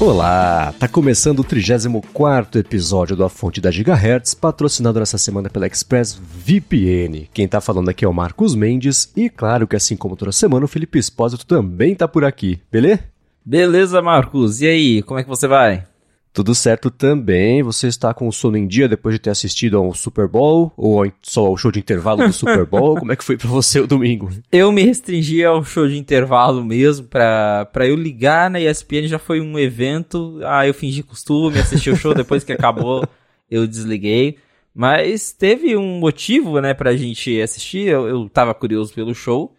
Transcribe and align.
Olá, 0.00 0.72
tá 0.78 0.88
começando 0.88 1.40
o 1.40 1.44
34 1.44 2.58
episódio 2.58 3.14
do 3.14 3.22
A 3.22 3.28
Fonte 3.28 3.60
da 3.60 3.70
Gigahertz, 3.70 4.32
patrocinado 4.32 4.98
nessa 4.98 5.18
semana 5.18 5.50
pela 5.50 5.66
Express 5.66 6.18
VPN. 6.18 7.28
Quem 7.34 7.46
tá 7.46 7.60
falando 7.60 7.90
aqui 7.90 8.04
é 8.04 8.08
o 8.08 8.14
Marcos 8.14 8.54
Mendes 8.54 9.12
e 9.14 9.28
claro 9.28 9.68
que 9.68 9.76
assim 9.76 9.96
como 9.96 10.16
toda 10.16 10.32
semana 10.32 10.64
o 10.64 10.68
Felipe 10.68 10.98
Espósito 10.98 11.44
também 11.44 11.94
tá 11.94 12.08
por 12.08 12.24
aqui, 12.24 12.58
beleza? 12.72 13.19
Beleza, 13.44 14.02
Marcos. 14.02 14.60
E 14.60 14.66
aí, 14.66 15.02
como 15.02 15.18
é 15.18 15.22
que 15.22 15.28
você 15.28 15.48
vai? 15.48 15.84
Tudo 16.32 16.54
certo 16.54 16.90
também. 16.90 17.62
Você 17.62 17.88
está 17.88 18.14
com 18.14 18.28
o 18.28 18.32
sono 18.32 18.56
em 18.56 18.66
dia 18.66 18.88
depois 18.88 19.14
de 19.14 19.18
ter 19.18 19.30
assistido 19.30 19.76
ao 19.76 19.92
Super 19.94 20.28
Bowl 20.28 20.72
ou 20.76 21.04
só 21.22 21.46
ao 21.46 21.56
show 21.56 21.72
de 21.72 21.80
intervalo 21.80 22.24
do 22.24 22.32
Super 22.32 22.64
Bowl? 22.64 22.94
Como 23.00 23.10
é 23.10 23.16
que 23.16 23.24
foi 23.24 23.36
para 23.36 23.48
você 23.48 23.80
o 23.80 23.86
domingo? 23.86 24.30
Eu 24.52 24.70
me 24.70 24.82
restringi 24.82 25.44
ao 25.44 25.64
show 25.64 25.88
de 25.88 25.98
intervalo 25.98 26.64
mesmo 26.64 27.06
para 27.06 27.64
para 27.72 27.86
eu 27.88 27.96
ligar 27.96 28.48
na 28.48 28.60
ESPN 28.60 29.08
já 29.08 29.18
foi 29.18 29.40
um 29.40 29.58
evento. 29.58 30.38
Ah, 30.44 30.66
eu 30.66 30.72
fingi 30.72 31.02
costume, 31.02 31.58
assisti 31.58 31.90
o 31.90 31.96
show 31.96 32.14
depois 32.14 32.44
que 32.44 32.52
acabou, 32.52 33.04
eu 33.50 33.66
desliguei. 33.66 34.36
Mas 34.72 35.32
teve 35.32 35.76
um 35.76 35.98
motivo, 35.98 36.60
né, 36.60 36.72
pra 36.72 36.96
gente 36.96 37.40
assistir. 37.40 37.88
Eu, 37.88 38.06
eu 38.06 38.28
tava 38.28 38.54
curioso 38.54 38.94
pelo 38.94 39.14
show. 39.14 39.52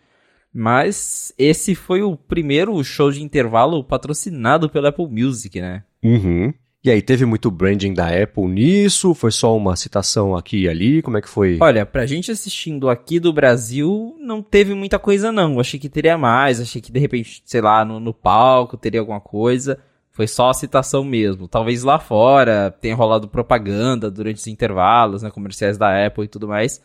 Mas 0.53 1.33
esse 1.37 1.75
foi 1.75 2.01
o 2.01 2.15
primeiro 2.17 2.83
show 2.83 3.11
de 3.11 3.23
intervalo 3.23 3.83
patrocinado 3.83 4.69
pela 4.69 4.89
Apple 4.89 5.07
Music, 5.07 5.61
né? 5.61 5.83
Uhum. 6.03 6.53
E 6.83 6.89
aí, 6.89 6.99
teve 6.99 7.25
muito 7.25 7.51
branding 7.51 7.93
da 7.93 8.07
Apple 8.07 8.47
nisso? 8.47 9.13
Foi 9.13 9.31
só 9.31 9.55
uma 9.55 9.75
citação 9.75 10.35
aqui 10.35 10.63
e 10.63 10.67
ali? 10.69 11.03
Como 11.03 11.15
é 11.15 11.21
que 11.21 11.29
foi? 11.29 11.59
Olha, 11.61 11.85
pra 11.85 12.07
gente 12.07 12.31
assistindo 12.31 12.89
aqui 12.89 13.19
do 13.19 13.31
Brasil, 13.31 14.15
não 14.19 14.41
teve 14.41 14.73
muita 14.73 14.97
coisa 14.97 15.31
não. 15.31 15.59
Achei 15.59 15.79
que 15.79 15.87
teria 15.87 16.17
mais, 16.17 16.59
achei 16.59 16.81
que 16.81 16.91
de 16.91 16.99
repente, 16.99 17.43
sei 17.45 17.61
lá, 17.61 17.85
no, 17.85 17.99
no 17.99 18.15
palco 18.15 18.77
teria 18.77 18.99
alguma 18.99 19.21
coisa. 19.21 19.77
Foi 20.11 20.27
só 20.27 20.49
a 20.49 20.55
citação 20.55 21.03
mesmo. 21.03 21.47
Talvez 21.47 21.83
lá 21.83 21.99
fora 21.99 22.75
tenha 22.81 22.95
rolado 22.95 23.27
propaganda 23.27 24.09
durante 24.09 24.37
os 24.37 24.47
intervalos, 24.47 25.21
né, 25.21 25.29
comerciais 25.29 25.77
da 25.77 26.07
Apple 26.07 26.25
e 26.25 26.27
tudo 26.27 26.47
mais. 26.47 26.81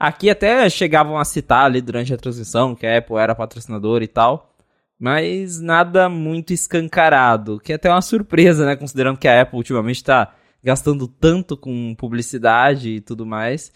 Aqui 0.00 0.30
até 0.30 0.68
chegavam 0.70 1.18
a 1.18 1.24
citar 1.24 1.66
ali 1.66 1.82
durante 1.82 2.12
a 2.12 2.16
transmissão 2.16 2.74
que 2.74 2.86
a 2.86 2.98
Apple 2.98 3.16
era 3.16 3.34
patrocinador 3.34 4.02
e 4.02 4.08
tal 4.08 4.50
mas 5.00 5.58
nada 5.58 6.10
muito 6.10 6.52
escancarado, 6.52 7.58
que 7.58 7.72
é 7.72 7.76
até 7.76 7.88
uma 7.88 8.02
surpresa, 8.02 8.66
né, 8.66 8.76
considerando 8.76 9.16
que 9.16 9.26
a 9.26 9.40
Apple 9.40 9.56
ultimamente 9.56 9.96
está 9.96 10.34
gastando 10.62 11.08
tanto 11.08 11.56
com 11.56 11.94
publicidade 11.94 12.90
e 12.90 13.00
tudo 13.00 13.24
mais. 13.24 13.72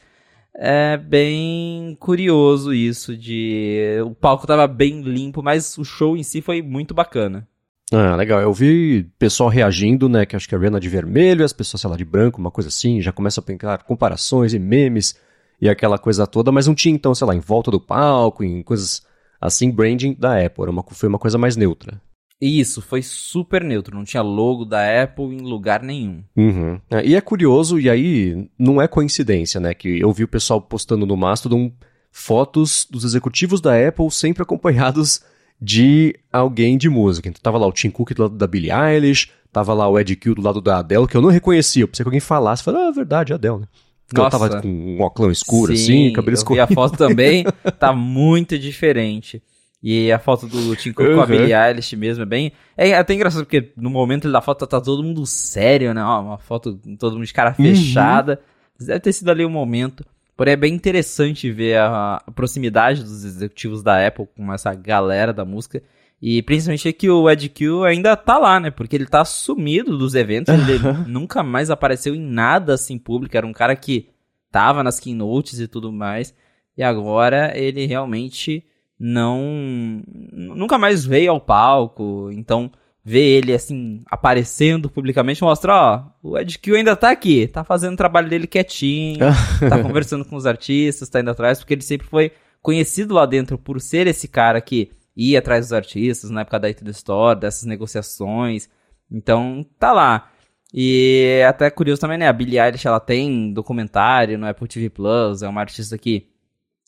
É 0.55 0.99
bem 0.99 1.97
curioso 1.99 2.75
isso 2.75 3.17
de 3.17 3.99
o 4.05 4.15
palco 4.15 4.45
estava 4.45 4.67
bem 4.67 5.01
limpo, 5.01 5.43
mas 5.43 5.79
o 5.79 5.85
show 5.85 6.15
em 6.15 6.23
si 6.23 6.43
foi 6.43 6.61
muito 6.61 6.93
bacana. 6.93 7.49
Ah, 7.91 8.15
legal. 8.17 8.41
Eu 8.41 8.53
vi 8.53 9.05
pessoal 9.19 9.49
reagindo, 9.49 10.09
né? 10.09 10.25
Que 10.25 10.37
acho 10.37 10.49
que 10.49 10.55
a 10.55 10.59
Rihanna 10.59 10.79
de 10.79 10.89
vermelho, 10.89 11.45
as 11.45 11.53
pessoas, 11.53 11.81
sei 11.81 11.91
lá, 11.91 11.97
de 11.97 12.05
branco, 12.05 12.41
uma 12.41 12.51
coisa 12.51 12.69
assim, 12.69 13.01
já 13.01 13.13
começa 13.13 13.41
a 13.41 13.43
pensar 13.43 13.83
comparações 13.83 14.55
e 14.55 14.59
memes 14.59 15.19
e 15.65 15.69
aquela 15.71 15.97
coisa 15.97 16.27
toda, 16.27 16.53
mas 16.53 16.67
não 16.67 16.75
tinha, 16.75 16.95
então, 16.95 17.15
sei 17.15 17.27
lá, 17.27 17.35
em 17.35 17.41
volta 17.41 17.71
do 17.71 17.81
palco, 17.81 18.45
em 18.45 18.63
coisas 18.63 19.03
assim, 19.41 19.71
branding 19.71 20.13
da 20.13 20.45
Apple. 20.45 20.63
Era 20.63 20.71
uma, 20.71 20.85
foi 20.91 21.09
uma 21.09 21.19
coisa 21.19 21.39
mais 21.39 21.57
neutra. 21.57 21.99
Isso, 22.39 22.83
foi 22.83 23.01
super 23.01 23.65
neutro, 23.65 23.97
não 23.97 24.05
tinha 24.05 24.23
logo 24.23 24.67
da 24.67 25.03
Apple 25.03 25.25
em 25.25 25.41
lugar 25.41 25.83
nenhum. 25.83 26.23
Uhum. 26.37 26.79
É, 26.91 27.07
e 27.07 27.15
é 27.15 27.21
curioso, 27.23 27.81
e 27.81 27.89
aí 27.89 28.47
não 28.59 28.83
é 28.83 28.87
coincidência, 28.87 29.59
né? 29.59 29.73
Que 29.73 30.01
eu 30.01 30.13
vi 30.13 30.25
o 30.25 30.29
pessoal 30.29 30.61
postando 30.61 31.07
no 31.07 31.17
Mastodon 31.17 31.73
fotos 32.13 32.87
dos 32.91 33.03
executivos 33.03 33.63
da 33.63 33.73
Apple 33.89 34.11
sempre 34.11 34.43
acompanhados 34.45 35.23
de 35.59 36.15
alguém 36.31 36.77
de 36.77 36.91
música. 36.91 37.27
Então 37.27 37.41
tava 37.41 37.57
lá 37.57 37.67
o 37.67 37.73
Tim 37.73 37.89
Cook 37.89 38.13
do 38.13 38.25
lado 38.25 38.37
da 38.37 38.47
Billie 38.47 38.71
Eilish, 38.71 39.31
tava 39.51 39.73
lá 39.73 39.89
o 39.89 39.99
Ed 39.99 40.15
Kill 40.17 40.35
do 40.35 40.43
lado 40.43 40.61
da 40.61 40.81
Adele, 40.81 41.07
que 41.07 41.17
eu 41.17 41.23
não 41.23 41.31
reconhecia. 41.31 41.85
Eu 41.85 41.89
pensei 41.89 42.05
que 42.05 42.09
alguém 42.09 42.21
falasse, 42.21 42.63
falei, 42.63 42.83
ah, 42.83 42.89
é 42.89 42.93
verdade, 42.93 43.33
é 43.33 43.37
Adele, 43.37 43.61
né? 43.61 43.69
Porque 44.07 44.21
ela 44.21 44.31
tava 44.31 44.61
com 44.61 44.69
um 44.69 45.01
óculos 45.01 45.39
escuro, 45.39 45.77
Sim, 45.77 46.07
assim, 46.07 46.13
cabelo 46.13 46.35
escuro. 46.35 46.59
E 46.59 46.61
a 46.61 46.67
foto 46.67 46.97
também 46.97 47.45
tá 47.79 47.93
muito 47.93 48.59
diferente. 48.59 49.43
E 49.83 50.11
a 50.11 50.19
foto 50.19 50.47
do 50.47 50.75
Tim 50.77 50.93
Cook 50.93 51.09
uhum. 51.09 51.15
com 51.17 51.21
a 51.21 51.27
Billie 51.27 51.53
Eilish 51.53 51.95
mesmo 51.95 52.23
é 52.23 52.27
bem... 52.27 52.53
É 52.77 52.95
até 52.95 53.13
engraçado, 53.13 53.45
porque 53.45 53.73
no 53.77 53.91
momento 53.91 54.31
da 54.33 54.41
foto 54.41 54.67
tá 54.67 54.81
todo 54.81 55.03
mundo 55.03 55.27
sério, 55.27 55.93
né? 55.93 56.03
Ó, 56.03 56.23
uma 56.23 56.39
foto 56.39 56.81
todo 56.99 57.17
mundo 57.17 57.27
de 57.27 57.33
cara 57.35 57.55
uhum. 57.59 57.65
fechada. 57.67 58.41
Uhum. 58.81 58.87
Deve 58.87 59.01
ter 59.01 59.13
sido 59.13 59.31
ali 59.31 59.45
o 59.45 59.49
um 59.49 59.51
momento. 59.51 60.05
Porém, 60.37 60.55
é 60.55 60.57
bem 60.57 60.75
interessante 60.75 61.51
ver 61.51 61.79
a, 61.79 62.23
a, 62.27 62.31
proximidade 62.33 63.03
dos 63.03 63.25
executivos 63.25 63.83
da 63.83 64.07
Apple 64.07 64.27
com 64.37 64.53
essa 64.53 64.75
galera 64.75 65.33
da 65.33 65.45
música. 65.45 65.83
E 66.27 66.41
principalmente 66.41 66.91
que 66.95 67.11
o 67.11 67.29
Ed 67.29 67.51
Q 67.51 67.85
ainda 67.85 68.17
tá 68.17 68.39
lá, 68.39 68.59
né? 68.59 68.71
Porque 68.71 68.97
ele 68.97 69.05
tá 69.05 69.27
sumido 69.27 69.99
dos 69.99 70.15
eventos, 70.15 70.55
ele 70.55 70.79
nunca 71.07 71.43
mais 71.43 71.69
apareceu 71.69 72.15
em 72.15 72.19
nada 72.19 72.73
assim 72.73 72.97
público, 72.97 73.37
era 73.37 73.47
um 73.47 73.53
cara 73.53 73.77
que 73.77 74.09
tava 74.51 74.83
nas 74.83 74.99
keynotes 74.99 75.61
e 75.61 75.69
tudo 75.69 75.93
mais, 75.93 76.35
e 76.79 76.83
agora 76.83 77.53
ele 77.55 77.85
realmente 77.85 78.65
não 78.99 80.03
nunca 80.33 80.79
mais 80.79 81.05
veio 81.05 81.31
ao 81.31 81.39
palco, 81.39 82.31
então 82.33 82.73
ver 83.05 83.21
ele 83.21 83.53
assim 83.53 84.03
aparecendo 84.11 84.89
publicamente 84.89 85.43
mostra, 85.43 85.75
ó, 85.75 86.05
o 86.23 86.39
Ed 86.39 86.59
Q 86.59 86.77
ainda 86.77 86.97
tá 86.97 87.11
aqui, 87.11 87.49
tá 87.49 87.63
fazendo 87.63 87.93
o 87.93 87.99
trabalho 87.99 88.31
dele 88.31 88.47
quietinho, 88.47 89.19
tá 89.69 89.83
conversando 89.83 90.25
com 90.25 90.37
os 90.37 90.47
artistas, 90.47 91.11
tá 91.11 91.21
indo 91.21 91.31
atrás, 91.31 91.59
porque 91.59 91.75
ele 91.75 91.83
sempre 91.83 92.07
foi 92.07 92.33
conhecido 92.63 93.13
lá 93.13 93.27
dentro 93.27 93.59
por 93.59 93.79
ser 93.79 94.07
esse 94.07 94.27
cara 94.27 94.59
que 94.63 94.91
ir 95.17 95.37
atrás 95.37 95.67
dos 95.67 95.73
artistas 95.73 96.31
na 96.31 96.43
época 96.43 96.59
da 96.59 96.69
It 96.69 96.89
Store, 96.91 97.39
dessas 97.39 97.65
negociações. 97.65 98.69
Então, 99.11 99.65
tá 99.79 99.93
lá. 99.93 100.31
E 100.73 101.39
é 101.41 101.47
até 101.47 101.71
curioso 101.71 102.01
também, 102.01 102.19
né? 102.19 102.29
A 102.29 102.33
Billie 102.33 102.59
Eilish, 102.59 102.87
ela 102.87 103.01
tem 103.01 103.53
documentário 103.53 104.39
no 104.39 104.47
Apple 104.47 104.67
TV 104.67 104.91
Plus, 104.91 105.43
é 105.43 105.49
uma 105.49 105.61
artista 105.61 105.97
que 105.97 106.29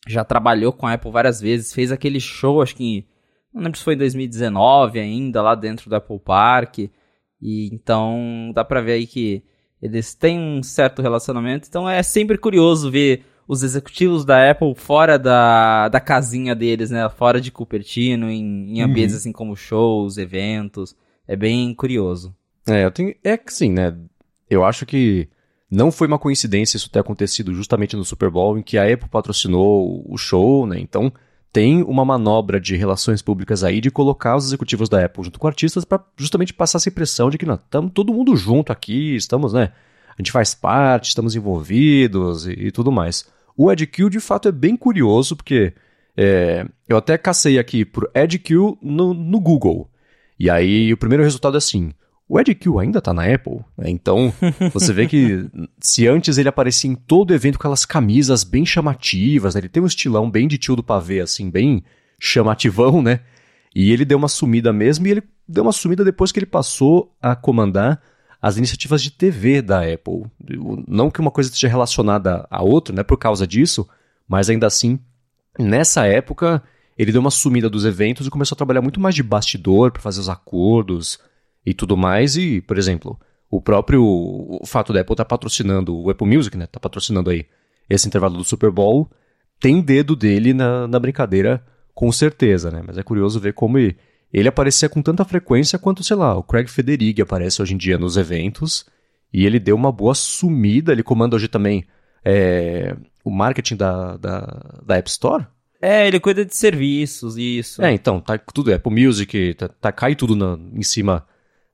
já 0.08 0.24
trabalhou 0.24 0.72
com 0.72 0.86
a 0.86 0.94
Apple 0.94 1.10
várias 1.10 1.40
vezes, 1.40 1.72
fez 1.72 1.92
aquele 1.92 2.20
show, 2.20 2.62
acho 2.62 2.74
que 2.76 3.06
não 3.56 3.62
lembro 3.62 3.78
se 3.78 3.84
foi 3.84 3.94
em 3.94 3.98
2019 3.98 5.00
ainda, 5.00 5.40
lá 5.40 5.54
dentro 5.54 5.88
do 5.88 5.96
Apple 5.96 6.20
Park. 6.20 6.78
E 7.40 7.70
então 7.72 8.52
dá 8.54 8.62
pra 8.62 8.82
ver 8.82 8.92
aí 8.92 9.06
que 9.06 9.42
eles 9.80 10.14
têm 10.14 10.38
um 10.38 10.62
certo 10.62 11.00
relacionamento. 11.00 11.66
Então 11.66 11.88
é 11.88 12.02
sempre 12.02 12.36
curioso 12.36 12.90
ver 12.90 13.24
os 13.46 13.62
executivos 13.62 14.24
da 14.24 14.50
Apple 14.50 14.74
fora 14.74 15.18
da, 15.18 15.88
da 15.88 16.00
casinha 16.00 16.54
deles, 16.54 16.90
né? 16.90 17.08
Fora 17.08 17.40
de 17.40 17.50
Cupertino, 17.50 18.28
em, 18.28 18.78
em 18.78 18.82
ambientes 18.82 19.14
uhum. 19.14 19.18
assim 19.18 19.32
como 19.32 19.56
shows, 19.56 20.18
eventos. 20.18 20.96
É 21.28 21.36
bem 21.36 21.72
curioso. 21.74 22.34
É, 22.68 22.84
eu 22.84 22.90
tenho, 22.90 23.14
é 23.22 23.36
que 23.36 23.52
sim, 23.52 23.70
né? 23.70 23.96
Eu 24.50 24.64
acho 24.64 24.84
que 24.84 25.28
não 25.70 25.90
foi 25.90 26.06
uma 26.06 26.18
coincidência 26.18 26.76
isso 26.76 26.90
ter 26.90 27.00
acontecido 27.00 27.54
justamente 27.54 27.96
no 27.96 28.04
Super 28.04 28.30
Bowl, 28.30 28.58
em 28.58 28.62
que 28.62 28.78
a 28.78 28.92
Apple 28.92 29.08
patrocinou 29.08 30.04
o 30.08 30.16
show, 30.16 30.66
né? 30.66 30.78
Então 30.78 31.12
tem 31.52 31.82
uma 31.82 32.04
manobra 32.04 32.60
de 32.60 32.76
relações 32.76 33.22
públicas 33.22 33.64
aí 33.64 33.80
de 33.80 33.90
colocar 33.90 34.36
os 34.36 34.44
executivos 34.44 34.88
da 34.88 35.04
Apple 35.04 35.24
junto 35.24 35.38
com 35.38 35.46
artistas 35.46 35.84
para 35.84 36.04
justamente 36.16 36.52
passar 36.52 36.78
essa 36.78 36.88
impressão 36.88 37.30
de 37.30 37.38
que 37.38 37.46
nós 37.46 37.58
estamos 37.58 37.92
todo 37.94 38.12
mundo 38.12 38.36
junto 38.36 38.72
aqui, 38.72 39.16
estamos, 39.16 39.52
né? 39.52 39.72
A 40.10 40.22
gente 40.22 40.32
faz 40.32 40.54
parte, 40.54 41.08
estamos 41.08 41.34
envolvidos 41.34 42.46
e, 42.46 42.52
e 42.52 42.70
tudo 42.70 42.92
mais. 42.92 43.26
O 43.56 43.70
EdQ, 43.72 44.10
de 44.10 44.20
fato, 44.20 44.48
é 44.48 44.52
bem 44.52 44.76
curioso, 44.76 45.34
porque 45.34 45.72
é, 46.16 46.66
eu 46.88 46.96
até 46.96 47.16
cacei 47.16 47.58
aqui 47.58 47.84
por 47.84 48.10
EdQ 48.14 48.78
no, 48.82 49.14
no 49.14 49.40
Google. 49.40 49.90
E 50.38 50.50
aí 50.50 50.92
o 50.92 50.96
primeiro 50.96 51.24
resultado 51.24 51.56
é 51.56 51.58
assim: 51.58 51.92
o 52.28 52.38
EdQ 52.38 52.78
ainda 52.78 52.98
está 52.98 53.14
na 53.14 53.24
Apple, 53.24 53.60
né? 53.78 53.88
então 53.88 54.32
você 54.72 54.92
vê 54.92 55.06
que 55.06 55.48
se 55.80 56.06
antes 56.06 56.38
ele 56.38 56.48
aparecia 56.48 56.90
em 56.90 56.94
todo 56.94 57.32
evento 57.32 57.58
com 57.58 57.62
aquelas 57.62 57.86
camisas 57.86 58.44
bem 58.44 58.66
chamativas, 58.66 59.54
né? 59.54 59.60
ele 59.60 59.68
tem 59.68 59.82
um 59.82 59.86
estilão 59.86 60.30
bem 60.30 60.48
de 60.48 60.58
tio 60.58 60.76
do 60.76 60.82
pavê, 60.82 61.20
assim, 61.20 61.50
bem 61.50 61.84
chamativão, 62.18 63.00
né? 63.00 63.20
E 63.74 63.92
ele 63.92 64.04
deu 64.04 64.16
uma 64.16 64.28
sumida 64.28 64.72
mesmo, 64.72 65.06
e 65.06 65.10
ele 65.10 65.22
deu 65.46 65.62
uma 65.62 65.72
sumida 65.72 66.02
depois 66.02 66.32
que 66.32 66.38
ele 66.38 66.46
passou 66.46 67.14
a 67.20 67.36
comandar 67.36 68.00
as 68.40 68.56
iniciativas 68.56 69.02
de 69.02 69.10
TV 69.10 69.62
da 69.62 69.80
Apple. 69.80 70.24
Não 70.86 71.10
que 71.10 71.20
uma 71.20 71.30
coisa 71.30 71.50
esteja 71.50 71.68
relacionada 71.68 72.46
à 72.50 72.62
outra, 72.62 72.94
né, 72.94 73.02
por 73.02 73.16
causa 73.16 73.46
disso, 73.46 73.88
mas 74.28 74.50
ainda 74.50 74.66
assim, 74.66 74.98
nessa 75.58 76.06
época, 76.06 76.62
ele 76.96 77.12
deu 77.12 77.20
uma 77.20 77.30
sumida 77.30 77.68
dos 77.68 77.84
eventos 77.84 78.26
e 78.26 78.30
começou 78.30 78.54
a 78.54 78.56
trabalhar 78.56 78.82
muito 78.82 79.00
mais 79.00 79.14
de 79.14 79.22
bastidor 79.22 79.90
para 79.90 80.02
fazer 80.02 80.20
os 80.20 80.28
acordos 80.28 81.18
e 81.64 81.74
tudo 81.74 81.96
mais. 81.96 82.36
E, 82.36 82.60
por 82.60 82.78
exemplo, 82.78 83.18
o 83.50 83.60
próprio 83.60 84.02
o 84.04 84.66
fato 84.66 84.92
da 84.92 85.00
Apple 85.00 85.14
estar 85.14 85.24
tá 85.24 85.28
patrocinando 85.28 85.96
o 85.96 86.10
Apple 86.10 86.26
Music, 86.26 86.56
né, 86.56 86.66
tá 86.66 86.80
patrocinando 86.80 87.30
aí 87.30 87.46
esse 87.88 88.06
intervalo 88.06 88.36
do 88.36 88.44
Super 88.44 88.70
Bowl, 88.70 89.10
tem 89.60 89.80
dedo 89.80 90.16
dele 90.16 90.52
na, 90.52 90.86
na 90.86 90.98
brincadeira, 90.98 91.64
com 91.94 92.10
certeza, 92.10 92.70
né? 92.70 92.82
Mas 92.86 92.98
é 92.98 93.02
curioso 93.02 93.40
ver 93.40 93.54
como 93.54 93.78
ele, 93.78 93.96
ele 94.40 94.48
aparecia 94.48 94.86
com 94.86 95.00
tanta 95.00 95.24
frequência 95.24 95.78
quanto, 95.78 96.04
sei 96.04 96.14
lá, 96.14 96.36
o 96.36 96.42
Craig 96.42 96.68
Federighi 96.68 97.22
aparece 97.22 97.62
hoje 97.62 97.72
em 97.72 97.78
dia 97.78 97.96
nos 97.96 98.18
eventos. 98.18 98.84
E 99.32 99.46
ele 99.46 99.58
deu 99.58 99.74
uma 99.74 99.90
boa 99.90 100.14
sumida. 100.14 100.92
Ele 100.92 101.02
comanda 101.02 101.36
hoje 101.36 101.48
também 101.48 101.86
é, 102.22 102.94
o 103.24 103.30
marketing 103.30 103.76
da, 103.76 104.18
da, 104.18 104.80
da, 104.84 104.96
App 104.96 105.08
Store. 105.08 105.46
É, 105.80 106.06
ele 106.06 106.20
cuida 106.20 106.44
de 106.44 106.54
serviços, 106.54 107.38
isso. 107.38 107.82
É, 107.82 107.92
então, 107.92 108.20
tá 108.20 108.36
tudo, 108.36 108.74
Apple 108.74 109.06
Music, 109.06 109.54
tá, 109.54 109.68
tá 109.68 109.90
cai 109.90 110.14
tudo 110.14 110.36
na, 110.36 110.58
em 110.74 110.82
cima 110.82 111.26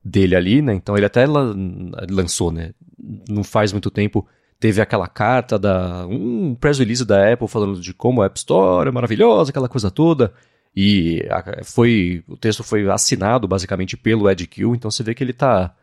dele 0.04 0.36
ali, 0.36 0.62
né? 0.62 0.72
Então 0.72 0.96
ele 0.96 1.06
até 1.06 1.26
lançou, 1.26 2.52
né? 2.52 2.72
Não 3.28 3.42
faz 3.42 3.72
muito 3.72 3.90
tempo 3.90 4.26
teve 4.60 4.80
aquela 4.80 5.08
carta 5.08 5.58
da 5.58 6.06
um 6.06 6.54
press 6.54 6.78
release 6.78 7.04
da 7.04 7.32
Apple 7.32 7.48
falando 7.48 7.80
de 7.80 7.92
como 7.92 8.22
a 8.22 8.26
App 8.26 8.38
Store 8.38 8.88
é 8.88 8.92
maravilhosa, 8.92 9.50
aquela 9.50 9.68
coisa 9.68 9.90
toda. 9.90 10.32
E 10.74 11.22
foi 11.64 12.24
o 12.26 12.36
texto 12.36 12.64
foi 12.64 12.88
assinado 12.90 13.46
basicamente 13.46 13.96
pelo 13.96 14.28
Ed 14.30 14.46
Kill, 14.46 14.74
então 14.74 14.90
você 14.90 15.02
vê 15.02 15.14
que 15.14 15.22
ele 15.22 15.32
está 15.32 15.74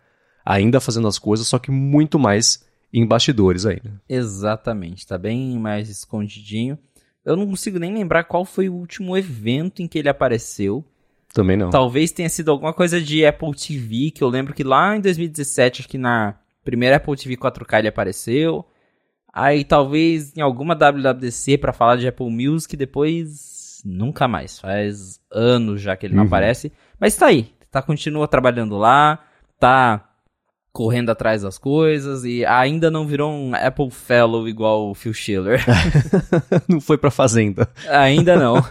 ainda 0.43 0.79
fazendo 0.79 1.07
as 1.07 1.19
coisas, 1.19 1.47
só 1.47 1.59
que 1.59 1.69
muito 1.69 2.17
mais 2.17 2.65
em 2.91 3.05
bastidores 3.05 3.65
ainda. 3.65 4.01
Exatamente, 4.09 4.99
está 4.99 5.17
bem 5.17 5.57
mais 5.59 5.89
escondidinho. 5.89 6.77
Eu 7.23 7.35
não 7.35 7.45
consigo 7.45 7.77
nem 7.77 7.93
lembrar 7.93 8.23
qual 8.23 8.43
foi 8.43 8.67
o 8.67 8.73
último 8.73 9.15
evento 9.15 9.81
em 9.81 9.87
que 9.87 9.99
ele 9.99 10.09
apareceu. 10.09 10.83
Também 11.31 11.55
não. 11.55 11.69
Talvez 11.69 12.11
tenha 12.11 12.29
sido 12.29 12.49
alguma 12.49 12.73
coisa 12.73 12.99
de 12.99 13.23
Apple 13.23 13.53
TV, 13.53 14.09
que 14.09 14.23
eu 14.23 14.29
lembro 14.29 14.53
que 14.53 14.63
lá 14.63 14.95
em 14.95 15.01
2017, 15.01 15.81
acho 15.81 15.89
que 15.89 15.97
na 15.97 16.35
primeira 16.63 16.95
Apple 16.95 17.15
TV 17.15 17.37
4K 17.37 17.79
ele 17.79 17.87
apareceu. 17.87 18.65
Aí 19.31 19.63
talvez 19.63 20.35
em 20.35 20.41
alguma 20.41 20.73
WWDC 20.73 21.59
para 21.59 21.71
falar 21.71 21.97
de 21.97 22.07
Apple 22.07 22.31
Music, 22.31 22.75
depois 22.75 23.58
nunca 23.85 24.27
mais. 24.27 24.59
Faz 24.59 25.19
anos 25.31 25.81
já 25.81 25.95
que 25.95 26.05
ele 26.05 26.15
não 26.15 26.23
uhum. 26.23 26.27
aparece. 26.27 26.71
Mas 26.99 27.15
tá 27.15 27.27
aí. 27.27 27.51
Tá, 27.71 27.81
continua 27.81 28.27
trabalhando 28.27 28.77
lá, 28.77 29.19
tá 29.59 30.09
correndo 30.71 31.09
atrás 31.09 31.41
das 31.41 31.57
coisas 31.57 32.23
e 32.23 32.45
ainda 32.45 32.89
não 32.89 33.05
virou 33.05 33.31
um 33.31 33.53
Apple 33.53 33.91
Fellow 33.91 34.47
igual 34.47 34.89
o 34.89 34.95
Phil 34.95 35.13
Schiller. 35.13 35.63
não 36.67 36.79
foi 36.79 36.97
pra 36.97 37.11
fazenda. 37.11 37.69
Ainda 37.89 38.35
não. 38.37 38.55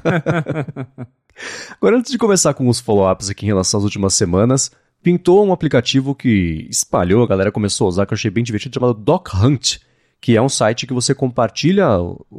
Agora, 1.77 1.97
antes 1.97 2.11
de 2.11 2.19
começar 2.19 2.55
com 2.55 2.69
os 2.69 2.81
follow-ups 2.81 3.31
aqui 3.31 3.45
em 3.45 3.49
relação 3.49 3.79
às 3.79 3.85
últimas 3.85 4.15
semanas, 4.15 4.73
pintou 5.03 5.47
um 5.47 5.53
aplicativo 5.53 6.15
que 6.15 6.67
espalhou, 6.69 7.23
a 7.23 7.29
galera 7.29 7.53
começou 7.53 7.87
a 7.87 7.89
usar, 7.89 8.07
que 8.07 8.13
eu 8.13 8.17
achei 8.17 8.31
bem 8.31 8.43
divertido, 8.43 8.75
chamado 8.75 8.95
Doc 8.95 9.29
Hunt, 9.35 9.79
que 10.21 10.37
é 10.37 10.43
um 10.43 10.49
site 10.49 10.87
que 10.87 10.95
você 10.95 11.15
compartilha. 11.15 11.87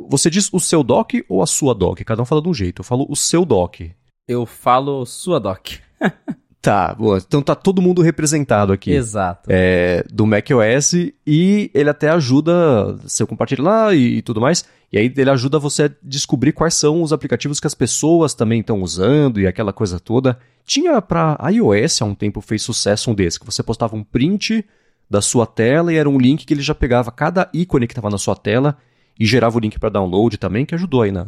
Você 0.09 0.29
diz 0.29 0.51
o 0.51 0.59
seu 0.59 0.83
doc 0.83 1.13
ou 1.27 1.41
a 1.41 1.47
sua 1.47 1.73
doc? 1.73 1.99
Cada 2.01 2.21
um 2.21 2.25
fala 2.25 2.41
de 2.41 2.49
um 2.49 2.53
jeito. 2.53 2.81
Eu 2.81 2.85
falo 2.85 3.05
o 3.09 3.15
seu 3.15 3.45
doc. 3.45 3.81
Eu 4.27 4.45
falo 4.45 5.05
sua 5.05 5.39
doc. 5.39 5.71
Tá, 6.61 6.93
boa. 6.93 7.17
Então 7.25 7.41
tá 7.41 7.55
todo 7.55 7.81
mundo 7.81 8.01
representado 8.01 8.73
aqui. 8.73 8.91
Exato. 8.91 9.47
É, 9.49 10.03
do 10.11 10.27
macOS 10.27 10.93
e 11.25 11.71
ele 11.73 11.89
até 11.89 12.09
ajuda, 12.09 12.97
você 13.01 13.25
compartilha 13.25 13.63
lá 13.63 13.95
e, 13.95 14.17
e, 14.17 14.21
tudo 14.21 14.41
mais, 14.41 14.65
e 14.91 14.97
aí 14.97 15.13
ele 15.15 15.29
ajuda 15.29 15.57
você 15.57 15.83
a 15.83 15.91
descobrir 16.03 16.51
quais 16.51 16.73
são 16.73 17.01
os 17.01 17.13
aplicativos 17.13 17.61
que 17.61 17.67
as 17.67 17.73
pessoas 17.73 18.33
também 18.33 18.59
estão 18.59 18.81
usando 18.81 19.39
e 19.39 19.47
aquela 19.47 19.71
coisa 19.71 19.99
toda. 19.99 20.37
Tinha 20.65 21.01
para 21.01 21.39
iOS 21.49 22.01
há 22.01 22.05
um 22.05 22.13
tempo 22.13 22.41
fez 22.41 22.61
sucesso 22.61 23.09
um 23.09 23.15
desse, 23.15 23.39
que 23.39 23.45
você 23.45 23.63
postava 23.63 23.95
um 23.95 24.03
print 24.03 24.65
da 25.09 25.21
sua 25.21 25.45
tela 25.45 25.91
e 25.91 25.97
era 25.97 26.09
um 26.09 26.17
link 26.17 26.45
que 26.45 26.53
ele 26.53 26.61
já 26.61 26.75
pegava 26.75 27.11
cada 27.11 27.49
ícone 27.53 27.87
que 27.87 27.93
estava 27.93 28.09
na 28.09 28.17
sua 28.17 28.35
tela 28.35 28.77
e 29.19 29.25
gerava 29.25 29.57
o 29.57 29.59
link 29.59 29.79
para 29.79 29.89
download 29.89 30.37
também, 30.37 30.65
que 30.65 30.75
ajudou 30.75 31.01
aí 31.01 31.11
na, 31.11 31.27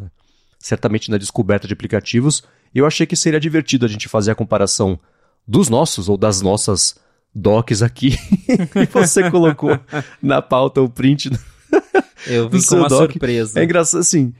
certamente 0.58 1.10
na 1.10 1.18
descoberta 1.18 1.66
de 1.66 1.74
aplicativos. 1.74 2.42
E 2.74 2.78
eu 2.78 2.86
achei 2.86 3.06
que 3.06 3.16
seria 3.16 3.40
divertido 3.40 3.84
a 3.84 3.88
gente 3.88 4.08
fazer 4.08 4.30
a 4.30 4.34
comparação 4.34 4.98
dos 5.46 5.68
nossos 5.68 6.08
ou 6.08 6.16
das 6.16 6.40
nossas 6.40 6.96
docs 7.34 7.82
aqui. 7.82 8.16
e 8.48 8.86
você 8.86 9.30
colocou 9.30 9.78
na 10.22 10.40
pauta 10.40 10.80
o 10.80 10.88
print 10.88 11.28
do, 11.28 11.38
eu 12.26 12.48
vi 12.48 12.64
com 12.64 12.76
uma 12.76 12.88
doc. 12.88 13.10
surpresa. 13.10 13.60
É 13.60 13.64
engraçado 13.64 14.00
assim. 14.00 14.32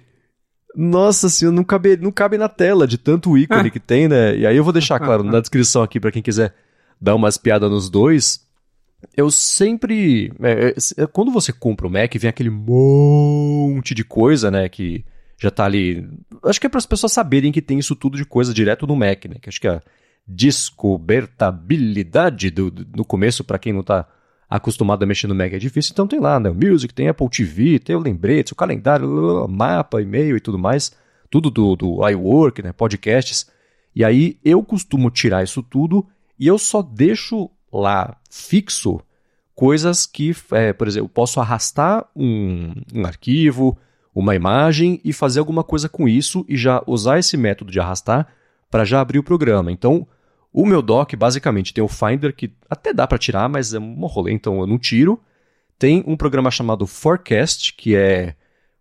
Nossa 0.75 1.29
senhora, 1.29 1.55
não 1.55 1.65
cabe, 1.65 1.97
não 1.99 2.11
cabe 2.11 2.39
na 2.39 2.49
tela 2.49 2.87
de 2.87 2.97
tanto 2.97 3.37
ícone 3.37 3.71
que 3.71 3.81
tem, 3.81 4.09
né? 4.09 4.37
E 4.37 4.47
aí 4.47 4.57
eu 4.57 4.65
vou 4.65 4.73
deixar 4.73 4.99
claro 4.99 5.23
na 5.23 5.41
descrição 5.41 5.83
aqui 5.83 6.01
para 6.01 6.11
quem 6.11 6.23
quiser 6.23 6.55
dar 6.99 7.15
umas 7.15 7.37
piadas 7.37 7.71
nos 7.71 7.91
dois. 7.91 8.41
Eu 9.17 9.31
sempre. 9.31 10.33
É, 10.43 10.69
é, 10.69 10.75
é, 11.03 11.07
quando 11.07 11.31
você 11.31 11.53
compra 11.53 11.87
o 11.87 11.91
Mac, 11.91 12.13
vem 12.17 12.29
aquele 12.29 12.51
monte 12.51 13.95
de 13.95 14.05
coisa, 14.05 14.51
né? 14.51 14.69
Que 14.69 15.05
já 15.39 15.51
tá 15.51 15.65
ali. 15.65 16.07
Acho 16.45 16.61
que 16.61 16.67
é 16.67 16.71
para 16.71 16.79
as 16.79 16.87
pessoas 16.87 17.13
saberem 17.13 17.53
que 17.53 17.63
tem 17.63 17.79
isso 17.79 17.97
tudo 17.97 18.17
de 18.17 18.25
coisa 18.25 18.55
direto 18.55 18.87
no 18.87 18.97
Mac, 18.97 19.25
né? 19.27 19.37
Que 19.41 19.49
acho 19.49 19.61
que 19.61 19.69
a 19.69 19.83
descobertabilidade 20.27 22.51
do, 22.51 22.71
do 22.71 22.87
no 22.97 23.05
começo, 23.05 23.45
para 23.45 23.59
quem 23.59 23.73
não 23.73 23.83
tá 23.83 24.07
acostumado 24.49 25.03
a 25.03 25.07
mexer 25.07 25.27
no 25.27 25.35
Mac, 25.35 25.53
é 25.53 25.59
difícil. 25.59 25.93
Então 25.93 26.07
tem 26.07 26.21
lá, 26.21 26.39
né? 26.39 26.51
O 26.51 26.55
Music, 26.55 26.95
tem 26.95 27.09
Apple 27.09 27.29
TV, 27.29 27.79
tem 27.79 27.97
o 27.97 28.01
lembrete, 28.01 28.53
o 28.53 28.57
calendário, 28.57 29.49
mapa, 29.49 30.01
e-mail 30.01 30.37
e 30.37 30.41
tudo 30.41 30.59
mais. 30.59 30.93
Tudo 31.31 31.51
do, 31.51 31.75
do 31.75 32.09
iWork, 32.09 32.63
né? 32.63 32.73
Podcasts. 32.73 33.51
E 33.95 34.05
aí 34.05 34.39
eu 34.45 34.63
costumo 34.63 35.11
tirar 35.11 35.43
isso 35.43 35.63
tudo 35.63 36.07
e 36.39 36.47
eu 36.47 36.59
só 36.59 36.83
deixo 36.83 37.51
lá 37.73 38.17
fixo 38.31 39.01
coisas 39.55 40.07
que, 40.07 40.35
é, 40.53 40.73
por 40.73 40.89
exemplo, 40.89 41.09
posso 41.09 41.41
arrastar 41.41 42.07
um, 42.15 42.73
um 42.95 43.07
arquivo, 43.07 43.79
uma 44.15 44.35
imagem 44.35 45.01
e 45.05 45.13
fazer 45.13 45.39
alguma 45.39 45.65
coisa 45.65 45.89
com 45.89 46.09
isso 46.09 46.45
e 46.49 46.57
já 46.57 46.83
usar 46.87 47.19
esse 47.19 47.37
método 47.37 47.71
de 47.71 47.81
arrastar 47.81 48.29
para 48.71 48.85
já 48.85 49.01
abrir 49.01 49.19
o 49.19 49.23
programa. 49.23 49.71
Então, 49.71 50.07
o 50.53 50.67
meu 50.67 50.83
doc 50.83 51.15
basicamente 51.15 51.73
tem 51.73 51.83
o 51.83 51.89
Finder 51.89 52.35
que 52.35 52.53
até 52.69 52.93
dá 52.93 53.07
para 53.07 53.19
tirar, 53.19 53.49
mas 53.49 53.73
é 53.73 53.79
um 53.79 54.07
rolê, 54.07 54.33
então 54.33 54.61
eu 54.61 54.67
não 54.67 54.79
tiro. 54.79 55.21
Tem 55.79 56.05
um 56.07 56.17
programa 56.17 56.51
chamado 56.51 56.87
Forecast, 56.87 57.75
que 57.75 57.97
é 57.97 58.35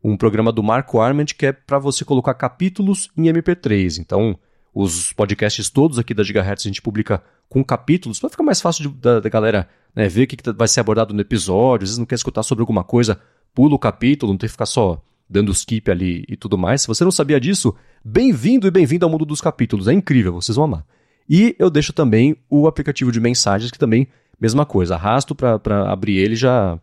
um 0.04 0.18
programa 0.18 0.52
do 0.52 0.64
Marco 0.64 1.00
Arment 1.00 1.28
que 1.38 1.46
é 1.46 1.52
para 1.52 1.80
você 1.80 2.04
colocar 2.04 2.34
capítulos 2.34 3.10
em 3.18 3.24
MP3. 3.24 4.00
Então, 4.00 4.38
os 4.74 5.12
podcasts 5.14 5.70
todos 5.70 6.00
aqui 6.00 6.14
da 6.14 6.24
Gigahertz 6.24 6.66
a 6.66 6.70
gente 6.70 6.82
publica 6.82 7.22
com 7.50 7.64
capítulos, 7.64 8.20
para 8.20 8.30
ficar 8.30 8.44
mais 8.44 8.62
fácil 8.62 8.90
de, 8.90 8.98
da, 8.98 9.20
da, 9.20 9.30
galera 9.30 9.68
né, 9.94 10.08
ver 10.08 10.24
o 10.24 10.28
que, 10.28 10.38
que 10.38 10.52
vai 10.54 10.68
ser 10.68 10.80
abordado 10.80 11.14
no 11.14 11.20
episódio. 11.20 11.84
Às 11.84 11.90
vezes 11.90 11.98
não 11.98 12.06
quer 12.06 12.16
escutar 12.16 12.44
sobre 12.44 12.62
alguma 12.62 12.84
coisa, 12.84 13.20
pula 13.54 13.76
o 13.76 13.80
capítulo, 13.80 14.32
não 14.32 14.38
tem 14.38 14.48
que 14.48 14.54
ficar 14.54 14.66
só 14.66 15.02
dando 15.30 15.52
skip 15.52 15.92
ali 15.92 16.24
e 16.30 16.38
tudo 16.38 16.58
mais. 16.58 16.82
Se 16.82 16.88
você 16.88 17.04
não 17.04 17.12
sabia 17.12 17.40
disso, 17.40 17.76
bem-vindo 18.04 18.68
e 18.68 18.72
bem-vindo 18.72 19.06
ao 19.06 19.12
mundo 19.12 19.26
dos 19.26 19.42
capítulos. 19.42 19.88
É 19.88 19.94
incrível, 19.94 20.34
vocês 20.34 20.56
vão 20.56 20.66
amar. 20.66 20.86
E 21.30 21.56
eu 21.60 21.70
deixo 21.70 21.94
também 21.94 22.36
o 22.50 22.68
aplicativo 22.68 23.12
de 23.12 23.20
mensagens, 23.20 23.72
que 23.72 23.80
também, 23.80 24.08
mesma 24.40 24.66
coisa, 24.66 24.96
arrasto 24.96 25.36
para 25.36 25.92
abrir 25.92 26.18
ele 26.18 26.36
já. 26.36 26.80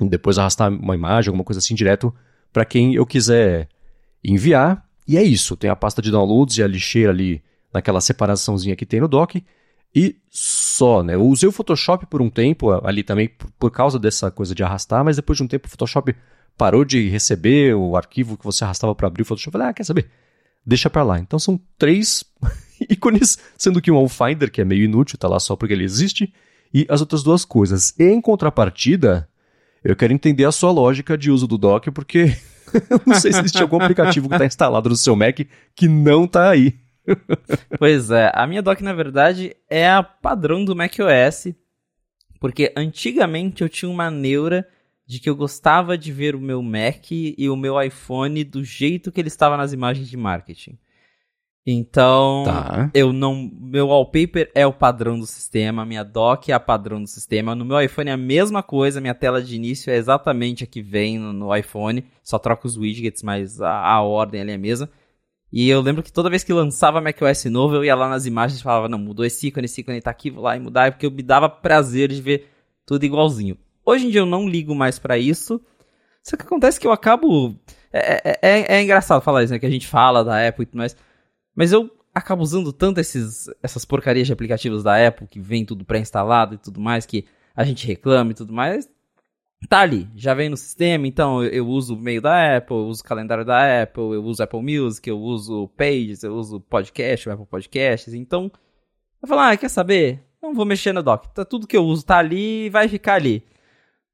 Depois 0.00 0.38
arrastar 0.38 0.72
uma 0.72 0.94
imagem, 0.94 1.28
alguma 1.28 1.44
coisa 1.44 1.58
assim, 1.58 1.74
direto 1.74 2.14
para 2.52 2.64
quem 2.64 2.94
eu 2.94 3.06
quiser 3.06 3.68
enviar. 4.24 4.84
E 5.10 5.16
é 5.16 5.24
isso. 5.24 5.56
Tem 5.56 5.68
a 5.68 5.74
pasta 5.74 6.00
de 6.00 6.08
downloads 6.08 6.56
e 6.56 6.62
a 6.62 6.68
lixeira 6.68 7.10
ali 7.10 7.42
naquela 7.74 8.00
separaçãozinha 8.00 8.76
que 8.76 8.86
tem 8.86 9.00
no 9.00 9.08
dock 9.08 9.44
e 9.92 10.14
só, 10.30 11.02
né? 11.02 11.16
Eu 11.16 11.26
usei 11.26 11.48
o 11.48 11.52
Photoshop 11.52 12.06
por 12.06 12.22
um 12.22 12.30
tempo 12.30 12.70
ali 12.86 13.02
também 13.02 13.28
por 13.58 13.72
causa 13.72 13.98
dessa 13.98 14.30
coisa 14.30 14.54
de 14.54 14.62
arrastar, 14.62 15.04
mas 15.04 15.16
depois 15.16 15.36
de 15.36 15.42
um 15.42 15.48
tempo 15.48 15.66
o 15.66 15.70
Photoshop 15.70 16.14
parou 16.56 16.84
de 16.84 17.08
receber 17.08 17.74
o 17.74 17.96
arquivo 17.96 18.36
que 18.36 18.44
você 18.44 18.62
arrastava 18.62 18.94
para 18.94 19.08
abrir 19.08 19.22
o 19.22 19.24
Photoshop. 19.24 19.48
Eu 19.48 19.58
falei, 19.58 19.68
ah, 19.70 19.74
quer 19.74 19.82
saber? 19.82 20.08
Deixa 20.64 20.88
para 20.88 21.02
lá. 21.02 21.18
Então 21.18 21.40
são 21.40 21.60
três 21.76 22.24
ícones, 22.88 23.36
sendo 23.58 23.82
que 23.82 23.90
um 23.90 23.96
é 23.96 24.00
um 24.00 24.08
Finder, 24.08 24.48
que 24.48 24.60
é 24.60 24.64
meio 24.64 24.84
inútil, 24.84 25.18
tá 25.18 25.26
lá 25.26 25.40
só 25.40 25.56
porque 25.56 25.74
ele 25.74 25.82
existe, 25.82 26.32
e 26.72 26.86
as 26.88 27.00
outras 27.00 27.24
duas 27.24 27.44
coisas. 27.44 27.98
Em 27.98 28.20
contrapartida, 28.20 29.28
eu 29.82 29.96
quero 29.96 30.12
entender 30.12 30.44
a 30.44 30.52
sua 30.52 30.70
lógica 30.70 31.18
de 31.18 31.32
uso 31.32 31.48
do 31.48 31.58
Docker, 31.58 31.92
porque 31.92 32.36
não 33.06 33.14
sei 33.14 33.32
se 33.32 33.40
existe 33.40 33.62
algum 33.62 33.80
aplicativo 33.80 34.28
que 34.28 34.34
está 34.34 34.46
instalado 34.46 34.88
no 34.88 34.96
seu 34.96 35.16
Mac 35.16 35.40
que 35.74 35.88
não 35.88 36.24
está 36.24 36.50
aí 36.50 36.78
pois 37.78 38.10
é, 38.10 38.30
a 38.34 38.46
minha 38.46 38.62
dock 38.62 38.82
na 38.82 38.92
verdade 38.92 39.56
é 39.68 39.88
a 39.88 40.02
padrão 40.02 40.64
do 40.64 40.76
macOS, 40.76 41.54
porque 42.38 42.72
antigamente 42.76 43.62
eu 43.62 43.68
tinha 43.68 43.90
uma 43.90 44.10
neura 44.10 44.66
de 45.06 45.18
que 45.18 45.28
eu 45.28 45.34
gostava 45.34 45.98
de 45.98 46.12
ver 46.12 46.36
o 46.36 46.40
meu 46.40 46.62
Mac 46.62 47.10
e 47.10 47.48
o 47.48 47.56
meu 47.56 47.80
iPhone 47.80 48.44
do 48.44 48.62
jeito 48.62 49.10
que 49.10 49.20
ele 49.20 49.28
estava 49.28 49.56
nas 49.56 49.72
imagens 49.72 50.08
de 50.08 50.16
marketing. 50.16 50.78
Então, 51.66 52.44
tá. 52.46 52.90
eu 52.94 53.12
não, 53.12 53.50
meu 53.60 53.88
wallpaper 53.88 54.50
é 54.54 54.66
o 54.66 54.72
padrão 54.72 55.18
do 55.18 55.26
sistema, 55.26 55.84
minha 55.84 56.02
dock 56.02 56.50
é 56.50 56.54
a 56.54 56.60
padrão 56.60 57.02
do 57.02 57.06
sistema. 57.06 57.54
No 57.54 57.64
meu 57.64 57.80
iPhone 57.80 58.08
é 58.08 58.12
a 58.14 58.16
mesma 58.16 58.62
coisa, 58.62 59.00
minha 59.00 59.14
tela 59.14 59.42
de 59.42 59.54
início 59.54 59.90
é 59.90 59.96
exatamente 59.96 60.64
a 60.64 60.66
que 60.66 60.80
vem 60.80 61.18
no, 61.18 61.32
no 61.32 61.54
iPhone, 61.54 62.04
só 62.22 62.38
troco 62.38 62.66
os 62.66 62.76
widgets, 62.76 63.22
mas 63.22 63.60
a, 63.60 63.70
a 63.70 64.02
ordem 64.02 64.40
ali 64.40 64.52
é 64.52 64.54
a 64.54 64.58
mesma. 64.58 64.88
E 65.52 65.68
eu 65.68 65.80
lembro 65.80 66.02
que 66.02 66.12
toda 66.12 66.30
vez 66.30 66.44
que 66.44 66.52
lançava 66.52 67.00
macOS 67.00 67.44
novo, 67.46 67.74
eu 67.74 67.84
ia 67.84 67.94
lá 67.94 68.08
nas 68.08 68.24
imagens 68.24 68.60
e 68.60 68.62
falava, 68.62 68.88
não, 68.88 68.98
mudou 68.98 69.24
esse 69.24 69.48
ícone, 69.48 69.64
esse 69.66 69.80
ícone 69.80 70.00
tá 70.00 70.10
aqui, 70.10 70.30
vou 70.30 70.44
lá 70.44 70.56
e 70.56 70.60
mudar, 70.60 70.92
porque 70.92 71.06
eu 71.06 71.10
me 71.10 71.22
dava 71.22 71.48
prazer 71.48 72.08
de 72.08 72.22
ver 72.22 72.48
tudo 72.86 73.04
igualzinho. 73.04 73.58
Hoje 73.84 74.06
em 74.06 74.10
dia 74.10 74.20
eu 74.20 74.26
não 74.26 74.48
ligo 74.48 74.74
mais 74.74 74.98
para 74.98 75.18
isso, 75.18 75.60
só 76.22 76.36
que 76.36 76.44
acontece 76.44 76.80
que 76.80 76.86
eu 76.86 76.92
acabo... 76.92 77.54
É, 77.92 78.30
é, 78.30 78.38
é, 78.42 78.76
é, 78.76 78.82
engraçado 78.82 79.20
falar 79.20 79.42
isso, 79.42 79.52
né, 79.52 79.58
que 79.58 79.66
a 79.66 79.70
gente 79.70 79.88
fala 79.88 80.24
da 80.24 80.46
Apple 80.46 80.62
e 80.62 80.66
tudo 80.66 80.78
mais, 80.78 80.96
mas 81.60 81.72
eu 81.72 81.90
acabo 82.14 82.42
usando 82.42 82.72
tanto 82.72 83.00
esses, 83.00 83.50
essas 83.62 83.84
porcarias 83.84 84.26
de 84.26 84.32
aplicativos 84.32 84.82
da 84.82 85.06
Apple, 85.06 85.26
que 85.26 85.38
vem 85.38 85.62
tudo 85.62 85.84
pré-instalado 85.84 86.54
e 86.54 86.56
tudo 86.56 86.80
mais, 86.80 87.04
que 87.04 87.26
a 87.54 87.64
gente 87.64 87.86
reclama 87.86 88.30
e 88.30 88.34
tudo 88.34 88.50
mais, 88.50 88.88
tá 89.68 89.80
ali, 89.80 90.08
já 90.16 90.32
vem 90.32 90.48
no 90.48 90.56
sistema, 90.56 91.06
então 91.06 91.44
eu, 91.44 91.50
eu 91.50 91.68
uso 91.68 91.94
o 91.94 91.98
meio 91.98 92.22
da 92.22 92.56
Apple, 92.56 92.74
eu 92.74 92.86
uso 92.86 93.02
o 93.02 93.04
calendário 93.04 93.44
da 93.44 93.82
Apple, 93.82 94.04
eu 94.04 94.24
uso 94.24 94.42
Apple 94.42 94.62
Music, 94.62 95.06
eu 95.06 95.20
uso 95.20 95.68
Pages, 95.76 96.22
eu 96.22 96.34
uso 96.34 96.62
podcast, 96.62 97.28
o 97.28 97.32
Apple 97.32 97.44
Podcasts, 97.44 98.14
então 98.14 98.50
eu 99.20 99.28
falo, 99.28 99.42
ah, 99.42 99.54
quer 99.54 99.68
saber? 99.68 100.24
Não 100.42 100.54
vou 100.54 100.64
mexer 100.64 100.94
no 100.94 101.02
dock, 101.02 101.28
tá, 101.34 101.44
tudo 101.44 101.66
que 101.66 101.76
eu 101.76 101.84
uso 101.84 102.06
tá 102.06 102.16
ali 102.16 102.68
e 102.68 102.70
vai 102.70 102.88
ficar 102.88 103.16
ali. 103.16 103.44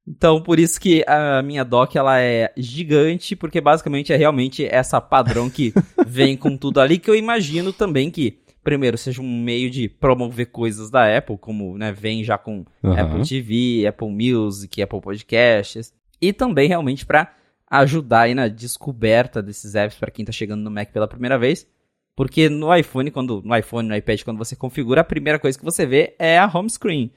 Então, 0.07 0.41
por 0.41 0.57
isso 0.57 0.79
que 0.79 1.03
a 1.05 1.41
minha 1.41 1.65
dock 1.65 1.97
ela 1.97 2.17
é 2.21 2.53
gigante, 2.55 3.35
porque 3.35 3.59
basicamente 3.59 4.13
é 4.13 4.15
realmente 4.15 4.65
essa 4.65 5.01
padrão 5.01 5.49
que 5.49 5.73
vem 6.07 6.37
com 6.37 6.55
tudo 6.55 6.79
ali, 6.79 6.97
que 6.97 7.09
eu 7.09 7.15
imagino 7.15 7.73
também 7.73 8.09
que, 8.09 8.39
primeiro, 8.63 8.97
seja 8.97 9.21
um 9.21 9.43
meio 9.43 9.69
de 9.69 9.89
promover 9.89 10.45
coisas 10.45 10.89
da 10.89 11.17
Apple, 11.17 11.37
como 11.37 11.77
né, 11.77 11.91
vem 11.91 12.23
já 12.23 12.37
com 12.37 12.63
uhum. 12.81 12.93
Apple 12.93 13.27
TV, 13.27 13.85
Apple 13.85 14.09
Music, 14.09 14.81
Apple 14.81 15.01
Podcasts, 15.01 15.93
e 16.21 16.31
também 16.31 16.69
realmente 16.69 17.05
para 17.05 17.33
ajudar 17.69 18.21
aí 18.21 18.33
na 18.33 18.47
descoberta 18.47 19.43
desses 19.43 19.75
apps 19.75 19.97
para 19.97 20.09
quem 20.09 20.23
está 20.23 20.31
chegando 20.31 20.63
no 20.63 20.71
Mac 20.71 20.89
pela 20.89 21.07
primeira 21.07 21.37
vez. 21.37 21.67
Porque 22.15 22.47
no 22.47 22.73
iPhone, 22.73 23.11
quando 23.11 23.41
no 23.43 23.55
iPhone, 23.55 23.89
no 23.89 23.95
iPad, 23.95 24.23
quando 24.23 24.37
você 24.37 24.55
configura, 24.55 25.01
a 25.01 25.03
primeira 25.03 25.37
coisa 25.37 25.59
que 25.59 25.65
você 25.65 25.85
vê 25.85 26.15
é 26.17 26.39
a 26.39 26.49
home 26.51 26.69
screen. 26.69 27.11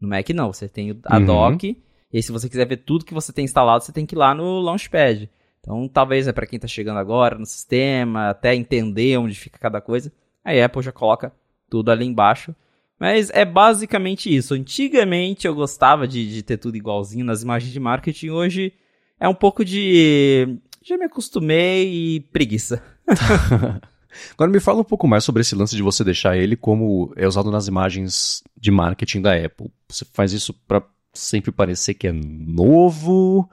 No 0.00 0.08
Mac 0.08 0.30
não, 0.30 0.52
você 0.52 0.68
tem 0.68 0.96
a 1.04 1.18
uhum. 1.18 1.26
dock 1.26 1.76
e 2.12 2.16
aí, 2.16 2.22
se 2.22 2.32
você 2.32 2.48
quiser 2.48 2.66
ver 2.66 2.78
tudo 2.78 3.04
que 3.04 3.14
você 3.14 3.32
tem 3.32 3.44
instalado, 3.44 3.84
você 3.84 3.92
tem 3.92 4.06
que 4.06 4.14
ir 4.14 4.18
lá 4.18 4.34
no 4.34 4.60
Launchpad. 4.60 5.28
Então, 5.60 5.86
talvez 5.86 6.26
é 6.26 6.32
para 6.32 6.46
quem 6.46 6.56
está 6.56 6.66
chegando 6.66 6.98
agora 6.98 7.38
no 7.38 7.44
sistema, 7.44 8.30
até 8.30 8.54
entender 8.54 9.18
onde 9.18 9.34
fica 9.34 9.58
cada 9.58 9.80
coisa. 9.80 10.10
A 10.44 10.52
Apple 10.64 10.82
já 10.82 10.92
coloca 10.92 11.32
tudo 11.68 11.90
ali 11.90 12.06
embaixo. 12.06 12.54
Mas 12.98 13.30
é 13.30 13.44
basicamente 13.44 14.34
isso. 14.34 14.54
Antigamente 14.54 15.46
eu 15.46 15.54
gostava 15.54 16.08
de, 16.08 16.26
de 16.28 16.42
ter 16.42 16.56
tudo 16.56 16.76
igualzinho 16.76 17.24
nas 17.24 17.42
imagens 17.42 17.72
de 17.72 17.78
marketing. 17.78 18.30
Hoje 18.30 18.72
é 19.20 19.28
um 19.28 19.34
pouco 19.34 19.64
de. 19.64 20.58
Já 20.82 20.96
me 20.96 21.04
acostumei 21.04 22.16
e 22.16 22.20
preguiça. 22.20 22.82
Agora 24.32 24.50
me 24.50 24.58
fala 24.58 24.80
um 24.80 24.84
pouco 24.84 25.06
mais 25.06 25.22
sobre 25.22 25.42
esse 25.42 25.54
lance 25.54 25.76
de 25.76 25.82
você 25.82 26.02
deixar 26.02 26.36
ele 26.36 26.56
como 26.56 27.12
é 27.14 27.26
usado 27.26 27.50
nas 27.50 27.68
imagens 27.68 28.42
de 28.56 28.70
marketing 28.70 29.20
da 29.20 29.36
Apple. 29.36 29.70
Você 29.88 30.04
faz 30.12 30.32
isso 30.32 30.52
para 30.66 30.82
sempre 31.18 31.50
parecer 31.52 31.94
que 31.94 32.08
é 32.08 32.12
novo, 32.12 33.48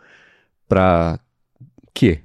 pra 0.68 1.20
quê? 1.94 2.22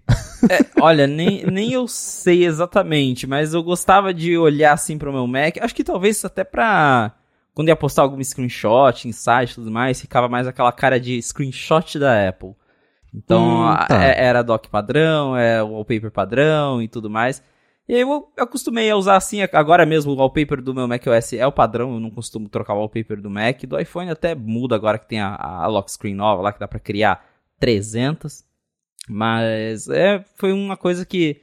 É, 0.49 0.81
olha, 0.81 1.07
nem, 1.07 1.45
nem 1.47 1.73
eu 1.73 1.87
sei 1.87 2.45
exatamente, 2.45 3.27
mas 3.27 3.55
eu 3.55 3.63
gostava 3.63 4.13
de 4.13 4.37
olhar 4.37 4.73
assim 4.73 4.99
pro 4.99 5.13
meu 5.13 5.27
Mac. 5.27 5.57
Acho 5.61 5.75
que 5.75 5.85
talvez 5.85 6.25
até 6.25 6.45
pra. 6.45 7.13
Quando 7.55 7.69
ia 7.69 7.77
postar 7.77 8.03
algum 8.03 8.23
screenshot, 8.23 9.07
insight 9.09 9.53
e 9.53 9.55
tudo 9.55 9.71
mais, 9.71 10.01
ficava 10.01 10.29
mais 10.29 10.47
aquela 10.47 10.73
cara 10.73 10.99
de 10.99 11.21
screenshot 11.21 11.99
da 11.99 12.29
Apple. 12.29 12.55
Então, 13.15 13.67
hum, 13.67 13.77
tá. 13.89 14.05
É, 14.05 14.25
era 14.25 14.43
doc 14.43 14.67
padrão, 14.69 15.37
é 15.37 15.63
o 15.63 15.73
wallpaper 15.73 16.11
padrão 16.11 16.81
e 16.81 16.89
tudo 16.89 17.11
mais. 17.11 17.43
E 17.91 17.95
aí 17.97 18.03
eu, 18.03 18.33
acostumei 18.37 18.89
a 18.89 18.95
usar 18.95 19.17
assim, 19.17 19.43
agora 19.43 19.85
mesmo 19.85 20.13
o 20.13 20.15
wallpaper 20.15 20.63
do 20.63 20.73
meu 20.73 20.87
macOS 20.87 21.33
é 21.33 21.45
o 21.45 21.51
padrão, 21.51 21.95
eu 21.95 21.99
não 21.99 22.09
costumo 22.09 22.49
trocar 22.49 22.75
o 22.75 22.77
wallpaper 22.77 23.21
do 23.21 23.29
Mac. 23.29 23.65
Do 23.65 23.81
iPhone 23.81 24.09
até 24.09 24.33
muda 24.33 24.77
agora 24.77 24.97
que 24.97 25.09
tem 25.09 25.19
a, 25.21 25.35
a 25.35 25.67
lock 25.67 25.91
screen 25.91 26.15
nova 26.15 26.41
lá, 26.41 26.53
que 26.53 26.61
dá 26.61 26.69
pra 26.69 26.79
criar 26.79 27.29
300. 27.59 28.45
Mas 29.09 29.89
é, 29.89 30.25
foi 30.37 30.53
uma 30.53 30.77
coisa 30.77 31.05
que 31.05 31.43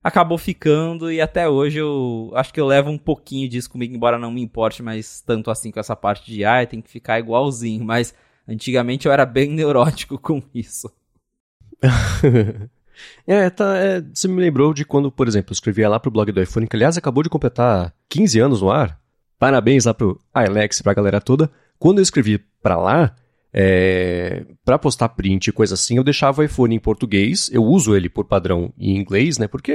acabou 0.00 0.38
ficando 0.38 1.10
e 1.10 1.20
até 1.20 1.48
hoje 1.48 1.80
eu 1.80 2.30
acho 2.36 2.54
que 2.54 2.60
eu 2.60 2.66
levo 2.68 2.88
um 2.88 2.96
pouquinho 2.96 3.48
disso 3.48 3.68
comigo, 3.68 3.92
embora 3.92 4.16
não 4.16 4.30
me 4.30 4.40
importe 4.40 4.84
mais 4.84 5.20
tanto 5.20 5.50
assim 5.50 5.72
com 5.72 5.80
essa 5.80 5.96
parte 5.96 6.32
de 6.32 6.44
ah, 6.44 6.64
tem 6.64 6.80
que 6.80 6.88
ficar 6.88 7.18
igualzinho, 7.18 7.84
mas 7.84 8.14
antigamente 8.46 9.08
eu 9.08 9.12
era 9.12 9.26
bem 9.26 9.50
neurótico 9.50 10.16
com 10.16 10.40
isso. 10.54 10.88
É, 13.26 13.48
tá, 13.50 13.76
é, 13.76 14.00
você 14.00 14.26
me 14.28 14.40
lembrou 14.40 14.72
de 14.74 14.84
quando, 14.84 15.10
por 15.10 15.28
exemplo, 15.28 15.52
eu 15.52 15.54
escrevia 15.54 15.88
lá 15.88 16.00
pro 16.00 16.10
blog 16.10 16.30
do 16.32 16.42
iPhone, 16.42 16.66
que 16.66 16.76
aliás 16.76 16.96
acabou 16.96 17.22
de 17.22 17.28
completar 17.28 17.92
15 18.08 18.40
anos 18.40 18.62
no 18.62 18.70
ar. 18.70 18.98
Parabéns 19.38 19.84
lá 19.84 19.94
pro 19.94 20.20
Alex 20.34 20.82
pra 20.82 20.94
galera 20.94 21.20
toda. 21.20 21.50
Quando 21.78 21.98
eu 21.98 22.02
escrevi 22.02 22.38
pra 22.62 22.76
lá, 22.76 23.14
é, 23.52 24.44
para 24.64 24.78
postar 24.78 25.08
print 25.10 25.48
e 25.48 25.52
coisa 25.52 25.74
assim, 25.74 25.96
eu 25.96 26.04
deixava 26.04 26.40
o 26.40 26.44
iPhone 26.44 26.74
em 26.74 26.78
português. 26.78 27.50
Eu 27.52 27.64
uso 27.64 27.96
ele 27.96 28.08
por 28.08 28.24
padrão 28.24 28.72
em 28.78 28.96
inglês, 28.96 29.38
né? 29.38 29.48
Porque, 29.48 29.74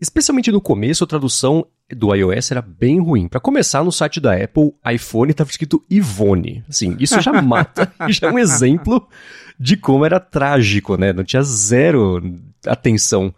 especialmente 0.00 0.50
no 0.50 0.60
começo, 0.60 1.04
a 1.04 1.06
tradução 1.06 1.66
do 1.88 2.14
iOS 2.14 2.50
era 2.50 2.62
bem 2.62 3.00
ruim. 3.00 3.28
Para 3.28 3.40
começar, 3.40 3.84
no 3.84 3.92
site 3.92 4.20
da 4.20 4.34
Apple, 4.34 4.72
iPhone 4.92 5.30
estava 5.30 5.50
escrito 5.50 5.84
Ivone. 5.88 6.64
Assim, 6.68 6.96
isso 6.98 7.20
já 7.20 7.32
mata, 7.42 7.92
já 8.08 8.28
é 8.28 8.32
um 8.32 8.38
exemplo 8.38 9.06
de 9.58 9.76
como 9.76 10.04
era 10.04 10.18
trágico, 10.18 10.96
né? 10.96 11.12
Não 11.12 11.24
tinha 11.24 11.42
zero 11.42 12.22
atenção 12.66 13.34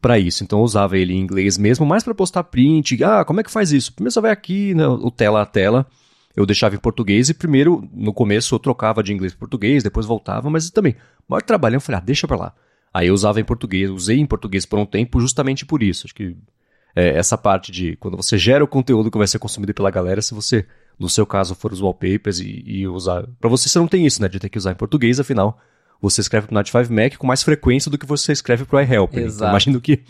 para 0.00 0.18
isso. 0.18 0.44
Então 0.44 0.58
eu 0.60 0.64
usava 0.64 0.96
ele 0.96 1.14
em 1.14 1.20
inglês 1.20 1.58
mesmo, 1.58 1.84
mais 1.84 2.02
para 2.02 2.14
postar 2.14 2.44
print. 2.44 3.02
Ah, 3.02 3.24
como 3.24 3.40
é 3.40 3.42
que 3.42 3.50
faz 3.50 3.72
isso? 3.72 3.92
Primeiro 3.92 4.12
você 4.12 4.20
vai 4.20 4.30
aqui, 4.30 4.74
né, 4.74 4.86
o 4.86 5.10
tela 5.10 5.42
a 5.42 5.46
tela. 5.46 5.86
Eu 6.36 6.44
deixava 6.44 6.74
em 6.74 6.78
português 6.78 7.28
e 7.28 7.34
primeiro, 7.34 7.88
no 7.92 8.12
começo, 8.12 8.54
eu 8.54 8.58
trocava 8.58 9.02
de 9.02 9.12
inglês 9.12 9.32
para 9.32 9.40
português, 9.40 9.82
depois 9.82 10.04
voltava, 10.04 10.50
mas 10.50 10.68
também, 10.70 10.96
maior 11.28 11.42
trabalho, 11.42 11.76
eu 11.76 11.80
falei, 11.80 12.00
ah, 12.00 12.04
deixa 12.04 12.26
pra 12.26 12.36
lá. 12.36 12.54
Aí 12.92 13.08
eu 13.08 13.14
usava 13.14 13.40
em 13.40 13.44
português, 13.44 13.90
usei 13.90 14.18
em 14.18 14.26
português 14.26 14.66
por 14.66 14.78
um 14.78 14.86
tempo 14.86 15.20
justamente 15.20 15.64
por 15.64 15.82
isso. 15.82 16.06
Acho 16.06 16.14
que 16.14 16.36
é, 16.94 17.16
essa 17.16 17.36
parte 17.36 17.72
de 17.72 17.96
quando 17.96 18.16
você 18.16 18.38
gera 18.38 18.62
o 18.62 18.68
conteúdo 18.68 19.10
que 19.10 19.18
vai 19.18 19.26
ser 19.26 19.38
consumido 19.38 19.74
pela 19.74 19.90
galera, 19.90 20.22
se 20.22 20.32
você 20.32 20.66
no 20.98 21.08
seu 21.08 21.26
caso 21.26 21.54
for 21.54 21.72
os 21.72 21.80
wallpapers 21.80 22.38
e, 22.38 22.62
e 22.64 22.86
usar. 22.86 23.26
Para 23.40 23.50
você, 23.50 23.68
você 23.68 23.78
não 23.78 23.88
tem 23.88 24.06
isso, 24.06 24.22
né? 24.22 24.28
De 24.28 24.38
ter 24.38 24.48
que 24.48 24.58
usar 24.58 24.72
em 24.72 24.76
português, 24.76 25.18
afinal, 25.18 25.58
você 26.00 26.20
escreve 26.20 26.46
pro 26.46 26.54
Notify 26.54 26.90
Mac 26.90 27.16
com 27.16 27.26
mais 27.26 27.42
frequência 27.42 27.90
do 27.90 27.98
que 27.98 28.06
você 28.06 28.32
escreve 28.32 28.64
pro 28.64 28.80
iHelp. 28.80 29.12
Né? 29.14 29.22
Então, 29.22 29.48
imagino 29.48 29.80
que 29.80 30.02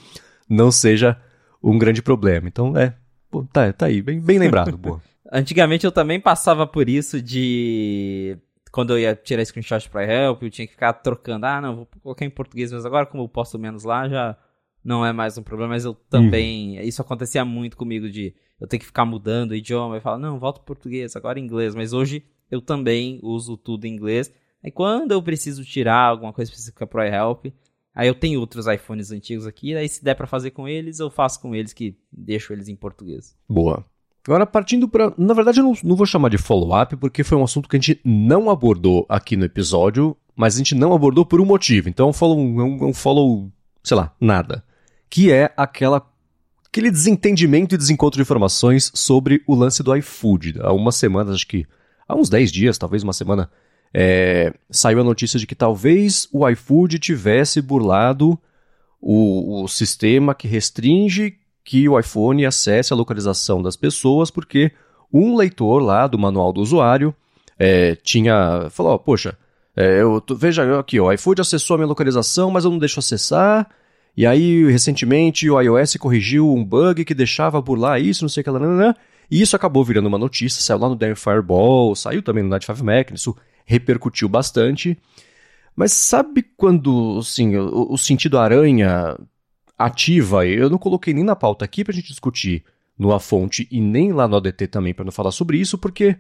não 0.49 0.71
seja 0.71 1.16
um 1.62 1.78
grande 1.78 2.02
problema. 2.02 2.49
Então, 2.49 2.76
é. 2.76 2.95
Pô, 3.31 3.45
tá, 3.50 3.73
tá 3.73 3.87
aí, 3.87 4.02
bem, 4.02 4.21
bem 4.21 4.38
lembrado, 4.38 4.76
boa. 4.76 5.00
Antigamente 5.33 5.85
eu 5.85 5.93
também 5.93 6.21
passava 6.21 6.66
por 6.66 6.88
isso 6.88 7.21
de. 7.21 8.37
Quando 8.71 8.93
eu 8.93 8.99
ia 8.99 9.14
tirar 9.14 9.45
screenshot 9.45 9.88
para 9.88 10.04
help, 10.04 10.43
eu 10.43 10.50
tinha 10.50 10.66
que 10.66 10.73
ficar 10.73 10.93
trocando. 10.95 11.47
Ah, 11.47 11.61
não, 11.61 11.76
vou 11.76 11.88
colocar 12.02 12.25
em 12.25 12.31
português, 12.31 12.73
mas 12.73 12.85
agora, 12.85 13.07
como 13.07 13.23
eu 13.23 13.28
posto 13.28 13.59
menos 13.59 13.85
lá, 13.85 14.09
já 14.09 14.37
não 14.85 15.07
é 15.07 15.12
mais 15.12 15.38
um 15.38 15.43
problema. 15.43 15.75
Mas 15.75 15.85
eu 15.85 15.95
também. 15.95 16.78
Uhum. 16.78 16.85
Isso 16.85 17.00
acontecia 17.00 17.45
muito 17.45 17.76
comigo 17.76 18.11
de 18.11 18.35
eu 18.61 18.66
ter 18.66 18.78
que 18.78 18.85
ficar 18.85 19.04
mudando 19.04 19.52
o 19.52 19.54
idioma 19.54 19.97
e 19.97 20.00
falar, 20.00 20.19
não, 20.19 20.38
volta 20.38 20.59
para 20.59 20.66
português, 20.66 21.16
agora 21.16 21.38
inglês. 21.38 21.75
Mas 21.75 21.93
hoje 21.93 22.25
eu 22.50 22.61
também 22.61 23.19
uso 23.23 23.57
tudo 23.57 23.87
em 23.87 23.95
inglês. 23.95 24.33
Aí 24.62 24.71
quando 24.71 25.12
eu 25.12 25.23
preciso 25.23 25.64
tirar 25.64 26.09
alguma 26.09 26.33
coisa 26.33 26.50
específica 26.50 26.87
pro 26.87 27.04
iHelp, 27.04 27.47
aí 27.95 28.09
eu 28.09 28.14
tenho 28.14 28.40
outros 28.40 28.66
iPhones 28.66 29.11
antigos 29.11 29.47
aqui, 29.47 29.75
aí 29.76 29.88
se 29.88 30.02
der 30.02 30.14
para 30.14 30.26
fazer 30.26 30.52
com 30.52 30.66
eles, 30.66 30.99
eu 31.00 31.11
faço 31.11 31.40
com 31.40 31.54
eles 31.54 31.73
que 31.73 31.99
deixo 32.11 32.52
eles 32.52 32.69
em 32.69 32.76
português. 32.76 33.37
Boa. 33.49 33.85
Agora 34.26 34.47
partindo 34.47 34.88
para, 34.88 35.12
na 35.19 35.35
verdade 35.35 35.61
eu 35.61 35.64
não, 35.64 35.75
não 35.85 35.97
vou 35.97 36.07
chamar 36.07 36.31
de 36.31 36.38
follow-up 36.38 36.97
porque 36.97 37.23
foi 37.23 37.37
um 37.37 37.45
assunto 37.45 37.69
que 37.69 37.76
a 37.76 37.81
gente 37.81 38.00
não 38.04 38.49
abordou 38.49 39.04
aqui 39.09 39.37
no 39.37 39.45
episódio, 39.45 40.16
mas 40.35 40.54
a 40.54 40.59
gente 40.59 40.75
não 40.75 40.95
abordou 40.95 41.26
por 41.26 41.40
um 41.40 41.45
motivo. 41.45 41.88
Então 41.88 42.09
é 42.09 42.12
follow, 42.12 42.38
um, 42.38 42.88
um 42.88 42.95
follow, 42.95 43.50
sei 43.83 43.97
lá, 43.97 44.14
nada, 44.21 44.64
que 45.11 45.31
é 45.31 45.52
aquela 45.57 46.02
aquele 46.66 46.90
desentendimento 46.90 47.75
e 47.75 47.78
desencontro 47.78 48.16
de 48.16 48.23
informações 48.23 48.90
sobre 48.95 49.45
o 49.47 49.54
lance 49.54 49.81
do 49.81 49.95
iFood. 49.95 50.57
Há 50.61 50.73
umas 50.73 50.97
semanas, 50.97 51.37
acho 51.37 51.47
que 51.47 51.64
há 52.09 52.16
uns 52.16 52.28
10 52.28 52.50
dias, 52.50 52.76
talvez 52.76 53.04
uma 53.04 53.12
semana, 53.12 53.49
é, 53.93 54.52
saiu 54.69 55.00
a 55.00 55.04
notícia 55.04 55.38
de 55.38 55.47
que 55.47 55.54
talvez 55.54 56.26
o 56.33 56.49
iFood 56.49 56.99
tivesse 56.99 57.62
burlado 57.62 58.37
o, 59.00 59.62
o 59.62 59.69
sistema 59.69 60.35
que 60.35 60.49
restringe 60.49 61.38
que 61.64 61.88
o 61.88 61.99
iPhone 61.99 62.44
acesse 62.44 62.92
a 62.92 62.97
localização 62.97 63.62
das 63.62 63.75
pessoas, 63.75 64.30
porque 64.30 64.71
um 65.12 65.37
leitor 65.37 65.83
lá 65.83 66.06
do 66.06 66.18
manual 66.18 66.52
do 66.52 66.61
usuário 66.61 67.14
é, 67.59 67.97
tinha. 67.97 68.68
falou: 68.71 68.99
poxa, 68.99 69.37
é, 69.76 70.02
eu, 70.02 70.23
veja 70.37 70.78
aqui, 70.78 71.00
o 71.00 71.11
iFood 71.12 71.40
acessou 71.40 71.75
a 71.75 71.78
minha 71.78 71.88
localização, 71.88 72.50
mas 72.50 72.64
eu 72.64 72.71
não 72.71 72.78
deixo 72.78 72.99
acessar. 72.99 73.68
E 74.16 74.26
aí, 74.26 74.71
recentemente, 74.71 75.50
o 75.50 75.61
iOS 75.61 75.97
corrigiu 75.97 76.52
um 76.52 76.64
bug 76.64 77.04
que 77.04 77.14
deixava 77.14 77.61
burlar 77.61 78.00
isso, 78.00 78.23
não 78.23 78.28
sei 78.28 78.42
o 78.42 78.44
que 78.44 78.50
lá, 78.50 78.94
e 79.30 79.40
isso 79.40 79.56
acabou 79.56 79.83
virando 79.85 80.06
uma 80.06 80.18
notícia, 80.18 80.62
saiu 80.62 80.78
lá 80.78 80.88
no 80.88 80.94
Dare 80.94 81.16
Fireball, 81.16 81.97
saiu 81.97 82.23
também 82.23 82.44
no 82.44 82.50
Night 82.50 82.66
5 82.66 82.85
Mac, 82.85 83.11
isso 83.11 83.35
repercutiu 83.64 84.28
bastante. 84.28 84.97
Mas 85.75 85.92
sabe 85.92 86.44
quando, 86.56 87.18
assim, 87.18 87.56
o, 87.56 87.92
o 87.92 87.99
sentido 87.99 88.38
aranha 88.38 89.16
ativa, 89.76 90.47
eu 90.47 90.71
não 90.71 90.78
coloquei 90.78 91.12
nem 91.12 91.25
na 91.25 91.37
pauta 91.37 91.64
aqui 91.64 91.85
pra 91.85 91.93
gente 91.93 92.09
discutir 92.09 92.64
no 92.99 93.12
A 93.12 93.19
Fonte 93.21 93.66
e 93.71 93.81
nem 93.81 94.12
lá 94.12 94.28
no 94.28 94.37
ADT 94.37 94.69
também 94.69 94.95
para 94.95 95.04
não 95.04 95.12
falar 95.12 95.33
sobre 95.33 95.59
isso, 95.59 95.76
porque 95.76 96.16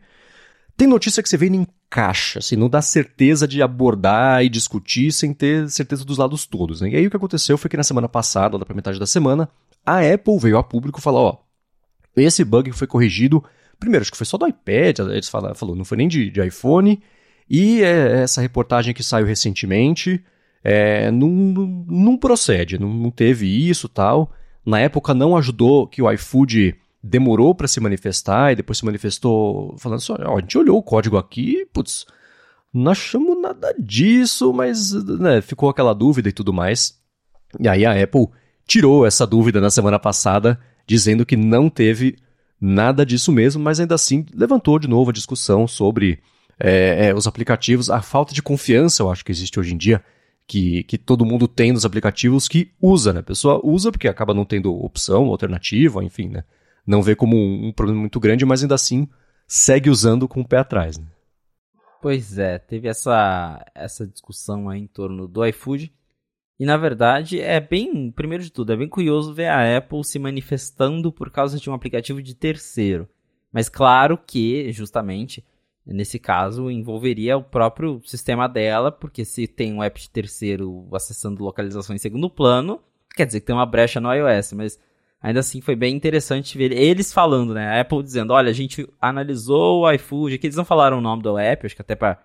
tem 0.76 0.88
notícia 0.88 1.22
que 1.22 1.28
você 1.28 1.36
vê 1.36 1.46
em 1.46 1.66
caixa, 1.88 2.40
assim, 2.40 2.56
não 2.56 2.68
dá 2.68 2.82
certeza 2.82 3.46
de 3.46 3.62
abordar 3.62 4.44
e 4.44 4.48
discutir 4.48 5.12
sem 5.12 5.32
ter 5.32 5.70
certeza 5.70 6.04
dos 6.04 6.18
lados 6.18 6.46
todos. 6.46 6.80
Né? 6.80 6.90
E 6.90 6.96
aí 6.96 7.06
o 7.06 7.10
que 7.10 7.16
aconteceu 7.16 7.56
foi 7.56 7.70
que 7.70 7.76
na 7.76 7.84
semana 7.84 8.08
passada, 8.08 8.56
lá 8.56 8.64
pra 8.64 8.74
metade 8.74 8.98
da 8.98 9.06
semana, 9.06 9.48
a 9.86 10.00
Apple 10.00 10.38
veio 10.38 10.58
a 10.58 10.64
público 10.64 11.00
falar, 11.00 11.20
ó, 11.20 11.38
Esse 12.16 12.44
bug 12.44 12.72
foi 12.72 12.86
corrigido, 12.88 13.44
primeiro, 13.78 14.02
acho 14.02 14.10
que 14.10 14.16
foi 14.16 14.26
só 14.26 14.36
do 14.36 14.48
iPad, 14.48 14.98
eles 15.00 15.28
falaram, 15.28 15.54
falou, 15.54 15.76
não 15.76 15.84
foi 15.84 15.96
nem 15.96 16.08
de, 16.08 16.30
de 16.30 16.44
iPhone, 16.44 17.00
e 17.48 17.82
é, 17.82 18.22
essa 18.22 18.40
reportagem 18.40 18.94
que 18.94 19.02
saiu 19.02 19.26
recentemente 19.26 20.24
é, 20.64 21.10
não, 21.10 21.28
não, 21.28 22.16
procede, 22.16 22.78
não, 22.78 22.88
não 22.88 23.10
teve 23.10 23.46
isso 23.46 23.86
tal. 23.86 24.32
Na 24.64 24.80
época 24.80 25.12
não 25.12 25.36
ajudou 25.36 25.86
que 25.86 26.00
o 26.00 26.10
iFood 26.10 26.74
demorou 27.02 27.54
para 27.54 27.68
se 27.68 27.78
manifestar 27.80 28.52
e 28.52 28.56
depois 28.56 28.78
se 28.78 28.84
manifestou 28.86 29.76
falando 29.76 29.98
assim: 29.98 30.14
ó, 30.18 30.38
a 30.38 30.40
gente 30.40 30.56
olhou 30.56 30.78
o 30.78 30.82
código 30.82 31.18
aqui, 31.18 31.66
putz, 31.70 32.06
não 32.72 32.92
achamos 32.92 33.40
nada 33.40 33.74
disso, 33.78 34.54
mas 34.54 34.92
né, 34.94 35.42
ficou 35.42 35.68
aquela 35.68 35.94
dúvida 35.94 36.30
e 36.30 36.32
tudo 36.32 36.52
mais. 36.52 36.98
E 37.60 37.68
aí 37.68 37.84
a 37.84 38.02
Apple 38.02 38.28
tirou 38.66 39.06
essa 39.06 39.26
dúvida 39.26 39.60
na 39.60 39.68
semana 39.68 39.98
passada, 39.98 40.58
dizendo 40.86 41.26
que 41.26 41.36
não 41.36 41.68
teve 41.68 42.16
nada 42.58 43.04
disso 43.04 43.30
mesmo, 43.30 43.62
mas 43.62 43.78
ainda 43.78 43.94
assim 43.94 44.24
levantou 44.32 44.78
de 44.78 44.88
novo 44.88 45.10
a 45.10 45.12
discussão 45.12 45.68
sobre 45.68 46.20
é, 46.58 47.08
é, 47.08 47.14
os 47.14 47.26
aplicativos, 47.26 47.90
a 47.90 48.00
falta 48.00 48.32
de 48.32 48.42
confiança, 48.42 49.02
eu 49.02 49.10
acho 49.10 49.24
que 49.24 49.30
existe 49.30 49.60
hoje 49.60 49.74
em 49.74 49.76
dia, 49.76 50.02
que, 50.46 50.82
que 50.84 50.98
todo 50.98 51.24
mundo 51.24 51.48
tem 51.48 51.72
nos 51.72 51.84
aplicativos 51.84 52.48
que 52.48 52.72
usa, 52.80 53.12
né? 53.12 53.20
A 53.20 53.24
pessoa 53.24 53.60
usa 53.64 53.90
porque 53.90 54.08
acaba 54.08 54.34
não 54.34 54.44
tendo 54.44 54.74
opção, 54.74 55.26
alternativa, 55.26 56.04
enfim, 56.04 56.28
né? 56.28 56.44
Não 56.86 57.02
vê 57.02 57.16
como 57.16 57.36
um, 57.36 57.68
um 57.68 57.72
problema 57.72 58.00
muito 58.00 58.20
grande, 58.20 58.44
mas 58.44 58.62
ainda 58.62 58.74
assim 58.74 59.08
segue 59.46 59.88
usando 59.88 60.28
com 60.28 60.40
o 60.40 60.46
pé 60.46 60.58
atrás, 60.58 60.98
né? 60.98 61.06
Pois 62.02 62.38
é, 62.38 62.58
teve 62.58 62.86
essa, 62.86 63.64
essa 63.74 64.06
discussão 64.06 64.68
aí 64.68 64.80
em 64.80 64.86
torno 64.86 65.26
do 65.26 65.44
iFood. 65.46 65.90
E 66.60 66.66
na 66.66 66.76
verdade 66.76 67.40
é 67.40 67.58
bem, 67.58 68.10
primeiro 68.10 68.44
de 68.44 68.52
tudo, 68.52 68.72
é 68.72 68.76
bem 68.76 68.88
curioso 68.88 69.32
ver 69.32 69.48
a 69.48 69.78
Apple 69.78 70.04
se 70.04 70.18
manifestando 70.18 71.10
por 71.10 71.30
causa 71.30 71.58
de 71.58 71.70
um 71.70 71.74
aplicativo 71.74 72.22
de 72.22 72.34
terceiro. 72.34 73.08
Mas 73.50 73.68
claro 73.68 74.18
que, 74.18 74.70
justamente, 74.72 75.44
nesse 75.92 76.18
caso, 76.18 76.70
envolveria 76.70 77.36
o 77.36 77.42
próprio 77.42 78.00
sistema 78.04 78.48
dela, 78.48 78.90
porque 78.90 79.24
se 79.24 79.46
tem 79.46 79.72
um 79.72 79.82
app 79.82 80.00
de 80.00 80.08
terceiro 80.08 80.88
acessando 80.92 81.44
localização 81.44 81.94
em 81.94 81.98
segundo 81.98 82.30
plano, 82.30 82.80
quer 83.14 83.26
dizer 83.26 83.40
que 83.40 83.46
tem 83.46 83.54
uma 83.54 83.66
brecha 83.66 84.00
no 84.00 84.12
iOS, 84.12 84.54
mas 84.54 84.80
ainda 85.20 85.40
assim 85.40 85.60
foi 85.60 85.76
bem 85.76 85.94
interessante 85.94 86.56
ver 86.56 86.72
eles 86.72 87.12
falando, 87.12 87.52
né? 87.52 87.66
A 87.66 87.80
Apple 87.82 88.02
dizendo, 88.02 88.32
olha, 88.32 88.50
a 88.50 88.54
gente 88.54 88.88
analisou 89.00 89.82
o 89.82 89.92
iFood, 89.92 90.34
aqui 90.34 90.46
eles 90.46 90.56
não 90.56 90.64
falaram 90.64 90.98
o 90.98 91.02
nome 91.02 91.22
do 91.22 91.36
app, 91.36 91.66
acho 91.66 91.74
que 91.76 91.82
até 91.82 91.94
para 91.94 92.18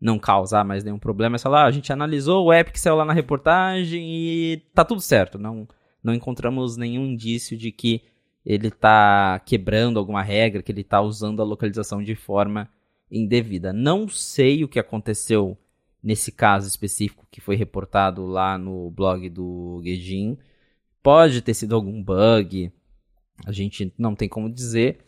não 0.00 0.18
causar 0.18 0.64
mais 0.64 0.84
nenhum 0.84 0.98
problema, 0.98 1.36
é 1.36 1.38
falar, 1.38 1.64
ah, 1.64 1.66
a 1.66 1.70
gente 1.70 1.92
analisou 1.92 2.46
o 2.46 2.52
app 2.52 2.70
que 2.70 2.80
saiu 2.80 2.96
lá 2.96 3.04
na 3.04 3.12
reportagem 3.12 4.02
e 4.06 4.62
tá 4.74 4.84
tudo 4.84 5.00
certo. 5.00 5.38
Não, 5.38 5.66
não 6.02 6.14
encontramos 6.14 6.76
nenhum 6.76 7.06
indício 7.06 7.56
de 7.56 7.72
que 7.72 8.02
ele 8.46 8.70
tá 8.70 9.40
quebrando 9.40 9.98
alguma 9.98 10.22
regra, 10.22 10.62
que 10.62 10.70
ele 10.70 10.84
tá 10.84 11.00
usando 11.00 11.42
a 11.42 11.44
localização 11.44 12.02
de 12.02 12.14
forma 12.14 12.68
indevida. 13.10 13.72
Não 13.72 14.08
sei 14.08 14.64
o 14.64 14.68
que 14.68 14.78
aconteceu 14.78 15.56
nesse 16.02 16.30
caso 16.30 16.68
específico 16.68 17.26
que 17.30 17.40
foi 17.40 17.56
reportado 17.56 18.24
lá 18.26 18.56
no 18.56 18.90
blog 18.90 19.28
do 19.28 19.80
Guedin. 19.82 20.38
Pode 21.02 21.42
ter 21.42 21.54
sido 21.54 21.74
algum 21.74 22.02
bug, 22.02 22.72
a 23.46 23.52
gente 23.52 23.92
não 23.98 24.14
tem 24.14 24.28
como 24.28 24.50
dizer, 24.50 24.98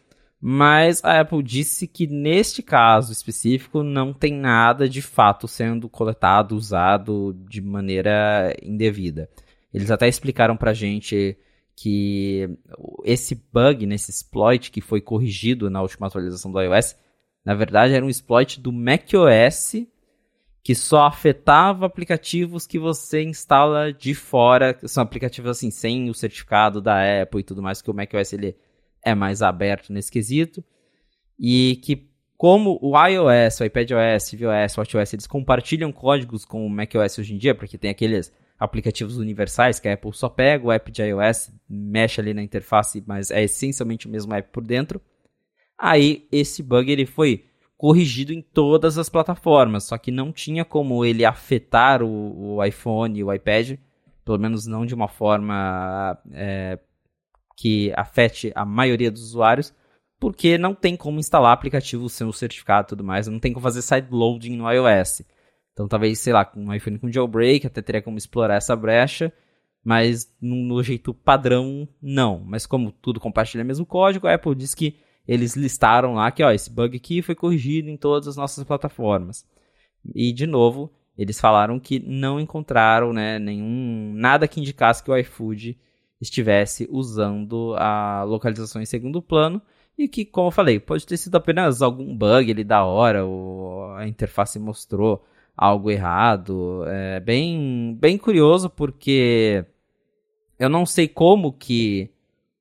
mas 0.40 1.04
a 1.04 1.20
Apple 1.20 1.42
disse 1.42 1.86
que 1.86 2.06
neste 2.06 2.62
caso 2.62 3.12
específico 3.12 3.82
não 3.82 4.12
tem 4.12 4.32
nada 4.32 4.88
de 4.88 5.02
fato 5.02 5.46
sendo 5.46 5.88
coletado, 5.88 6.56
usado 6.56 7.36
de 7.48 7.60
maneira 7.60 8.56
indevida. 8.62 9.28
Eles 9.72 9.90
até 9.90 10.08
explicaram 10.08 10.56
pra 10.56 10.72
gente 10.72 11.36
que 11.76 12.48
esse 13.04 13.34
bug, 13.52 13.86
nesse 13.86 14.10
exploit 14.10 14.70
que 14.70 14.80
foi 14.80 15.00
corrigido 15.00 15.70
na 15.70 15.82
última 15.82 16.06
atualização 16.06 16.50
do 16.50 16.60
iOS, 16.60 16.96
na 17.50 17.56
verdade 17.56 17.94
era 17.94 18.06
um 18.06 18.08
exploit 18.08 18.60
do 18.60 18.70
macOS 18.70 19.84
que 20.62 20.72
só 20.72 21.06
afetava 21.06 21.84
aplicativos 21.84 22.64
que 22.64 22.78
você 22.78 23.24
instala 23.24 23.92
de 23.92 24.14
fora, 24.14 24.78
são 24.84 25.02
aplicativos 25.02 25.50
assim 25.50 25.68
sem 25.68 26.08
o 26.08 26.14
certificado 26.14 26.80
da 26.80 27.22
Apple 27.22 27.40
e 27.40 27.42
tudo 27.42 27.60
mais, 27.60 27.82
que 27.82 27.90
o 27.90 27.94
macOS 27.94 28.32
ele 28.34 28.56
é 29.04 29.16
mais 29.16 29.42
aberto 29.42 29.92
nesse 29.92 30.12
quesito. 30.12 30.62
E 31.36 31.80
que, 31.82 32.08
como 32.36 32.78
o 32.80 32.96
iOS, 32.96 33.58
o 33.58 33.64
iPadOS, 33.64 34.30
tvOS, 34.30 34.76
o 34.76 34.80
WatchOS, 34.80 35.12
eles 35.14 35.26
compartilham 35.26 35.90
códigos 35.90 36.44
com 36.44 36.64
o 36.64 36.70
macOS 36.70 37.18
hoje 37.18 37.34
em 37.34 37.36
dia, 37.36 37.52
porque 37.52 37.76
tem 37.76 37.90
aqueles 37.90 38.32
aplicativos 38.60 39.18
universais 39.18 39.80
que 39.80 39.88
a 39.88 39.94
Apple 39.94 40.12
só 40.12 40.28
pega, 40.28 40.64
o 40.64 40.70
app 40.70 40.88
de 40.92 41.02
iOS 41.02 41.50
mexe 41.68 42.20
ali 42.20 42.32
na 42.32 42.44
interface, 42.44 43.02
mas 43.04 43.32
é 43.32 43.42
essencialmente 43.42 44.06
o 44.06 44.08
mesmo 44.08 44.32
app 44.34 44.50
por 44.52 44.62
dentro. 44.62 45.02
Aí 45.80 46.28
esse 46.30 46.62
bug 46.62 46.92
ele 46.92 47.06
foi 47.06 47.46
corrigido 47.78 48.34
em 48.34 48.42
todas 48.42 48.98
as 48.98 49.08
plataformas, 49.08 49.84
só 49.84 49.96
que 49.96 50.10
não 50.10 50.30
tinha 50.30 50.66
como 50.66 51.02
ele 51.02 51.24
afetar 51.24 52.02
o, 52.02 52.56
o 52.56 52.64
iPhone 52.64 53.18
e 53.18 53.24
o 53.24 53.32
iPad, 53.32 53.78
pelo 54.22 54.38
menos 54.38 54.66
não 54.66 54.84
de 54.84 54.94
uma 54.94 55.08
forma 55.08 56.18
é, 56.32 56.78
que 57.56 57.90
afete 57.96 58.52
a 58.54 58.66
maioria 58.66 59.10
dos 59.10 59.22
usuários, 59.22 59.74
porque 60.20 60.58
não 60.58 60.74
tem 60.74 60.94
como 60.94 61.18
instalar 61.18 61.52
aplicativo 61.52 62.06
sem 62.10 62.26
o 62.26 62.32
certificado 62.32 62.86
e 62.86 62.90
tudo 62.90 63.02
mais, 63.02 63.26
não 63.26 63.40
tem 63.40 63.54
como 63.54 63.64
fazer 63.64 63.80
sideloading 63.80 64.56
no 64.56 64.70
iOS. 64.70 65.22
Então 65.72 65.88
talvez, 65.88 66.18
sei 66.18 66.34
lá, 66.34 66.44
com 66.44 66.60
um 66.62 66.74
iPhone 66.74 66.98
com 66.98 67.10
jailbreak 67.10 67.66
até 67.66 67.80
teria 67.80 68.02
como 68.02 68.18
explorar 68.18 68.56
essa 68.56 68.76
brecha, 68.76 69.32
mas 69.82 70.30
no, 70.38 70.56
no 70.56 70.82
jeito 70.82 71.14
padrão 71.14 71.88
não. 72.02 72.42
Mas 72.44 72.66
como 72.66 72.92
tudo 72.92 73.18
compartilha 73.18 73.64
o 73.64 73.66
mesmo 73.66 73.86
código, 73.86 74.26
a 74.26 74.34
Apple 74.34 74.54
diz 74.54 74.74
que 74.74 75.00
eles 75.26 75.56
listaram 75.56 76.14
lá 76.14 76.30
que 76.30 76.42
ó, 76.42 76.50
esse 76.50 76.70
bug 76.70 76.96
aqui 76.96 77.22
foi 77.22 77.34
corrigido 77.34 77.88
em 77.88 77.96
todas 77.96 78.28
as 78.28 78.36
nossas 78.36 78.64
plataformas. 78.64 79.46
E 80.14 80.32
de 80.32 80.46
novo, 80.46 80.92
eles 81.16 81.40
falaram 81.40 81.78
que 81.78 81.98
não 82.00 82.40
encontraram 82.40 83.12
né, 83.12 83.38
nenhum 83.38 84.12
nada 84.14 84.48
que 84.48 84.60
indicasse 84.60 85.02
que 85.02 85.10
o 85.10 85.16
iFood 85.16 85.78
estivesse 86.20 86.88
usando 86.90 87.74
a 87.78 88.22
localização 88.24 88.80
em 88.80 88.86
segundo 88.86 89.22
plano 89.22 89.60
e 89.96 90.08
que, 90.08 90.24
como 90.24 90.48
eu 90.48 90.52
falei, 90.52 90.80
pode 90.80 91.06
ter 91.06 91.16
sido 91.16 91.36
apenas 91.36 91.82
algum 91.82 92.16
bug 92.16 92.50
ali 92.50 92.64
da 92.64 92.84
hora, 92.84 93.24
ou 93.24 93.92
a 93.92 94.08
interface 94.08 94.58
mostrou 94.58 95.24
algo 95.56 95.90
errado. 95.90 96.84
É 96.86 97.20
bem, 97.20 97.96
bem 98.00 98.16
curioso 98.16 98.70
porque 98.70 99.64
eu 100.58 100.68
não 100.70 100.86
sei 100.86 101.06
como 101.06 101.52
que 101.52 102.10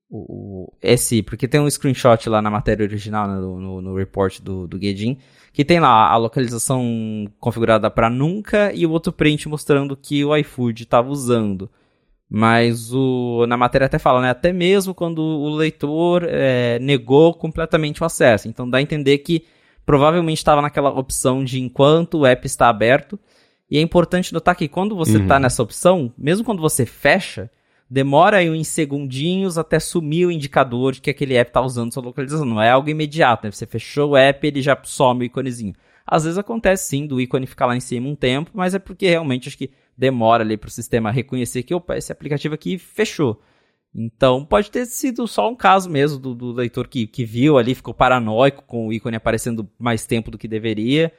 o, 0.09 0.73
esse, 0.81 1.21
porque 1.21 1.47
tem 1.47 1.61
um 1.61 1.69
screenshot 1.69 2.27
lá 2.29 2.41
na 2.41 2.49
matéria 2.49 2.83
original, 2.83 3.27
né, 3.27 3.35
no, 3.35 3.59
no, 3.59 3.81
no, 3.81 3.95
report 3.95 4.41
do, 4.41 4.67
do 4.67 4.77
Guedin, 4.77 5.17
que 5.53 5.63
tem 5.63 5.79
lá 5.79 6.09
a 6.09 6.17
localização 6.17 7.29
configurada 7.39 7.91
para 7.91 8.09
nunca 8.09 8.73
e 8.73 8.85
o 8.85 8.91
outro 8.91 9.13
print 9.13 9.47
mostrando 9.47 9.95
que 9.95 10.25
o 10.25 10.35
iFood 10.35 10.83
estava 10.83 11.09
usando. 11.09 11.69
Mas 12.27 12.93
o, 12.93 13.45
na 13.47 13.57
matéria 13.57 13.85
até 13.85 13.97
fala, 13.97 14.21
né? 14.21 14.29
Até 14.29 14.53
mesmo 14.53 14.93
quando 14.93 15.19
o 15.19 15.49
leitor 15.49 16.23
é, 16.27 16.77
negou 16.79 17.33
completamente 17.33 18.03
o 18.03 18.05
acesso. 18.05 18.47
Então 18.47 18.69
dá 18.69 18.77
a 18.77 18.81
entender 18.81 19.17
que 19.19 19.45
provavelmente 19.83 20.37
estava 20.37 20.61
naquela 20.61 20.91
opção 20.91 21.43
de 21.43 21.59
enquanto 21.59 22.19
o 22.19 22.25
app 22.27 22.45
está 22.45 22.69
aberto. 22.69 23.19
E 23.69 23.79
é 23.79 23.81
importante 23.81 24.31
notar 24.31 24.55
que 24.55 24.67
quando 24.67 24.95
você 24.95 25.17
está 25.17 25.35
uhum. 25.35 25.41
nessa 25.41 25.63
opção, 25.63 26.13
mesmo 26.15 26.45
quando 26.45 26.61
você 26.61 26.85
fecha, 26.85 27.49
demora 27.89 28.38
aí 28.38 28.49
uns 28.49 28.67
segundinhos 28.67 29.58
até 29.58 29.80
sumir 29.80 30.28
o 30.28 30.32
indicador 30.32 30.93
de 30.93 31.02
que 31.02 31.10
aquele 31.10 31.36
app 31.36 31.49
está 31.49 31.62
usando 31.62 31.93
sua 31.93 32.04
localização. 32.04 32.45
Não 32.45 32.62
é 32.62 32.69
algo 32.69 32.89
imediato, 32.89 33.45
né? 33.45 33.52
Você 33.52 33.65
fechou 33.65 34.12
o 34.12 34.17
app, 34.17 34.45
ele 34.45 34.62
já 34.62 34.78
some 34.84 35.21
o 35.21 35.25
íconezinho. 35.25 35.73
Às 36.06 36.23
vezes 36.23 36.38
acontece 36.38 36.88
sim 36.88 37.08
do 37.08 37.19
ícone 37.19 37.45
ficar 37.45 37.65
lá 37.65 37.75
em 37.75 37.80
cima 37.80 38.08
um 38.08 38.15
tempo, 38.15 38.52
mas 38.54 38.73
é 38.73 38.80
porque 38.80 39.08
realmente 39.08 39.47
acho 39.47 39.58
que 39.58 39.71
demora 39.97 40.43
ali 40.43 40.58
para 40.58 40.67
o 40.67 40.71
sistema 40.71 41.12
reconhecer 41.12 41.63
que 41.63 41.73
opa, 41.73 41.97
esse 41.97 42.12
aplicativo 42.12 42.56
aqui 42.56 42.78
fechou. 42.78 43.41
Então 43.93 44.45
pode 44.45 44.69
ter 44.69 44.86
sido 44.86 45.28
só 45.28 45.49
um 45.49 45.56
caso 45.56 45.89
mesmo 45.89 46.19
do, 46.19 46.34
do 46.36 46.52
leitor 46.52 46.88
que, 46.88 47.08
que 47.08 47.25
viu 47.25 47.58
ali, 47.58 47.75
ficou 47.75 47.93
paranoico 47.93 48.63
com 48.63 48.88
o 48.88 48.93
ícone 48.93 49.17
aparecendo 49.17 49.69
mais 49.78 50.06
tempo 50.06 50.32
do 50.32 50.38
que 50.38 50.47
deveria 50.47 51.12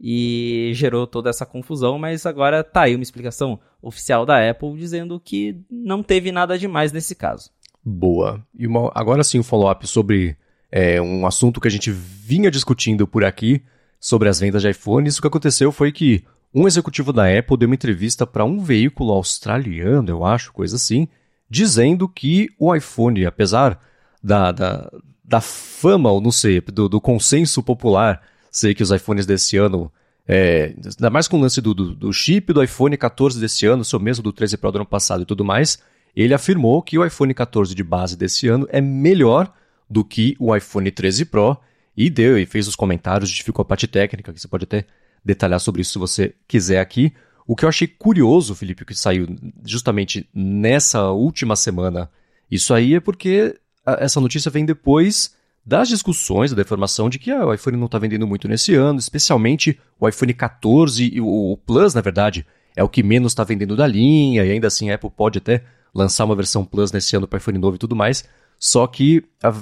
e 0.00 0.72
gerou 0.74 1.06
toda 1.06 1.30
essa 1.30 1.46
confusão, 1.46 1.98
mas 1.98 2.26
agora 2.26 2.62
tá 2.62 2.82
aí 2.82 2.94
uma 2.94 3.02
explicação 3.02 3.58
oficial 3.80 4.26
da 4.26 4.50
Apple 4.50 4.76
dizendo 4.76 5.18
que 5.18 5.58
não 5.70 6.02
teve 6.02 6.30
nada 6.30 6.58
demais 6.58 6.92
nesse 6.92 7.14
caso. 7.14 7.50
Boa. 7.82 8.44
E 8.58 8.66
uma, 8.66 8.90
agora 8.94 9.24
sim 9.24 9.38
um 9.38 9.44
follow-up 9.44 9.86
sobre 9.86 10.36
é, 10.70 11.00
um 11.00 11.26
assunto 11.26 11.60
que 11.60 11.68
a 11.68 11.70
gente 11.70 11.90
vinha 11.90 12.50
discutindo 12.50 13.06
por 13.06 13.24
aqui 13.24 13.62
sobre 13.98 14.28
as 14.28 14.40
vendas 14.40 14.62
de 14.62 14.70
iPhone. 14.70 15.08
Isso 15.08 15.20
que 15.20 15.28
aconteceu 15.28 15.72
foi 15.72 15.92
que 15.92 16.24
um 16.54 16.66
executivo 16.66 17.12
da 17.12 17.26
Apple 17.26 17.56
deu 17.56 17.68
uma 17.68 17.74
entrevista 17.74 18.26
para 18.26 18.44
um 18.44 18.60
veículo 18.60 19.12
australiano, 19.12 20.08
eu 20.10 20.24
acho, 20.24 20.52
coisa 20.52 20.76
assim, 20.76 21.08
dizendo 21.48 22.08
que 22.08 22.48
o 22.58 22.74
iPhone, 22.74 23.24
apesar 23.24 23.80
da, 24.22 24.52
da, 24.52 24.90
da 25.24 25.40
fama, 25.40 26.10
ou 26.10 26.20
não 26.20 26.32
sei, 26.32 26.60
do, 26.60 26.88
do 26.88 27.00
consenso 27.00 27.62
popular, 27.62 28.22
ser 28.56 28.74
que 28.74 28.82
os 28.82 28.90
iPhones 28.90 29.26
desse 29.26 29.56
ano, 29.56 29.92
é, 30.26 30.74
ainda 30.84 31.10
mais 31.10 31.28
com 31.28 31.36
o 31.36 31.40
lance 31.40 31.60
do, 31.60 31.74
do, 31.74 31.94
do, 31.94 32.12
chip 32.12 32.52
do 32.52 32.62
iPhone 32.62 32.96
14 32.96 33.38
desse 33.40 33.66
ano, 33.66 33.84
seu 33.84 34.00
mesmo 34.00 34.22
do 34.22 34.32
13 34.32 34.56
Pro 34.56 34.72
do 34.72 34.76
ano 34.78 34.86
passado 34.86 35.22
e 35.22 35.26
tudo 35.26 35.44
mais, 35.44 35.78
ele 36.14 36.32
afirmou 36.32 36.82
que 36.82 36.98
o 36.98 37.04
iPhone 37.04 37.32
14 37.34 37.74
de 37.74 37.84
base 37.84 38.16
desse 38.16 38.48
ano 38.48 38.66
é 38.70 38.80
melhor 38.80 39.52
do 39.88 40.04
que 40.04 40.34
o 40.38 40.54
iPhone 40.54 40.90
13 40.90 41.26
Pro 41.26 41.56
e 41.96 42.10
deu 42.10 42.38
e 42.38 42.46
fez 42.46 42.66
os 42.66 42.74
comentários, 42.74 43.28
justificou 43.28 43.62
a 43.62 43.66
parte 43.66 43.86
técnica, 43.86 44.32
que 44.32 44.40
você 44.40 44.48
pode 44.48 44.64
até 44.64 44.84
detalhar 45.24 45.60
sobre 45.60 45.82
isso 45.82 45.92
se 45.92 45.98
você 45.98 46.34
quiser 46.48 46.80
aqui. 46.80 47.12
O 47.46 47.54
que 47.54 47.64
eu 47.64 47.68
achei 47.68 47.86
curioso, 47.86 48.54
Felipe, 48.54 48.84
que 48.84 48.94
saiu 48.94 49.26
justamente 49.64 50.28
nessa 50.34 51.10
última 51.10 51.56
semana, 51.56 52.10
isso 52.50 52.74
aí 52.74 52.94
é 52.94 53.00
porque 53.00 53.56
essa 53.84 54.20
notícia 54.20 54.50
vem 54.50 54.64
depois 54.64 55.35
das 55.66 55.88
discussões, 55.88 56.52
da 56.52 56.62
informação 56.62 57.10
de 57.10 57.18
que 57.18 57.32
ah, 57.32 57.44
o 57.44 57.52
iPhone 57.52 57.76
não 57.76 57.86
está 57.86 57.98
vendendo 57.98 58.24
muito 58.24 58.46
nesse 58.46 58.74
ano, 58.74 59.00
especialmente 59.00 59.76
o 59.98 60.08
iPhone 60.08 60.32
14 60.32 61.10
e 61.12 61.20
o 61.20 61.58
Plus, 61.66 61.92
na 61.92 62.00
verdade, 62.00 62.46
é 62.76 62.84
o 62.84 62.88
que 62.88 63.02
menos 63.02 63.32
está 63.32 63.42
vendendo 63.42 63.74
da 63.74 63.84
linha, 63.84 64.44
e 64.44 64.52
ainda 64.52 64.68
assim 64.68 64.90
a 64.90 64.94
Apple 64.94 65.10
pode 65.10 65.38
até 65.38 65.64
lançar 65.92 66.24
uma 66.24 66.36
versão 66.36 66.64
Plus 66.64 66.92
nesse 66.92 67.16
ano 67.16 67.26
para 67.26 67.38
iPhone 67.38 67.58
novo 67.58 67.74
e 67.74 67.78
tudo 67.78 67.96
mais. 67.96 68.24
Só 68.58 68.86
que 68.86 69.24
a... 69.42 69.52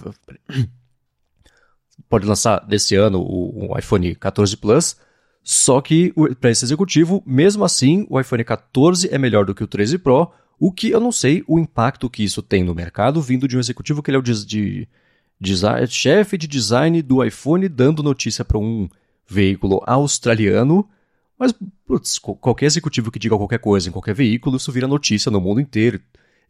pode 2.06 2.26
lançar 2.26 2.58
desse 2.66 2.94
ano 2.94 3.20
o, 3.20 3.72
o 3.72 3.78
iPhone 3.78 4.14
14 4.14 4.56
Plus. 4.58 4.96
Só 5.42 5.80
que 5.80 6.12
para 6.38 6.50
esse 6.50 6.64
executivo, 6.66 7.22
mesmo 7.24 7.64
assim, 7.64 8.06
o 8.10 8.20
iPhone 8.20 8.44
14 8.44 9.08
é 9.10 9.16
melhor 9.16 9.46
do 9.46 9.54
que 9.54 9.64
o 9.64 9.66
13 9.66 9.98
Pro, 9.98 10.30
o 10.58 10.70
que 10.70 10.90
eu 10.90 11.00
não 11.00 11.12
sei 11.12 11.42
o 11.46 11.58
impacto 11.58 12.10
que 12.10 12.24
isso 12.24 12.42
tem 12.42 12.62
no 12.62 12.74
mercado, 12.74 13.22
vindo 13.22 13.48
de 13.48 13.56
um 13.56 13.60
executivo 13.60 14.02
que 14.02 14.10
ele 14.10 14.16
é 14.16 14.20
o 14.20 14.22
de, 14.22 14.46
de 14.46 14.88
design, 15.40 15.86
chefe 15.86 16.38
de 16.38 16.46
design 16.46 17.02
do 17.02 17.24
iPhone, 17.24 17.68
dando 17.68 18.02
notícia 18.02 18.44
para 18.44 18.58
um 18.58 18.88
veículo 19.26 19.82
australiano. 19.86 20.88
Mas, 21.38 21.54
putz, 21.86 22.18
qualquer 22.18 22.66
executivo 22.66 23.10
que 23.10 23.18
diga 23.18 23.36
qualquer 23.36 23.58
coisa 23.58 23.88
em 23.88 23.92
qualquer 23.92 24.14
veículo, 24.14 24.56
isso 24.56 24.72
vira 24.72 24.86
notícia 24.86 25.30
no 25.30 25.40
mundo 25.40 25.60
inteiro. 25.60 26.00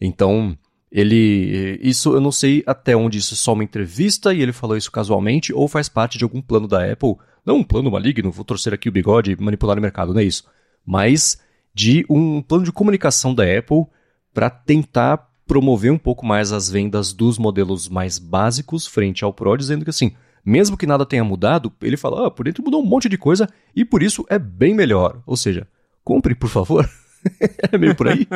Então, 0.01 0.57
ele. 0.95 1.81
Isso 1.83 2.15
eu 2.15 2.21
não 2.21 2.31
sei 2.31 2.63
até 2.67 2.97
onde 2.97 3.19
isso 3.19 3.35
é 3.35 3.37
só 3.37 3.53
uma 3.53 3.65
entrevista 3.65 4.33
e 4.33 4.41
ele 4.41 4.53
falou 4.53 4.77
isso 4.77 4.93
casualmente 4.93 5.53
ou 5.53 5.67
faz 5.67 5.89
parte 5.89 6.17
de 6.17 6.25
algum 6.25 6.41
plano 6.41 6.69
da 6.69 6.91
Apple. 6.91 7.17
Não 7.45 7.57
um 7.57 7.65
plano 7.65 7.91
maligno, 7.91 8.31
vou 8.31 8.45
torcer 8.45 8.73
aqui 8.73 8.89
o 8.89 8.93
bigode 8.93 9.33
e 9.33 9.37
manipular 9.37 9.77
o 9.77 9.83
mercado, 9.83 10.15
não 10.15 10.21
é 10.21 10.25
isso. 10.25 10.45
Mas 10.87 11.41
de 11.75 12.07
um 12.09 12.41
plano 12.41 12.65
de 12.65 12.73
comunicação 12.73 13.35
da 13.35 13.43
Apple 13.43 13.85
para 14.33 14.49
tentar 14.49 15.29
promover 15.47 15.93
um 15.93 15.99
pouco 15.99 16.25
mais 16.25 16.53
as 16.53 16.71
vendas 16.71 17.13
dos 17.13 17.39
modelos 17.39 17.89
mais 17.89 18.19
básicos 18.19 18.87
frente 18.87 19.25
ao 19.25 19.33
Pro, 19.33 19.57
dizendo 19.57 19.85
que 19.85 19.91
assim, 19.91 20.13
mesmo 20.45 20.77
que 20.77 20.87
nada 20.87 21.07
tenha 21.07 21.25
mudado, 21.25 21.73
ele 21.83 21.97
fala, 21.97 22.27
ah, 22.27 22.31
por 22.31 22.45
dentro 22.45 22.63
mudou 22.63 22.83
um 22.83 22.87
monte 22.87 23.09
de 23.09 23.17
coisa 23.17 23.49
e 23.75 23.85
por 23.85 24.03
isso 24.03 24.25
é 24.29 24.39
bem 24.39 24.75
melhor. 24.75 25.23
Ou 25.27 25.37
seja, 25.37 25.67
compre, 26.03 26.35
por 26.35 26.51
favor. 26.51 26.89
é 27.73 27.79
meio 27.79 27.95
por 27.95 28.09
aí. 28.09 28.27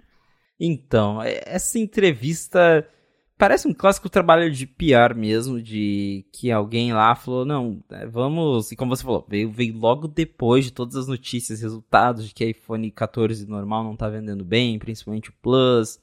então, 0.58 1.22
é, 1.22 1.42
essa 1.46 1.78
entrevista 1.78 2.86
parece 3.40 3.66
um 3.66 3.72
clássico 3.72 4.10
trabalho 4.10 4.50
de 4.50 4.66
PR 4.66 5.14
mesmo, 5.16 5.62
de 5.62 6.26
que 6.30 6.50
alguém 6.50 6.92
lá 6.92 7.14
falou, 7.14 7.46
não, 7.46 7.82
é, 7.90 8.06
vamos, 8.06 8.70
e 8.70 8.76
como 8.76 8.94
você 8.94 9.02
falou, 9.02 9.26
veio, 9.26 9.50
veio 9.50 9.78
logo 9.78 10.06
depois 10.06 10.66
de 10.66 10.70
todas 10.70 10.94
as 10.94 11.06
notícias, 11.06 11.62
resultados 11.62 12.28
de 12.28 12.34
que 12.34 12.44
iPhone 12.44 12.90
14 12.90 13.46
normal 13.46 13.82
não 13.82 13.96
tá 13.96 14.10
vendendo 14.10 14.44
bem, 14.44 14.78
principalmente 14.78 15.30
o 15.30 15.34
Plus, 15.40 15.98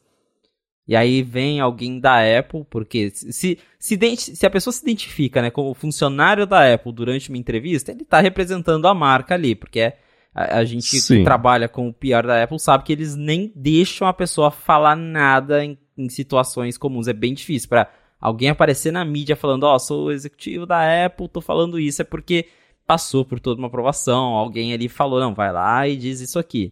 e 0.88 0.96
aí 0.96 1.22
vem 1.22 1.60
alguém 1.60 2.00
da 2.00 2.20
Apple, 2.40 2.66
porque 2.70 3.12
se, 3.14 3.60
se, 3.78 4.16
se 4.18 4.46
a 4.46 4.50
pessoa 4.50 4.72
se 4.72 4.82
identifica 4.82 5.42
né, 5.42 5.52
como 5.52 5.74
funcionário 5.74 6.48
da 6.48 6.74
Apple 6.74 6.94
durante 6.94 7.30
uma 7.30 7.38
entrevista, 7.38 7.92
ele 7.92 8.04
está 8.04 8.22
representando 8.22 8.88
a 8.88 8.94
marca 8.94 9.36
ali, 9.36 9.54
porque 9.54 9.82
é, 9.82 9.98
a, 10.34 10.60
a 10.60 10.64
gente 10.64 10.86
Sim. 11.02 11.18
que 11.18 11.24
trabalha 11.26 11.68
com 11.68 11.90
o 11.90 11.94
PR 11.94 12.26
da 12.26 12.42
Apple 12.42 12.60
sabe 12.60 12.86
que 12.86 12.94
eles 12.94 13.16
nem 13.16 13.52
deixam 13.54 14.08
a 14.08 14.14
pessoa 14.14 14.50
falar 14.50 14.96
nada 14.96 15.64
em, 15.64 15.78
em 15.98 16.08
situações 16.08 16.78
comuns. 16.78 17.10
É 17.10 17.14
bem 17.14 17.34
difícil 17.34 17.68
para 17.68 17.92
alguém 18.18 18.50
aparecer 18.50 18.94
na 18.94 19.04
mídia 19.04 19.36
falando, 19.36 19.64
ó, 19.64 19.76
oh, 19.76 19.80
sou 19.80 20.06
o 20.06 20.12
executivo 20.12 20.66
da 20.66 21.06
Apple, 21.06 21.28
tô 21.28 21.42
falando 21.42 21.78
isso, 21.78 22.02
é 22.02 22.06
porque 22.06 22.48
passou 22.86 23.26
por 23.26 23.42
toda 23.42 23.60
uma 23.60 23.68
aprovação, 23.68 24.36
alguém 24.36 24.72
ali 24.72 24.88
falou, 24.88 25.20
não, 25.20 25.34
vai 25.34 25.52
lá 25.52 25.86
e 25.86 25.98
diz 25.98 26.22
isso 26.22 26.40
aqui. 26.40 26.72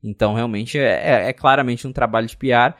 Então, 0.00 0.32
realmente, 0.34 0.78
é, 0.78 1.24
é, 1.24 1.28
é 1.30 1.32
claramente 1.32 1.88
um 1.88 1.92
trabalho 1.92 2.28
de 2.28 2.36
PR 2.36 2.76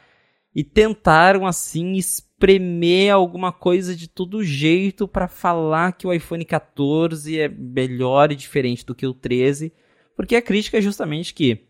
e 0.58 0.64
tentaram 0.64 1.46
assim 1.46 1.92
espremer 1.92 3.14
alguma 3.14 3.52
coisa 3.52 3.94
de 3.94 4.08
todo 4.08 4.42
jeito 4.42 5.06
para 5.06 5.28
falar 5.28 5.92
que 5.92 6.04
o 6.04 6.12
iPhone 6.12 6.44
14 6.44 7.38
é 7.38 7.48
melhor 7.48 8.32
e 8.32 8.34
diferente 8.34 8.84
do 8.84 8.92
que 8.92 9.06
o 9.06 9.14
13, 9.14 9.72
porque 10.16 10.34
a 10.34 10.42
crítica 10.42 10.78
é 10.78 10.80
justamente 10.80 11.32
que 11.32 11.60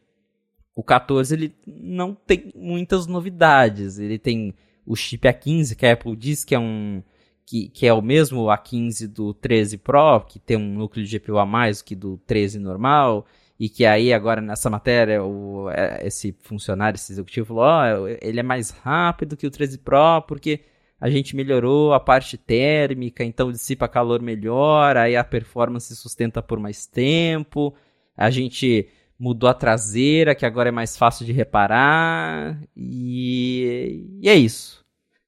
o 0.74 0.82
14 0.82 1.34
ele 1.34 1.54
não 1.66 2.14
tem 2.14 2.50
muitas 2.56 3.06
novidades, 3.06 3.98
ele 3.98 4.18
tem 4.18 4.54
o 4.86 4.96
chip 4.96 5.28
A15 5.28 5.76
que 5.76 5.84
a 5.84 5.92
Apple 5.92 6.16
diz 6.16 6.42
que 6.42 6.54
é 6.54 6.58
um 6.58 7.02
que, 7.44 7.68
que 7.68 7.86
é 7.86 7.92
o 7.92 8.00
mesmo 8.00 8.46
A15 8.46 9.06
do 9.06 9.34
13 9.34 9.76
Pro, 9.76 10.22
que 10.26 10.38
tem 10.38 10.56
um 10.56 10.78
núcleo 10.78 11.04
de 11.04 11.18
GPU 11.18 11.36
a 11.36 11.44
mais 11.44 11.82
que 11.82 11.94
do 11.94 12.16
13 12.26 12.58
normal, 12.58 13.26
e 13.58 13.68
que 13.68 13.84
aí 13.84 14.12
agora 14.12 14.40
nessa 14.40 14.70
matéria 14.70 15.22
o, 15.24 15.68
é, 15.70 16.06
esse 16.06 16.32
funcionário, 16.42 16.96
esse 16.96 17.12
executivo 17.12 17.48
falou, 17.48 17.64
oh, 17.64 18.08
ele 18.20 18.40
é 18.40 18.42
mais 18.42 18.70
rápido 18.70 19.36
que 19.36 19.46
o 19.46 19.50
13 19.50 19.78
Pro 19.78 20.22
porque 20.22 20.60
a 21.00 21.08
gente 21.10 21.36
melhorou 21.36 21.92
a 21.92 22.00
parte 22.00 22.36
térmica, 22.36 23.24
então 23.24 23.52
dissipa 23.52 23.88
calor 23.88 24.20
melhor, 24.20 24.96
aí 24.96 25.16
a 25.16 25.24
performance 25.24 25.94
sustenta 25.94 26.42
por 26.42 26.58
mais 26.58 26.86
tempo, 26.86 27.74
a 28.16 28.30
gente 28.30 28.88
mudou 29.18 29.48
a 29.48 29.54
traseira, 29.54 30.34
que 30.34 30.46
agora 30.46 30.68
é 30.68 30.72
mais 30.72 30.96
fácil 30.96 31.26
de 31.26 31.32
reparar, 31.32 32.60
e, 32.76 34.18
e 34.20 34.28
é 34.28 34.34
isso. 34.34 34.84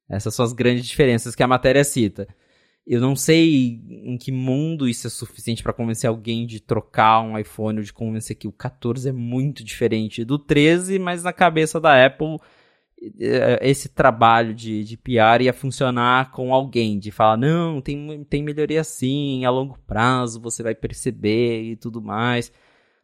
Essas 0.09 0.35
são 0.35 0.45
as 0.45 0.53
grandes 0.53 0.87
diferenças 0.87 1.35
que 1.35 1.43
a 1.43 1.49
matéria 1.49 1.85
cita. 1.85 2.27
Eu 2.87 3.01
não 3.01 3.15
sei 3.15 3.81
em 3.89 4.17
que 4.19 4.33
mundo 4.33 4.89
isso 4.89 5.07
é 5.07 5.11
suficiente 5.11 5.63
para 5.63 5.73
convencer 5.73 6.09
alguém 6.09 6.47
de 6.47 6.61
trocar 6.61 7.21
um 7.21 7.39
iPhone 7.39 7.79
ou 7.79 7.85
de 7.85 7.93
convencer 7.93 8.37
que 8.37 8.49
o 8.49 8.53
14 8.53 9.09
é 9.09 9.13
muito 9.13 9.63
diferente 9.63 10.25
do 10.25 10.39
13, 10.39 10.99
mas 10.99 11.23
na 11.23 11.33
cabeça 11.33 11.81
da 11.81 12.05
Apple 12.05 12.39
eh, 13.19 13.59
esse 13.63 13.89
trabalho 13.89 14.55
de, 14.55 14.85
de 14.85 14.97
PR 14.97 15.43
ia 15.43 15.53
funcionar 15.53 16.33
com 16.33 16.53
alguém, 16.53 16.99
de 16.99 17.11
falar, 17.11 17.37
não, 17.37 17.81
tem, 17.81 18.25
tem 18.25 18.43
melhoria 18.43 18.85
sim, 18.85 19.45
a 19.45 19.51
longo 19.51 19.79
prazo 19.87 20.41
você 20.41 20.63
vai 20.63 20.75
perceber 20.75 21.63
e 21.63 21.77
tudo 21.77 22.03
mais. 22.03 22.53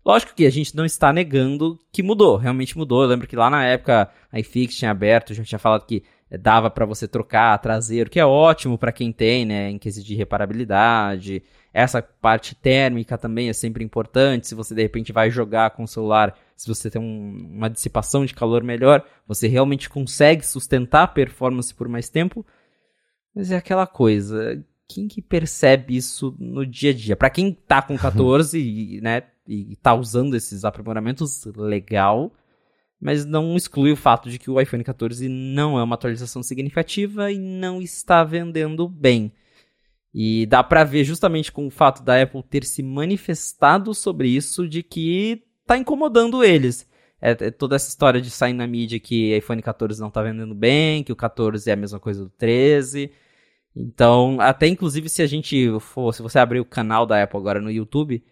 Lógico 0.06 0.36
que 0.36 0.46
a 0.46 0.50
gente 0.50 0.76
não 0.76 0.84
está 0.84 1.12
negando 1.12 1.76
que 1.90 2.00
mudou, 2.00 2.36
realmente 2.36 2.78
mudou. 2.78 3.02
Eu 3.02 3.08
lembro 3.08 3.26
que 3.26 3.34
lá 3.34 3.50
na 3.50 3.64
época 3.64 4.08
a 4.30 4.38
iFix 4.38 4.76
tinha 4.76 4.92
aberto, 4.92 5.34
já 5.34 5.42
tinha 5.42 5.58
falado 5.58 5.84
que 5.84 6.04
dava 6.30 6.70
para 6.70 6.86
você 6.86 7.08
trocar 7.08 7.58
traseiro, 7.58 8.08
que 8.08 8.20
é 8.20 8.24
ótimo 8.24 8.78
para 8.78 8.92
quem 8.92 9.10
tem, 9.10 9.44
né, 9.44 9.68
em 9.68 9.78
quesito 9.78 10.06
de 10.06 10.14
reparabilidade. 10.14 11.42
Essa 11.74 12.00
parte 12.00 12.54
térmica 12.54 13.18
também 13.18 13.48
é 13.48 13.52
sempre 13.52 13.82
importante. 13.82 14.46
Se 14.46 14.54
você 14.54 14.76
de 14.76 14.82
repente 14.82 15.12
vai 15.12 15.28
jogar 15.28 15.70
com 15.70 15.82
o 15.82 15.88
celular, 15.88 16.38
se 16.54 16.68
você 16.68 16.88
tem 16.88 17.02
um, 17.02 17.54
uma 17.56 17.68
dissipação 17.68 18.24
de 18.24 18.32
calor 18.32 18.62
melhor, 18.62 19.04
você 19.26 19.48
realmente 19.48 19.90
consegue 19.90 20.46
sustentar 20.46 21.02
a 21.02 21.08
performance 21.08 21.74
por 21.74 21.88
mais 21.88 22.08
tempo. 22.08 22.46
Mas 23.34 23.50
é 23.50 23.56
aquela 23.56 23.88
coisa, 23.88 24.64
quem 24.88 25.08
que 25.08 25.20
percebe 25.20 25.96
isso 25.96 26.32
no 26.38 26.64
dia 26.64 26.90
a 26.90 26.94
dia? 26.94 27.16
Para 27.16 27.28
quem 27.28 27.52
tá 27.52 27.82
com 27.82 27.98
14 27.98 28.56
e, 28.56 29.00
né, 29.00 29.24
e 29.46 29.76
tá 29.76 29.94
usando 29.94 30.34
esses 30.34 30.64
aprimoramentos, 30.64 31.44
legal 31.56 32.32
mas 33.00 33.24
não 33.24 33.56
exclui 33.56 33.92
o 33.92 33.96
fato 33.96 34.30
de 34.30 34.38
que 34.38 34.50
o 34.50 34.60
iPhone 34.60 34.82
14 34.82 35.28
não 35.28 35.78
é 35.78 35.82
uma 35.82 35.94
atualização 35.94 36.42
significativa 36.42 37.30
e 37.30 37.38
não 37.38 37.82
está 37.82 38.24
vendendo 38.24 38.88
bem. 38.88 39.32
E 40.14 40.46
dá 40.46 40.64
para 40.64 40.82
ver 40.82 41.04
justamente 41.04 41.52
com 41.52 41.66
o 41.66 41.70
fato 41.70 42.02
da 42.02 42.22
Apple 42.22 42.42
ter 42.42 42.64
se 42.64 42.82
manifestado 42.82 43.92
sobre 43.92 44.28
isso 44.28 44.66
de 44.66 44.82
que 44.82 45.42
está 45.60 45.76
incomodando 45.76 46.42
eles. 46.42 46.88
É, 47.20 47.32
é, 47.32 47.50
toda 47.50 47.76
essa 47.76 47.88
história 47.88 48.20
de 48.20 48.30
sair 48.30 48.54
na 48.54 48.66
mídia 48.66 48.98
que 48.98 49.32
o 49.32 49.36
iPhone 49.36 49.60
14 49.60 50.00
não 50.00 50.08
está 50.08 50.22
vendendo 50.22 50.54
bem, 50.54 51.02
que 51.02 51.12
o 51.12 51.16
14 51.16 51.68
é 51.68 51.74
a 51.74 51.76
mesma 51.76 52.00
coisa 52.00 52.24
do 52.24 52.30
13. 52.30 53.10
Então, 53.74 54.40
até 54.40 54.66
inclusive 54.66 55.08
se 55.10 55.20
a 55.20 55.26
gente 55.26 55.68
for, 55.80 56.14
se 56.14 56.22
você 56.22 56.38
abrir 56.38 56.60
o 56.60 56.64
canal 56.64 57.04
da 57.04 57.22
Apple 57.22 57.38
agora 57.38 57.60
no 57.60 57.70
YouTube, 57.70 58.24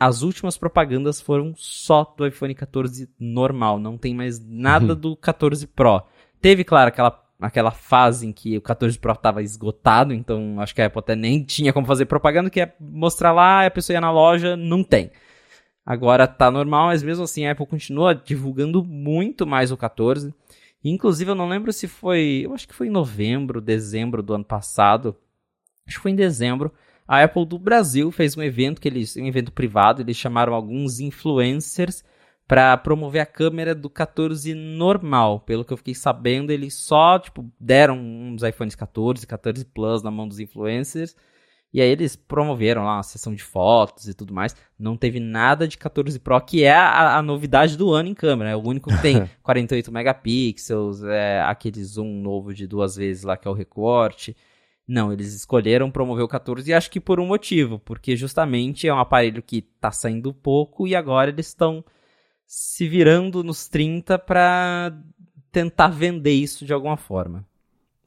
as 0.00 0.22
últimas 0.22 0.56
propagandas 0.56 1.20
foram 1.20 1.52
só 1.54 2.14
do 2.16 2.26
iPhone 2.26 2.54
14 2.54 3.06
normal, 3.20 3.78
não 3.78 3.98
tem 3.98 4.14
mais 4.14 4.40
nada 4.42 4.94
uhum. 4.94 4.98
do 4.98 5.16
14 5.16 5.66
Pro. 5.66 6.02
Teve, 6.40 6.64
claro, 6.64 6.88
aquela, 6.88 7.22
aquela 7.38 7.70
fase 7.70 8.26
em 8.26 8.32
que 8.32 8.56
o 8.56 8.62
14 8.62 8.98
Pro 8.98 9.12
estava 9.12 9.42
esgotado, 9.42 10.14
então 10.14 10.58
acho 10.58 10.74
que 10.74 10.80
a 10.80 10.86
Apple 10.86 11.00
até 11.00 11.14
nem 11.14 11.44
tinha 11.44 11.70
como 11.70 11.86
fazer 11.86 12.06
propaganda, 12.06 12.48
que 12.48 12.62
é 12.62 12.74
mostrar 12.80 13.30
lá, 13.30 13.66
a 13.66 13.70
pessoa 13.70 13.92
ia 13.92 14.00
na 14.00 14.10
loja, 14.10 14.56
não 14.56 14.82
tem. 14.82 15.10
Agora 15.84 16.26
tá 16.26 16.50
normal, 16.50 16.86
mas 16.86 17.02
mesmo 17.02 17.24
assim 17.24 17.44
a 17.44 17.52
Apple 17.52 17.66
continua 17.66 18.14
divulgando 18.14 18.82
muito 18.82 19.46
mais 19.46 19.70
o 19.70 19.76
14. 19.76 20.32
Inclusive, 20.82 21.30
eu 21.30 21.34
não 21.34 21.48
lembro 21.48 21.72
se 21.74 21.86
foi. 21.86 22.42
Eu 22.44 22.54
acho 22.54 22.66
que 22.66 22.74
foi 22.74 22.86
em 22.86 22.90
novembro, 22.90 23.60
dezembro 23.60 24.22
do 24.22 24.32
ano 24.32 24.44
passado. 24.44 25.14
Acho 25.86 25.96
que 25.96 26.02
foi 26.02 26.12
em 26.12 26.16
dezembro 26.16 26.72
a 27.10 27.24
Apple 27.24 27.44
do 27.44 27.58
Brasil 27.58 28.12
fez 28.12 28.36
um 28.36 28.42
evento 28.42 28.80
que 28.80 28.86
eles, 28.86 29.16
um 29.16 29.26
evento 29.26 29.50
privado, 29.50 30.00
eles 30.00 30.16
chamaram 30.16 30.54
alguns 30.54 31.00
influencers 31.00 32.04
para 32.46 32.76
promover 32.76 33.20
a 33.20 33.26
câmera 33.26 33.74
do 33.74 33.90
14 33.90 34.54
normal. 34.54 35.40
Pelo 35.40 35.64
que 35.64 35.72
eu 35.72 35.76
fiquei 35.76 35.92
sabendo, 35.92 36.52
eles 36.52 36.74
só 36.74 37.18
tipo 37.18 37.50
deram 37.58 37.98
uns 37.98 38.44
iPhones 38.44 38.76
14, 38.76 39.26
14 39.26 39.64
Plus 39.64 40.04
na 40.04 40.10
mão 40.12 40.28
dos 40.28 40.38
influencers. 40.38 41.16
E 41.74 41.80
aí 41.80 41.88
eles 41.88 42.14
promoveram 42.14 42.84
lá 42.84 42.98
uma 42.98 43.02
sessão 43.02 43.34
de 43.34 43.42
fotos 43.42 44.06
e 44.06 44.14
tudo 44.14 44.32
mais. 44.32 44.54
Não 44.78 44.96
teve 44.96 45.18
nada 45.18 45.66
de 45.66 45.76
14 45.78 46.16
Pro, 46.20 46.40
que 46.40 46.62
é 46.62 46.72
a, 46.72 47.16
a 47.16 47.22
novidade 47.22 47.76
do 47.76 47.92
ano 47.92 48.08
em 48.08 48.14
câmera. 48.14 48.50
É 48.50 48.56
o 48.56 48.64
único 48.64 48.88
que 48.88 49.02
tem 49.02 49.28
48 49.42 49.90
megapixels, 49.90 51.02
é 51.02 51.40
aquele 51.40 51.82
zoom 51.82 52.22
novo 52.22 52.54
de 52.54 52.68
duas 52.68 52.94
vezes 52.94 53.24
lá 53.24 53.36
que 53.36 53.48
é 53.48 53.50
o 53.50 53.54
recorte. 53.54 54.36
Não, 54.90 55.12
eles 55.12 55.32
escolheram 55.34 55.88
promover 55.88 56.24
o 56.24 56.28
14 56.28 56.68
e 56.68 56.74
acho 56.74 56.90
que 56.90 56.98
por 56.98 57.20
um 57.20 57.26
motivo, 57.26 57.78
porque 57.78 58.16
justamente 58.16 58.88
é 58.88 58.92
um 58.92 58.98
aparelho 58.98 59.40
que 59.40 59.62
tá 59.62 59.92
saindo 59.92 60.34
pouco 60.34 60.84
e 60.84 60.96
agora 60.96 61.30
eles 61.30 61.46
estão 61.46 61.84
se 62.44 62.88
virando 62.88 63.44
nos 63.44 63.68
30 63.68 64.18
para 64.18 64.92
tentar 65.52 65.90
vender 65.90 66.32
isso 66.32 66.66
de 66.66 66.72
alguma 66.72 66.96
forma. 66.96 67.46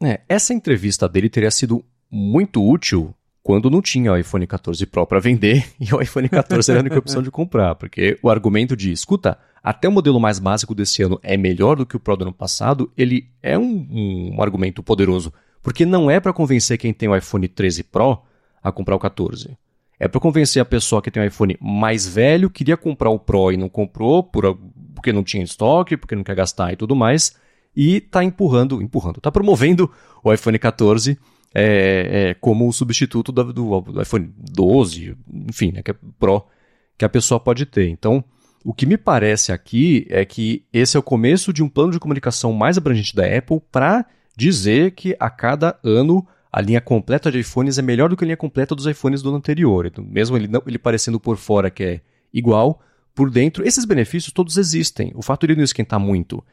É, 0.04 0.20
essa 0.28 0.54
entrevista 0.54 1.08
dele 1.08 1.30
teria 1.30 1.52
sido 1.52 1.86
muito 2.12 2.62
útil 2.62 3.16
quando 3.42 3.70
não 3.70 3.82
tinha 3.82 4.12
o 4.12 4.18
iPhone 4.18 4.46
14 4.46 4.86
Pro 4.86 5.08
para 5.08 5.22
vender 5.22 5.66
e 5.80 5.94
o 5.96 6.02
iPhone 6.02 6.28
14 6.28 6.70
era 6.70 6.82
a 6.82 6.84
única 6.84 7.00
opção 7.00 7.24
de 7.24 7.32
comprar, 7.32 7.76
porque 7.76 8.20
o 8.22 8.30
argumento 8.30 8.76
de, 8.76 8.92
escuta, 8.92 9.40
até 9.64 9.88
o 9.88 9.92
modelo 9.92 10.20
mais 10.20 10.38
básico 10.38 10.76
desse 10.76 11.02
ano 11.02 11.18
é 11.24 11.38
melhor 11.38 11.78
do 11.78 11.86
que 11.86 11.96
o 11.96 12.00
Pro 12.00 12.18
do 12.18 12.24
ano 12.24 12.34
passado, 12.34 12.92
ele 12.98 13.30
é 13.42 13.58
um, 13.58 14.34
um 14.36 14.42
argumento 14.42 14.84
poderoso, 14.84 15.32
porque 15.64 15.86
não 15.86 16.12
é 16.12 16.20
para 16.20 16.34
convencer 16.34 16.78
quem 16.78 16.94
tem 16.94 17.08
o 17.10 17.16
iPhone 17.16 17.48
13 17.48 17.84
Pro 17.86 18.22
a 18.62 18.72
comprar 18.72 18.96
o 18.96 19.00
14. 19.00 19.58
É 20.00 20.08
para 20.08 20.20
convencer 20.20 20.62
a 20.62 20.66
pessoa 20.66 21.02
que 21.02 21.10
tem 21.10 21.24
um 21.24 21.26
iPhone 21.26 21.58
mais 21.62 22.06
velho, 22.06 22.50
queria 22.50 22.76
comprar 22.76 23.10
o 23.10 23.18
Pro 23.18 23.52
e 23.52 23.58
não 23.58 23.70
comprou 23.70 24.22
por, 24.22 24.60
porque 24.94 25.14
não 25.14 25.24
tinha 25.24 25.44
estoque, 25.44 25.96
porque 25.96 26.16
não 26.16 26.24
quer 26.24 26.36
gastar 26.36 26.74
e 26.74 26.76
tudo 26.76 26.96
mais, 26.96 27.36
e 27.76 27.98
está 27.98 28.24
empurrando, 28.24 28.82
empurrando, 28.82 29.18
está 29.18 29.32
promovendo 29.32 29.90
o 30.22 30.32
iPhone 30.32 30.60
14 30.60 31.18
é, 31.56 32.30
é, 32.30 32.34
como 32.34 32.68
o 32.68 32.74
substituto 32.74 33.32
do, 33.32 33.54
do, 33.54 33.82
do, 33.82 34.02
iPhone 34.02 34.34
12, 34.38 35.16
enfim, 35.48 35.72
né, 35.72 35.84
que 35.84 35.92
é 35.92 35.96
Pro, 36.20 36.46
que 36.98 37.06
a 37.06 37.10
pessoa 37.10 37.40
pode 37.40 37.66
ter. 37.66 37.88
Então, 37.88 38.24
o 38.66 38.74
que 38.74 38.86
me 38.86 38.98
parece 38.98 39.52
aqui 39.52 40.08
é 40.10 40.26
que 40.26 40.66
esse 40.74 40.98
é 40.98 41.00
o 41.00 41.04
começo 41.04 41.54
de 41.54 41.62
um 41.62 41.70
plano 41.70 41.92
de 41.92 42.00
comunicação 42.00 42.52
mais 42.54 42.78
abrangente 42.78 43.16
da 43.16 43.26
Apple 43.26 43.62
para 43.72 44.06
dizer 44.36 44.92
que 44.92 45.16
a 45.20 45.30
cada 45.30 45.78
ano 45.84 46.26
a 46.52 46.62
linha 46.62 46.80
completa 46.80 47.32
de 47.32 47.40
iPhones 47.40 47.80
é 47.80 47.82
melhor 47.82 48.10
do 48.10 48.16
que 48.16 48.24
a 48.24 48.28
linha 48.28 48.38
completa 48.38 48.76
dos 48.76 48.86
iPhones 48.86 49.24
do 49.24 49.30
ano 49.30 49.40
anterior. 49.40 49.88
Então, 49.88 50.04
mesmo 50.04 50.38
ele, 50.38 50.48
não, 50.48 50.62
ele 50.68 50.78
parecendo 50.78 51.20
por 51.20 51.36
fora 51.36 51.72
que 51.72 51.84
é 51.84 52.02
igual, 52.32 52.80
por 53.16 53.32
dentro, 53.32 53.66
esses 53.66 53.86
benefícios 53.86 54.32
todos 54.32 54.58
existem. 54.58 55.12
O 55.16 55.22
fato 55.22 55.48
de 55.48 55.54
ele 55.54 55.60
não 55.60 55.64
esquentar 55.64 56.00
muito 56.00 56.44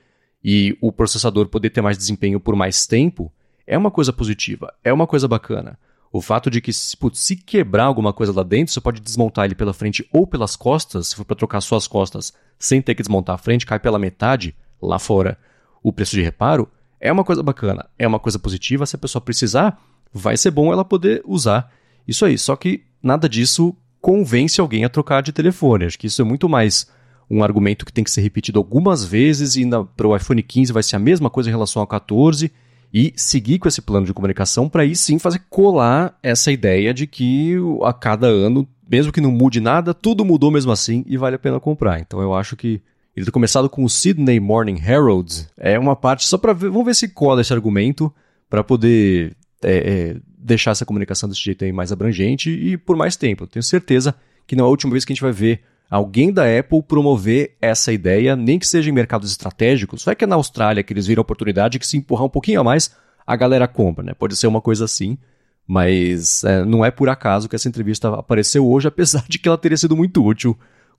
e 0.43 0.77
o 0.81 0.91
processador 0.91 1.49
poder 1.49 1.71
ter 1.71 1.83
mais 1.83 1.99
desempenho 1.99 2.41
por 2.41 2.57
mais 2.57 2.87
tempo 2.87 3.31
é 3.67 3.77
uma 3.77 3.91
coisa 3.91 4.13
positiva, 4.13 4.73
é 4.83 4.93
uma 4.93 5.07
coisa 5.07 5.29
bacana. 5.29 5.79
O 6.13 6.21
fato 6.21 6.51
de 6.51 6.61
que, 6.61 6.73
putz, 6.99 7.21
se 7.21 7.37
quebrar 7.37 7.85
alguma 7.85 8.13
coisa 8.13 8.33
lá 8.33 8.43
dentro, 8.43 8.73
você 8.73 8.81
pode 8.81 9.01
desmontar 9.01 9.45
ele 9.45 9.55
pela 9.55 9.73
frente 9.73 10.09
ou 10.13 10.27
pelas 10.27 10.57
costas, 10.57 11.09
se 11.09 11.17
for 11.17 11.25
para 11.25 11.37
trocar 11.37 11.61
suas 11.61 11.87
costas 11.87 12.33
sem 12.59 12.83
ter 12.83 12.95
que 12.95 13.03
desmontar 13.03 13.35
a 13.35 13.39
frente, 13.39 13.65
cai 13.65 13.79
pela 13.79 13.99
metade 13.99 14.57
lá 14.83 14.99
fora 14.99 15.39
o 15.83 15.93
preço 15.93 16.17
de 16.17 16.23
reparo, 16.23 16.69
é 17.01 17.11
uma 17.11 17.25
coisa 17.25 17.43
bacana, 17.43 17.87
é 17.99 18.07
uma 18.07 18.19
coisa 18.19 18.39
positiva. 18.39 18.85
Se 18.85 18.97
a 18.97 18.99
pessoa 18.99 19.23
precisar, 19.23 19.81
vai 20.13 20.37
ser 20.37 20.51
bom 20.51 20.73
ela 20.73 20.85
poder 20.85 21.23
usar 21.25 21.73
isso 22.07 22.25
aí. 22.25 22.37
Só 22.37 22.55
que 22.55 22.83
nada 23.03 23.29
disso 23.29 23.75
convence 24.01 24.61
alguém 24.61 24.85
a 24.85 24.89
trocar 24.89 25.23
de 25.23 25.33
telefone. 25.33 25.87
Acho 25.87 25.99
que 25.99 26.07
isso 26.07 26.21
é 26.21 26.25
muito 26.25 26.49
mais 26.49 26.87
um 27.31 27.45
argumento 27.45 27.87
que 27.87 27.93
tem 27.93 28.03
que 28.03 28.11
ser 28.11 28.23
repetido 28.23 28.59
algumas 28.59 29.05
vezes 29.05 29.57
e 29.57 29.65
para 29.97 30.09
o 30.09 30.17
iPhone 30.17 30.43
15 30.43 30.73
vai 30.73 30.83
ser 30.83 30.97
a 30.97 30.99
mesma 30.99 31.31
coisa 31.31 31.49
em 31.49 31.53
relação 31.53 31.81
ao 31.81 31.87
14 31.87 32.51
e 32.93 33.13
seguir 33.17 33.61
com 33.61 33.69
esse 33.69 33.81
plano 33.81 34.05
de 34.05 34.13
comunicação 34.13 34.69
para 34.69 34.83
aí 34.83 34.97
sim 34.97 35.19
fazer 35.19 35.43
colar 35.49 36.19
essa 36.23 36.51
ideia 36.51 36.93
de 36.93 37.07
que 37.07 37.55
a 37.85 37.93
cada 37.93 38.27
ano, 38.27 38.67
mesmo 38.91 39.13
que 39.13 39.21
não 39.21 39.31
mude 39.31 39.61
nada, 39.61 39.95
tudo 39.95 40.25
mudou 40.25 40.51
mesmo 40.51 40.73
assim 40.73 41.05
e 41.07 41.17
vale 41.17 41.37
a 41.37 41.39
pena 41.39 41.61
comprar. 41.61 42.01
Então 42.01 42.21
eu 42.21 42.35
acho 42.35 42.57
que 42.57 42.83
ele 43.17 43.27
ter 43.27 43.33
começado 43.33 43.69
com 43.69 43.85
o 43.85 43.91
Sydney 43.91 44.39
Morning 44.39 44.81
Herald 44.81 45.49
é 45.57 45.79
uma 45.79 45.97
parte 45.97 46.27
só 46.27 46.39
para 46.39 46.53
ver, 46.53 46.71
vamos 46.71 46.87
ver 46.87 46.95
se 46.95 47.09
cola 47.09 47.41
esse 47.41 47.53
argumento 47.53 48.13
para 48.49 48.63
poder 48.63 49.37
é, 49.63 49.77
é, 49.77 50.17
deixar 50.39 50.71
essa 50.71 50.87
comunicação 50.87 51.29
desse 51.29 51.43
jeito 51.43 51.65
aí 51.65 51.73
mais 51.73 51.93
abrangente 51.93 52.51
e 52.51 52.77
por 52.77 52.97
mais 52.97 53.17
tempo. 53.17 53.47
Tenho 53.47 53.63
certeza 53.63 54.15
que 54.47 54.57
não 54.57 54.65
é 54.65 54.67
a 54.67 54.71
última 54.71 54.93
vez 54.93 55.05
que 55.05 55.13
a 55.13 55.15
gente 55.15 55.23
vai 55.23 55.33
ver 55.33 55.61
alguém 55.91 56.33
da 56.33 56.45
Apple 56.59 56.83
promover 56.83 57.57
essa 57.61 57.93
ideia, 57.93 58.37
nem 58.37 58.59
que 58.59 58.67
seja 58.67 58.89
em 58.89 58.93
mercados 58.93 59.31
estratégicos. 59.31 60.03
Só 60.03 60.13
é 60.13 60.15
que 60.15 60.25
é 60.25 60.27
na 60.27 60.37
Austrália 60.37 60.83
que 60.83 60.93
eles 60.93 61.07
viram 61.07 61.21
a 61.21 61.23
oportunidade 61.23 61.79
que 61.79 61.87
se 61.87 61.97
empurrar 61.97 62.25
um 62.25 62.31
pouquinho 62.31 62.61
a 62.61 62.65
mais, 62.65 62.95
a 63.27 63.37
galera 63.37 63.67
compra, 63.67 64.05
né? 64.05 64.15
Pode 64.15 64.37
ser 64.37 64.47
uma 64.47 64.61
coisa 64.61 64.85
assim, 64.85 65.19
mas 65.67 66.45
é, 66.45 66.65
não 66.65 66.85
é 66.85 66.91
por 66.91 67.09
acaso 67.09 67.49
que 67.49 67.57
essa 67.57 67.69
entrevista 67.69 68.09
apareceu 68.15 68.67
hoje, 68.67 68.87
apesar 68.89 69.25
de 69.29 69.39
que 69.39 69.49
ela 69.49 69.59
teria 69.59 69.77
sido 69.77 69.97
muito 69.97 70.25
útil 70.25 70.57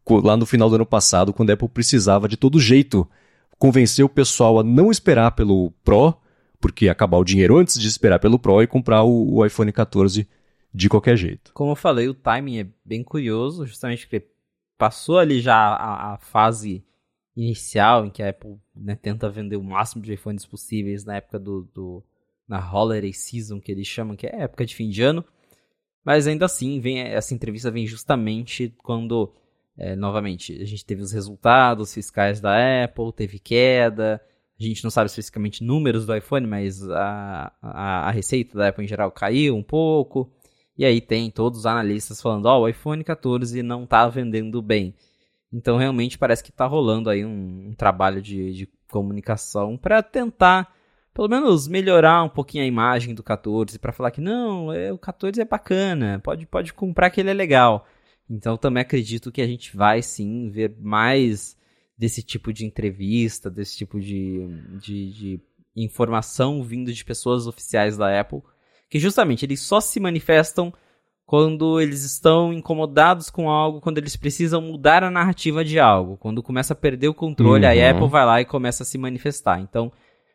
lá 0.10 0.36
no 0.36 0.46
final 0.46 0.70
do 0.70 0.76
ano 0.76 0.86
passado, 0.86 1.34
quando 1.34 1.50
a 1.50 1.54
Apple 1.54 1.70
precisava 1.70 2.28
de 2.28 2.38
todo 2.38 2.60
jeito 2.60 3.08
convencer 3.58 4.04
o 4.04 4.10
pessoal 4.10 4.60
a 4.60 4.64
não 4.64 4.92
esperar 4.92 5.32
pelo 5.32 5.72
Pro 5.84 6.16
porque 6.62 6.88
acabar 6.88 7.18
o 7.18 7.24
dinheiro 7.24 7.58
antes 7.58 7.80
de 7.80 7.88
esperar 7.88 8.20
pelo 8.20 8.38
Pro 8.38 8.62
e 8.62 8.68
comprar 8.68 9.04
o, 9.04 9.34
o 9.34 9.46
iPhone 9.46 9.72
14 9.72 10.30
de 10.74 10.88
qualquer 10.88 11.18
jeito. 11.18 11.52
Como 11.54 11.72
eu 11.72 11.76
falei, 11.76 12.08
o 12.08 12.14
timing 12.14 12.60
é 12.60 12.68
bem 12.86 13.04
curioso, 13.04 13.66
justamente 13.66 14.06
porque 14.06 14.28
passou 14.78 15.18
ali 15.18 15.42
já 15.42 15.56
a, 15.56 16.14
a 16.14 16.18
fase 16.18 16.86
inicial 17.36 18.06
em 18.06 18.10
que 18.10 18.22
a 18.22 18.30
Apple 18.30 18.58
né, 18.76 18.96
tenta 18.96 19.30
vender 19.30 19.58
o 19.58 19.64
máximo 19.64 20.04
de 20.04 20.14
iPhones 20.14 20.46
possíveis 20.46 21.04
na 21.04 21.16
época 21.16 21.40
do, 21.40 21.68
do 21.74 22.04
na 22.48 22.60
holiday 22.60 23.14
season 23.14 23.60
que 23.60 23.72
eles 23.72 23.88
chamam, 23.88 24.16
que 24.16 24.28
é 24.28 24.44
época 24.44 24.66
de 24.66 24.76
fim 24.76 24.90
de 24.90 25.02
ano. 25.02 25.26
Mas 26.04 26.28
ainda 26.28 26.46
assim, 26.46 26.80
vem 26.80 27.00
essa 27.00 27.34
entrevista 27.34 27.72
vem 27.72 27.88
justamente 27.88 28.74
quando, 28.78 29.34
é, 29.78 29.96
novamente, 29.96 30.62
a 30.62 30.66
gente 30.66 30.86
teve 30.86 31.02
os 31.02 31.12
resultados 31.12 31.94
fiscais 31.94 32.40
da 32.40 32.84
Apple, 32.84 33.14
teve 33.14 33.40
queda, 33.40 34.22
a 34.60 34.64
gente 34.64 34.84
não 34.84 34.92
sabe 34.92 35.08
especificamente 35.08 35.64
números 35.64 36.06
do 36.06 36.16
iPhone, 36.16 36.46
mas 36.46 36.88
a, 36.90 37.52
a, 37.62 38.08
a, 38.08 38.12
receita 38.12 38.58
da 38.58 38.68
Apple 38.68 38.84
em 38.84 38.88
geral 38.88 39.12
caiu 39.12 39.56
um 39.56 39.64
pouco. 39.64 40.32
E 40.78 40.86
aí 40.86 41.02
tem 41.02 41.32
todos 41.32 41.60
os 41.60 41.66
analistas 41.66 42.22
falando, 42.22 42.46
ó, 42.46 42.60
oh, 42.60 42.62
o 42.62 42.68
iPhone 42.68 43.04
14 43.04 43.64
não 43.64 43.84
está 43.86 44.08
vendendo 44.08 44.62
bem. 44.62 44.94
Então 45.52 45.78
realmente 45.78 46.18
parece 46.18 46.44
que 46.44 46.52
está 46.52 46.66
rolando 46.66 47.10
aí 47.10 47.26
um, 47.26 47.70
um 47.70 47.74
trabalho 47.74 48.22
de, 48.22 48.54
de 48.54 48.70
comunicação 48.90 49.78
para 49.78 50.04
tentar, 50.04 50.72
pelo 51.14 51.28
menos, 51.28 51.68
melhorar 51.68 52.24
um 52.24 52.30
pouquinho 52.30 52.64
a 52.64 52.68
imagem 52.68 53.16
do 53.16 53.24
14, 53.24 53.80
para 53.80 53.92
falar 53.92 54.12
que 54.12 54.22
não, 54.22 54.72
é, 54.72 54.94
o 54.94 54.98
14 54.98 55.42
é 55.42 55.46
bacana, 55.46 56.22
pode, 56.24 56.46
pode 56.46 56.74
comprar 56.74 57.10
que 57.10 57.20
ele 57.20 57.32
é 57.32 57.34
legal. 57.34 57.88
Então 58.32 58.56
também 58.56 58.82
acredito 58.82 59.32
que 59.32 59.42
a 59.42 59.48
gente 59.48 59.76
vai 59.76 60.02
sim 60.02 60.50
ver 60.50 60.74
mais 60.80 61.58
desse 61.98 62.24
tipo 62.24 62.54
de 62.54 62.66
entrevista, 62.66 63.50
desse 63.50 63.78
tipo 63.78 64.00
de, 64.00 64.48
de, 64.82 65.12
de 65.12 65.40
informação 65.76 66.64
vindo 66.64 66.94
de 66.94 67.04
pessoas 67.04 67.46
oficiais 67.46 67.98
da 67.98 68.20
Apple, 68.20 68.42
que 68.90 69.00
justamente 69.00 69.46
eles 69.46 69.60
só 69.60 69.82
se 69.82 70.00
manifestam 70.00 70.74
quando 71.26 71.80
eles 71.80 72.04
estão 72.04 72.52
incomodados 72.52 73.30
com 73.30 73.50
algo, 73.50 73.82
quando 73.82 73.98
eles 73.98 74.16
precisam 74.16 74.62
mudar 74.62 75.04
a 75.04 75.12
narrativa 75.12 75.64
de 75.64 75.80
algo, 75.80 76.18
quando 76.18 76.42
começa 76.42 76.74
a 76.74 76.76
perder 76.76 77.10
o 77.10 77.14
controle, 77.14 77.66
uhum. 77.66 77.72
a 77.72 77.90
Apple 77.90 78.08
vai 78.08 78.26
lá 78.26 78.42
e 78.42 78.46
começa 78.46 78.84
a 78.84 78.86
se 78.86 78.98
manifestar. 78.98 79.60
Então, 79.60 79.92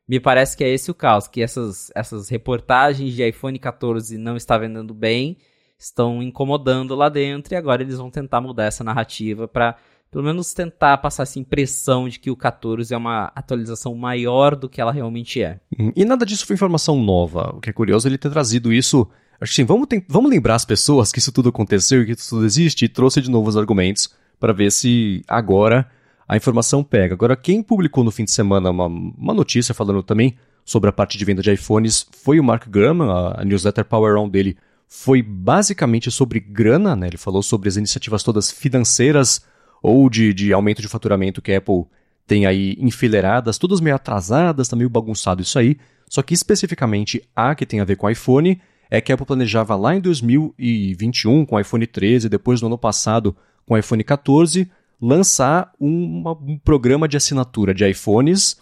me 0.08 0.20
parece 0.20 0.56
que 0.56 0.64
é 0.64 0.68
esse 0.68 0.90
o 0.90 0.94
caso, 0.94 1.30
que 1.30 1.42
essas, 1.42 1.90
essas 1.94 2.28
reportagens 2.28 3.12
de 3.12 3.26
iPhone 3.26 3.58
14 3.58 4.16
não 4.16 4.36
está 4.36 4.56
vendendo 4.56 4.94
bem, 4.94 5.36
estão 5.78 6.22
incomodando 6.22 6.94
lá 6.94 7.08
dentro 7.08 7.54
e 7.54 7.56
agora 7.56 7.82
eles 7.82 7.98
vão 7.98 8.10
tentar 8.10 8.40
mudar 8.40 8.64
essa 8.64 8.82
narrativa 8.82 9.46
para 9.46 9.76
pelo 10.10 10.24
menos 10.24 10.54
tentar 10.54 10.96
passar 10.98 11.24
essa 11.24 11.38
impressão 11.38 12.08
de 12.08 12.18
que 12.18 12.30
o 12.30 12.36
14 12.36 12.94
é 12.94 12.96
uma 12.96 13.30
atualização 13.34 13.94
maior 13.94 14.54
do 14.56 14.68
que 14.68 14.80
ela 14.80 14.92
realmente 14.92 15.42
é. 15.42 15.60
Uhum. 15.78 15.92
E 15.94 16.04
nada 16.04 16.24
disso 16.24 16.46
foi 16.46 16.54
informação 16.54 17.02
nova. 17.02 17.52
O 17.54 17.60
que 17.60 17.68
é 17.68 17.72
curioso 17.72 18.06
é 18.06 18.10
ele 18.10 18.18
ter 18.18 18.30
trazido 18.30 18.72
isso. 18.72 19.06
Acho 19.40 19.52
que 19.52 19.56
sim, 19.56 19.64
vamos, 19.64 19.86
vamos 20.08 20.30
lembrar 20.30 20.54
as 20.54 20.64
pessoas 20.64 21.12
que 21.12 21.18
isso 21.18 21.32
tudo 21.32 21.50
aconteceu 21.50 22.02
e 22.02 22.06
que 22.06 22.12
isso 22.12 22.30
tudo 22.30 22.46
existe 22.46 22.84
e 22.84 22.88
trouxe 22.88 23.20
de 23.20 23.30
novo 23.30 23.48
os 23.48 23.56
argumentos 23.56 24.08
para 24.40 24.52
ver 24.52 24.70
se 24.72 25.22
agora 25.28 25.90
a 26.28 26.36
informação 26.36 26.82
pega. 26.82 27.14
Agora, 27.14 27.36
quem 27.36 27.62
publicou 27.62 28.02
no 28.02 28.10
fim 28.10 28.24
de 28.24 28.30
semana 28.30 28.70
uma, 28.70 28.86
uma 28.86 29.34
notícia 29.34 29.74
falando 29.74 30.02
também 30.02 30.36
sobre 30.64 30.88
a 30.88 30.92
parte 30.92 31.18
de 31.18 31.24
venda 31.24 31.42
de 31.42 31.52
iPhones 31.52 32.06
foi 32.22 32.40
o 32.40 32.44
Mark 32.44 32.66
Gurman, 32.68 33.10
a, 33.10 33.42
a 33.42 33.44
newsletter 33.44 33.84
Power 33.84 34.16
On 34.16 34.28
dele 34.28 34.56
foi 34.88 35.22
basicamente 35.22 36.10
sobre 36.10 36.40
grana, 36.40 36.94
né? 36.94 37.08
Ele 37.08 37.16
falou 37.16 37.42
sobre 37.42 37.68
as 37.68 37.76
iniciativas 37.76 38.22
todas 38.22 38.50
financeiras 38.50 39.44
ou 39.82 40.08
de, 40.08 40.32
de 40.32 40.52
aumento 40.52 40.80
de 40.80 40.88
faturamento 40.88 41.42
que 41.42 41.52
a 41.52 41.58
Apple 41.58 41.84
tem 42.26 42.46
aí 42.46 42.76
enfileiradas, 42.78 43.58
todas 43.58 43.80
meio 43.80 43.94
atrasadas, 43.94 44.68
tá 44.68 44.76
meio 44.76 44.90
bagunçado 44.90 45.42
isso 45.42 45.58
aí. 45.58 45.76
Só 46.08 46.22
que 46.22 46.34
especificamente 46.34 47.22
a 47.34 47.54
que 47.54 47.66
tem 47.66 47.80
a 47.80 47.84
ver 47.84 47.96
com 47.96 48.06
o 48.06 48.10
iPhone 48.10 48.60
é 48.90 49.00
que 49.00 49.10
a 49.10 49.14
Apple 49.14 49.26
planejava 49.26 49.74
lá 49.74 49.94
em 49.94 50.00
2021 50.00 51.44
com 51.44 51.56
o 51.56 51.60
iPhone 51.60 51.86
13, 51.86 52.28
depois 52.28 52.60
no 52.60 52.68
ano 52.68 52.78
passado 52.78 53.36
com 53.66 53.74
o 53.74 53.78
iPhone 53.78 54.02
14, 54.02 54.70
lançar 55.00 55.72
uma, 55.78 56.32
um 56.32 56.58
programa 56.58 57.08
de 57.08 57.16
assinatura 57.16 57.74
de 57.74 57.88
iPhones, 57.88 58.56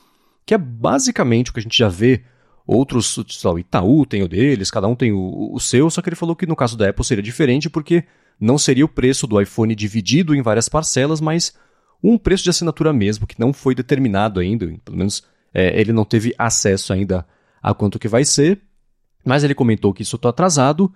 que 0.46 0.54
é 0.54 0.58
basicamente 0.58 1.50
o 1.50 1.54
que 1.54 1.60
a 1.60 1.62
gente 1.62 1.76
já 1.76 1.88
vê 1.88 2.22
outros, 2.66 3.16
o 3.16 3.58
Itaú 3.58 4.06
tem 4.06 4.22
o 4.22 4.28
deles, 4.28 4.70
cada 4.70 4.88
um 4.88 4.94
tem 4.94 5.12
o, 5.12 5.50
o 5.52 5.60
seu, 5.60 5.90
só 5.90 6.00
que 6.00 6.08
ele 6.08 6.16
falou 6.16 6.34
que 6.34 6.46
no 6.46 6.56
caso 6.56 6.76
da 6.76 6.88
Apple 6.88 7.04
seria 7.04 7.22
diferente 7.22 7.68
porque 7.68 8.04
não 8.40 8.58
seria 8.58 8.84
o 8.84 8.88
preço 8.88 9.26
do 9.26 9.40
iPhone 9.40 9.74
dividido 9.74 10.34
em 10.34 10.42
várias 10.42 10.68
parcelas, 10.68 11.20
mas 11.20 11.54
um 12.02 12.18
preço 12.18 12.44
de 12.44 12.50
assinatura 12.50 12.92
mesmo, 12.92 13.26
que 13.26 13.38
não 13.38 13.52
foi 13.52 13.74
determinado 13.74 14.40
ainda, 14.40 14.66
pelo 14.84 14.96
menos 14.96 15.22
é, 15.52 15.78
ele 15.80 15.92
não 15.92 16.04
teve 16.04 16.34
acesso 16.36 16.92
ainda 16.92 17.26
a 17.62 17.72
quanto 17.72 17.98
que 17.98 18.08
vai 18.08 18.24
ser, 18.24 18.60
mas 19.24 19.44
ele 19.44 19.54
comentou 19.54 19.92
que 19.92 20.02
isso 20.02 20.16
está 20.16 20.28
atrasado, 20.30 20.92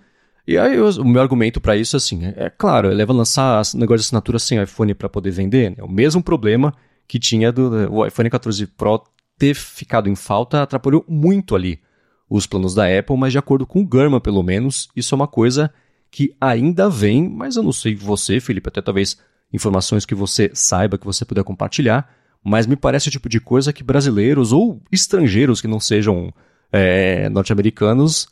e 0.46 0.56
aí 0.58 0.76
eu, 0.76 0.88
o 0.88 1.04
meu 1.04 1.20
argumento 1.20 1.60
para 1.60 1.76
isso 1.76 1.96
é 1.96 1.98
assim, 1.98 2.24
é, 2.24 2.34
é 2.46 2.50
claro, 2.50 2.90
ele 2.90 3.04
vai 3.04 3.16
lançar 3.16 3.62
negócio 3.74 3.98
de 3.98 4.06
assinatura 4.06 4.38
sem 4.38 4.62
iPhone 4.62 4.94
para 4.94 5.08
poder 5.08 5.30
vender, 5.30 5.70
né? 5.70 5.76
é 5.78 5.84
o 5.84 5.90
mesmo 5.90 6.22
problema 6.22 6.74
que 7.06 7.18
tinha 7.18 7.50
do 7.50 7.90
o 7.90 8.06
iPhone 8.06 8.28
14 8.28 8.66
Pro 8.66 9.02
ter 9.38 9.54
ficado 9.54 10.08
em 10.08 10.16
falta 10.16 10.62
atrapalhou 10.62 11.04
muito 11.08 11.54
ali 11.54 11.80
os 12.28 12.46
planos 12.46 12.74
da 12.74 12.84
Apple, 12.86 13.16
mas 13.16 13.32
de 13.32 13.38
acordo 13.38 13.66
com 13.66 13.80
o 13.80 13.86
Gurman, 13.86 14.20
pelo 14.20 14.42
menos, 14.42 14.88
isso 14.94 15.14
é 15.14 15.16
uma 15.16 15.28
coisa 15.28 15.72
que 16.10 16.34
ainda 16.40 16.88
vem, 16.90 17.28
mas 17.28 17.56
eu 17.56 17.62
não 17.62 17.72
sei 17.72 17.94
você, 17.94 18.40
Felipe, 18.40 18.68
até 18.68 18.82
talvez 18.82 19.18
informações 19.52 20.04
que 20.04 20.14
você 20.14 20.50
saiba, 20.52 20.98
que 20.98 21.06
você 21.06 21.24
puder 21.24 21.42
compartilhar, 21.44 22.10
mas 22.44 22.66
me 22.66 22.76
parece 22.76 23.08
o 23.08 23.10
tipo 23.10 23.28
de 23.28 23.40
coisa 23.40 23.72
que 23.72 23.82
brasileiros 23.82 24.52
ou 24.52 24.82
estrangeiros 24.92 25.60
que 25.60 25.68
não 25.68 25.80
sejam 25.80 26.32
é, 26.70 27.28
norte-americanos 27.30 28.28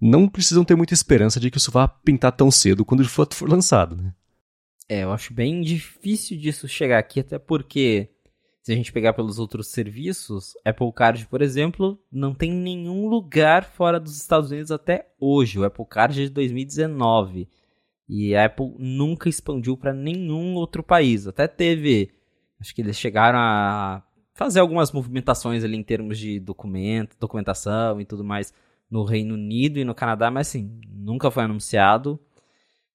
não 0.00 0.28
precisam 0.28 0.64
ter 0.64 0.76
muita 0.76 0.94
esperança 0.94 1.40
de 1.40 1.50
que 1.50 1.58
isso 1.58 1.72
vá 1.72 1.88
pintar 1.88 2.32
tão 2.32 2.50
cedo 2.50 2.84
quando 2.84 3.06
for, 3.08 3.26
for 3.32 3.48
lançado, 3.48 3.96
né? 3.96 4.12
É, 4.88 5.02
eu 5.02 5.12
acho 5.12 5.34
bem 5.34 5.60
difícil 5.60 6.38
disso 6.38 6.66
chegar 6.66 6.98
aqui, 6.98 7.20
até 7.20 7.38
porque 7.38 8.08
se 8.68 8.72
a 8.72 8.76
gente 8.76 8.92
pegar 8.92 9.14
pelos 9.14 9.38
outros 9.38 9.68
serviços, 9.68 10.52
Apple 10.62 10.92
Card, 10.92 11.26
por 11.28 11.40
exemplo, 11.40 11.98
não 12.12 12.34
tem 12.34 12.52
nenhum 12.52 13.08
lugar 13.08 13.64
fora 13.64 13.98
dos 13.98 14.20
Estados 14.20 14.50
Unidos 14.50 14.70
até 14.70 15.10
hoje. 15.18 15.58
O 15.58 15.64
Apple 15.64 15.86
Card 15.86 16.20
é 16.20 16.24
de 16.26 16.30
2019. 16.30 17.48
E 18.06 18.36
a 18.36 18.44
Apple 18.44 18.74
nunca 18.78 19.26
expandiu 19.26 19.74
para 19.74 19.94
nenhum 19.94 20.54
outro 20.54 20.82
país. 20.82 21.26
Até 21.26 21.48
teve. 21.48 22.10
Acho 22.60 22.74
que 22.74 22.82
eles 22.82 22.98
chegaram 22.98 23.38
a 23.38 24.02
fazer 24.34 24.60
algumas 24.60 24.92
movimentações 24.92 25.64
ali 25.64 25.78
em 25.78 25.82
termos 25.82 26.18
de 26.18 26.38
documento, 26.38 27.16
documentação 27.18 27.98
e 27.98 28.04
tudo 28.04 28.22
mais 28.22 28.52
no 28.90 29.02
Reino 29.02 29.32
Unido 29.32 29.78
e 29.78 29.84
no 29.84 29.94
Canadá, 29.94 30.30
mas 30.30 30.48
assim, 30.48 30.78
nunca 30.90 31.30
foi 31.30 31.44
anunciado. 31.44 32.20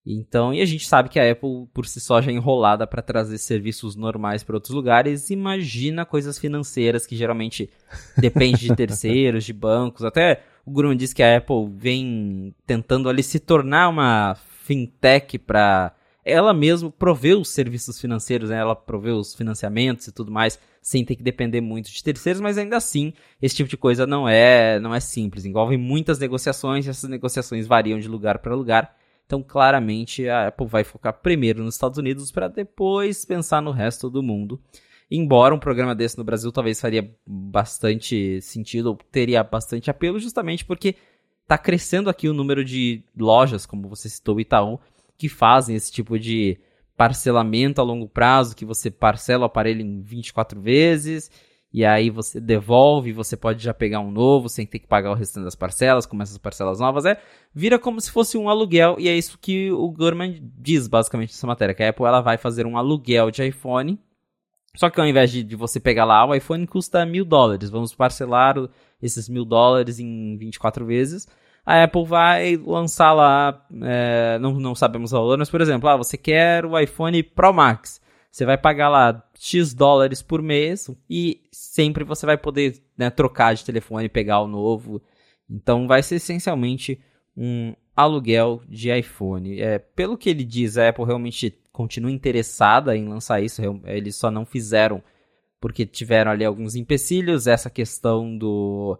Então, 0.05 0.53
e 0.53 0.61
a 0.61 0.65
gente 0.65 0.85
sabe 0.85 1.07
que 1.07 1.17
a 1.17 1.31
Apple 1.31 1.65
por 1.73 1.85
si 1.85 2.01
só 2.01 2.21
já 2.21 2.29
é 2.29 2.35
enrolada 2.35 2.85
para 2.85 3.01
trazer 3.01 3.37
serviços 3.37 3.95
normais 3.95 4.43
para 4.43 4.55
outros 4.55 4.73
lugares. 4.73 5.29
Imagina 5.29 6.05
coisas 6.05 6.37
financeiras 6.37 7.05
que 7.05 7.15
geralmente 7.15 7.69
depende 8.17 8.67
de 8.67 8.75
terceiros, 8.75 9.45
de 9.45 9.53
bancos. 9.53 10.03
Até 10.03 10.43
o 10.65 10.71
Grumman 10.71 10.97
disse 10.97 11.15
que 11.15 11.23
a 11.23 11.37
Apple 11.37 11.69
vem 11.73 12.53
tentando 12.65 13.07
ali 13.07 13.23
se 13.23 13.39
tornar 13.39 13.87
uma 13.87 14.35
fintech 14.35 15.37
para 15.37 15.93
ela 16.25 16.53
mesma 16.53 16.89
prover 16.89 17.37
os 17.37 17.49
serviços 17.49 17.99
financeiros, 17.99 18.49
né? 18.49 18.57
ela 18.57 18.75
prover 18.75 19.13
os 19.13 19.35
financiamentos 19.35 20.07
e 20.07 20.11
tudo 20.11 20.31
mais, 20.31 20.57
sem 20.81 21.03
ter 21.03 21.15
que 21.15 21.23
depender 21.23 21.59
muito 21.59 21.91
de 21.91 22.03
terceiros, 22.03 22.41
mas 22.41 22.57
ainda 22.57 22.77
assim, 22.77 23.13
esse 23.41 23.55
tipo 23.55 23.69
de 23.69 23.75
coisa 23.75 24.07
não 24.07 24.27
é, 24.27 24.79
não 24.79 24.95
é 24.95 25.01
simples, 25.01 25.43
envolve 25.43 25.75
muitas 25.75 26.19
negociações, 26.19 26.85
e 26.85 26.89
essas 26.89 27.09
negociações 27.09 27.67
variam 27.67 27.99
de 27.99 28.07
lugar 28.07 28.39
para 28.39 28.55
lugar. 28.55 28.95
Então, 29.25 29.41
claramente, 29.41 30.27
a 30.27 30.47
Apple 30.47 30.67
vai 30.67 30.83
focar 30.83 31.13
primeiro 31.13 31.63
nos 31.63 31.75
Estados 31.75 31.97
Unidos 31.97 32.31
para 32.31 32.47
depois 32.47 33.25
pensar 33.25 33.61
no 33.61 33.71
resto 33.71 34.09
do 34.09 34.21
mundo. 34.21 34.61
Embora 35.09 35.53
um 35.53 35.59
programa 35.59 35.93
desse 35.93 36.17
no 36.17 36.23
Brasil 36.23 36.51
talvez 36.51 36.79
faria 36.79 37.15
bastante 37.25 38.41
sentido, 38.41 38.87
ou 38.87 38.95
teria 39.11 39.43
bastante 39.43 39.89
apelo, 39.89 40.19
justamente 40.19 40.65
porque 40.65 40.95
está 41.43 41.57
crescendo 41.57 42.09
aqui 42.09 42.27
o 42.27 42.33
número 42.33 42.63
de 42.63 43.03
lojas, 43.15 43.65
como 43.65 43.87
você 43.87 44.09
citou, 44.09 44.39
Itaú, 44.39 44.79
que 45.17 45.29
fazem 45.29 45.75
esse 45.75 45.91
tipo 45.91 46.17
de 46.17 46.59
parcelamento 46.95 47.81
a 47.81 47.83
longo 47.83 48.07
prazo, 48.07 48.55
que 48.55 48.65
você 48.65 48.89
parcela 48.89 49.43
o 49.43 49.45
aparelho 49.45 49.81
em 49.81 50.01
24 50.01 50.59
vezes 50.59 51.29
e 51.73 51.83
aí 51.83 52.11
você 52.11 52.39
devolve, 52.39 53.11
você 53.11 53.35
pode 53.35 53.63
já 53.63 53.73
pegar 53.73 53.99
um 53.99 54.11
novo 54.11 54.47
sem 54.47 54.63
ter 54.63 54.77
que 54.77 54.87
pagar 54.87 55.09
o 55.09 55.15
restante 55.15 55.45
das 55.45 55.55
parcelas, 55.55 56.05
como 56.05 56.21
essas 56.21 56.37
parcelas 56.37 56.79
novas, 56.79 57.03
é, 57.03 57.19
vira 57.51 57.79
como 57.79 57.99
se 57.99 58.11
fosse 58.11 58.37
um 58.37 58.47
aluguel, 58.47 58.95
e 58.99 59.09
é 59.09 59.17
isso 59.17 59.39
que 59.41 59.71
o 59.71 59.89
Gurman 59.89 60.39
diz 60.55 60.87
basicamente 60.87 61.31
nessa 61.31 61.47
matéria, 61.47 61.73
que 61.73 61.81
a 61.81 61.89
Apple 61.89 62.05
ela 62.05 62.21
vai 62.21 62.37
fazer 62.37 62.67
um 62.67 62.77
aluguel 62.77 63.31
de 63.31 63.43
iPhone, 63.43 63.99
só 64.75 64.87
que 64.89 65.01
ao 65.01 65.07
invés 65.07 65.31
de, 65.31 65.43
de 65.43 65.55
você 65.55 65.79
pegar 65.79 66.05
lá, 66.05 66.23
o 66.23 66.35
iPhone 66.35 66.67
custa 66.67 67.03
mil 67.07 67.25
dólares, 67.25 67.71
vamos 67.71 67.95
parcelar 67.95 68.55
esses 69.01 69.27
mil 69.27 69.43
dólares 69.43 69.97
em 69.97 70.37
24 70.37 70.85
vezes, 70.85 71.27
a 71.65 71.83
Apple 71.83 72.05
vai 72.05 72.55
lançar 72.55 73.13
lá, 73.13 73.65
é, 73.81 74.37
não, 74.37 74.53
não 74.53 74.75
sabemos 74.75 75.11
o 75.11 75.15
valor, 75.15 75.39
mas 75.39 75.49
por 75.49 75.59
exemplo, 75.59 75.89
ah, 75.89 75.97
você 75.97 76.17
quer 76.17 76.65
o 76.65 76.77
iPhone 76.77 77.23
Pro 77.23 77.51
Max, 77.51 77.99
você 78.33 78.47
vai 78.47 78.57
pagar 78.57 78.89
lá 78.89 79.23
X 79.39 79.75
dólares 79.75 80.23
por 80.23 80.41
mês 80.41 80.89
e 81.07 81.39
sempre 81.51 82.03
você 82.03 82.25
vai 82.25 82.35
poder 82.35 82.81
né, 82.97 83.11
trocar 83.11 83.53
de 83.53 83.63
telefone 83.63 84.09
pegar 84.09 84.41
o 84.41 84.47
novo. 84.47 84.99
Então 85.47 85.87
vai 85.87 86.01
ser 86.01 86.15
essencialmente 86.15 86.99
um 87.37 87.75
aluguel 87.95 88.63
de 88.67 88.89
iPhone. 88.89 89.61
É, 89.61 89.77
pelo 89.77 90.17
que 90.17 90.31
ele 90.31 90.43
diz, 90.43 90.79
a 90.79 90.89
Apple 90.89 91.05
realmente 91.05 91.55
continua 91.71 92.09
interessada 92.09 92.97
em 92.97 93.07
lançar 93.07 93.39
isso. 93.39 93.61
Eles 93.85 94.15
só 94.15 94.31
não 94.31 94.47
fizeram 94.47 95.03
porque 95.61 95.85
tiveram 95.85 96.31
ali 96.31 96.43
alguns 96.43 96.73
empecilhos. 96.73 97.45
Essa 97.45 97.69
questão 97.69 98.35
do, 98.35 98.97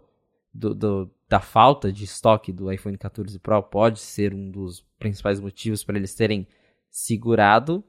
do, 0.54 0.76
do 0.76 1.10
da 1.28 1.40
falta 1.40 1.92
de 1.92 2.04
estoque 2.04 2.52
do 2.52 2.70
iPhone 2.70 2.96
14 2.96 3.36
Pro 3.40 3.60
pode 3.64 3.98
ser 3.98 4.32
um 4.32 4.48
dos 4.48 4.86
principais 4.96 5.40
motivos 5.40 5.82
para 5.82 5.96
eles 5.96 6.14
terem 6.14 6.46
segurado. 6.88 7.82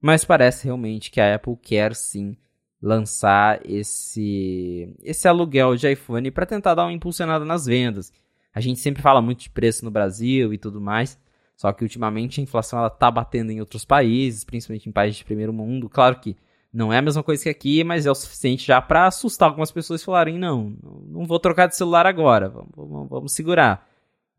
Mas 0.00 0.24
parece 0.24 0.64
realmente 0.64 1.10
que 1.10 1.20
a 1.20 1.34
Apple 1.34 1.56
quer 1.56 1.94
sim 1.94 2.36
lançar 2.82 3.60
esse 3.64 4.96
esse 5.02 5.28
aluguel 5.28 5.76
de 5.76 5.90
iPhone 5.92 6.30
para 6.30 6.46
tentar 6.46 6.74
dar 6.74 6.84
uma 6.84 6.92
impulsionada 6.92 7.44
nas 7.44 7.66
vendas. 7.66 8.12
A 8.54 8.60
gente 8.60 8.80
sempre 8.80 9.02
fala 9.02 9.20
muito 9.20 9.40
de 9.40 9.50
preço 9.50 9.84
no 9.84 9.90
Brasil 9.90 10.52
e 10.52 10.58
tudo 10.58 10.80
mais, 10.80 11.18
só 11.56 11.72
que 11.72 11.84
ultimamente 11.84 12.40
a 12.40 12.42
inflação 12.42 12.78
ela 12.78 12.90
tá 12.90 13.10
batendo 13.10 13.52
em 13.52 13.60
outros 13.60 13.84
países, 13.84 14.44
principalmente 14.44 14.88
em 14.88 14.92
países 14.92 15.18
de 15.18 15.24
primeiro 15.24 15.52
mundo. 15.52 15.88
Claro 15.88 16.18
que 16.18 16.36
não 16.72 16.92
é 16.92 16.98
a 16.98 17.02
mesma 17.02 17.22
coisa 17.22 17.42
que 17.42 17.48
aqui, 17.48 17.84
mas 17.84 18.06
é 18.06 18.10
o 18.10 18.14
suficiente 18.14 18.66
já 18.66 18.80
para 18.80 19.06
assustar 19.06 19.48
algumas 19.48 19.70
pessoas 19.70 20.00
e 20.00 20.04
falarem 20.04 20.38
não, 20.38 20.76
não 21.06 21.26
vou 21.26 21.38
trocar 21.38 21.66
de 21.66 21.76
celular 21.76 22.06
agora, 22.06 22.48
vamos, 22.48 22.70
vamos, 22.74 23.08
vamos 23.08 23.32
segurar. 23.32 23.86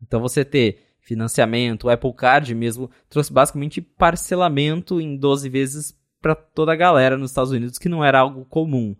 Então 0.02 0.20
você 0.20 0.44
ter 0.44 0.91
financiamento, 1.02 1.84
o 1.84 1.90
Apple 1.90 2.12
Card 2.14 2.54
mesmo 2.54 2.90
trouxe 3.10 3.32
basicamente 3.32 3.80
parcelamento 3.80 5.00
em 5.00 5.16
12 5.16 5.48
vezes 5.48 5.98
para 6.20 6.34
toda 6.34 6.72
a 6.72 6.76
galera 6.76 7.18
nos 7.18 7.32
Estados 7.32 7.50
Unidos, 7.50 7.78
que 7.78 7.88
não 7.88 8.04
era 8.04 8.20
algo 8.20 8.44
comum. 8.44 8.94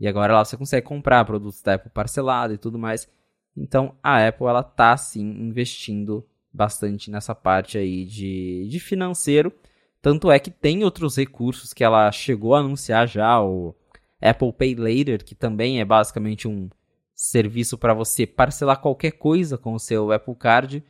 E 0.00 0.08
agora 0.08 0.32
lá 0.32 0.44
você 0.44 0.56
consegue 0.56 0.86
comprar 0.86 1.24
produtos 1.24 1.62
da 1.62 1.74
Apple 1.74 1.90
parcelado 1.90 2.54
e 2.54 2.58
tudo 2.58 2.78
mais. 2.78 3.06
Então 3.56 3.94
a 4.02 4.26
Apple 4.26 4.46
ela 4.46 4.62
tá 4.62 4.96
sim 4.96 5.20
investindo 5.20 6.26
bastante 6.52 7.10
nessa 7.10 7.34
parte 7.34 7.76
aí 7.76 8.06
de, 8.06 8.66
de 8.68 8.80
financeiro. 8.80 9.52
Tanto 10.00 10.32
é 10.32 10.38
que 10.38 10.50
tem 10.50 10.82
outros 10.82 11.16
recursos 11.16 11.72
que 11.72 11.84
ela 11.84 12.10
chegou 12.10 12.54
a 12.54 12.60
anunciar 12.60 13.06
já, 13.06 13.40
o 13.40 13.74
Apple 14.20 14.52
Pay 14.52 14.74
Later, 14.74 15.24
que 15.24 15.34
também 15.34 15.80
é 15.80 15.84
basicamente 15.84 16.48
um 16.48 16.68
serviço 17.14 17.78
para 17.78 17.94
você 17.94 18.26
parcelar 18.26 18.80
qualquer 18.80 19.12
coisa 19.12 19.56
com 19.56 19.74
o 19.74 19.78
seu 19.78 20.10
Apple 20.10 20.34
Card 20.34 20.82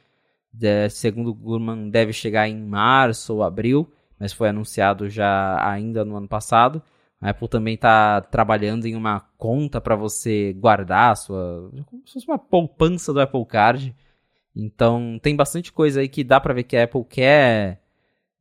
de, 0.52 0.88
segundo 0.90 1.32
Gurman, 1.34 1.88
deve 1.90 2.12
chegar 2.12 2.48
em 2.48 2.60
março 2.60 3.34
ou 3.34 3.42
abril, 3.42 3.90
mas 4.18 4.32
foi 4.32 4.48
anunciado 4.48 5.08
já 5.08 5.58
ainda 5.66 6.04
no 6.04 6.16
ano 6.16 6.28
passado. 6.28 6.82
A 7.20 7.30
Apple 7.30 7.48
também 7.48 7.74
está 7.74 8.20
trabalhando 8.20 8.86
em 8.86 8.96
uma 8.96 9.20
conta 9.38 9.80
para 9.80 9.96
você 9.96 10.52
guardar 10.54 11.12
a 11.12 11.16
sua. 11.16 11.70
como 11.86 12.06
se 12.06 12.14
fosse 12.14 12.26
uma 12.26 12.38
poupança 12.38 13.12
do 13.12 13.20
Apple 13.20 13.46
Card. 13.46 13.94
Então 14.54 15.18
tem 15.22 15.34
bastante 15.36 15.72
coisa 15.72 16.00
aí 16.00 16.08
que 16.08 16.24
dá 16.24 16.40
para 16.40 16.54
ver 16.54 16.64
que 16.64 16.76
a 16.76 16.84
Apple 16.84 17.04
quer 17.04 17.80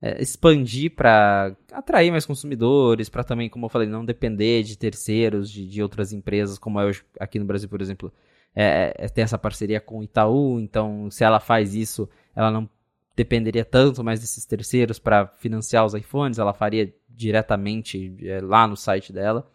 é, 0.01 0.21
expandir 0.21 0.95
para 0.95 1.55
atrair 1.71 2.11
mais 2.11 2.25
consumidores, 2.25 3.07
para 3.09 3.23
também, 3.23 3.49
como 3.49 3.65
eu 3.67 3.69
falei, 3.69 3.87
não 3.87 4.03
depender 4.03 4.63
de 4.63 4.77
terceiros, 4.77 5.49
de, 5.49 5.67
de 5.67 5.81
outras 5.81 6.11
empresas, 6.11 6.57
como 6.57 6.79
é 6.79 6.85
hoje 6.85 7.03
aqui 7.19 7.39
no 7.39 7.45
Brasil, 7.45 7.69
por 7.69 7.81
exemplo 7.81 8.11
é, 8.55 8.93
é, 8.97 9.07
tem 9.07 9.23
essa 9.23 9.37
parceria 9.37 9.79
com 9.79 9.99
o 9.99 10.03
Itaú, 10.03 10.59
então 10.59 11.09
se 11.09 11.23
ela 11.23 11.39
faz 11.39 11.73
isso, 11.73 12.09
ela 12.35 12.51
não 12.51 12.69
dependeria 13.15 13.63
tanto 13.63 14.03
mais 14.03 14.19
desses 14.19 14.45
terceiros 14.45 14.99
para 14.99 15.27
financiar 15.27 15.85
os 15.85 15.93
iPhones, 15.93 16.39
ela 16.39 16.53
faria 16.53 16.93
diretamente 17.09 18.15
é, 18.23 18.41
lá 18.41 18.67
no 18.67 18.75
site 18.75 19.13
dela. 19.13 19.49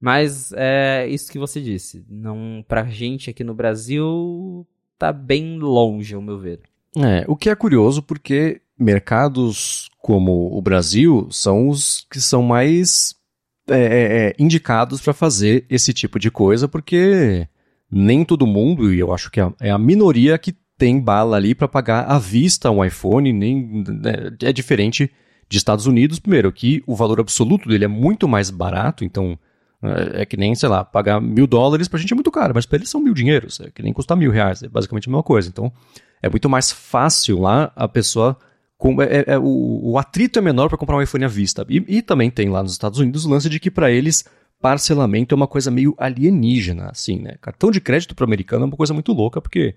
Mas 0.00 0.50
é 0.54 1.06
isso 1.08 1.30
que 1.30 1.38
você 1.38 1.60
disse, 1.60 2.04
não 2.08 2.64
pra 2.66 2.84
gente 2.84 3.28
aqui 3.28 3.44
no 3.44 3.54
Brasil 3.54 4.66
tá 4.98 5.12
bem 5.12 5.58
longe, 5.58 6.14
ao 6.14 6.22
meu 6.22 6.38
ver. 6.38 6.60
É, 6.96 7.24
o 7.28 7.36
que 7.36 7.50
é 7.50 7.54
curioso 7.54 8.02
porque 8.02 8.62
mercados 8.78 9.90
como 9.98 10.56
o 10.56 10.60
Brasil 10.60 11.28
são 11.30 11.68
os 11.68 12.06
que 12.10 12.20
são 12.20 12.42
mais 12.42 13.14
é, 13.68 13.78
é, 13.78 14.28
é 14.28 14.34
indicados 14.38 15.00
para 15.00 15.12
fazer 15.12 15.66
esse 15.68 15.92
tipo 15.92 16.18
de 16.18 16.30
coisa, 16.30 16.66
porque 16.66 17.46
nem 17.90 18.24
todo 18.24 18.46
mundo, 18.46 18.92
e 18.92 18.98
eu 18.98 19.12
acho 19.12 19.30
que 19.30 19.40
é, 19.40 19.52
é 19.60 19.70
a 19.70 19.78
minoria 19.78 20.38
que 20.38 20.54
tem 20.78 21.00
bala 21.00 21.36
ali 21.36 21.54
para 21.54 21.68
pagar 21.68 22.04
à 22.04 22.18
vista 22.18 22.70
um 22.70 22.84
iPhone, 22.84 23.32
nem 23.32 23.84
né, 23.86 24.32
é 24.42 24.52
diferente 24.52 25.10
de 25.48 25.58
Estados 25.58 25.86
Unidos, 25.86 26.18
primeiro, 26.18 26.50
que 26.52 26.82
o 26.86 26.94
valor 26.94 27.20
absoluto 27.20 27.68
dele 27.68 27.84
é 27.84 27.88
muito 27.88 28.28
mais 28.28 28.50
barato, 28.50 29.04
então 29.04 29.38
é, 29.82 30.22
é 30.22 30.26
que 30.26 30.36
nem, 30.36 30.54
sei 30.54 30.68
lá, 30.68 30.84
pagar 30.84 31.20
mil 31.20 31.46
dólares 31.46 31.88
pra 31.88 31.98
gente 31.98 32.12
é 32.12 32.14
muito 32.14 32.30
caro, 32.30 32.52
mas 32.54 32.66
pra 32.66 32.76
eles 32.76 32.88
são 32.88 33.00
mil 33.00 33.14
dinheiros, 33.14 33.60
é 33.60 33.70
que 33.70 33.82
nem 33.82 33.92
custar 33.92 34.16
mil 34.16 34.30
reais, 34.30 34.62
é 34.62 34.68
basicamente 34.68 35.08
a 35.08 35.10
mesma 35.10 35.22
coisa. 35.22 35.48
Então, 35.48 35.72
é 36.22 36.28
muito 36.28 36.48
mais 36.48 36.70
fácil 36.70 37.40
lá 37.40 37.72
a 37.74 37.88
pessoa. 37.88 38.36
Com, 38.76 39.00
é, 39.02 39.04
é, 39.04 39.24
é 39.28 39.38
o, 39.38 39.80
o, 39.92 39.98
atrito 39.98 40.38
é 40.38 40.42
menor 40.42 40.68
para 40.68 40.78
comprar 40.78 40.96
um 40.96 41.02
iPhone 41.02 41.24
à 41.24 41.28
vista. 41.28 41.66
E, 41.68 41.84
e, 41.86 42.02
também 42.02 42.30
tem 42.30 42.48
lá 42.48 42.62
nos 42.62 42.72
Estados 42.72 42.98
Unidos 42.98 43.24
o 43.24 43.30
lance 43.30 43.48
de 43.48 43.60
que 43.60 43.70
para 43.70 43.90
eles 43.90 44.24
parcelamento 44.60 45.34
é 45.34 45.36
uma 45.36 45.46
coisa 45.46 45.70
meio 45.70 45.94
alienígena, 45.98 46.90
assim, 46.90 47.18
né? 47.18 47.36
Cartão 47.40 47.70
de 47.70 47.80
crédito 47.80 48.14
para 48.14 48.24
americano 48.24 48.64
é 48.64 48.66
uma 48.66 48.76
coisa 48.76 48.92
muito 48.92 49.12
louca 49.12 49.40
porque 49.40 49.74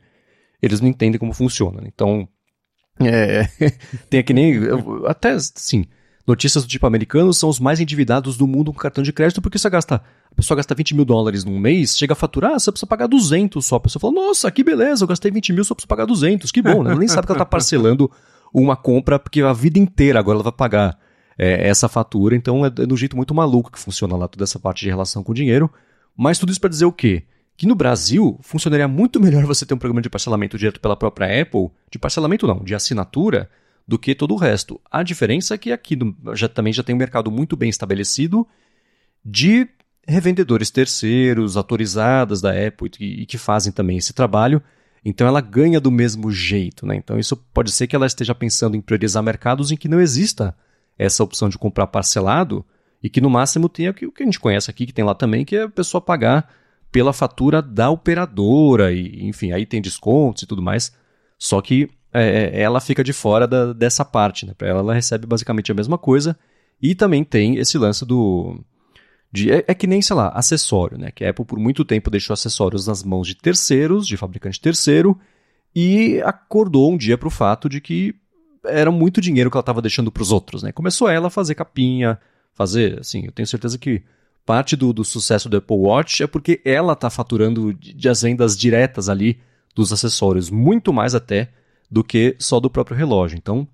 eles 0.62 0.82
não 0.82 0.90
entendem 0.90 1.20
como 1.20 1.34
funciona. 1.34 1.82
Né? 1.82 1.90
Então, 1.94 2.28
é, 3.02 3.48
tem 4.10 4.20
aqui 4.20 4.34
nem. 4.34 4.60
Até, 5.08 5.32
assim, 5.32 5.86
notícias 6.28 6.64
do 6.66 6.70
tipo 6.70 6.86
americanos 6.86 7.38
são 7.38 7.50
os 7.50 7.60
mais 7.60 7.80
endividados 7.80 8.38
do 8.38 8.46
mundo 8.46 8.72
com 8.74 8.80
cartão 8.80 9.04
de 9.04 9.14
crédito, 9.14 9.42
porque 9.42 9.58
você 9.58 9.70
gasta, 9.70 9.96
a 9.96 10.36
pessoa 10.36 10.58
gasta 10.58 10.76
20 10.76 10.96
mil 10.96 11.06
dólares 11.06 11.46
num 11.46 11.60
mês, 11.60 11.98
chega 11.98 12.14
a 12.14 12.16
faturar, 12.16 12.60
você 12.60 12.72
precisa 12.72 12.88
pagar 12.88 13.08
200 13.08 13.66
só. 13.66 13.78
A 13.78 13.80
pessoa 13.80 14.02
fala, 14.02 14.14
nossa, 14.14 14.52
que 14.52 14.64
beleza, 14.64 15.04
eu 15.04 15.08
gastei 15.08 15.32
20 15.32 15.54
mil, 15.54 15.64
só 15.64 15.74
preciso 15.74 15.88
pagar 15.88 16.06
200, 16.06 16.52
que 16.52 16.62
bom, 16.62 16.84
né? 16.84 16.92
Ela 16.92 17.00
nem 17.00 17.08
sabe 17.08 17.26
que 17.26 17.32
ela 17.32 17.38
está 17.38 17.46
parcelando 17.46 18.12
uma 18.54 18.76
compra, 18.76 19.18
porque 19.18 19.42
a 19.42 19.54
vida 19.54 19.80
inteira 19.80 20.20
agora 20.20 20.36
ela 20.36 20.44
vai 20.44 20.54
pagar 20.54 20.98
é, 21.38 21.68
essa 21.68 21.88
fatura, 21.88 22.36
então 22.36 22.66
é, 22.66 22.68
é 22.68 22.86
do 22.86 22.98
jeito 22.98 23.16
muito 23.16 23.34
maluco 23.34 23.72
que 23.72 23.80
funciona 23.80 24.16
lá 24.16 24.28
toda 24.28 24.44
essa 24.44 24.60
parte 24.60 24.82
de 24.82 24.90
relação 24.90 25.24
com 25.24 25.32
o 25.32 25.36
dinheiro. 25.36 25.72
Mas 26.16 26.38
tudo 26.38 26.52
isso 26.52 26.62
para 26.62 26.70
dizer 26.70 26.86
o 26.86 26.92
quê? 26.92 27.24
Que 27.58 27.66
no 27.66 27.76
Brasil 27.76 28.40
funcionaria 28.42 28.88
muito 28.88 29.20
melhor 29.20 29.46
você 29.46 29.66
ter 29.66 29.74
um 29.74 29.78
programa 29.78 30.02
de 30.02 30.10
parcelamento 30.10 30.58
direto 30.58 30.80
pela 30.80 30.96
própria 30.96 31.42
Apple, 31.42 31.70
de 31.92 32.00
parcelamento 32.00 32.48
não, 32.48 32.64
de 32.64 32.76
assinatura, 32.76 33.50
do 33.88 34.00
que 34.00 34.16
todo 34.16 34.34
o 34.34 34.38
resto. 34.38 34.80
A 34.90 35.04
diferença 35.04 35.56
é 35.56 35.58
que 35.58 35.72
aqui 35.72 35.98
já, 36.34 36.48
também 36.48 36.72
já 36.72 36.84
tem 36.84 36.96
um 36.96 36.98
mercado 36.98 37.30
muito 37.30 37.56
bem 37.56 37.70
estabelecido 37.70 38.48
de 39.24 39.68
revendedores 40.08 40.70
terceiros, 40.70 41.56
autorizadas 41.58 42.42
da 42.42 42.52
Apple 42.52 42.92
e, 43.00 43.22
e 43.22 43.26
que 43.26 43.38
fazem 43.38 43.72
também 43.72 43.98
esse 43.98 44.14
trabalho. 44.14 44.62
Então 45.04 45.28
ela 45.28 45.42
ganha 45.42 45.82
do 45.82 45.92
mesmo 45.92 46.32
jeito, 46.32 46.86
né? 46.86 46.96
Então 46.96 47.20
isso 47.20 47.36
pode 47.36 47.72
ser 47.72 47.88
que 47.88 47.96
ela 47.96 48.06
esteja 48.06 48.34
pensando 48.34 48.78
em 48.78 48.82
priorizar 48.82 49.22
mercados 49.22 49.72
em 49.72 49.76
que 49.76 49.90
não 49.90 50.00
exista 50.00 50.56
essa 50.98 51.24
opção 51.24 51.50
de 51.50 51.58
comprar 51.58 51.88
parcelado 51.88 52.66
e 53.02 53.10
que 53.10 53.20
no 53.20 53.30
máximo 53.30 53.68
tenha 53.68 53.92
o 53.92 53.94
que 53.94 54.24
a 54.24 54.26
gente 54.26 54.40
conhece 54.40 54.70
aqui, 54.72 54.86
que 54.86 54.94
tem 54.94 55.04
lá 55.04 55.14
também, 55.14 55.44
que 55.44 55.56
é 55.56 55.64
a 55.64 55.70
pessoa 55.70 56.00
pagar 56.00 56.50
pela 56.92 57.12
fatura 57.12 57.62
da 57.62 57.90
operadora 57.90 58.94
e, 58.94 59.26
enfim, 59.26 59.52
aí 59.52 59.66
tem 59.66 59.82
descontos 59.82 60.44
e 60.44 60.48
tudo 60.48 60.62
mais. 60.62 60.96
Só 61.38 61.60
que 61.60 61.90
é, 62.14 62.52
é, 62.54 62.62
ela 62.62 62.80
fica 62.80 63.04
de 63.04 63.12
fora 63.12 63.48
da, 63.48 63.74
dessa 63.74 64.06
parte, 64.06 64.46
né? 64.46 64.54
Para 64.56 64.70
ela, 64.70 64.80
ela 64.80 64.94
recebe 64.94 65.26
basicamente 65.26 65.72
a 65.72 65.76
mesma 65.76 65.98
coisa. 65.98 66.38
E 66.82 66.94
também 66.94 67.24
tem 67.24 67.58
esse 67.58 67.78
lance 67.78 68.06
do. 68.06 68.64
De, 69.32 69.52
é, 69.52 69.66
é, 69.68 69.74
que 69.74 69.88
nem, 69.88 70.02
sei 70.02 70.16
lá, 70.16 70.30
acessório, 70.30 70.98
né? 70.98 71.10
Que 71.10 71.26
a 71.26 71.32
Apple 71.32 71.46
por 71.46 71.58
muito 71.58 71.84
tempo 71.84 72.12
deixou 72.12 72.36
acessórios 72.36 72.86
nas 72.86 73.04
mãos 73.04 73.28
de 73.28 73.36
terceiros, 73.36 74.06
de 74.08 74.16
fabricante 74.16 74.62
terceiro, 74.62 75.20
e 75.76 76.22
acordou 76.24 76.94
um 76.94 76.98
dia 76.98 77.18
para 77.18 77.28
o 77.28 77.32
fato 77.32 77.68
de 77.68 77.82
que 77.82 78.16
era 78.66 78.92
muito 78.92 79.22
dinheiro 79.22 79.50
que 79.50 79.58
ela 79.58 79.62
estava 79.62 79.82
deixando 79.82 80.12
para 80.12 80.24
os 80.24 80.32
outros, 80.32 80.64
né? 80.64 80.72
Começou 80.72 81.10
ela 81.10 81.28
a 81.28 81.32
fazer 81.32 81.56
capinha, 81.56 82.20
fazer, 82.54 83.00
assim, 83.00 83.26
eu 83.26 83.32
tenho 83.32 83.48
certeza 83.48 83.78
que 83.78 84.04
parte 84.46 84.76
do, 84.76 84.94
do 84.94 85.04
sucesso 85.04 85.50
do 85.50 85.58
Apple 85.58 85.78
Watch 85.78 86.24
é 86.24 86.28
porque 86.28 86.62
ela 86.66 86.94
está 86.94 87.10
faturando 87.10 87.74
de, 87.74 88.10
as 88.10 88.22
vendas 88.22 88.58
diretas 88.58 89.10
ali 89.10 89.40
dos 89.76 89.92
acessórios, 89.92 90.50
muito 90.50 90.94
mais 90.94 91.16
até 91.16 91.50
do 91.90 92.04
que 92.04 92.36
só 92.40 92.60
do 92.60 92.70
próprio 92.70 92.98
relógio. 92.98 93.38
Então, 93.38 93.68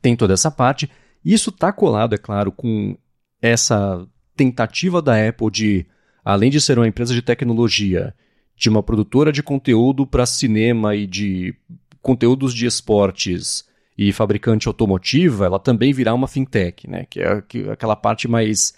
tem 0.00 0.16
toda 0.16 0.34
essa 0.34 0.50
parte. 0.50 0.90
Isso 1.24 1.50
está 1.50 1.72
colado, 1.72 2.14
é 2.14 2.18
claro, 2.18 2.50
com 2.52 2.96
essa 3.40 4.06
tentativa 4.36 5.02
da 5.02 5.28
Apple 5.28 5.50
de, 5.50 5.86
além 6.24 6.50
de 6.50 6.60
ser 6.60 6.78
uma 6.78 6.88
empresa 6.88 7.12
de 7.12 7.22
tecnologia, 7.22 8.14
de 8.56 8.68
uma 8.68 8.82
produtora 8.82 9.30
de 9.32 9.42
conteúdo 9.42 10.06
para 10.06 10.26
cinema 10.26 10.94
e 10.94 11.06
de 11.06 11.54
conteúdos 12.00 12.54
de 12.54 12.66
esportes 12.66 13.67
e 13.98 14.12
fabricante 14.12 14.68
automotiva, 14.68 15.46
ela 15.46 15.58
também 15.58 15.92
virar 15.92 16.14
uma 16.14 16.28
fintech, 16.28 16.88
né? 16.88 17.04
que 17.04 17.20
é 17.20 17.42
aquela 17.72 17.96
parte 17.96 18.28
mais 18.28 18.72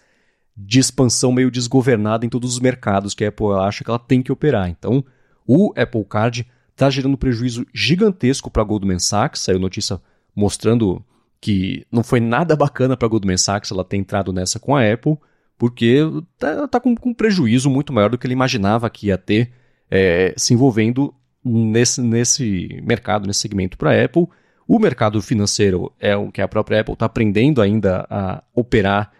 de 0.56 0.80
expansão 0.80 1.30
meio 1.30 1.50
desgovernada 1.50 2.24
em 2.24 2.28
todos 2.30 2.54
os 2.54 2.58
mercados 2.58 3.12
que 3.12 3.22
a 3.22 3.28
Apple 3.28 3.52
acha 3.60 3.84
que 3.84 3.90
ela 3.90 3.98
tem 3.98 4.22
que 4.22 4.32
operar. 4.32 4.70
Então, 4.70 5.04
o 5.46 5.74
Apple 5.76 6.04
Card 6.04 6.46
está 6.70 6.88
gerando 6.88 7.14
um 7.14 7.18
prejuízo 7.18 7.66
gigantesco 7.74 8.50
para 8.50 8.62
a 8.62 8.64
Goldman 8.64 8.98
Sachs. 8.98 9.42
Saiu 9.42 9.58
notícia 9.58 10.00
mostrando 10.34 11.04
que 11.38 11.86
não 11.92 12.02
foi 12.02 12.20
nada 12.20 12.56
bacana 12.56 12.96
para 12.96 13.06
a 13.06 13.10
Goldman 13.10 13.36
Sachs 13.36 13.70
ela 13.70 13.84
ter 13.84 13.98
entrado 13.98 14.32
nessa 14.32 14.58
com 14.58 14.74
a 14.74 14.90
Apple, 14.90 15.18
porque 15.58 15.98
está 16.32 16.66
tá 16.66 16.80
com, 16.80 16.94
com, 16.94 17.10
um 17.10 17.14
prejuízo 17.14 17.68
muito 17.68 17.92
maior 17.92 18.08
do 18.08 18.16
que 18.16 18.26
ele 18.26 18.32
imaginava 18.32 18.88
que 18.88 19.08
ia 19.08 19.18
ter 19.18 19.52
é, 19.90 20.32
se 20.36 20.54
envolvendo 20.54 21.14
nesse, 21.44 22.00
nesse 22.00 22.80
mercado, 22.82 23.26
nesse 23.26 23.40
segmento 23.40 23.76
para 23.76 23.90
a 23.90 24.04
Apple. 24.04 24.26
O 24.72 24.78
mercado 24.78 25.20
financeiro 25.20 25.92
é 25.98 26.16
o 26.16 26.30
que 26.30 26.40
a 26.40 26.46
própria 26.46 26.80
Apple 26.80 26.92
está 26.92 27.06
aprendendo 27.06 27.60
ainda 27.60 28.06
a 28.08 28.40
operar 28.54 29.10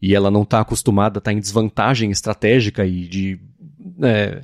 e 0.00 0.14
ela 0.14 0.30
não 0.30 0.42
está 0.42 0.60
acostumada, 0.60 1.18
está 1.18 1.32
em 1.32 1.40
desvantagem 1.40 2.12
estratégica 2.12 2.86
e 2.86 3.08
de 3.08 3.40
é, 4.00 4.42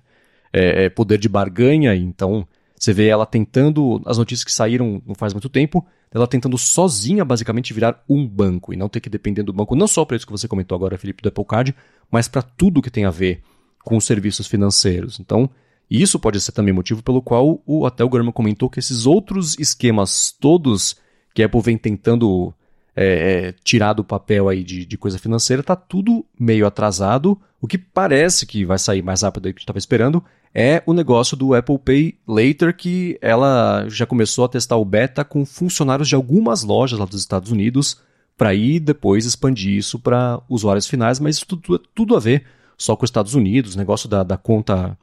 é, 0.52 0.84
é 0.86 0.90
poder 0.90 1.18
de 1.18 1.28
barganha, 1.28 1.94
então 1.94 2.44
você 2.76 2.92
vê 2.92 3.06
ela 3.06 3.24
tentando, 3.24 4.02
as 4.04 4.18
notícias 4.18 4.42
que 4.42 4.50
saíram 4.50 5.00
não 5.06 5.14
faz 5.14 5.32
muito 5.32 5.48
tempo, 5.48 5.86
ela 6.12 6.26
tentando 6.26 6.58
sozinha 6.58 7.24
basicamente 7.24 7.72
virar 7.72 8.02
um 8.08 8.26
banco 8.26 8.74
e 8.74 8.76
não 8.76 8.88
ter 8.88 8.98
que 8.98 9.08
depender 9.08 9.44
do 9.44 9.52
banco, 9.52 9.76
não 9.76 9.86
só 9.86 10.04
para 10.04 10.16
isso 10.16 10.26
que 10.26 10.32
você 10.32 10.48
comentou 10.48 10.74
agora, 10.74 10.98
Felipe, 10.98 11.22
do 11.22 11.28
Apple 11.28 11.44
Card, 11.44 11.76
mas 12.10 12.26
para 12.26 12.42
tudo 12.42 12.82
que 12.82 12.90
tem 12.90 13.04
a 13.04 13.10
ver 13.12 13.40
com 13.84 13.96
os 13.96 14.04
serviços 14.04 14.48
financeiros. 14.48 15.20
Então, 15.20 15.48
isso 15.90 16.18
pode 16.18 16.40
ser 16.40 16.52
também 16.52 16.74
motivo 16.74 17.02
pelo 17.02 17.22
qual 17.22 17.62
o, 17.64 17.86
até 17.86 18.02
o 18.02 18.08
Gurman 18.08 18.32
comentou 18.32 18.68
que 18.68 18.78
esses 18.78 19.06
outros 19.06 19.56
esquemas 19.58 20.34
todos 20.40 20.96
que 21.32 21.42
a 21.42 21.46
Apple 21.46 21.60
vem 21.60 21.78
tentando 21.78 22.52
é, 22.96 23.04
é, 23.48 23.54
tirar 23.62 23.92
do 23.92 24.02
papel 24.02 24.48
aí 24.48 24.64
de, 24.64 24.86
de 24.86 24.96
coisa 24.96 25.18
financeira, 25.18 25.60
está 25.60 25.76
tudo 25.76 26.24
meio 26.38 26.66
atrasado. 26.66 27.38
O 27.60 27.68
que 27.68 27.76
parece 27.76 28.46
que 28.46 28.64
vai 28.64 28.78
sair 28.78 29.02
mais 29.02 29.22
rápido 29.22 29.42
do 29.42 29.44
que 29.44 29.48
a 29.48 29.52
gente 29.52 29.60
estava 29.60 29.78
esperando 29.78 30.24
é 30.54 30.82
o 30.86 30.94
negócio 30.94 31.36
do 31.36 31.54
Apple 31.54 31.78
Pay 31.78 32.18
Later, 32.26 32.74
que 32.74 33.18
ela 33.20 33.86
já 33.88 34.06
começou 34.06 34.46
a 34.46 34.48
testar 34.48 34.76
o 34.76 34.84
beta 34.84 35.22
com 35.22 35.44
funcionários 35.44 36.08
de 36.08 36.14
algumas 36.14 36.62
lojas 36.62 36.98
lá 36.98 37.04
dos 37.04 37.20
Estados 37.20 37.52
Unidos, 37.52 38.00
para 38.38 38.54
ir 38.54 38.80
depois 38.80 39.26
expandir 39.26 39.76
isso 39.76 39.98
para 39.98 40.40
usuários 40.48 40.86
finais, 40.86 41.20
mas 41.20 41.36
isso 41.36 41.46
tudo, 41.46 41.78
tudo 41.94 42.16
a 42.16 42.20
ver 42.20 42.44
só 42.78 42.96
com 42.96 43.04
os 43.04 43.08
Estados 43.08 43.34
Unidos, 43.34 43.76
negócio 43.76 44.08
da, 44.08 44.22
da 44.22 44.38
conta 44.38 44.96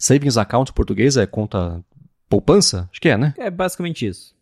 Savings 0.00 0.38
Account 0.38 0.70
em 0.70 0.74
português 0.74 1.18
é 1.18 1.26
conta 1.26 1.84
poupança? 2.26 2.88
Acho 2.90 3.00
que 3.00 3.10
é, 3.10 3.18
né? 3.18 3.34
É 3.36 3.50
basicamente 3.50 4.06
isso. 4.06 4.34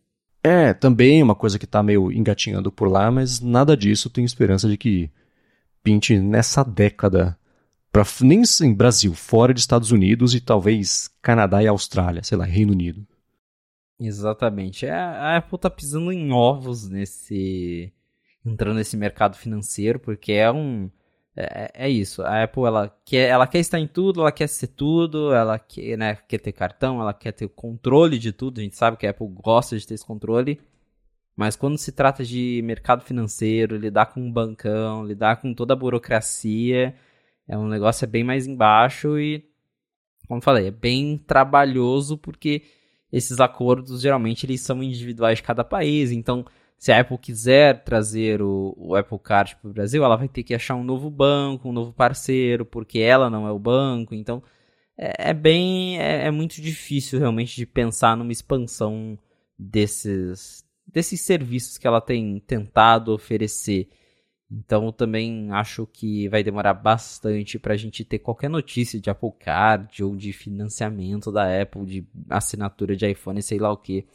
É, 0.43 0.73
também 0.73 1.21
uma 1.21 1.35
coisa 1.35 1.59
que 1.59 1.65
está 1.65 1.83
meio 1.83 2.13
engatinhando 2.13 2.71
por 2.71 2.89
lá, 2.89 3.11
mas 3.11 3.41
nada 3.41 3.77
disso 3.77 4.09
tem 4.09 4.25
esperança 4.25 4.69
de 4.69 4.77
que 4.77 5.11
pinte 5.83 6.17
nessa 6.17 6.63
década 6.63 7.37
para 7.91 8.05
nem 8.23 8.43
em 8.63 8.73
Brasil, 8.73 9.13
fora 9.15 9.53
de 9.53 9.59
Estados 9.59 9.91
Unidos 9.91 10.33
e 10.33 10.41
talvez 10.41 11.11
Canadá 11.21 11.61
e 11.61 11.67
Austrália, 11.67 12.23
sei 12.23 12.39
lá, 12.39 12.45
Reino 12.45 12.73
Unido. 12.73 13.05
Exatamente. 13.99 14.87
É, 14.87 14.93
a 14.93 15.39
Apple 15.39 15.59
tá 15.59 15.69
pisando 15.69 16.13
em 16.13 16.31
ovos 16.31 16.89
nesse 16.89 17.93
entrando 18.47 18.77
nesse 18.77 18.97
mercado 18.97 19.37
financeiro, 19.37 19.99
porque 19.99 20.33
é 20.33 20.53
um 20.53 20.89
é, 21.41 21.71
é, 21.87 21.89
isso. 21.89 22.23
A 22.23 22.43
Apple 22.43 22.65
ela 22.65 22.89
quer, 23.05 23.29
ela 23.29 23.47
quer 23.47 23.61
estar 23.61 23.79
em 23.79 23.87
tudo, 23.87 24.21
ela 24.21 24.33
quer 24.33 24.49
ser 24.49 24.67
tudo, 24.69 25.33
ela 25.33 25.59
quer, 25.59 25.97
né, 25.97 26.17
quer 26.27 26.39
ter 26.39 26.53
cartão, 26.53 27.01
ela 27.01 27.15
quer 27.15 27.33
ter 27.33 27.45
o 27.45 27.49
controle 27.49 28.19
de 28.19 28.33
tudo. 28.33 28.59
A 28.59 28.63
gente 28.63 28.77
sabe 28.77 28.97
que 28.97 29.07
a 29.07 29.11
Apple 29.11 29.29
gosta 29.29 29.79
de 29.79 29.87
ter 29.87 29.95
esse 29.95 30.05
controle. 30.05 30.61
Mas 31.37 31.55
quando 31.55 31.79
se 31.79 31.93
trata 31.93 32.25
de 32.25 32.61
mercado 32.65 33.05
financeiro, 33.05 33.77
lidar 33.77 34.07
com 34.07 34.21
um 34.21 34.33
bancão, 34.33 35.05
lidar 35.05 35.37
com 35.41 35.55
toda 35.55 35.75
a 35.75 35.77
burocracia, 35.77 36.97
é 37.47 37.57
um 37.57 37.69
negócio 37.69 38.05
é 38.05 38.09
bem 38.09 38.25
mais 38.25 38.47
embaixo 38.47 39.17
e, 39.19 39.45
como 40.27 40.43
falei, 40.43 40.67
é 40.67 40.71
bem 40.73 41.17
trabalhoso 41.17 42.19
porque 42.19 42.65
esses 43.13 43.39
acordos 43.39 44.03
geralmente 44.03 44.45
eles 44.45 44.61
são 44.63 44.83
individuais 44.83 45.39
de 45.39 45.45
cada 45.45 45.63
país. 45.63 46.11
Então, 46.11 46.45
se 46.79 46.93
a 46.93 47.01
Apple 47.01 47.19
quiser 47.19 47.83
trazer 47.83 48.41
o, 48.41 48.75
o 48.77 48.95
Apple 48.95 49.19
Card 49.19 49.57
para 49.57 49.69
o 49.69 49.73
Brasil, 49.73 50.05
ela 50.05 50.17
vai 50.17 50.29
ter 50.29 50.45
que 50.45 50.55
achar 50.55 50.77
um 50.77 50.85
novo 50.85 51.11
banco, 51.11 51.69
um 51.69 51.73
novo 51.73 51.93
parceiro, 51.93 52.65
porque 52.65 53.01
ela 53.01 53.29
não 53.29 53.47
é 53.47 53.53
o 53.53 53.59
banco. 53.59 54.15
Então, 54.15 54.43
é, 54.97 55.31
é 55.31 55.35
bem. 55.35 55.99
É, 55.99 56.27
é, 56.27 56.31
muito 56.31 56.61
difícil 56.61 57.19
realmente 57.19 57.57
de 57.57 57.67
pensar 57.67 58.17
numa 58.17 58.33
expansão 58.33 59.19
desses, 59.59 60.65
desses 60.87 61.21
serviços 61.21 61.79
que 61.79 61.87
ela 61.87 62.01
tem 62.01 62.41
tentado 62.41 63.13
oferecer. 63.13 63.89
Então 64.51 64.91
também 64.91 65.51
acho 65.53 65.87
que 65.87 66.29
vai 66.29 66.43
demorar 66.43 66.73
bastante 66.75 67.59
para 67.59 67.75
a 67.75 67.77
gente 67.77 68.05
ter 68.05 68.19
qualquer 68.19 68.49
notícia 68.49 68.99
de 68.99 69.11
Apple 69.11 69.33
Card 69.39 70.03
ou 70.03 70.17
de 70.17 70.33
financiamento 70.33 71.31
da 71.31 71.61
Apple, 71.63 71.85
de 71.85 72.09
assinatura 72.31 72.97
de 72.97 73.11
iPhone, 73.11 73.43
sei 73.43 73.59
lá 73.59 73.71
o 73.71 73.77
que, 73.77 74.07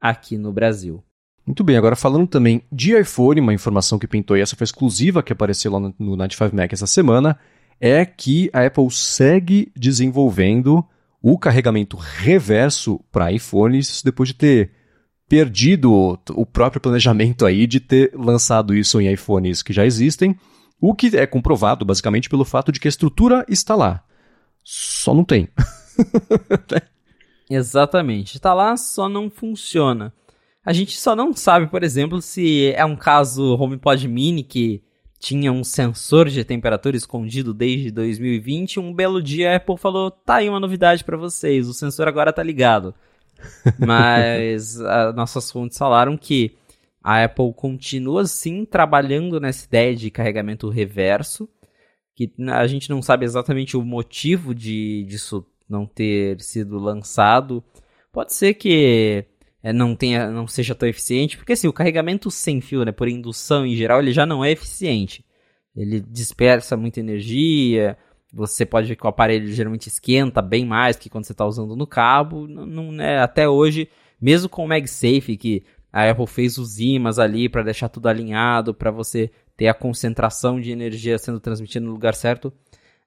aqui 0.00 0.36
no 0.36 0.52
Brasil. 0.52 1.02
Muito 1.48 1.64
bem, 1.64 1.78
agora 1.78 1.96
falando 1.96 2.26
também 2.26 2.60
de 2.70 2.94
iPhone, 2.94 3.40
uma 3.40 3.54
informação 3.54 3.98
que 3.98 4.06
pintou 4.06 4.36
e 4.36 4.42
essa 4.42 4.54
foi 4.54 4.66
exclusiva 4.66 5.22
que 5.22 5.32
apareceu 5.32 5.72
lá 5.72 5.80
no, 5.80 5.94
no 5.98 6.14
95 6.14 6.54
Mac 6.54 6.70
essa 6.74 6.86
semana, 6.86 7.38
é 7.80 8.04
que 8.04 8.50
a 8.52 8.66
Apple 8.66 8.90
segue 8.90 9.72
desenvolvendo 9.74 10.84
o 11.22 11.38
carregamento 11.38 11.96
reverso 11.96 13.00
para 13.10 13.32
iPhones 13.32 14.02
depois 14.02 14.28
de 14.28 14.34
ter 14.34 14.72
perdido 15.26 16.18
o 16.32 16.44
próprio 16.44 16.82
planejamento 16.82 17.46
aí 17.46 17.66
de 17.66 17.80
ter 17.80 18.12
lançado 18.14 18.74
isso 18.74 19.00
em 19.00 19.10
iPhones 19.10 19.62
que 19.62 19.72
já 19.72 19.86
existem, 19.86 20.38
o 20.78 20.94
que 20.94 21.16
é 21.16 21.26
comprovado 21.26 21.82
basicamente 21.82 22.28
pelo 22.28 22.44
fato 22.44 22.70
de 22.70 22.78
que 22.78 22.88
a 22.88 22.90
estrutura 22.90 23.46
está 23.48 23.74
lá. 23.74 24.04
Só 24.62 25.14
não 25.14 25.24
tem. 25.24 25.48
Exatamente. 27.48 28.36
Está 28.36 28.52
lá, 28.52 28.76
só 28.76 29.08
não 29.08 29.30
funciona. 29.30 30.12
A 30.68 30.72
gente 30.74 31.00
só 31.00 31.16
não 31.16 31.32
sabe, 31.32 31.66
por 31.68 31.82
exemplo, 31.82 32.20
se 32.20 32.74
é 32.74 32.84
um 32.84 32.94
caso 32.94 33.56
HomePod 33.56 34.06
Mini 34.06 34.42
que 34.42 34.82
tinha 35.18 35.50
um 35.50 35.64
sensor 35.64 36.28
de 36.28 36.44
temperatura 36.44 36.94
escondido 36.94 37.54
desde 37.54 37.90
2020. 37.90 38.78
Um 38.78 38.92
belo 38.92 39.22
dia 39.22 39.50
a 39.50 39.56
Apple 39.56 39.78
falou: 39.78 40.10
tá 40.10 40.34
aí 40.34 40.48
uma 40.50 40.60
novidade 40.60 41.02
para 41.04 41.16
vocês, 41.16 41.66
o 41.66 41.72
sensor 41.72 42.06
agora 42.06 42.34
tá 42.34 42.42
ligado. 42.42 42.94
Mas 43.80 44.78
a, 44.78 45.10
nossas 45.14 45.50
fontes 45.50 45.78
falaram 45.78 46.18
que 46.18 46.54
a 47.02 47.24
Apple 47.24 47.54
continua 47.54 48.26
sim 48.26 48.66
trabalhando 48.66 49.40
nessa 49.40 49.64
ideia 49.64 49.96
de 49.96 50.10
carregamento 50.10 50.68
reverso, 50.68 51.48
que 52.14 52.30
a 52.46 52.66
gente 52.66 52.90
não 52.90 53.00
sabe 53.00 53.24
exatamente 53.24 53.74
o 53.74 53.82
motivo 53.82 54.54
de 54.54 55.02
disso 55.08 55.46
não 55.66 55.86
ter 55.86 56.38
sido 56.42 56.78
lançado. 56.78 57.64
Pode 58.12 58.34
ser 58.34 58.52
que 58.52 59.24
não 59.72 59.94
tenha, 59.94 60.30
não 60.30 60.46
seja 60.46 60.74
tão 60.74 60.88
eficiente, 60.88 61.36
porque 61.36 61.52
assim, 61.52 61.66
o 61.68 61.72
carregamento 61.72 62.30
sem 62.30 62.60
fio, 62.60 62.84
né, 62.84 62.92
por 62.92 63.08
indução 63.08 63.66
em 63.66 63.74
geral, 63.74 64.00
ele 64.00 64.12
já 64.12 64.24
não 64.24 64.44
é 64.44 64.52
eficiente. 64.52 65.24
Ele 65.74 66.00
dispersa 66.00 66.76
muita 66.76 67.00
energia, 67.00 67.96
você 68.32 68.66
pode 68.66 68.88
ver 68.88 68.96
que 68.96 69.04
o 69.04 69.08
aparelho 69.08 69.46
geralmente 69.48 69.88
esquenta 69.88 70.42
bem 70.42 70.64
mais 70.64 70.96
que 70.96 71.08
quando 71.08 71.24
você 71.24 71.32
está 71.32 71.46
usando 71.46 71.74
no 71.74 71.86
cabo. 71.86 72.46
Não, 72.46 72.66
não 72.66 73.02
é, 73.02 73.18
até 73.18 73.48
hoje, 73.48 73.88
mesmo 74.20 74.48
com 74.48 74.64
o 74.64 74.68
MagSafe, 74.68 75.36
que 75.36 75.64
a 75.92 76.10
Apple 76.10 76.26
fez 76.26 76.58
os 76.58 76.78
ímãs 76.78 77.18
ali 77.18 77.48
para 77.48 77.62
deixar 77.62 77.88
tudo 77.88 78.08
alinhado, 78.08 78.74
para 78.74 78.90
você 78.90 79.30
ter 79.56 79.68
a 79.68 79.74
concentração 79.74 80.60
de 80.60 80.70
energia 80.70 81.18
sendo 81.18 81.40
transmitida 81.40 81.84
no 81.84 81.92
lugar 81.92 82.14
certo, 82.14 82.52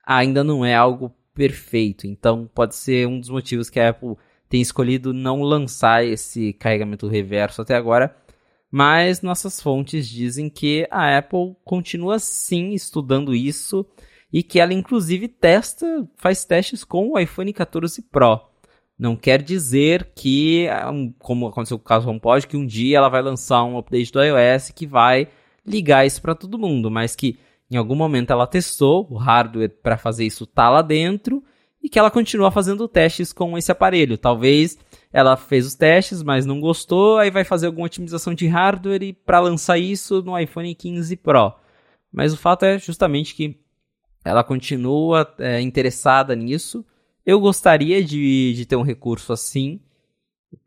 ainda 0.06 0.44
não 0.44 0.66
é 0.66 0.76
algo 0.76 1.14
perfeito. 1.34 2.08
Então 2.08 2.50
pode 2.54 2.76
ser 2.76 3.08
um 3.08 3.20
dos 3.20 3.30
motivos 3.30 3.70
que 3.70 3.80
a 3.80 3.90
Apple 3.90 4.16
tem 4.52 4.60
escolhido 4.60 5.14
não 5.14 5.42
lançar 5.42 6.06
esse 6.06 6.52
carregamento 6.52 7.08
reverso 7.08 7.62
até 7.62 7.74
agora. 7.74 8.14
Mas 8.70 9.22
nossas 9.22 9.62
fontes 9.62 10.10
dizem 10.10 10.50
que 10.50 10.86
a 10.92 11.18
Apple 11.18 11.56
continua 11.64 12.20
sim 12.20 12.74
estudando 12.74 13.34
isso 13.34 13.86
e 14.32 14.44
que 14.44 14.60
ela 14.60 14.74
inclusive 14.74 15.30
testa, 15.30 16.06
faz 16.18 16.44
testes 16.44 16.84
com 16.84 17.12
o 17.12 17.18
iPhone 17.18 17.54
14 17.54 18.02
Pro. 18.02 18.42
Não 19.00 19.16
quer 19.16 19.42
dizer 19.42 20.12
que, 20.14 20.68
como 21.18 21.48
aconteceu 21.48 21.80
com 21.80 21.86
o 21.86 21.88
caso 21.88 22.10
HomePod, 22.10 22.46
que 22.46 22.58
um 22.58 22.66
dia 22.66 22.98
ela 22.98 23.08
vai 23.08 23.22
lançar 23.22 23.64
um 23.64 23.78
update 23.78 24.12
do 24.12 24.22
iOS 24.22 24.72
que 24.72 24.86
vai 24.86 25.30
ligar 25.66 26.06
isso 26.06 26.22
para 26.22 26.36
todo 26.36 26.60
mundo, 26.60 26.92
mas 26.92 27.16
que 27.16 27.40
em 27.70 27.78
algum 27.78 27.96
momento 27.96 28.32
ela 28.32 28.46
testou 28.46 29.08
o 29.10 29.16
hardware 29.16 29.70
para 29.82 29.98
fazer 29.98 30.26
isso 30.26 30.46
tá 30.46 30.70
lá 30.70 30.82
dentro 30.82 31.42
e 31.84 31.90
que 31.90 31.98
ela 31.98 32.12
continua 32.12 32.52
fazendo 32.52 32.88
testes 32.88 33.34
com 33.34 33.58
esse 33.58 33.72
aparelho. 33.72 34.18
Talvez 34.18 34.78
ela 35.12 35.36
fez 35.36 35.66
os 35.66 35.76
testes, 35.76 36.24
mas 36.24 36.46
não 36.46 36.60
gostou, 36.60 37.18
aí 37.18 37.30
vai 37.32 37.44
fazer 37.44 37.66
alguma 37.68 37.86
otimização 37.86 38.34
de 38.34 38.48
hardware 38.48 39.16
para 39.26 39.40
lançar 39.40 39.78
isso 39.78 40.22
no 40.22 40.38
iPhone 40.38 40.74
15 40.74 41.16
Pro. 41.18 41.54
Mas 42.12 42.34
o 42.34 42.38
fato 42.38 42.64
é 42.64 42.78
justamente 42.78 43.34
que 43.36 43.60
ela 44.24 44.44
continua 44.44 45.34
é, 45.40 45.60
interessada 45.60 46.36
nisso. 46.36 46.86
Eu 47.26 47.40
gostaria 47.40 48.04
de, 48.04 48.54
de 48.54 48.66
ter 48.66 48.76
um 48.76 48.84
recurso 48.84 49.34
assim, 49.34 49.80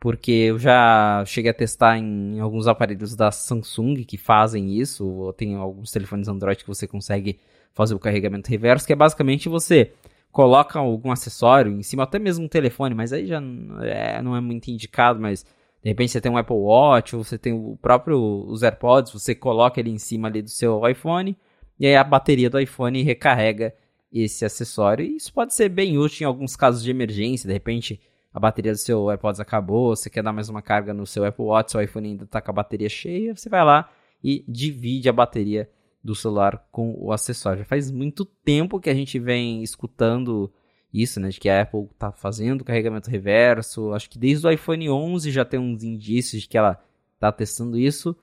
porque 0.00 0.32
eu 0.32 0.58
já 0.58 1.24
cheguei 1.26 1.50
a 1.50 1.54
testar 1.54 1.98
em 1.98 2.40
alguns 2.40 2.66
aparelhos 2.66 3.14
da 3.14 3.30
Samsung 3.30 4.04
que 4.04 4.16
fazem 4.16 4.74
isso, 4.78 5.06
ou 5.06 5.32
tem 5.32 5.54
alguns 5.54 5.90
telefones 5.90 6.28
Android 6.28 6.62
que 6.62 6.68
você 6.68 6.86
consegue 6.86 7.38
fazer 7.72 7.94
o 7.94 7.98
carregamento 7.98 8.48
reverso, 8.48 8.86
que 8.86 8.92
é 8.92 8.96
basicamente 8.96 9.48
você 9.48 9.92
coloca 10.34 10.80
algum 10.80 11.12
acessório 11.12 11.70
em 11.70 11.82
cima, 11.84 12.02
até 12.02 12.18
mesmo 12.18 12.44
um 12.44 12.48
telefone, 12.48 12.92
mas 12.92 13.12
aí 13.12 13.24
já 13.24 13.40
é, 13.82 14.20
não 14.20 14.34
é 14.34 14.40
muito 14.40 14.68
indicado, 14.68 15.20
mas 15.20 15.44
de 15.44 15.88
repente 15.88 16.10
você 16.10 16.20
tem 16.20 16.30
um 16.30 16.36
Apple 16.36 16.56
Watch, 16.56 17.14
ou 17.14 17.22
você 17.22 17.38
tem 17.38 17.52
o 17.52 17.78
próprio 17.80 18.44
os 18.48 18.64
AirPods, 18.64 19.12
você 19.12 19.32
coloca 19.32 19.78
ele 19.78 19.90
em 19.90 19.98
cima 19.98 20.26
ali 20.26 20.42
do 20.42 20.50
seu 20.50 20.84
iPhone, 20.88 21.36
e 21.78 21.86
aí 21.86 21.94
a 21.94 22.02
bateria 22.02 22.50
do 22.50 22.58
iPhone 22.58 23.00
recarrega 23.04 23.72
esse 24.12 24.44
acessório. 24.44 25.04
E 25.06 25.14
isso 25.16 25.32
pode 25.32 25.54
ser 25.54 25.68
bem 25.68 25.98
útil 25.98 26.24
em 26.24 26.26
alguns 26.26 26.56
casos 26.56 26.82
de 26.82 26.90
emergência. 26.90 27.46
De 27.46 27.52
repente, 27.52 28.00
a 28.32 28.40
bateria 28.40 28.72
do 28.72 28.78
seu 28.78 29.08
AirPods 29.10 29.38
acabou, 29.38 29.94
você 29.94 30.10
quer 30.10 30.24
dar 30.24 30.32
mais 30.32 30.48
uma 30.48 30.60
carga 30.60 30.92
no 30.92 31.06
seu 31.06 31.24
Apple 31.24 31.44
Watch, 31.44 31.70
seu 31.70 31.80
iPhone 31.80 32.08
ainda 32.08 32.24
está 32.24 32.40
com 32.40 32.50
a 32.50 32.54
bateria 32.54 32.88
cheia, 32.88 33.36
você 33.36 33.48
vai 33.48 33.64
lá 33.64 33.88
e 34.22 34.44
divide 34.48 35.08
a 35.08 35.12
bateria 35.12 35.70
do 36.04 36.14
celular 36.14 36.68
com 36.70 36.94
o 36.98 37.10
acessório. 37.10 37.60
Já 37.60 37.64
faz 37.64 37.90
muito 37.90 38.26
tempo 38.26 38.78
que 38.78 38.90
a 38.90 38.94
gente 38.94 39.18
vem 39.18 39.62
escutando 39.62 40.52
isso, 40.92 41.18
né, 41.18 41.30
de 41.30 41.40
que 41.40 41.48
a 41.48 41.62
Apple 41.62 41.88
está 41.90 42.12
fazendo 42.12 42.62
carregamento 42.62 43.10
reverso. 43.10 43.92
Acho 43.92 44.10
que 44.10 44.18
desde 44.18 44.46
o 44.46 44.50
iPhone 44.50 44.90
11 44.90 45.30
já 45.30 45.44
tem 45.44 45.58
uns 45.58 45.82
indícios 45.82 46.42
de 46.42 46.48
que 46.48 46.58
ela 46.58 46.78
está 47.14 47.32
testando 47.32 47.78
isso, 47.78 48.14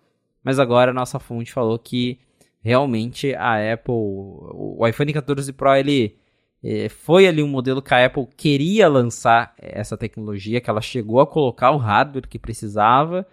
mas 0.43 0.59
agora 0.59 0.91
a 0.91 0.93
nossa 0.93 1.19
fonte 1.19 1.51
falou 1.51 1.77
que 1.79 2.19
realmente 2.61 3.33
a 3.33 3.73
Apple, 3.73 3.93
o 3.93 4.87
iPhone 4.87 5.11
14 5.11 5.51
Pro, 5.51 5.75
ele 5.75 6.17
é, 6.63 6.87
foi 6.87 7.27
ali 7.27 7.41
um 7.41 7.47
modelo 7.47 7.81
que 7.81 7.93
a 7.93 8.05
Apple 8.05 8.27
queria 8.37 8.87
lançar 8.87 9.53
essa 9.57 9.97
tecnologia, 9.97 10.61
que 10.61 10.69
ela 10.69 10.81
chegou 10.81 11.19
a 11.19 11.27
colocar 11.27 11.71
o 11.71 11.77
hardware 11.77 12.27
que 12.27 12.37
precisava, 12.37 13.25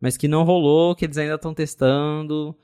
mas 0.00 0.16
que 0.16 0.26
não 0.26 0.42
rolou, 0.42 0.94
que 0.96 1.04
eles 1.04 1.18
ainda 1.18 1.34
estão 1.34 1.52
testando. 1.52 2.56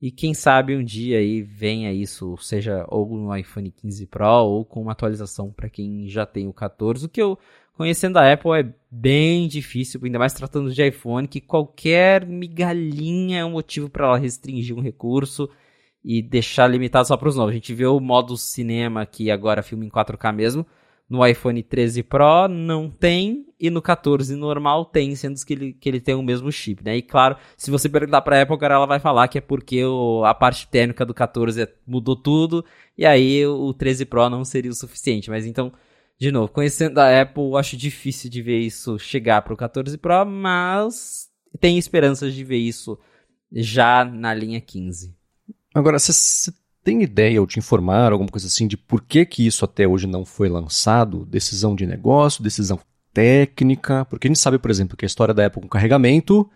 E 0.00 0.10
quem 0.10 0.32
sabe 0.32 0.74
um 0.74 0.82
dia 0.82 1.18
aí 1.18 1.42
venha 1.42 1.92
isso, 1.92 2.34
seja 2.38 2.86
ou 2.88 3.06
no 3.16 3.36
iPhone 3.36 3.70
15 3.70 4.06
Pro 4.06 4.44
ou 4.44 4.64
com 4.64 4.80
uma 4.80 4.92
atualização 4.92 5.52
para 5.52 5.68
quem 5.68 6.08
já 6.08 6.24
tem 6.24 6.48
o 6.48 6.54
14. 6.54 7.04
O 7.04 7.08
que 7.08 7.20
eu 7.20 7.38
conhecendo 7.76 8.18
a 8.18 8.32
Apple 8.32 8.52
é 8.52 8.74
bem 8.90 9.46
difícil, 9.46 10.00
ainda 10.02 10.18
mais 10.18 10.32
tratando 10.32 10.72
de 10.72 10.86
iPhone, 10.86 11.28
que 11.28 11.40
qualquer 11.40 12.26
migalhinha 12.26 13.40
é 13.40 13.44
um 13.44 13.52
motivo 13.52 13.90
para 13.90 14.06
ela 14.06 14.18
restringir 14.18 14.76
um 14.76 14.82
recurso 14.82 15.50
e 16.02 16.22
deixar 16.22 16.66
limitado 16.66 17.06
só 17.06 17.16
para 17.16 17.28
os 17.28 17.36
novos. 17.36 17.52
A 17.52 17.54
gente 17.54 17.74
vê 17.74 17.86
o 17.86 18.00
modo 18.00 18.36
cinema 18.36 19.04
que 19.04 19.30
agora 19.30 19.62
filma 19.62 19.84
em 19.84 19.90
4K 19.90 20.32
mesmo. 20.32 20.66
No 21.10 21.26
iPhone 21.26 21.60
13 21.62 22.04
Pro 22.04 22.48
não 22.48 22.88
tem 22.88 23.44
e 23.58 23.68
no 23.68 23.82
14 23.82 24.34
normal 24.36 24.84
tem, 24.84 25.14
sendo 25.16 25.44
que 25.44 25.52
ele, 25.52 25.72
que 25.72 25.88
ele 25.88 26.00
tem 26.00 26.14
o 26.14 26.22
mesmo 26.22 26.50
chip, 26.52 26.84
né? 26.84 26.96
E 26.96 27.02
claro, 27.02 27.36
se 27.56 27.70
você 27.70 27.88
perguntar 27.88 28.22
para 28.22 28.38
a 28.38 28.42
Apple, 28.42 28.56
ela 28.62 28.86
vai 28.86 29.00
falar 29.00 29.26
que 29.26 29.38
é 29.38 29.40
porque 29.40 29.84
o, 29.84 30.24
a 30.24 30.32
parte 30.32 30.68
térmica 30.68 31.04
do 31.04 31.12
14 31.12 31.68
mudou 31.84 32.14
tudo 32.14 32.64
e 32.96 33.04
aí 33.04 33.44
o 33.44 33.74
13 33.74 34.04
Pro 34.06 34.30
não 34.30 34.44
seria 34.44 34.70
o 34.70 34.74
suficiente. 34.74 35.28
Mas 35.28 35.44
então 35.44 35.72
de 36.20 36.30
novo, 36.30 36.52
conhecendo 36.52 36.98
a 36.98 37.22
Apple, 37.22 37.56
acho 37.56 37.78
difícil 37.78 38.28
de 38.28 38.42
ver 38.42 38.58
isso 38.58 38.98
chegar 38.98 39.40
para 39.40 39.54
o 39.54 39.56
14 39.56 39.96
Pro, 39.96 40.26
mas 40.26 41.30
tem 41.58 41.78
esperanças 41.78 42.34
de 42.34 42.44
ver 42.44 42.58
isso 42.58 42.98
já 43.50 44.04
na 44.04 44.34
linha 44.34 44.60
15. 44.60 45.16
Agora, 45.74 45.98
você 45.98 46.52
tem 46.82 47.02
ideia 47.02 47.40
ou 47.40 47.46
te 47.46 47.58
informar 47.58 48.12
alguma 48.12 48.30
coisa 48.30 48.46
assim 48.46 48.66
de 48.66 48.76
por 48.76 49.02
que, 49.02 49.24
que 49.26 49.46
isso 49.46 49.64
até 49.64 49.86
hoje 49.86 50.06
não 50.06 50.24
foi 50.24 50.48
lançado? 50.48 51.26
Decisão 51.26 51.74
de 51.74 51.86
negócio, 51.86 52.42
decisão 52.42 52.80
técnica? 53.12 54.04
Porque 54.06 54.26
a 54.26 54.30
gente 54.30 54.38
sabe, 54.38 54.58
por 54.58 54.70
exemplo, 54.70 54.96
que 54.96 55.04
a 55.04 55.08
história 55.08 55.34
da 55.34 55.46
Apple 55.46 55.62
com 55.62 55.68
carregamento 55.68 56.48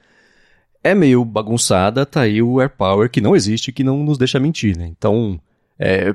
é 0.82 0.94
meio 0.94 1.24
bagunçada, 1.24 2.04
tá 2.04 2.22
aí 2.22 2.42
o 2.42 2.60
AirPower 2.60 3.10
que 3.10 3.20
não 3.20 3.34
existe, 3.34 3.72
que 3.72 3.82
não 3.82 4.04
nos 4.04 4.18
deixa 4.18 4.38
mentir, 4.38 4.76
né? 4.76 4.86
Então, 4.86 5.40
é, 5.78 6.14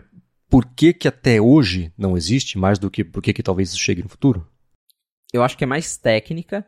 por 0.49 0.65
que, 0.65 0.93
que 0.93 1.07
até 1.07 1.41
hoje 1.41 1.91
não 1.97 2.15
existe, 2.17 2.57
mais 2.57 2.77
do 2.77 2.89
que 2.89 3.03
por 3.03 3.21
que, 3.21 3.33
que 3.33 3.43
talvez 3.43 3.69
isso 3.69 3.79
chegue 3.79 4.03
no 4.03 4.09
futuro? 4.09 4.47
Eu 5.31 5.43
acho 5.43 5.57
que 5.57 5.63
é 5.63 5.67
mais 5.67 5.97
técnica. 5.97 6.65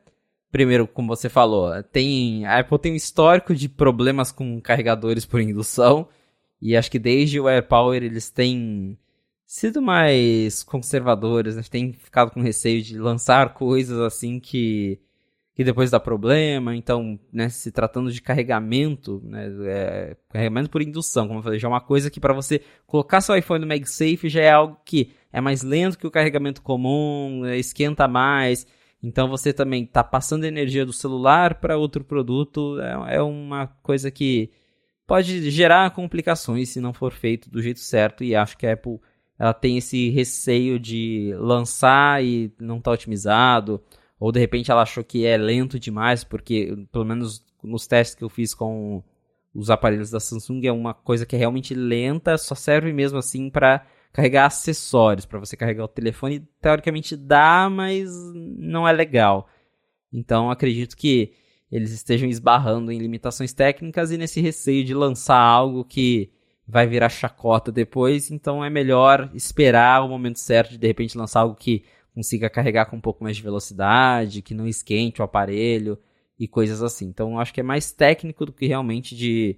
Primeiro, 0.52 0.88
como 0.88 1.08
você 1.08 1.30
falou, 1.30 1.72
tem 1.84 2.46
a 2.46 2.60
Apple 2.60 2.78
tem 2.78 2.92
um 2.92 2.96
histórico 2.96 3.56
de 3.56 3.70
problemas 3.70 4.32
com 4.32 4.60
carregadores 4.60 5.26
por 5.26 5.40
indução. 5.40 6.08
E 6.62 6.78
acho 6.78 6.92
que 6.92 7.00
desde 7.00 7.40
o 7.40 7.48
AirPower 7.48 8.04
eles 8.04 8.30
têm 8.30 8.98
sido 9.46 9.82
mais 9.82 10.64
conservadores, 10.64 11.56
né? 11.56 11.64
têm 11.70 11.94
ficado 11.94 12.32
com 12.32 12.42
receio 12.42 12.82
de 12.82 12.98
lançar 12.98 13.54
coisas 13.54 14.00
assim 14.00 14.40
que 14.40 15.00
que 15.54 15.64
depois 15.64 15.92
dá 15.92 16.00
problema. 16.00 16.76
Então, 16.76 17.20
né, 17.32 17.50
se 17.50 17.72
tratando 17.72 18.12
de 18.12 18.22
carregamento, 18.22 19.22
né, 19.24 19.48
é, 19.66 20.18
carregamento 20.30 20.70
por 20.70 20.82
indução, 20.82 21.28
como 21.28 21.40
eu 21.40 21.44
falei, 21.44 21.60
já 21.60 21.68
é 21.68 21.72
uma 21.72 21.82
coisa 21.82 22.10
que 22.10 22.20
para 22.20 22.34
você 22.34 22.62
colocar 22.88 23.22
seu 23.22 23.36
iPhone 23.36 23.62
no 23.62 23.68
MagSafe 23.68 24.30
já 24.30 24.42
é 24.42 24.52
algo 24.52 24.78
que 24.86 25.12
é 25.32 25.42
mais 25.42 25.62
lento 25.62 25.98
que 25.98 26.08
o 26.08 26.12
carregamento 26.12 26.62
comum, 26.62 27.42
né, 27.42 27.58
esquenta 27.58 28.08
mais. 28.08 28.66
Então 29.04 29.28
você 29.28 29.52
também 29.52 29.84
está 29.84 30.04
passando 30.04 30.46
energia 30.46 30.86
do 30.86 30.94
celular 30.94 31.56
para 31.56 31.78
outro 31.78 32.04
produto. 32.04 32.80
É, 32.80 33.16
é 33.16 33.22
uma 33.22 33.68
coisa 33.68 34.10
que 34.12 34.52
pode 35.12 35.52
gerar 35.52 35.92
complicações 35.92 36.70
se 36.70 36.80
não 36.80 36.94
for 36.94 37.12
feito 37.12 37.50
do 37.50 37.62
jeito 37.62 37.82
certo. 37.82 38.24
E 38.24 38.34
acho 38.34 38.58
que 38.58 38.66
a 38.66 38.72
Apple 38.72 38.98
ela 39.38 39.54
tem 39.54 39.78
esse 39.78 40.10
receio 40.10 40.80
de 40.80 41.34
lançar 41.38 42.24
e 42.24 42.50
não 42.58 42.80
tá 42.80 42.92
otimizado 42.92 43.84
ou 44.18 44.32
de 44.32 44.40
repente 44.40 44.72
ela 44.72 44.84
achou 44.84 45.04
que 45.04 45.26
é 45.26 45.36
lento 45.36 45.78
demais, 45.78 46.24
porque 46.24 46.78
pelo 46.94 47.04
menos 47.04 47.46
nos 47.62 47.86
testes 47.86 48.16
que 48.16 48.24
eu 48.24 48.30
fiz 48.30 48.54
com 48.54 49.04
os 49.54 49.70
aparelhos 49.70 50.12
da 50.12 50.20
Samsung 50.22 50.62
é 50.66 50.72
uma 50.72 50.94
coisa 50.94 51.26
que 51.26 51.36
é 51.36 51.40
realmente 51.40 51.74
lenta, 51.74 52.38
só 52.38 52.56
serve 52.56 52.94
mesmo 52.94 53.18
assim 53.18 53.50
para 53.50 53.86
carregar 54.14 54.46
acessórios, 54.46 55.26
para 55.26 55.40
você 55.40 55.58
carregar 55.58 55.84
o 55.84 55.90
telefone, 55.90 56.48
teoricamente 56.62 57.18
dá, 57.18 57.70
mas 57.70 58.10
não 58.34 58.88
é 58.88 58.94
legal. 58.94 59.50
Então 60.14 60.50
acredito 60.50 60.96
que 60.96 61.34
eles 61.72 61.92
estejam 61.92 62.28
esbarrando 62.28 62.92
em 62.92 63.00
limitações 63.00 63.54
técnicas 63.54 64.12
e 64.12 64.18
nesse 64.18 64.42
receio 64.42 64.84
de 64.84 64.94
lançar 64.94 65.40
algo 65.40 65.86
que 65.86 66.32
vai 66.68 66.86
virar 66.86 67.10
chacota 67.10 67.72
depois, 67.72 68.30
então 68.32 68.64
é 68.64 68.70
melhor 68.70 69.30
esperar 69.34 70.04
o 70.04 70.10
momento 70.10 70.40
certo 70.40 70.72
de 70.72 70.78
de 70.78 70.88
repente 70.88 71.18
lançar 71.18 71.42
algo 71.42 71.56
que 71.56 71.84
consiga 72.14 72.50
carregar 72.50 72.86
com 72.86 72.98
um 72.98 73.02
pouco 73.02 73.24
mais 73.24 73.38
de 73.38 73.44
velocidade, 73.44 74.42
que 74.42 74.54
não 74.54 74.68
esquente 74.68 75.22
o 75.22 75.24
aparelho 75.24 75.98
e 76.38 76.48
coisas 76.48 76.84
assim. 76.84 77.06
Então, 77.06 77.40
acho 77.40 77.54
que 77.54 77.62
é 77.62 77.64
mais 77.64 77.92
técnico 77.92 78.46
do 78.46 78.54
que 78.54 78.68
realmente 78.68 79.16
de, 79.16 79.58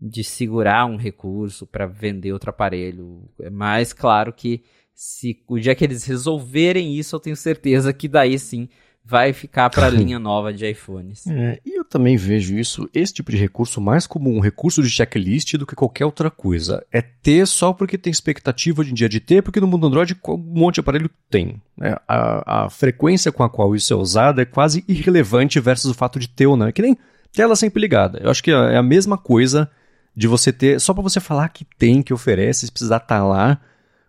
de 0.00 0.24
segurar 0.24 0.86
um 0.86 0.96
recurso 0.96 1.66
para 1.66 1.86
vender 1.86 2.32
outro 2.32 2.50
aparelho. 2.50 3.28
É 3.40 3.50
mais 3.50 3.92
claro 3.92 4.32
que 4.32 4.64
se 4.92 5.42
o 5.48 5.58
dia 5.58 5.74
que 5.74 5.84
eles 5.84 6.04
resolverem 6.04 6.96
isso, 6.96 7.14
eu 7.14 7.20
tenho 7.20 7.36
certeza 7.36 7.92
que 7.92 8.08
daí 8.08 8.38
sim 8.38 8.68
vai 9.04 9.32
ficar 9.32 9.68
para 9.68 9.86
a 9.86 9.90
linha 9.90 10.18
nova 10.18 10.52
de 10.52 10.68
iPhones. 10.68 11.26
É, 11.26 11.60
e 11.64 11.78
eu 11.78 11.84
também 11.84 12.16
vejo 12.16 12.56
isso, 12.56 12.88
esse 12.94 13.12
tipo 13.12 13.30
de 13.30 13.36
recurso, 13.36 13.80
mais 13.80 14.06
como 14.06 14.34
um 14.34 14.40
recurso 14.40 14.82
de 14.82 14.88
checklist 14.88 15.54
do 15.54 15.66
que 15.66 15.74
qualquer 15.74 16.06
outra 16.06 16.30
coisa. 16.30 16.84
É 16.90 17.02
ter 17.02 17.46
só 17.46 17.72
porque 17.72 17.98
tem 17.98 18.10
expectativa 18.10 18.84
de 18.84 18.90
um 18.90 18.94
dia 18.94 19.08
de 19.08 19.20
ter, 19.20 19.42
porque 19.42 19.60
no 19.60 19.66
mundo 19.66 19.86
Android 19.86 20.16
um 20.26 20.36
monte 20.36 20.74
de 20.74 20.80
aparelho 20.80 21.10
tem. 21.28 21.60
É, 21.80 22.00
a, 22.08 22.64
a, 22.64 22.70
frequência 22.70 23.30
com 23.30 23.42
a 23.42 23.50
qual 23.50 23.76
isso 23.76 23.92
é 23.92 23.96
usado 23.96 24.40
é 24.40 24.44
quase 24.44 24.84
irrelevante 24.88 25.60
versus 25.60 25.90
o 25.90 25.94
fato 25.94 26.18
de 26.18 26.28
ter 26.28 26.46
ou 26.46 26.56
não. 26.56 26.66
É 26.66 26.72
que 26.72 26.82
nem 26.82 26.96
tela 27.32 27.56
sempre 27.56 27.80
ligada. 27.80 28.20
Eu 28.22 28.30
acho 28.30 28.42
que 28.42 28.50
é 28.50 28.76
a 28.76 28.82
mesma 28.82 29.18
coisa 29.18 29.70
de 30.16 30.28
você 30.28 30.52
ter, 30.52 30.80
só 30.80 30.94
para 30.94 31.02
você 31.02 31.20
falar 31.20 31.48
que 31.48 31.66
tem, 31.76 32.02
que 32.02 32.14
oferece, 32.14 32.66
se 32.66 32.72
precisar 32.72 32.98
estar 32.98 33.18
tá 33.18 33.24
lá. 33.24 33.60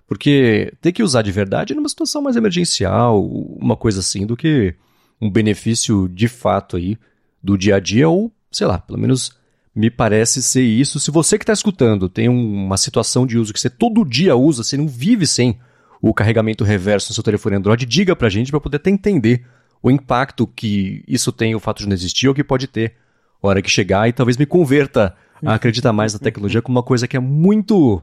Porque 0.07 0.71
ter 0.81 0.91
que 0.91 1.01
usar 1.01 1.21
de 1.21 1.31
verdade 1.31 1.73
numa 1.73 1.89
situação 1.89 2.21
mais 2.21 2.35
emergencial, 2.35 3.25
uma 3.25 3.75
coisa 3.75 3.99
assim, 3.99 4.25
do 4.25 4.37
que 4.37 4.75
um 5.19 5.29
benefício 5.29 6.07
de 6.07 6.27
fato 6.27 6.77
aí 6.77 6.97
do 7.41 7.57
dia 7.57 7.75
a 7.75 7.79
dia, 7.79 8.07
ou 8.07 8.31
sei 8.51 8.67
lá, 8.67 8.77
pelo 8.77 8.99
menos 8.99 9.31
me 9.75 9.89
parece 9.89 10.41
ser 10.41 10.63
isso. 10.63 10.99
Se 10.99 11.11
você 11.11 11.37
que 11.37 11.43
está 11.43 11.53
escutando 11.53 12.07
tem 12.07 12.29
uma 12.29 12.77
situação 12.77 13.25
de 13.25 13.37
uso 13.37 13.53
que 13.53 13.59
você 13.59 13.69
todo 13.69 14.05
dia 14.05 14.35
usa, 14.35 14.63
você 14.63 14.77
não 14.77 14.87
vive 14.87 15.25
sem 15.25 15.59
o 16.01 16.13
carregamento 16.13 16.63
reverso 16.63 17.09
no 17.09 17.15
seu 17.15 17.23
telefone 17.23 17.55
Android, 17.55 17.85
diga 17.85 18.15
pra 18.15 18.29
gente 18.29 18.51
para 18.51 18.59
poder 18.59 18.77
até 18.77 18.91
entender 18.91 19.45
o 19.81 19.89
impacto 19.89 20.47
que 20.47 21.03
isso 21.07 21.31
tem, 21.31 21.55
o 21.55 21.59
fato 21.59 21.79
de 21.79 21.87
não 21.87 21.93
existir, 21.93 22.27
ou 22.27 22.33
que 22.33 22.43
pode 22.43 22.67
ter 22.67 22.93
hora 23.41 23.61
que 23.61 23.69
chegar, 23.69 24.07
e 24.07 24.13
talvez 24.13 24.37
me 24.37 24.45
converta 24.45 25.15
a 25.43 25.55
acreditar 25.55 25.93
mais 25.93 26.13
na 26.13 26.19
tecnologia 26.19 26.61
como 26.61 26.77
uma 26.77 26.83
coisa 26.83 27.07
que 27.07 27.17
é 27.17 27.19
muito 27.19 28.01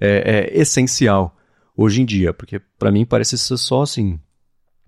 é, 0.00 0.50
é, 0.52 0.60
essencial 0.60 1.36
hoje 1.76 2.02
em 2.02 2.04
dia, 2.04 2.32
porque 2.32 2.60
para 2.78 2.90
mim 2.90 3.04
parece 3.04 3.36
ser 3.38 3.56
só 3.56 3.82
assim, 3.82 4.18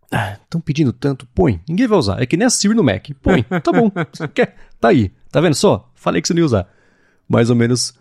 Estão 0.07 0.61
ah, 0.61 0.65
pedindo 0.65 0.93
tanto? 0.93 1.27
Põe. 1.35 1.61
Ninguém 1.69 1.87
vai 1.87 1.99
usar. 1.99 2.23
É 2.23 2.27
que 2.27 2.37
nem 2.37 2.47
a 2.47 2.51
Siri 2.51 2.75
no 2.75 2.85
Mac. 2.85 3.09
Põe. 3.21 3.43
Tá 3.43 3.73
bom. 3.73 3.91
Você 4.13 4.29
quer? 4.29 4.57
Tá 4.81 4.89
aí. 4.89 5.11
Tá 5.31 5.41
vendo 5.41 5.55
só? 5.55 5.91
Falei 5.95 6.23
que 6.23 6.29
você 6.29 6.35
não 6.35 6.41
ia 6.41 6.47
usar. 6.47 6.69
Mais 7.29 7.51
ou 7.51 7.57
menos 7.57 7.93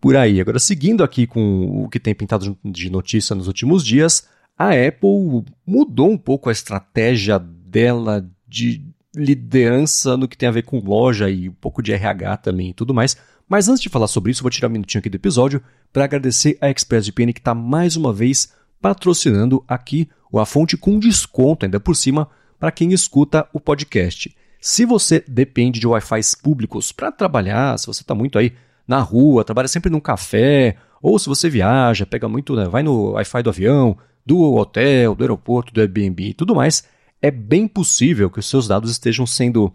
por 0.00 0.14
aí. 0.16 0.40
Agora, 0.40 0.58
seguindo 0.58 1.02
aqui 1.02 1.26
com 1.26 1.84
o 1.84 1.88
que 1.88 1.98
tem 1.98 2.14
pintado 2.14 2.56
de 2.64 2.90
notícia 2.90 3.34
nos 3.34 3.46
últimos 3.46 3.84
dias, 3.84 4.28
a 4.56 4.70
Apple 4.70 5.44
mudou 5.66 6.10
um 6.10 6.18
pouco 6.18 6.48
a 6.48 6.52
estratégia 6.52 7.38
dela 7.38 8.28
de 8.46 8.84
liderança 9.14 10.16
no 10.16 10.28
que 10.28 10.36
tem 10.36 10.48
a 10.48 10.52
ver 10.52 10.62
com 10.62 10.78
loja 10.78 11.30
e 11.30 11.48
um 11.48 11.54
pouco 11.54 11.82
de 11.82 11.92
RH 11.92 12.36
também 12.38 12.70
e 12.70 12.74
tudo 12.74 12.92
mais. 12.92 13.16
Mas 13.48 13.68
antes 13.68 13.80
de 13.80 13.88
falar 13.88 14.08
sobre 14.08 14.30
isso, 14.30 14.42
vou 14.42 14.50
tirar 14.50 14.68
um 14.68 14.72
minutinho 14.72 15.00
aqui 15.00 15.08
do 15.08 15.16
episódio 15.16 15.62
para 15.92 16.04
agradecer 16.04 16.58
a 16.60 16.68
ExpressVPN 16.68 17.32
que 17.32 17.40
está 17.40 17.54
mais 17.54 17.96
uma 17.96 18.12
vez 18.12 18.52
patrocinando 18.80 19.64
aqui 19.66 20.08
a 20.34 20.44
fonte 20.44 20.76
com 20.76 20.98
desconto 20.98 21.64
ainda 21.64 21.80
por 21.80 21.96
cima 21.96 22.28
para 22.60 22.70
quem 22.70 22.92
escuta 22.92 23.48
o 23.52 23.58
podcast. 23.58 24.36
Se 24.60 24.84
você 24.84 25.24
depende 25.26 25.80
de 25.80 25.86
Wi-Fi 25.86 26.20
públicos 26.42 26.92
para 26.92 27.10
trabalhar, 27.10 27.78
se 27.78 27.86
você 27.86 28.02
está 28.02 28.14
muito 28.14 28.38
aí 28.38 28.52
na 28.86 29.00
rua, 29.00 29.44
trabalha 29.44 29.68
sempre 29.68 29.90
num 29.90 30.00
café, 30.00 30.76
ou 31.00 31.18
se 31.18 31.28
você 31.28 31.48
viaja, 31.48 32.04
pega 32.04 32.28
muito, 32.28 32.54
né, 32.54 32.68
vai 32.68 32.82
no 32.82 33.12
Wi-Fi 33.12 33.42
do 33.42 33.50
avião, 33.50 33.96
do 34.26 34.54
hotel, 34.54 35.14
do 35.14 35.24
aeroporto, 35.24 35.72
do 35.72 35.80
Airbnb 35.80 36.30
e 36.30 36.34
tudo 36.34 36.54
mais, 36.54 36.84
é 37.22 37.30
bem 37.30 37.66
possível 37.66 38.28
que 38.28 38.40
os 38.40 38.46
seus 38.46 38.68
dados 38.68 38.90
estejam 38.90 39.26
sendo 39.26 39.72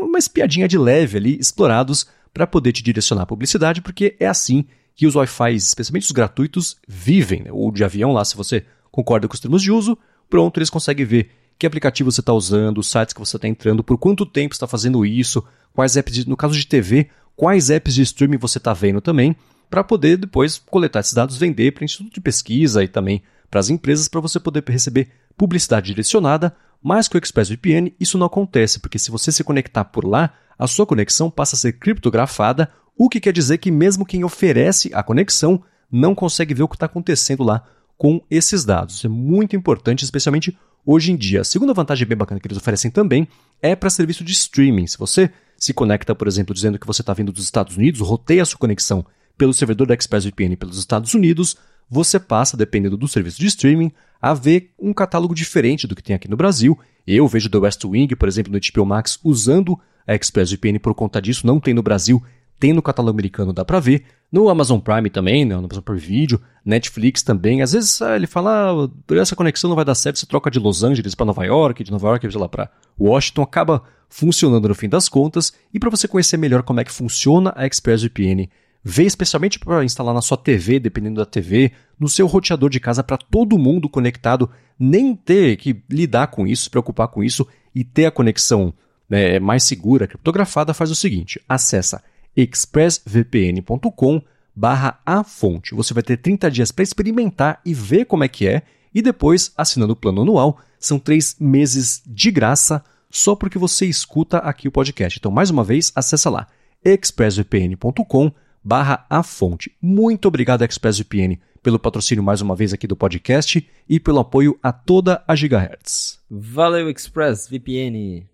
uma 0.00 0.18
espiadinha 0.18 0.68
de 0.68 0.78
leve 0.78 1.16
ali, 1.16 1.38
explorados 1.40 2.06
para 2.34 2.46
poder 2.46 2.72
te 2.72 2.82
direcionar 2.82 3.24
publicidade, 3.26 3.80
porque 3.80 4.16
é 4.18 4.26
assim 4.26 4.64
que 4.96 5.06
os 5.06 5.14
Wi-Fi, 5.14 5.54
especialmente 5.54 6.04
os 6.04 6.12
gratuitos, 6.12 6.76
vivem. 6.86 7.44
Né? 7.44 7.52
Ou 7.52 7.70
de 7.70 7.84
avião 7.84 8.12
lá, 8.12 8.24
se 8.24 8.36
você 8.36 8.64
concorda 8.90 9.28
com 9.28 9.34
os 9.34 9.40
termos 9.40 9.62
de 9.62 9.70
uso, 9.70 9.96
pronto, 10.28 10.58
eles 10.58 10.70
conseguem 10.70 11.06
ver 11.06 11.30
que 11.58 11.66
aplicativo 11.66 12.10
você 12.10 12.20
está 12.20 12.32
usando, 12.32 12.78
os 12.78 12.90
sites 12.90 13.14
que 13.14 13.20
você 13.20 13.36
está 13.36 13.46
entrando, 13.46 13.84
por 13.84 13.96
quanto 13.96 14.26
tempo 14.26 14.52
está 14.52 14.66
fazendo 14.66 15.06
isso, 15.06 15.42
quais 15.72 15.96
apps, 15.96 16.14
de, 16.14 16.28
no 16.28 16.36
caso 16.36 16.54
de 16.54 16.66
TV, 16.66 17.08
quais 17.36 17.70
apps 17.70 17.94
de 17.94 18.02
streaming 18.02 18.38
você 18.38 18.58
está 18.58 18.72
vendo 18.72 19.00
também, 19.00 19.36
para 19.70 19.84
poder 19.84 20.16
depois 20.16 20.58
coletar 20.58 21.00
esses 21.00 21.14
dados, 21.14 21.36
vender 21.36 21.72
para 21.72 21.84
instituto 21.84 22.14
de 22.14 22.20
pesquisa 22.20 22.82
e 22.82 22.88
também 22.88 23.22
para 23.50 23.60
as 23.60 23.70
empresas, 23.70 24.08
para 24.08 24.20
você 24.20 24.40
poder 24.40 24.64
receber 24.66 25.08
publicidade 25.36 25.86
direcionada, 25.86 26.54
mas 26.82 27.08
com 27.08 27.16
o 27.16 27.18
ExpressVPN 27.18 27.92
isso 27.98 28.18
não 28.18 28.26
acontece, 28.26 28.78
porque 28.80 28.98
se 28.98 29.10
você 29.10 29.32
se 29.32 29.44
conectar 29.44 29.84
por 29.84 30.04
lá, 30.04 30.34
a 30.58 30.66
sua 30.66 30.86
conexão 30.86 31.30
passa 31.30 31.56
a 31.56 31.58
ser 31.58 31.74
criptografada, 31.74 32.70
o 32.96 33.08
que 33.08 33.20
quer 33.20 33.32
dizer 33.32 33.58
que 33.58 33.70
mesmo 33.70 34.06
quem 34.06 34.24
oferece 34.24 34.90
a 34.94 35.02
conexão 35.02 35.62
não 35.90 36.14
consegue 36.14 36.54
ver 36.54 36.62
o 36.62 36.68
que 36.68 36.76
está 36.76 36.86
acontecendo 36.86 37.42
lá 37.42 37.64
com 37.96 38.24
esses 38.30 38.64
dados. 38.64 38.96
Isso 38.96 39.06
é 39.06 39.10
muito 39.10 39.56
importante, 39.56 40.04
especialmente 40.04 40.56
hoje 40.84 41.12
em 41.12 41.16
dia. 41.16 41.40
A 41.40 41.44
segunda 41.44 41.72
vantagem 41.72 42.06
bem 42.06 42.16
bacana 42.16 42.40
que 42.40 42.46
eles 42.46 42.58
oferecem 42.58 42.90
também 42.90 43.28
é 43.62 43.74
para 43.74 43.90
serviço 43.90 44.24
de 44.24 44.32
streaming. 44.32 44.86
Se 44.86 44.98
você 44.98 45.30
se 45.56 45.72
conecta, 45.72 46.14
por 46.14 46.28
exemplo, 46.28 46.54
dizendo 46.54 46.78
que 46.78 46.86
você 46.86 47.02
está 47.02 47.12
vindo 47.14 47.32
dos 47.32 47.44
Estados 47.44 47.76
Unidos, 47.76 48.00
roteia 48.00 48.42
a 48.42 48.46
sua 48.46 48.58
conexão 48.58 49.04
pelo 49.36 49.52
servidor 49.54 49.86
da 49.86 49.94
ExpressVPN 49.94 50.56
pelos 50.56 50.78
Estados 50.78 51.14
Unidos, 51.14 51.56
você 51.88 52.18
passa, 52.18 52.56
dependendo 52.56 52.96
do 52.96 53.08
serviço 53.08 53.38
de 53.38 53.46
streaming, 53.46 53.92
a 54.20 54.32
ver 54.34 54.72
um 54.78 54.92
catálogo 54.92 55.34
diferente 55.34 55.86
do 55.86 55.94
que 55.94 56.02
tem 56.02 56.16
aqui 56.16 56.28
no 56.28 56.36
Brasil. 56.36 56.78
Eu 57.06 57.28
vejo 57.28 57.50
The 57.50 57.58
West 57.58 57.84
Wing, 57.84 58.14
por 58.16 58.28
exemplo, 58.28 58.52
no 58.52 58.58
HBO 58.58 58.86
Max, 58.86 59.18
usando 59.22 59.78
a 60.06 60.14
ExpressVPN 60.14 60.78
por 60.78 60.94
conta 60.94 61.20
disso, 61.20 61.46
não 61.46 61.60
tem 61.60 61.74
no 61.74 61.82
Brasil, 61.82 62.22
tem 62.58 62.72
no 62.72 62.82
catálogo 62.82 63.14
americano, 63.14 63.52
dá 63.52 63.64
pra 63.64 63.80
ver. 63.80 64.04
No 64.30 64.48
Amazon 64.48 64.80
Prime 64.80 65.10
também, 65.10 65.44
né? 65.44 65.54
no 65.54 65.64
Amazon 65.64 65.82
Prime 65.82 66.00
Video, 66.00 66.40
Netflix 66.64 67.22
também. 67.22 67.62
Às 67.62 67.72
vezes 67.72 68.00
ah, 68.02 68.16
ele 68.16 68.26
fala, 68.26 68.72
ah, 68.72 69.14
essa 69.14 69.36
conexão 69.36 69.68
não 69.68 69.76
vai 69.76 69.84
dar 69.84 69.94
certo, 69.94 70.18
você 70.18 70.26
troca 70.26 70.50
de 70.50 70.58
Los 70.58 70.82
Angeles 70.82 71.14
para 71.14 71.26
Nova 71.26 71.44
York, 71.44 71.84
de 71.84 71.92
Nova 71.92 72.08
York, 72.08 72.30
sei 72.30 72.40
lá, 72.40 72.48
para 72.48 72.70
Washington, 72.98 73.42
acaba 73.42 73.82
funcionando 74.08 74.68
no 74.68 74.74
fim 74.74 74.88
das 74.88 75.08
contas. 75.08 75.52
E 75.72 75.78
para 75.78 75.90
você 75.90 76.08
conhecer 76.08 76.36
melhor 76.36 76.62
como 76.62 76.80
é 76.80 76.84
que 76.84 76.92
funciona 76.92 77.52
a 77.54 77.66
ExpressVPN, 77.66 78.48
vê 78.84 79.04
especialmente 79.04 79.58
para 79.58 79.82
instalar 79.82 80.12
na 80.12 80.20
sua 80.20 80.36
TV, 80.36 80.78
dependendo 80.78 81.16
da 81.16 81.26
TV, 81.26 81.72
no 81.98 82.08
seu 82.08 82.26
roteador 82.26 82.68
de 82.68 82.78
casa 82.78 83.02
para 83.02 83.16
todo 83.16 83.58
mundo 83.58 83.88
conectado, 83.88 84.50
nem 84.78 85.16
ter 85.16 85.56
que 85.56 85.82
lidar 85.88 86.26
com 86.26 86.46
isso, 86.46 86.64
se 86.64 86.70
preocupar 86.70 87.08
com 87.08 87.24
isso 87.24 87.48
e 87.74 87.82
ter 87.82 88.04
a 88.04 88.10
conexão 88.10 88.74
né, 89.08 89.38
mais 89.38 89.64
segura, 89.64 90.06
criptografada, 90.06 90.74
faz 90.74 90.90
o 90.90 90.94
seguinte: 90.94 91.40
acessa 91.48 92.02
expressvpn.com 92.36 94.20
barra 94.54 95.00
a 95.04 95.24
fonte. 95.24 95.74
Você 95.74 95.94
vai 95.94 96.02
ter 96.02 96.18
30 96.18 96.50
dias 96.50 96.70
para 96.70 96.82
experimentar 96.82 97.60
e 97.64 97.72
ver 97.72 98.04
como 98.04 98.22
é 98.22 98.28
que 98.28 98.46
é, 98.46 98.62
e 98.94 99.00
depois, 99.00 99.52
assinando 99.56 99.94
o 99.94 99.96
plano 99.96 100.22
anual, 100.22 100.60
são 100.78 100.98
três 100.98 101.36
meses 101.40 102.02
de 102.06 102.30
graça 102.30 102.84
só 103.10 103.34
porque 103.34 103.58
você 103.58 103.86
escuta 103.86 104.38
aqui 104.38 104.68
o 104.68 104.72
podcast. 104.72 105.18
Então, 105.18 105.32
mais 105.32 105.50
uma 105.50 105.64
vez, 105.64 105.90
acessa 105.94 106.28
lá 106.28 106.46
expressvpn.com 106.84 108.32
barra 108.64 109.04
a 109.10 109.22
fonte. 109.22 109.76
Muito 109.80 110.26
obrigado, 110.26 110.64
ExpressVPN, 110.64 111.38
pelo 111.62 111.78
patrocínio 111.78 112.24
mais 112.24 112.40
uma 112.40 112.56
vez 112.56 112.72
aqui 112.72 112.86
do 112.86 112.96
podcast 112.96 113.68
e 113.88 114.00
pelo 114.00 114.20
apoio 114.20 114.58
a 114.62 114.72
toda 114.72 115.22
a 115.28 115.36
Gigahertz. 115.36 116.20
Valeu, 116.30 116.88
ExpressVPN! 116.88 118.26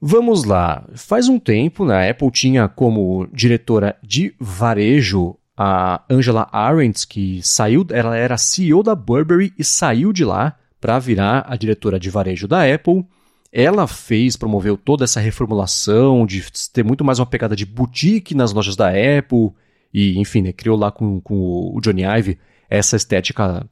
Vamos 0.00 0.44
lá. 0.44 0.86
Faz 0.94 1.28
um 1.28 1.38
tempo, 1.38 1.84
né, 1.84 1.94
a 1.94 2.10
Apple 2.10 2.30
tinha 2.30 2.68
como 2.68 3.26
diretora 3.32 3.96
de 4.02 4.34
varejo 4.38 5.36
a 5.56 6.02
Angela 6.10 6.48
Arendt, 6.52 7.06
que 7.06 7.40
saiu, 7.42 7.84
ela 7.90 8.16
era 8.16 8.36
CEO 8.36 8.82
da 8.82 8.94
Burberry 8.94 9.54
e 9.58 9.64
saiu 9.64 10.12
de 10.12 10.24
lá 10.24 10.54
para 10.80 10.98
virar 10.98 11.46
a 11.48 11.56
diretora 11.56 11.98
de 11.98 12.10
varejo 12.10 12.46
da 12.46 12.62
Apple. 12.72 13.04
Ela 13.52 13.86
fez, 13.86 14.36
promoveu 14.36 14.76
toda 14.76 15.04
essa 15.04 15.20
reformulação, 15.20 16.26
de 16.26 16.44
ter 16.72 16.84
muito 16.84 17.04
mais 17.04 17.18
uma 17.18 17.26
pegada 17.26 17.56
de 17.56 17.64
boutique 17.64 18.34
nas 18.34 18.52
lojas 18.52 18.76
da 18.76 18.88
Apple, 18.88 19.52
e, 19.92 20.18
enfim, 20.18 20.42
né, 20.42 20.52
criou 20.52 20.76
lá 20.76 20.90
com, 20.90 21.20
com 21.20 21.72
o 21.74 21.80
Johnny 21.80 22.02
Ive 22.04 22.38
essa 22.68 22.96
estética 22.96 23.66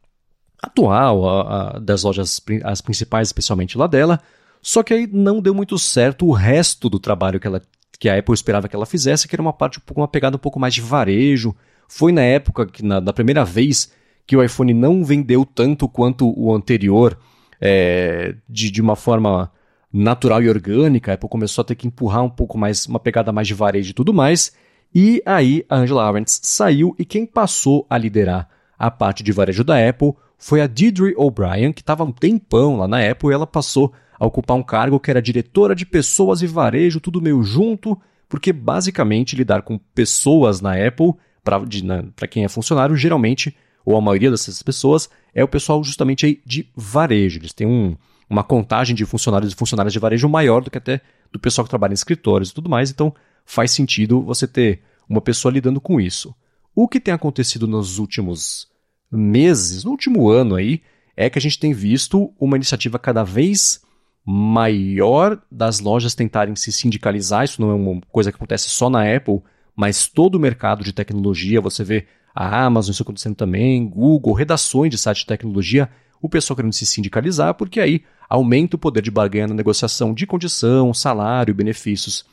atual 0.63 1.29
a, 1.29 1.77
a, 1.77 1.79
das 1.79 2.03
lojas, 2.03 2.41
as 2.63 2.81
principais, 2.81 3.29
especialmente 3.29 3.77
lá 3.77 3.87
dela. 3.87 4.21
Só 4.63 4.83
que 4.83 4.95
aí 4.95 5.07
não 5.07 5.41
deu 5.41 5.53
muito 5.53 5.79
certo 5.79 6.27
o 6.27 6.33
resto 6.33 6.89
do 6.89 6.99
trabalho 6.99 7.39
que, 7.39 7.47
ela, 7.47 7.61
que 7.99 8.09
a 8.09 8.19
Apple 8.19 8.35
esperava 8.35 8.69
que 8.69 8.75
ela 8.75 8.87
fizesse, 8.87 9.29
que 9.29 9.35
era 9.35 9.43
uma 9.43 9.53
parte, 9.53 9.81
uma 9.95 10.09
pegada 10.09 10.37
um 10.37 10.41
pouco 10.41 10.59
mais 10.59 10.73
de 10.73 10.81
varejo. 10.81 11.55
Foi 11.87 12.13
na 12.13 12.23
época, 12.23 12.67
que 12.67 12.83
na, 12.83 13.01
na 13.01 13.13
primeira 13.13 13.45
vez, 13.45 13.93
que 14.27 14.37
o 14.37 14.43
iPhone 14.43 14.73
não 14.73 15.05
vendeu 15.05 15.45
tanto 15.45 15.87
quanto 15.87 16.33
o 16.39 16.55
anterior, 16.55 17.19
é, 17.61 18.35
de, 18.49 18.71
de 18.71 18.81
uma 18.81 18.97
forma 18.97 19.53
natural 19.97 20.43
e 20.43 20.49
orgânica. 20.49 21.13
A 21.13 21.15
Apple 21.15 21.29
começou 21.29 21.63
a 21.63 21.65
ter 21.65 21.77
que 21.77 21.87
empurrar 21.87 22.25
um 22.25 22.31
pouco 22.31 22.59
mais, 22.59 22.85
uma 22.87 22.99
pegada 22.99 23.33
mais 23.33 23.47
de 23.47 23.55
varejo 23.55 23.91
e 23.91 23.95
tudo 23.95 24.13
mais. 24.13 24.53
E 24.93 25.23
aí 25.25 25.65
a 25.69 25.77
Angela 25.77 26.07
Arendt 26.07 26.31
saiu 26.43 26.95
e 26.99 27.05
quem 27.05 27.25
passou 27.25 27.87
a 27.89 27.97
liderar 27.97 28.49
a 28.77 28.91
parte 28.91 29.23
de 29.23 29.31
varejo 29.31 29.63
da 29.63 29.89
Apple 29.89 30.15
foi 30.37 30.61
a 30.61 30.67
Deirdre 30.67 31.15
O'Brien, 31.17 31.73
que 31.73 31.81
estava 31.81 32.05
um 32.05 32.13
tempão 32.13 32.77
lá 32.77 32.89
na 32.89 33.09
Apple, 33.09 33.31
e 33.31 33.33
ela 33.33 33.47
passou 33.47 33.93
a 34.19 34.27
ocupar 34.27 34.57
um 34.57 34.63
cargo 34.63 35.01
que 35.01 35.11
era 35.11 35.23
diretora 35.23 35.75
de 35.75 35.87
pessoas 35.87 36.43
e 36.43 36.47
varejo, 36.47 37.01
tudo 37.01 37.23
meio 37.23 37.43
junto, 37.43 37.99
porque 38.29 38.53
basicamente 38.53 39.37
lidar 39.37 39.63
com 39.63 39.79
pessoas 39.79 40.61
na 40.61 40.75
Apple, 40.75 41.15
para 41.43 42.29
quem 42.29 42.45
é 42.45 42.49
funcionário, 42.49 42.97
geralmente, 42.97 43.57
ou 43.85 43.97
a 43.97 44.01
maioria 44.01 44.31
dessas 44.31 44.63
pessoas, 44.63 45.09
é 45.35 45.43
o 45.43 45.49
pessoal 45.49 45.83
justamente 45.83 46.27
aí 46.27 46.41
de 46.45 46.69
varejo. 46.77 47.39
Eles 47.39 47.53
têm 47.53 47.67
um, 47.67 47.97
uma 48.29 48.43
contagem 48.43 48.95
de 48.95 49.05
funcionários 49.05 49.53
e 49.53 49.57
funcionárias 49.57 49.93
de 49.93 49.99
varejo 49.99 50.29
maior 50.29 50.63
do 50.63 50.71
que 50.71 50.79
até 50.79 51.01
do 51.33 51.39
pessoal 51.39 51.65
que 51.65 51.71
trabalha 51.71 51.93
em 51.93 51.95
escritórios 51.95 52.51
e 52.51 52.55
tudo 52.55 52.71
mais, 52.71 52.91
então 52.91 53.15
faz 53.45 53.71
sentido 53.71 54.23
você 54.23 54.47
ter 54.47 54.83
uma 55.09 55.21
pessoa 55.21 55.53
lidando 55.53 55.81
com 55.81 56.01
isso. 56.01 56.35
O 56.75 56.89
que 56.89 57.01
tem 57.01 57.13
acontecido 57.13 57.67
nos 57.67 57.99
últimos 57.99 58.69
meses, 59.11 59.85
no 59.85 59.91
último 59.91 60.29
ano 60.29 60.57
aí, 60.57 60.83
é 61.17 61.31
que 61.31 61.39
a 61.39 61.43
gente 61.43 61.59
tem 61.59 61.73
visto 61.73 62.33
uma 62.39 62.57
iniciativa 62.57 62.99
cada 62.99 63.23
vez 63.23 63.83
maior 64.25 65.41
das 65.51 65.81
lojas 65.81 66.15
tentarem 66.15 66.57
se 66.57 66.73
sindicalizar. 66.73 67.45
Isso 67.45 67.61
não 67.61 67.71
é 67.71 67.75
uma 67.75 68.01
coisa 68.11 68.33
que 68.33 68.37
acontece 68.37 68.69
só 68.69 68.89
na 68.89 69.03
Apple, 69.15 69.43
mas 69.77 70.09
todo 70.09 70.37
o 70.37 70.41
mercado 70.41 70.83
de 70.83 70.93
tecnologia, 70.93 71.61
você 71.61 71.85
vê 71.85 72.07
a 72.35 72.65
Amazon 72.65 72.93
isso 72.93 73.03
acontecendo 73.03 73.37
também, 73.37 73.87
Google, 73.87 74.33
redações 74.33 74.91
de 74.91 74.99
site 74.99 75.21
de 75.21 75.27
tecnologia, 75.27 75.89
o 76.25 76.29
pessoal 76.29 76.57
querendo 76.57 76.73
se 76.73 76.87
sindicalizar, 76.87 77.53
porque 77.53 77.79
aí 77.79 78.03
aumenta 78.31 78.77
o 78.77 78.79
poder 78.79 79.03
de 79.03 79.11
barganha 79.11 79.47
na 79.47 79.55
negociação 79.55 80.15
de 80.15 80.27
condição, 80.27 80.95
salário, 80.95 81.55
benefícios. 81.55 82.25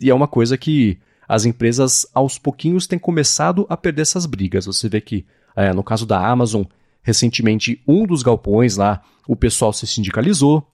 E 0.00 0.08
é 0.08 0.14
uma 0.14 0.26
coisa 0.26 0.56
que 0.56 0.98
as 1.28 1.44
empresas 1.44 2.06
aos 2.14 2.38
pouquinhos 2.38 2.86
têm 2.86 2.98
começado 2.98 3.66
a 3.68 3.76
perder 3.76 4.00
essas 4.00 4.24
brigas. 4.24 4.64
Você 4.64 4.88
vê 4.88 5.02
que, 5.02 5.26
é, 5.54 5.70
no 5.74 5.84
caso 5.84 6.06
da 6.06 6.26
Amazon, 6.26 6.62
recentemente 7.02 7.82
um 7.86 8.06
dos 8.06 8.22
galpões 8.22 8.78
lá, 8.78 9.02
o 9.28 9.36
pessoal 9.36 9.70
se 9.74 9.86
sindicalizou, 9.86 10.66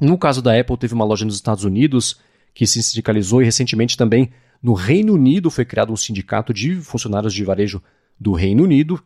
no 0.00 0.16
caso 0.16 0.40
da 0.40 0.58
Apple, 0.58 0.78
teve 0.78 0.94
uma 0.94 1.04
loja 1.04 1.26
nos 1.26 1.34
Estados 1.34 1.64
Unidos 1.64 2.18
que 2.54 2.66
se 2.66 2.82
sindicalizou 2.82 3.42
e 3.42 3.44
recentemente 3.44 3.94
também 3.94 4.30
no 4.62 4.72
Reino 4.72 5.12
Unido 5.12 5.50
foi 5.50 5.66
criado 5.66 5.92
um 5.92 5.96
sindicato 5.96 6.54
de 6.54 6.76
funcionários 6.76 7.34
de 7.34 7.44
varejo 7.44 7.82
do 8.18 8.32
Reino 8.32 8.64
Unido. 8.64 9.02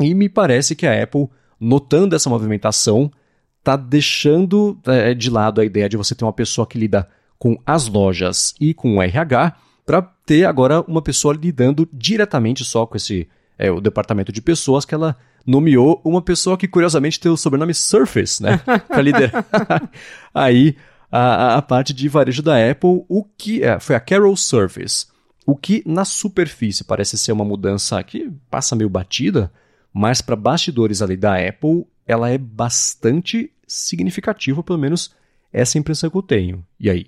E 0.00 0.12
me 0.12 0.28
parece 0.28 0.74
que 0.74 0.88
a 0.88 1.02
Apple, 1.02 1.28
notando 1.62 2.16
essa 2.16 2.28
movimentação, 2.28 3.10
está 3.58 3.76
deixando 3.76 4.78
é, 4.84 5.14
de 5.14 5.30
lado 5.30 5.60
a 5.60 5.64
ideia 5.64 5.88
de 5.88 5.96
você 5.96 6.14
ter 6.14 6.24
uma 6.24 6.32
pessoa 6.32 6.66
que 6.66 6.76
lida 6.76 7.08
com 7.38 7.56
as 7.64 7.86
lojas 7.86 8.54
e 8.60 8.74
com 8.74 8.96
o 8.96 9.02
RH, 9.02 9.56
para 9.86 10.02
ter 10.26 10.44
agora 10.44 10.80
uma 10.82 11.00
pessoa 11.00 11.34
lidando 11.34 11.88
diretamente 11.92 12.64
só 12.64 12.84
com 12.86 12.96
esse 12.96 13.28
é, 13.58 13.70
o 13.70 13.80
departamento 13.80 14.32
de 14.32 14.42
pessoas 14.42 14.84
que 14.84 14.94
ela 14.94 15.16
nomeou 15.46 16.00
uma 16.04 16.22
pessoa 16.22 16.56
que 16.56 16.66
curiosamente 16.66 17.20
tem 17.20 17.30
o 17.30 17.36
sobrenome 17.36 17.74
Surface, 17.74 18.42
né? 18.42 18.58
Para 18.88 19.02
liderar 19.02 19.44
aí 20.34 20.76
a, 21.10 21.56
a, 21.56 21.62
parte 21.62 21.92
de 21.92 22.08
varejo 22.08 22.42
da 22.42 22.54
Apple, 22.70 23.04
o 23.08 23.24
que 23.36 23.62
é, 23.62 23.78
foi 23.78 23.94
a 23.94 24.00
Carol 24.00 24.36
Surface. 24.36 25.06
O 25.44 25.56
que 25.56 25.82
na 25.84 26.04
superfície 26.04 26.84
parece 26.84 27.18
ser 27.18 27.32
uma 27.32 27.44
mudança 27.44 28.02
que 28.02 28.30
passa 28.48 28.76
meio 28.76 28.88
batida, 28.88 29.52
mas 29.92 30.20
para 30.20 30.36
bastidores 30.36 31.02
ali 31.02 31.16
da 31.16 31.36
Apple, 31.36 31.86
ela 32.06 32.30
é 32.30 32.38
bastante 32.38 33.52
significativa, 33.66 34.62
pelo 34.62 34.78
menos 34.78 35.14
essa 35.52 35.78
impressão 35.78 36.08
que 36.08 36.16
eu 36.16 36.22
tenho. 36.22 36.64
E 36.78 36.90
aí? 36.90 37.06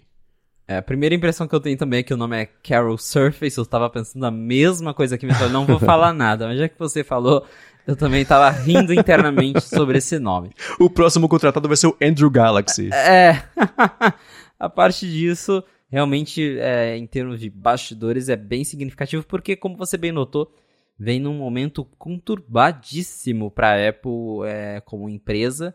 É, 0.66 0.78
a 0.78 0.82
primeira 0.82 1.14
impressão 1.14 1.46
que 1.46 1.54
eu 1.54 1.60
tenho 1.60 1.76
também 1.76 2.00
é 2.00 2.02
que 2.02 2.14
o 2.14 2.16
nome 2.16 2.40
é 2.40 2.46
Carol 2.46 2.96
Surface. 2.96 3.58
Eu 3.58 3.64
estava 3.64 3.88
pensando 3.90 4.24
a 4.24 4.30
mesma 4.30 4.94
coisa 4.94 5.18
que 5.18 5.26
me 5.26 5.34
falou. 5.34 5.50
Não 5.50 5.66
vou 5.66 5.78
falar 5.80 6.12
nada, 6.12 6.46
mas 6.46 6.58
já 6.58 6.68
que 6.68 6.78
você 6.78 7.04
falou, 7.04 7.46
eu 7.86 7.94
também 7.94 8.22
estava 8.22 8.48
rindo 8.50 8.92
internamente 8.92 9.60
sobre 9.60 9.98
esse 9.98 10.18
nome. 10.18 10.50
O 10.80 10.88
próximo 10.88 11.28
contratado 11.28 11.68
vai 11.68 11.76
ser 11.76 11.88
o 11.88 11.96
Andrew 12.02 12.30
Galaxy. 12.30 12.88
É. 12.92 13.42
a 14.58 14.68
parte 14.70 15.06
disso, 15.06 15.62
realmente, 15.90 16.58
é, 16.58 16.96
em 16.96 17.06
termos 17.06 17.40
de 17.40 17.50
bastidores, 17.50 18.30
é 18.30 18.36
bem 18.36 18.64
significativo, 18.64 19.24
porque, 19.26 19.54
como 19.56 19.76
você 19.76 19.98
bem 19.98 20.12
notou, 20.12 20.50
vem 20.98 21.18
num 21.20 21.34
momento 21.34 21.84
conturbadíssimo 21.98 23.50
para 23.50 23.72
a 23.72 23.88
Apple 23.88 24.46
é, 24.46 24.80
como 24.80 25.08
empresa, 25.08 25.74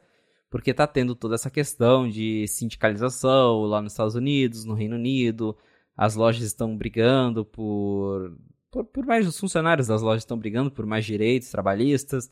porque 0.49 0.71
está 0.71 0.87
tendo 0.87 1.15
toda 1.15 1.35
essa 1.35 1.49
questão 1.49 2.09
de 2.09 2.47
sindicalização 2.47 3.63
lá 3.63 3.81
nos 3.81 3.93
Estados 3.93 4.15
Unidos, 4.15 4.65
no 4.65 4.73
Reino 4.73 4.95
Unido, 4.95 5.55
as 5.95 6.15
lojas 6.15 6.43
estão 6.43 6.75
brigando 6.77 7.45
por 7.45 8.35
por, 8.71 8.85
por 8.85 9.05
mais 9.05 9.27
os 9.27 9.39
funcionários 9.39 9.87
das 9.87 10.01
lojas 10.01 10.23
estão 10.23 10.37
brigando 10.37 10.71
por 10.71 10.85
mais 10.85 11.05
direitos 11.05 11.49
trabalhistas. 11.49 12.29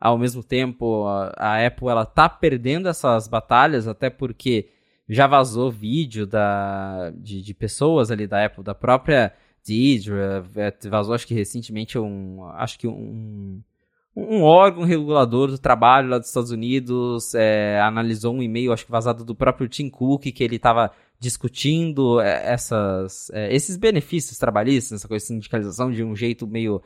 Ao 0.00 0.16
mesmo 0.18 0.44
tempo, 0.44 1.06
a, 1.06 1.32
a 1.36 1.66
Apple 1.66 1.88
ela 1.88 2.06
tá 2.06 2.28
perdendo 2.28 2.88
essas 2.88 3.26
batalhas, 3.26 3.88
até 3.88 4.10
porque 4.10 4.68
já 5.08 5.26
vazou 5.26 5.70
vídeo 5.70 6.26
da, 6.26 7.10
de, 7.16 7.42
de 7.42 7.54
pessoas 7.54 8.10
ali 8.10 8.26
da 8.26 8.44
Apple, 8.44 8.62
da 8.62 8.74
própria 8.74 9.32
Deidre, 9.68 10.12
é, 10.56 10.88
vazou 10.88 11.14
acho 11.14 11.26
que 11.26 11.34
recentemente 11.34 11.98
um, 11.98 12.44
acho 12.54 12.78
que 12.78 12.88
um, 12.88 13.62
um 14.16 14.42
órgão 14.42 14.84
regulador 14.84 15.48
do 15.48 15.58
trabalho 15.58 16.08
lá 16.08 16.18
dos 16.18 16.28
Estados 16.28 16.50
Unidos 16.50 17.34
é, 17.34 17.78
analisou 17.80 18.34
um 18.34 18.42
e-mail, 18.42 18.72
acho 18.72 18.84
que 18.84 18.90
vazado 18.90 19.24
do 19.24 19.34
próprio 19.34 19.68
Tim 19.68 19.88
Cook, 19.88 20.22
que 20.22 20.42
ele 20.42 20.56
estava 20.56 20.90
discutindo 21.20 22.20
é, 22.20 22.52
essas, 22.52 23.30
é, 23.30 23.54
esses 23.54 23.76
benefícios 23.76 24.38
trabalhistas, 24.38 25.00
essa 25.00 25.08
coisa 25.08 25.22
de 25.22 25.28
sindicalização 25.28 25.90
de 25.90 26.02
um 26.02 26.16
jeito 26.16 26.46
meio 26.46 26.82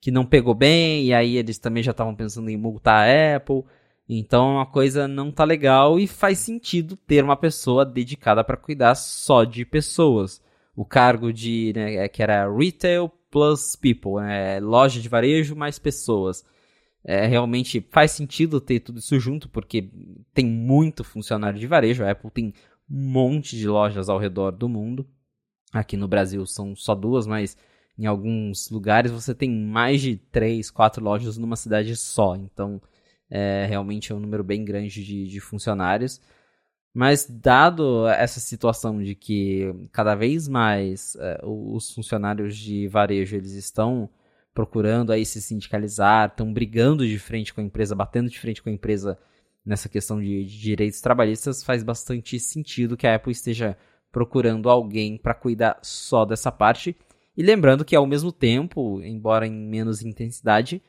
que 0.00 0.10
não 0.10 0.26
pegou 0.26 0.54
bem, 0.54 1.04
e 1.04 1.14
aí 1.14 1.36
eles 1.36 1.58
também 1.58 1.82
já 1.82 1.92
estavam 1.92 2.14
pensando 2.14 2.50
em 2.50 2.56
multar 2.56 3.08
a 3.08 3.36
Apple. 3.36 3.64
Então 4.06 4.60
a 4.60 4.66
coisa 4.66 5.08
não 5.08 5.30
tá 5.32 5.44
legal 5.44 5.98
e 5.98 6.06
faz 6.06 6.38
sentido 6.38 6.94
ter 6.96 7.24
uma 7.24 7.36
pessoa 7.36 7.86
dedicada 7.86 8.44
para 8.44 8.56
cuidar 8.56 8.94
só 8.94 9.44
de 9.44 9.64
pessoas. 9.64 10.42
O 10.76 10.84
cargo 10.84 11.32
de 11.32 11.72
né, 11.74 11.94
é, 11.96 12.08
que 12.08 12.22
era 12.22 12.50
Retail 12.52 13.10
Plus 13.30 13.76
People, 13.76 14.22
né, 14.22 14.60
loja 14.60 15.00
de 15.00 15.08
varejo 15.08 15.56
mais 15.56 15.78
pessoas. 15.78 16.44
É, 17.06 17.26
realmente 17.26 17.86
faz 17.90 18.12
sentido 18.12 18.60
ter 18.60 18.80
tudo 18.80 18.98
isso 18.98 19.20
junto, 19.20 19.48
porque 19.48 19.90
tem 20.32 20.46
muito 20.46 21.04
funcionário 21.04 21.58
de 21.58 21.66
varejo. 21.66 22.02
A 22.02 22.10
Apple 22.10 22.30
tem 22.30 22.54
um 22.90 23.10
monte 23.10 23.56
de 23.56 23.68
lojas 23.68 24.08
ao 24.08 24.18
redor 24.18 24.52
do 24.52 24.68
mundo. 24.68 25.06
Aqui 25.72 25.96
no 25.96 26.08
Brasil 26.08 26.46
são 26.46 26.74
só 26.74 26.94
duas, 26.94 27.26
mas 27.26 27.56
em 27.98 28.06
alguns 28.06 28.70
lugares 28.70 29.12
você 29.12 29.34
tem 29.34 29.50
mais 29.50 30.00
de 30.00 30.16
três, 30.16 30.70
quatro 30.70 31.02
lojas 31.02 31.36
numa 31.36 31.56
cidade 31.56 31.94
só. 31.96 32.34
Então, 32.36 32.80
é, 33.30 33.66
realmente 33.66 34.12
é 34.12 34.14
um 34.14 34.20
número 34.20 34.44
bem 34.44 34.64
grande 34.64 35.04
de, 35.04 35.26
de 35.26 35.40
funcionários. 35.40 36.20
Mas 36.94 37.26
dado 37.28 38.06
essa 38.06 38.38
situação 38.38 39.02
de 39.02 39.16
que 39.16 39.74
cada 39.90 40.14
vez 40.14 40.46
mais 40.46 41.16
é, 41.16 41.40
os 41.42 41.92
funcionários 41.92 42.56
de 42.56 42.86
varejo 42.86 43.34
eles 43.34 43.52
estão 43.52 44.08
procurando 44.54 45.10
aí 45.10 45.26
se 45.26 45.42
sindicalizar, 45.42 46.28
estão 46.28 46.52
brigando 46.52 47.04
de 47.04 47.18
frente 47.18 47.52
com 47.52 47.60
a 47.60 47.64
empresa, 47.64 47.96
batendo 47.96 48.30
de 48.30 48.38
frente 48.38 48.62
com 48.62 48.68
a 48.68 48.72
empresa 48.72 49.18
nessa 49.66 49.88
questão 49.88 50.20
de, 50.20 50.44
de 50.44 50.60
direitos 50.60 51.00
trabalhistas, 51.00 51.64
faz 51.64 51.82
bastante 51.82 52.38
sentido 52.38 52.96
que 52.96 53.08
a 53.08 53.16
Apple 53.16 53.32
esteja 53.32 53.76
procurando 54.12 54.70
alguém 54.70 55.18
para 55.18 55.34
cuidar 55.34 55.78
só 55.82 56.24
dessa 56.24 56.52
parte. 56.52 56.96
E 57.36 57.42
lembrando 57.42 57.84
que 57.84 57.96
ao 57.96 58.06
mesmo 58.06 58.30
tempo, 58.30 59.02
embora 59.02 59.44
em 59.48 59.52
menos 59.52 60.02
intensidade, 60.02 60.80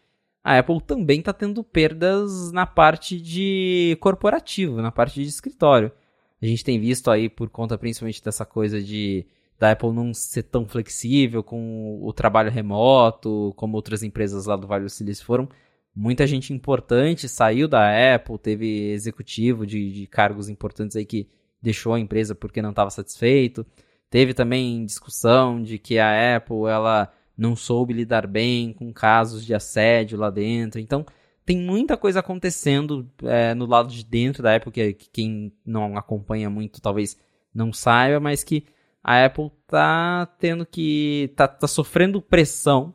a 0.46 0.60
Apple 0.60 0.80
também 0.80 1.22
está 1.22 1.34
tendo 1.34 1.64
perdas 1.64 2.52
na 2.52 2.68
parte 2.68 3.20
de 3.20 3.98
corporativo, 4.00 4.80
na 4.80 4.92
parte 4.92 5.20
de 5.20 5.28
escritório. 5.28 5.92
A 6.40 6.46
gente 6.46 6.64
tem 6.64 6.80
visto 6.80 7.10
aí, 7.10 7.28
por 7.28 7.50
conta 7.50 7.80
principalmente 7.80 8.24
dessa 8.24 8.46
coisa 8.46 8.80
de 8.80 9.26
da 9.58 9.72
Apple 9.72 9.92
não 9.92 10.14
ser 10.14 10.44
tão 10.44 10.68
flexível 10.68 11.42
com 11.42 12.00
o 12.00 12.14
trabalho 12.14 12.52
remoto, 12.52 13.54
como 13.56 13.76
outras 13.76 14.04
empresas 14.04 14.46
lá 14.46 14.56
do 14.56 14.68
Vale 14.68 14.84
do 14.84 14.90
Silício 14.90 15.26
foram. 15.26 15.50
Muita 15.96 16.28
gente 16.28 16.54
importante 16.54 17.28
saiu 17.28 17.68
da 17.68 18.14
Apple, 18.14 18.38
teve 18.38 18.92
executivo 18.92 19.66
de, 19.66 19.92
de 19.92 20.06
cargos 20.06 20.48
importantes 20.48 20.96
aí 20.96 21.06
que 21.06 21.28
deixou 21.60 21.94
a 21.96 22.00
empresa 22.00 22.36
porque 22.36 22.62
não 22.62 22.70
estava 22.70 22.92
satisfeito. 22.92 23.66
Teve 24.12 24.36
também 24.36 24.86
discussão 24.86 25.60
de 25.64 25.80
que 25.80 25.98
a 25.98 26.36
Apple 26.36 26.68
ela 26.70 27.12
não 27.38 27.56
soube 27.56 27.94
lidar 27.94 28.28
bem 28.28 28.74
com 28.74 28.92
casos 28.94 29.46
de 29.46 29.54
assédio 29.54 30.18
lá 30.18 30.30
dentro. 30.30 30.80
Então, 30.80 31.06
tem 31.46 31.58
muita 31.58 31.96
coisa 31.96 32.20
acontecendo 32.20 33.10
é, 33.24 33.54
no 33.54 33.66
lado 33.66 33.90
de 33.90 34.04
dentro 34.04 34.42
da 34.42 34.56
Apple 34.56 34.72
que, 34.72 34.94
que, 34.94 35.10
quem 35.10 35.54
não 35.66 35.98
acompanha 35.98 36.50
muito 36.50 36.82
talvez 36.82 37.18
não 37.54 37.72
saiba, 37.72 38.20
mas 38.20 38.44
que 38.44 38.66
a 39.04 39.24
Apple 39.24 39.52
tá 39.68 40.26
tendo 40.40 40.66
que. 40.66 41.32
tá, 41.36 41.48
tá 41.48 41.68
sofrendo 41.68 42.22
pressão 42.22 42.94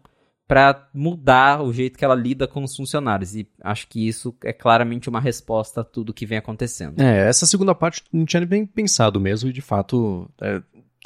para 0.50 0.88
mudar 0.92 1.62
o 1.62 1.72
jeito 1.72 1.96
que 1.96 2.04
ela 2.04 2.16
lida 2.16 2.48
com 2.48 2.64
os 2.64 2.74
funcionários. 2.74 3.36
E 3.36 3.48
acho 3.62 3.86
que 3.86 4.08
isso 4.08 4.36
é 4.42 4.52
claramente 4.52 5.08
uma 5.08 5.20
resposta 5.20 5.82
a 5.82 5.84
tudo 5.84 6.12
que 6.12 6.26
vem 6.26 6.38
acontecendo. 6.38 7.00
É, 7.00 7.28
essa 7.28 7.46
segunda 7.46 7.72
parte 7.72 8.02
não 8.12 8.24
tinha 8.24 8.44
nem 8.44 8.66
pensado 8.66 9.20
mesmo, 9.20 9.48
e 9.48 9.52
de 9.52 9.60
fato. 9.60 10.28
É, 10.40 10.60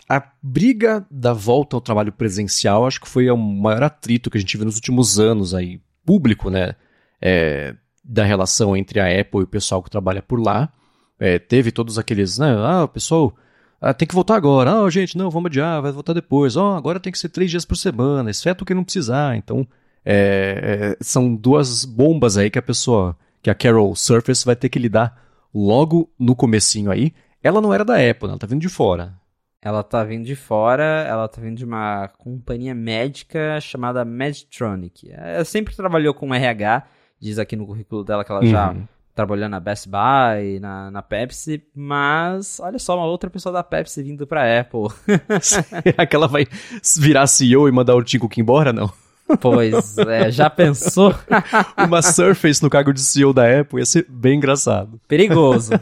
a 0.08 0.22
briga 0.42 1.06
da 1.10 1.32
volta 1.32 1.76
ao 1.76 1.80
trabalho 1.80 2.12
presencial 2.12 2.86
acho 2.86 3.00
que 3.00 3.08
foi 3.08 3.30
o 3.30 3.36
maior 3.36 3.82
atrito 3.82 4.30
que 4.30 4.36
a 4.36 4.40
gente 4.40 4.56
viu 4.56 4.66
nos 4.66 4.76
últimos 4.76 5.18
anos 5.18 5.54
aí, 5.54 5.80
público, 6.04 6.50
né? 6.50 6.74
É, 7.20 7.74
da 8.04 8.22
relação 8.24 8.76
entre 8.76 9.00
a 9.00 9.20
Apple 9.20 9.40
e 9.40 9.44
o 9.44 9.48
pessoal 9.48 9.82
que 9.82 9.90
trabalha 9.90 10.20
por 10.20 10.38
lá. 10.38 10.70
É, 11.18 11.38
teve 11.38 11.72
todos 11.72 11.98
aqueles, 11.98 12.38
né? 12.38 12.54
Ah, 12.58 12.84
o 12.84 12.88
pessoal 12.88 13.34
ah, 13.80 13.94
tem 13.94 14.06
que 14.06 14.14
voltar 14.14 14.36
agora. 14.36 14.82
Ah, 14.82 14.90
gente, 14.90 15.16
não, 15.16 15.30
vamos 15.30 15.48
adiar, 15.48 15.80
vai 15.80 15.92
voltar 15.92 16.12
depois. 16.12 16.56
Oh, 16.56 16.72
agora 16.72 17.00
tem 17.00 17.12
que 17.12 17.18
ser 17.18 17.30
três 17.30 17.50
dias 17.50 17.64
por 17.64 17.76
semana, 17.76 18.30
exceto 18.30 18.64
quem 18.64 18.76
não 18.76 18.84
precisar. 18.84 19.36
Então, 19.36 19.66
é, 20.04 20.96
é, 20.98 21.04
são 21.04 21.34
duas 21.34 21.84
bombas 21.84 22.36
aí 22.36 22.50
que 22.50 22.58
a 22.58 22.62
pessoa, 22.62 23.16
que 23.42 23.48
a 23.48 23.54
Carol 23.54 23.94
Surface 23.94 24.44
vai 24.44 24.56
ter 24.56 24.68
que 24.68 24.78
lidar 24.78 25.22
logo 25.54 26.10
no 26.18 26.34
comecinho 26.34 26.90
aí. 26.90 27.12
Ela 27.42 27.60
não 27.60 27.72
era 27.72 27.84
da 27.84 27.94
Apple, 27.94 28.26
né? 28.26 28.32
ela 28.32 28.38
tá 28.38 28.46
vindo 28.46 28.60
de 28.60 28.68
fora. 28.68 29.14
Ela 29.64 29.82
tá 29.82 30.04
vindo 30.04 30.26
de 30.26 30.36
fora, 30.36 31.06
ela 31.08 31.26
tá 31.26 31.40
vindo 31.40 31.56
de 31.56 31.64
uma 31.64 32.08
companhia 32.18 32.74
médica 32.74 33.58
chamada 33.62 34.04
Medtronic. 34.04 35.10
Ela 35.10 35.42
sempre 35.42 35.74
trabalhou 35.74 36.12
com 36.12 36.34
RH, 36.34 36.82
diz 37.18 37.38
aqui 37.38 37.56
no 37.56 37.66
currículo 37.66 38.04
dela 38.04 38.22
que 38.22 38.30
ela 38.30 38.42
uhum. 38.42 38.50
já 38.50 38.76
trabalhando 39.14 39.52
na 39.52 39.60
Best 39.60 39.88
Buy, 39.88 40.60
na, 40.60 40.90
na 40.90 41.00
Pepsi, 41.00 41.62
mas 41.74 42.60
olha 42.60 42.78
só, 42.78 42.94
uma 42.94 43.06
outra 43.06 43.30
pessoa 43.30 43.54
da 43.54 43.62
Pepsi 43.62 44.02
vindo 44.02 44.26
pra 44.26 44.60
Apple. 44.60 44.88
Será 45.40 46.04
que 46.04 46.14
ela 46.14 46.28
vai 46.28 46.46
virar 46.98 47.26
CEO 47.26 47.66
e 47.66 47.72
mandar 47.72 47.94
o 47.94 48.02
Tim 48.04 48.18
Cook 48.18 48.36
embora, 48.36 48.70
não? 48.70 48.92
Pois 49.40 49.96
é, 49.96 50.30
já 50.30 50.50
pensou? 50.50 51.14
uma 51.78 52.02
Surface 52.02 52.62
no 52.62 52.68
cargo 52.68 52.92
de 52.92 53.00
CEO 53.00 53.32
da 53.32 53.60
Apple 53.60 53.78
ia 53.78 53.86
ser 53.86 54.04
bem 54.10 54.36
engraçado. 54.36 55.00
Perigoso. 55.08 55.72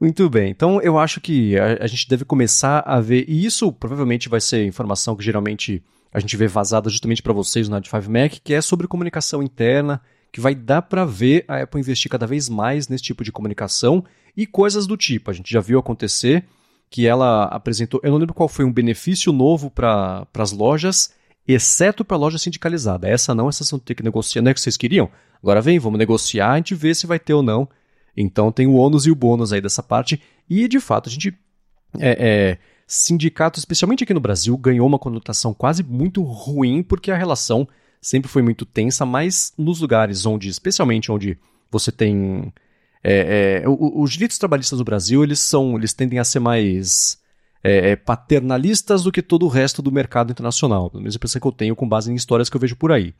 Muito 0.00 0.30
bem, 0.30 0.50
então 0.50 0.80
eu 0.80 0.96
acho 0.96 1.20
que 1.20 1.58
a, 1.58 1.84
a, 1.84 1.86
gente 1.88 2.08
deve 2.08 2.24
começar 2.24 2.80
a 2.86 3.00
ver, 3.00 3.24
e 3.26 3.44
isso 3.44 3.72
provavelmente 3.72 4.28
vai 4.28 4.40
ser 4.40 4.64
informação 4.64 5.16
que 5.16 5.24
geralmente 5.24 5.82
a 6.12 6.20
gente 6.20 6.36
vê 6.36 6.46
vazada 6.46 6.88
justamente 6.88 7.20
para 7.22 7.32
vocês 7.32 7.68
no 7.68 7.74
Night 7.74 7.90
5 7.90 8.10
Mac, 8.10 8.32
que 8.44 8.54
é 8.54 8.60
sobre 8.60 8.86
comunicação 8.86 9.42
interna 9.42 10.00
que 10.30 10.40
vai 10.40 10.54
dar 10.54 10.82
para 10.82 11.04
ver 11.04 11.44
a 11.48 11.62
Apple 11.62 11.80
investir 11.80 12.10
cada 12.10 12.26
vez 12.26 12.48
mais 12.48 12.86
nesse 12.88 13.02
tipo 13.02 13.24
de 13.24 13.32
comunicação 13.32 14.04
e 14.36 14.46
coisas 14.46 14.86
do 14.86 14.96
tipo. 14.96 15.30
A 15.30 15.34
gente 15.34 15.50
já 15.52 15.60
viu 15.60 15.78
acontecer 15.78 16.44
que 16.90 17.06
ela 17.06 17.44
apresentou, 17.46 18.00
eu 18.02 18.10
não 18.10 18.18
lembro 18.18 18.34
qual 18.34 18.48
foi 18.48 18.64
um 18.64 18.72
benefício 18.72 19.32
novo 19.32 19.70
para 19.70 20.26
as 20.34 20.52
lojas, 20.52 21.12
exceto 21.46 22.04
para 22.04 22.16
a 22.16 22.20
loja 22.20 22.38
sindicalizada. 22.38 23.08
Essa 23.08 23.34
não, 23.34 23.48
essa 23.48 23.64
vão 23.64 23.78
ter 23.78 23.94
que 23.94 24.02
negociar, 24.02 24.42
não 24.42 24.50
é 24.50 24.54
que 24.54 24.60
vocês 24.60 24.76
queriam? 24.76 25.10
Agora 25.42 25.60
vem, 25.60 25.78
vamos 25.78 25.98
negociar, 25.98 26.52
a 26.52 26.56
gente 26.56 26.74
vê 26.74 26.94
se 26.94 27.06
vai 27.06 27.18
ter 27.18 27.34
ou 27.34 27.42
não. 27.42 27.68
Então 28.20 28.50
tem 28.50 28.66
o 28.66 28.74
ônus 28.74 29.06
e 29.06 29.10
o 29.10 29.14
bônus 29.14 29.52
aí 29.52 29.60
dessa 29.60 29.82
parte. 29.82 30.20
E 30.50 30.66
de 30.66 30.80
fato, 30.80 31.08
a 31.08 31.12
gente. 31.12 31.32
É, 31.98 32.16
é, 32.18 32.58
sindicato, 32.86 33.58
especialmente 33.58 34.02
aqui 34.02 34.14
no 34.14 34.20
Brasil, 34.20 34.56
ganhou 34.56 34.86
uma 34.86 34.98
conotação 34.98 35.52
quase 35.52 35.82
muito 35.82 36.22
ruim, 36.22 36.82
porque 36.82 37.10
a 37.10 37.16
relação 37.16 37.68
sempre 38.00 38.30
foi 38.30 38.40
muito 38.40 38.64
tensa, 38.64 39.04
mas 39.04 39.52
nos 39.58 39.80
lugares 39.80 40.24
onde, 40.24 40.48
especialmente 40.48 41.12
onde 41.12 41.38
você 41.70 41.92
tem 41.92 42.50
é, 43.04 43.62
é, 43.62 43.68
os 43.68 44.10
direitos 44.12 44.38
trabalhistas 44.38 44.78
no 44.78 44.84
Brasil, 44.86 45.22
eles 45.22 45.38
são, 45.38 45.76
eles 45.76 45.92
tendem 45.92 46.18
a 46.18 46.24
ser 46.24 46.40
mais 46.40 47.18
é, 47.62 47.90
é, 47.90 47.96
paternalistas 47.96 49.02
do 49.02 49.12
que 49.12 49.22
todo 49.22 49.44
o 49.44 49.48
resto 49.48 49.82
do 49.82 49.92
mercado 49.92 50.30
internacional. 50.30 50.90
Pelo 50.90 51.02
menos 51.02 51.14
a 51.14 51.18
impressão 51.18 51.40
que 51.40 51.46
eu 51.46 51.52
tenho 51.52 51.76
com 51.76 51.88
base 51.88 52.10
em 52.10 52.14
histórias 52.14 52.48
que 52.48 52.56
eu 52.56 52.60
vejo 52.60 52.76
por 52.76 52.90
aí. 52.90 53.14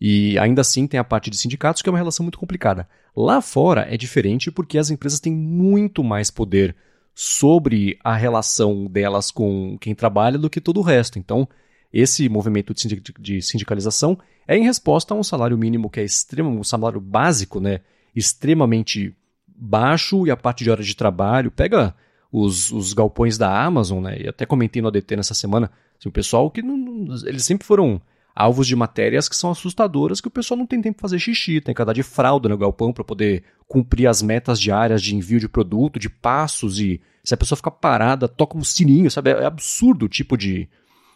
E 0.00 0.38
ainda 0.38 0.60
assim 0.60 0.86
tem 0.86 0.98
a 0.98 1.04
parte 1.04 1.30
de 1.30 1.36
sindicatos, 1.36 1.80
que 1.80 1.88
é 1.88 1.92
uma 1.92 1.98
relação 1.98 2.24
muito 2.24 2.38
complicada. 2.38 2.88
Lá 3.16 3.40
fora 3.40 3.86
é 3.88 3.96
diferente 3.96 4.50
porque 4.50 4.76
as 4.76 4.90
empresas 4.90 5.20
têm 5.20 5.32
muito 5.32 6.02
mais 6.02 6.30
poder 6.30 6.74
sobre 7.14 7.96
a 8.02 8.14
relação 8.14 8.86
delas 8.86 9.30
com 9.30 9.78
quem 9.80 9.94
trabalha 9.94 10.36
do 10.36 10.50
que 10.50 10.60
todo 10.60 10.80
o 10.80 10.82
resto. 10.82 11.18
Então, 11.18 11.48
esse 11.92 12.28
movimento 12.28 12.74
de 13.20 13.40
sindicalização 13.40 14.18
é 14.48 14.56
em 14.56 14.64
resposta 14.64 15.14
a 15.14 15.16
um 15.16 15.22
salário 15.22 15.56
mínimo 15.56 15.88
que 15.88 16.00
é 16.00 16.04
extremo, 16.04 16.50
um 16.50 16.64
salário 16.64 17.00
básico, 17.00 17.60
né, 17.60 17.80
extremamente 18.16 19.16
baixo 19.46 20.26
e 20.26 20.30
a 20.30 20.36
parte 20.36 20.64
de 20.64 20.70
horas 20.70 20.86
de 20.86 20.96
trabalho. 20.96 21.52
Pega 21.52 21.94
os, 22.32 22.72
os 22.72 22.92
galpões 22.92 23.38
da 23.38 23.64
Amazon, 23.64 24.02
né, 24.02 24.22
e 24.22 24.28
até 24.28 24.44
comentei 24.44 24.82
no 24.82 24.88
ADT 24.88 25.14
nessa 25.14 25.34
semana, 25.34 25.70
assim, 25.96 26.08
o 26.08 26.12
pessoal 26.12 26.50
que 26.50 26.62
não, 26.62 27.06
eles 27.26 27.44
sempre 27.44 27.64
foram 27.64 28.02
alvos 28.34 28.66
de 28.66 28.74
matérias 28.74 29.28
que 29.28 29.36
são 29.36 29.50
assustadoras, 29.50 30.20
que 30.20 30.28
o 30.28 30.30
pessoal 30.30 30.58
não 30.58 30.66
tem 30.66 30.82
tempo 30.82 30.96
para 30.96 31.02
fazer 31.02 31.18
xixi, 31.18 31.60
tem 31.60 31.74
que 31.74 31.80
andar 31.80 31.92
de 31.92 32.02
fralda 32.02 32.48
no 32.48 32.58
galpão 32.58 32.92
para 32.92 33.04
poder 33.04 33.44
cumprir 33.68 34.06
as 34.08 34.22
metas 34.22 34.60
diárias 34.60 35.00
de 35.00 35.14
envio 35.14 35.38
de 35.38 35.48
produto, 35.48 35.98
de 35.98 36.10
passos, 36.10 36.80
e 36.80 37.00
se 37.22 37.32
a 37.32 37.36
pessoa 37.36 37.56
ficar 37.56 37.70
parada, 37.70 38.26
toca 38.26 38.58
um 38.58 38.64
sininho, 38.64 39.10
sabe? 39.10 39.30
É 39.30 39.46
absurdo 39.46 40.06
o 40.06 40.08
tipo 40.08 40.36
de, 40.36 40.68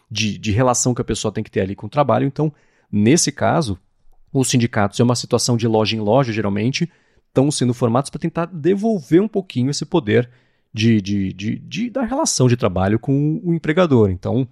de, 0.09 0.37
de 0.37 0.51
relação 0.51 0.93
que 0.93 1.01
a 1.01 1.05
pessoa 1.05 1.31
tem 1.31 1.43
que 1.43 1.51
ter 1.51 1.61
ali 1.61 1.75
com 1.75 1.87
o 1.87 1.89
trabalho. 1.89 2.25
Então, 2.25 2.53
nesse 2.91 3.31
caso, 3.31 3.77
os 4.31 4.47
sindicatos, 4.47 4.99
é 4.99 5.03
uma 5.03 5.15
situação 5.15 5.57
de 5.57 5.67
loja 5.67 5.95
em 5.95 5.99
loja, 5.99 6.31
geralmente, 6.31 6.89
estão 7.27 7.51
sendo 7.51 7.73
formados 7.73 8.09
para 8.09 8.19
tentar 8.19 8.45
devolver 8.45 9.21
um 9.21 9.27
pouquinho 9.27 9.69
esse 9.69 9.85
poder 9.85 10.29
de, 10.73 11.01
de, 11.01 11.33
de, 11.33 11.59
de, 11.59 11.89
da 11.89 12.03
relação 12.03 12.47
de 12.47 12.55
trabalho 12.55 12.97
com 12.97 13.41
o 13.43 13.53
empregador. 13.53 14.09
Então, 14.09 14.47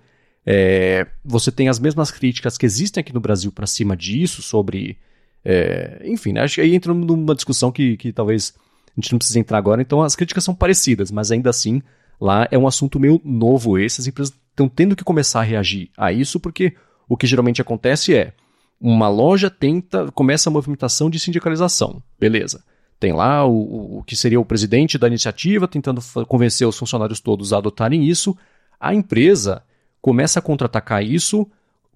é, 0.49 1.05
você 1.25 1.51
tem 1.51 1.67
as 1.67 1.77
mesmas 1.77 2.09
críticas 2.09 2.57
que 2.57 2.65
existem 2.65 3.01
aqui 3.01 3.13
no 3.13 3.19
Brasil 3.19 3.51
para 3.51 3.67
cima 3.67 3.97
disso, 3.97 4.41
sobre. 4.41 4.97
É, 5.43 6.01
enfim, 6.05 6.31
né, 6.31 6.41
acho 6.41 6.55
que 6.55 6.61
aí 6.61 6.73
entra 6.73 6.93
numa 6.93 7.35
discussão 7.35 7.69
que, 7.69 7.97
que 7.97 8.13
talvez 8.13 8.53
a 8.87 8.91
gente 8.95 9.11
não 9.11 9.19
precise 9.19 9.37
entrar 9.37 9.57
agora. 9.57 9.81
Então, 9.81 10.01
as 10.01 10.15
críticas 10.15 10.45
são 10.45 10.55
parecidas, 10.55 11.11
mas 11.11 11.31
ainda 11.31 11.49
assim, 11.49 11.81
lá 12.19 12.47
é 12.49 12.57
um 12.57 12.65
assunto 12.65 12.97
meio 12.97 13.19
novo 13.25 13.77
esse. 13.77 13.99
As 13.99 14.07
empresas 14.07 14.33
estão 14.49 14.69
tendo 14.69 14.95
que 14.95 15.03
começar 15.03 15.41
a 15.41 15.43
reagir 15.43 15.89
a 15.97 16.13
isso, 16.13 16.39
porque 16.39 16.73
o 17.09 17.17
que 17.17 17.27
geralmente 17.27 17.61
acontece 17.61 18.15
é 18.15 18.31
uma 18.79 19.09
loja 19.09 19.49
tenta, 19.49 20.09
começa 20.13 20.49
a 20.49 20.53
movimentação 20.53 21.09
de 21.09 21.19
sindicalização. 21.19 22.01
Beleza. 22.17 22.63
Tem 22.97 23.11
lá 23.11 23.45
o, 23.45 23.97
o 23.99 24.03
que 24.03 24.15
seria 24.15 24.39
o 24.39 24.45
presidente 24.45 24.97
da 24.97 25.07
iniciativa 25.07 25.67
tentando 25.67 26.01
convencer 26.25 26.65
os 26.65 26.77
funcionários 26.77 27.19
todos 27.19 27.51
a 27.51 27.57
adotarem 27.57 28.07
isso. 28.07 28.35
A 28.79 28.95
empresa 28.95 29.61
começa 30.07 30.39
a 30.39 30.41
contra-atacar 30.41 31.03
isso 31.03 31.45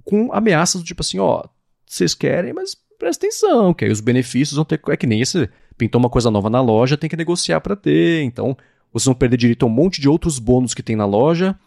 com 0.03 0.33
ameaças 0.33 0.81
do 0.81 0.85
tipo 0.85 0.99
assim, 0.99 1.17
ó, 1.17 1.45
vocês 1.87 2.13
querem, 2.13 2.51
mas 2.51 2.75
presta 2.99 3.25
atenção, 3.25 3.73
que 3.73 3.85
aí 3.85 3.91
os 3.91 4.01
benefícios 4.01 4.57
vão 4.57 4.65
ter. 4.65 4.81
É 4.89 4.97
que 4.97 5.07
nem 5.07 5.21
esse. 5.21 5.49
Pintou 5.77 5.97
uma 5.97 6.09
coisa 6.09 6.29
nova 6.29 6.49
na 6.49 6.59
loja, 6.59 6.97
tem 6.97 7.09
que 7.09 7.15
negociar 7.15 7.61
para 7.61 7.73
ter. 7.73 8.21
Então, 8.23 8.57
vocês 8.91 9.05
vão 9.05 9.15
perder 9.15 9.37
direito 9.37 9.63
a 9.63 9.65
um 9.65 9.71
monte 9.71 10.01
de 10.01 10.09
outros 10.09 10.39
bônus 10.39 10.73
que 10.73 10.83
tem 10.83 10.93
na 10.93 11.05
loja 11.05 11.57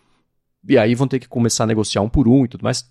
e 0.68 0.76
aí 0.76 0.94
vão 0.94 1.08
ter 1.08 1.18
que 1.18 1.26
começar 1.26 1.64
a 1.64 1.66
negociar 1.66 2.02
um 2.02 2.10
por 2.10 2.28
um 2.28 2.44
e 2.44 2.48
tudo 2.48 2.62
mais. 2.62 2.84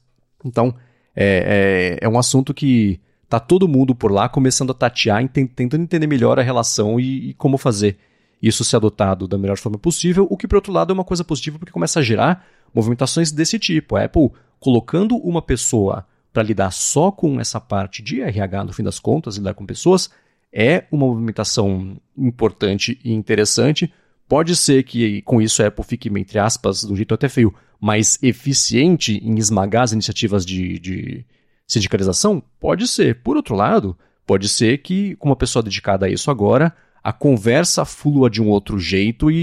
Então, 0.44 0.74
é, 1.16 2.00
é, 2.02 2.06
é 2.08 2.10
um 2.10 2.18
assunto 2.18 2.56
que 2.56 3.00
tá 3.30 3.40
todo 3.40 3.68
mundo 3.68 3.94
por 3.94 4.12
lá 4.12 4.28
começando 4.28 4.72
a 4.72 4.74
tatear, 4.74 5.30
tentando 5.30 5.84
entender 5.84 6.08
melhor 6.08 6.40
a 6.40 6.42
relação 6.42 7.00
e, 7.00 7.30
e, 7.30 7.34
como 7.36 7.60
fazer 7.60 8.00
isso 8.42 8.64
ser 8.64 8.78
adotado 8.78 9.28
da 9.28 9.38
melhor 9.38 9.58
forma 9.58 9.78
possível, 9.78 10.28
o 10.28 10.36
que, 10.36 10.48
por 10.48 10.56
outro 10.56 10.74
lado, 10.74 10.92
é 10.92 10.96
uma 10.96 11.04
coisa 11.04 11.24
positiva 11.24 11.60
porque 11.60 11.72
começa 11.72 12.00
a 12.00 12.04
gerar 12.04 12.44
movimentações 12.74 13.32
desse 13.32 13.60
tipo. 13.60 13.96
A 13.96 14.04
Apple 14.06 14.32
colocando 14.60 15.18
uma 15.18 15.42
pessoa 15.42 16.06
para 16.32 16.44
lidar 16.44 16.72
só 16.72 17.12
com 17.12 17.40
essa 17.40 17.60
parte 17.60 18.02
de 18.02 18.22
RH, 18.22 18.64
no 18.66 18.74
fim 18.74 18.84
das 18.84 19.00
contas, 19.00 19.38
lidar 19.38 19.54
com 19.54 19.66
pessoas, 19.66 20.10
é 20.52 20.86
uma 20.92 21.06
movimentação 21.06 21.98
importante 22.18 23.00
e 23.04 23.14
interessante, 23.14 23.92
Pode 24.28 24.56
ser 24.56 24.84
que 24.84 25.22
com 25.24 25.42
isso 25.42 25.62
a 25.62 25.68
Apple 25.68 25.86
fique, 25.86 26.10
entre 26.10 26.40
aspas, 26.40 26.84
um 26.84 26.96
jeito 26.96 27.14
até 27.14 27.28
feio, 27.30 27.54
mais 27.80 28.18
eficiente 28.24 29.20
em 29.24 29.38
esmagar 29.38 29.84
as 29.84 29.92
iniciativas 29.92 30.46
de, 30.46 30.80
de 30.80 31.26
sindicalização? 31.68 32.42
Pode 32.60 32.88
ser. 32.88 33.22
Por 33.22 33.36
outro 33.36 33.56
lado, 33.56 33.98
pode 34.26 34.48
ser 34.48 34.80
que, 34.80 35.16
com 35.18 35.30
uma 35.30 35.36
pessoa 35.36 35.62
dedicada 35.62 36.06
a 36.06 36.10
isso 36.10 36.32
agora, 36.32 36.74
a 37.04 37.12
conversa 37.12 37.84
flua 37.84 38.30
de 38.30 38.42
um 38.42 38.48
outro 38.48 38.80
jeito 38.80 39.30
e, 39.30 39.36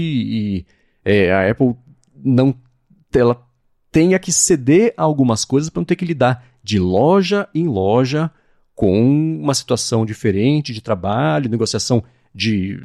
e 0.57 0.65
é, 1.05 1.31
a 1.31 1.49
Apple 1.49 1.75
não 2.21 2.53
ela 3.19 3.45
tenha 3.91 4.17
que 4.19 4.31
ceder 4.31 4.93
a 4.95 5.03
algumas 5.03 5.43
coisas 5.43 5.69
para 5.69 5.79
não 5.79 5.85
ter 5.85 5.95
que 5.95 6.05
lidar 6.05 6.45
de 6.63 6.79
loja 6.79 7.47
em 7.53 7.67
loja 7.67 8.31
com 8.73 9.39
uma 9.41 9.53
situação 9.53 10.05
diferente 10.05 10.73
de 10.73 10.81
trabalho, 10.81 11.49
negociação 11.49 12.03
de 12.33 12.83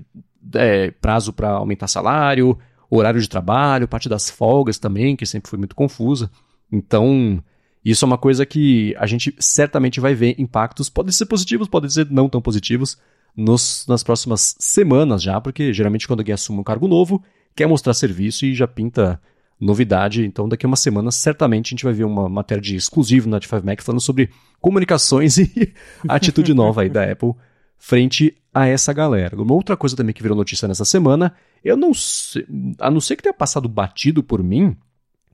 é, 0.54 0.90
prazo 0.90 1.32
para 1.32 1.50
aumentar 1.50 1.86
salário, 1.86 2.58
horário 2.90 3.20
de 3.20 3.28
trabalho, 3.28 3.88
parte 3.88 4.08
das 4.08 4.28
folgas 4.28 4.78
também, 4.78 5.16
que 5.16 5.26
sempre 5.26 5.48
foi 5.48 5.58
muito 5.58 5.74
confusa. 5.74 6.30
Então, 6.70 7.42
isso 7.84 8.04
é 8.04 8.06
uma 8.06 8.18
coisa 8.18 8.44
que 8.44 8.94
a 8.98 9.06
gente 9.06 9.34
certamente 9.38 10.00
vai 10.00 10.14
ver 10.14 10.34
impactos, 10.38 10.88
podem 10.88 11.12
ser 11.12 11.26
positivos, 11.26 11.68
podem 11.68 11.88
ser 11.88 12.10
não 12.10 12.28
tão 12.28 12.40
positivos, 12.40 12.98
nos, 13.36 13.84
nas 13.86 14.02
próximas 14.02 14.56
semanas 14.58 15.22
já, 15.22 15.40
porque 15.40 15.72
geralmente 15.72 16.06
quando 16.06 16.20
alguém 16.20 16.34
assume 16.34 16.60
um 16.60 16.64
cargo 16.64 16.88
novo, 16.88 17.22
quer 17.54 17.66
mostrar 17.66 17.92
serviço 17.92 18.46
e 18.46 18.54
já 18.54 18.66
pinta 18.66 19.20
novidade. 19.60 20.24
Então, 20.24 20.48
daqui 20.48 20.66
a 20.66 20.68
uma 20.68 20.76
semana, 20.76 21.10
certamente 21.10 21.68
a 21.68 21.70
gente 21.70 21.84
vai 21.84 21.92
ver 21.92 22.04
uma 22.04 22.28
matéria 22.28 22.62
de 22.62 22.76
exclusivo 22.76 23.28
na 23.28 23.40
T5 23.40 23.64
Mac 23.64 23.82
falando 23.82 24.00
sobre 24.00 24.30
comunicações 24.60 25.38
e 25.38 25.72
a 26.08 26.14
atitude 26.14 26.52
nova 26.54 26.82
aí 26.82 26.88
da 26.88 27.10
Apple 27.10 27.34
frente 27.78 28.36
a 28.52 28.66
essa 28.66 28.92
galera. 28.92 29.40
Uma 29.40 29.54
outra 29.54 29.76
coisa 29.76 29.96
também 29.96 30.14
que 30.14 30.22
virou 30.22 30.36
notícia 30.36 30.68
nessa 30.68 30.84
semana, 30.84 31.34
eu 31.62 31.76
não 31.76 31.92
sei, 31.92 32.46
a 32.78 32.90
não 32.90 33.00
ser 33.00 33.16
que 33.16 33.22
tenha 33.22 33.34
passado 33.34 33.68
batido 33.68 34.22
por 34.22 34.42
mim, 34.42 34.76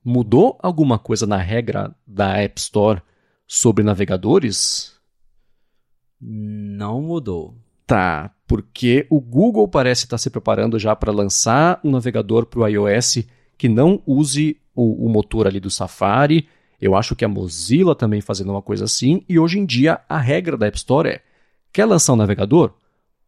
mudou 0.05 0.59
alguma 0.63 0.99
coisa 0.99 1.27
na 1.27 1.37
regra 1.37 1.95
da 2.07 2.37
App 2.39 2.61
Store 2.61 3.03
sobre 3.47 3.85
navegadores? 3.85 4.93
Não 6.21 7.01
mudou. 7.03 7.57
Tá, 7.87 8.35
porque 8.47 9.07
o 9.11 9.21
Google 9.21 9.69
parece 9.69 10.05
estar 10.05 10.19
se 10.19 10.31
preparando 10.31 10.79
já 10.79 10.95
para 10.97 11.13
lançar 11.13 11.81
um 11.85 11.91
navegador 11.91 12.47
para 12.47 12.61
o 12.61 12.67
iOS 12.67 13.25
que 13.63 13.69
não 13.69 14.03
use 14.05 14.57
o, 14.75 15.07
o, 15.07 15.09
motor 15.09 15.47
ali 15.47 15.61
do 15.61 15.71
Safari. 15.71 16.49
Eu 16.81 16.97
acho 16.97 17.15
que 17.15 17.25
a 17.25 17.29
Mozilla 17.29 17.95
também 17.95 18.21
fazendo 18.21 18.51
uma 18.51 18.61
coisa 18.61 18.87
assim. 18.87 19.25
E 19.29 19.39
hoje 19.39 19.61
em 19.61 19.65
dia 19.65 20.01
a 20.09 20.19
regra 20.19 20.57
da 20.57 20.67
App 20.67 20.77
Store 20.77 21.09
é: 21.09 21.23
quer 21.73 21.85
lançar 21.85 22.15
um 22.15 22.17
navegador? 22.17 22.75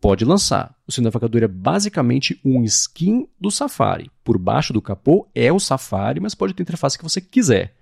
Pode 0.01 0.25
lançar. 0.25 0.75
O 0.89 0.91
seu 0.91 1.05
navegador 1.05 1.45
é 1.45 1.47
basicamente 1.47 2.41
um 2.45 2.65
skin 2.65 3.29
do 3.41 3.49
Safari. 3.49 4.11
Por 4.25 4.37
baixo 4.37 4.73
do 4.73 4.83
capô 4.83 5.29
é 5.33 5.53
o 5.53 5.61
Safari, 5.61 6.19
mas 6.19 6.35
pode 6.35 6.53
ter 6.53 6.63
a 6.63 6.65
interface 6.65 6.99
que 6.99 7.05
você 7.05 7.21
quiser. 7.21 7.73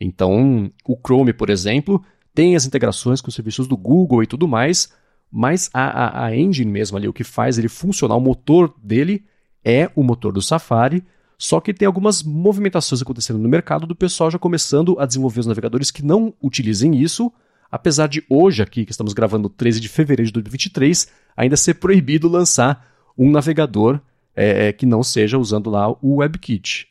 Então, 0.00 0.72
o 0.86 0.96
Chrome, 0.96 1.34
por 1.34 1.50
exemplo, 1.50 2.02
tem 2.34 2.56
as 2.56 2.64
integrações 2.64 3.20
com 3.20 3.28
os 3.28 3.34
serviços 3.34 3.68
do 3.68 3.76
Google 3.76 4.22
e 4.22 4.26
tudo 4.26 4.48
mais, 4.48 4.94
mas 5.30 5.68
a, 5.74 5.82
a, 5.82 6.24
a 6.24 6.34
engine 6.34 6.72
mesmo 6.72 6.96
ali, 6.96 7.06
o 7.06 7.12
que 7.12 7.22
faz 7.22 7.58
ele 7.58 7.68
funcionar, 7.68 8.16
o 8.16 8.20
motor 8.20 8.74
dele 8.82 9.26
é 9.62 9.90
o 9.94 10.02
motor 10.02 10.32
do 10.32 10.40
Safari, 10.40 11.04
só 11.38 11.60
que 11.60 11.72
tem 11.72 11.86
algumas 11.86 12.22
movimentações 12.22 13.00
acontecendo 13.00 13.38
no 13.38 13.48
mercado 13.48 13.86
do 13.86 13.94
pessoal 13.94 14.30
já 14.30 14.38
começando 14.38 14.98
a 14.98 15.06
desenvolver 15.06 15.40
os 15.40 15.46
navegadores 15.46 15.92
que 15.92 16.04
não 16.04 16.34
utilizem 16.42 17.00
isso, 17.00 17.32
apesar 17.70 18.08
de 18.08 18.24
hoje 18.28 18.60
aqui, 18.60 18.84
que 18.84 18.90
estamos 18.90 19.12
gravando 19.12 19.48
13 19.48 19.80
de 19.80 19.88
fevereiro 19.88 20.26
de 20.26 20.32
2023, 20.32 21.08
ainda 21.36 21.56
ser 21.56 21.74
proibido 21.74 22.28
lançar 22.28 22.86
um 23.16 23.30
navegador 23.30 24.00
é, 24.34 24.68
é, 24.68 24.72
que 24.72 24.84
não 24.84 25.02
seja 25.02 25.38
usando 25.38 25.70
lá 25.70 25.88
o 26.02 26.16
WebKit. 26.16 26.88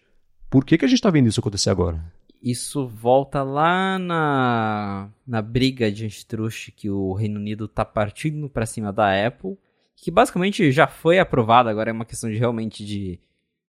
Por 0.50 0.64
que, 0.64 0.78
que 0.78 0.86
a 0.86 0.88
gente 0.88 1.00
está 1.00 1.10
vendo 1.10 1.28
isso 1.28 1.42
acontecer 1.42 1.70
agora? 1.70 2.02
isso 2.42 2.88
volta 2.88 3.44
lá 3.44 3.98
na, 4.00 5.10
na 5.26 5.42
briga 5.42 5.92
de 5.92 6.06
antitruste 6.06 6.72
que 6.72 6.90
o 6.90 7.14
Reino 7.14 7.40
Unido 7.40 7.66
está 7.66 7.84
partindo 7.84 8.50
para 8.50 8.66
cima 8.66 8.94
da 8.94 9.28
Apple, 9.28 9.58
que 9.96 10.12
basicamente 10.12 10.72
já 10.72 10.88
foi 10.88 11.20
aprovada, 11.20 11.70
agora 11.70 11.90
é 11.90 11.94
uma 11.94 12.06
questão 12.06 12.30
de 12.30 12.38
realmente 12.38 12.86
de 12.86 13.20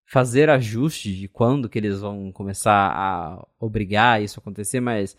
fazer 0.09 0.49
ajustes 0.49 1.15
de 1.15 1.29
quando 1.29 1.69
que 1.69 1.79
eles 1.79 2.01
vão 2.01 2.33
começar 2.33 2.73
a 2.73 3.47
obrigar 3.61 4.23
isso 4.23 4.39
a 4.39 4.41
acontecer, 4.41 4.81
mas 4.81 5.15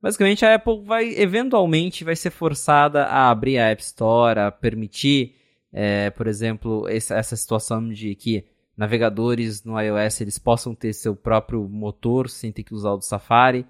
basicamente 0.00 0.46
a 0.46 0.54
Apple 0.54 0.84
vai 0.84 1.08
eventualmente 1.16 2.04
vai 2.04 2.14
ser 2.14 2.30
forçada 2.30 3.04
a 3.06 3.30
abrir 3.30 3.58
a 3.58 3.70
App 3.70 3.82
Store, 3.82 4.38
a 4.38 4.52
permitir, 4.52 5.34
é, 5.72 6.10
por 6.10 6.28
exemplo, 6.28 6.86
essa, 6.88 7.34
situação 7.34 7.88
de 7.88 8.14
que 8.14 8.44
navegadores 8.76 9.64
no 9.64 9.78
iOS 9.80 10.20
eles 10.20 10.38
possam 10.38 10.72
ter 10.72 10.92
seu 10.92 11.16
próprio 11.16 11.68
motor 11.68 12.30
sem 12.30 12.52
ter 12.52 12.62
que 12.62 12.74
usar 12.74 12.92
o 12.92 12.98
do 12.98 13.04
Safari. 13.04 13.66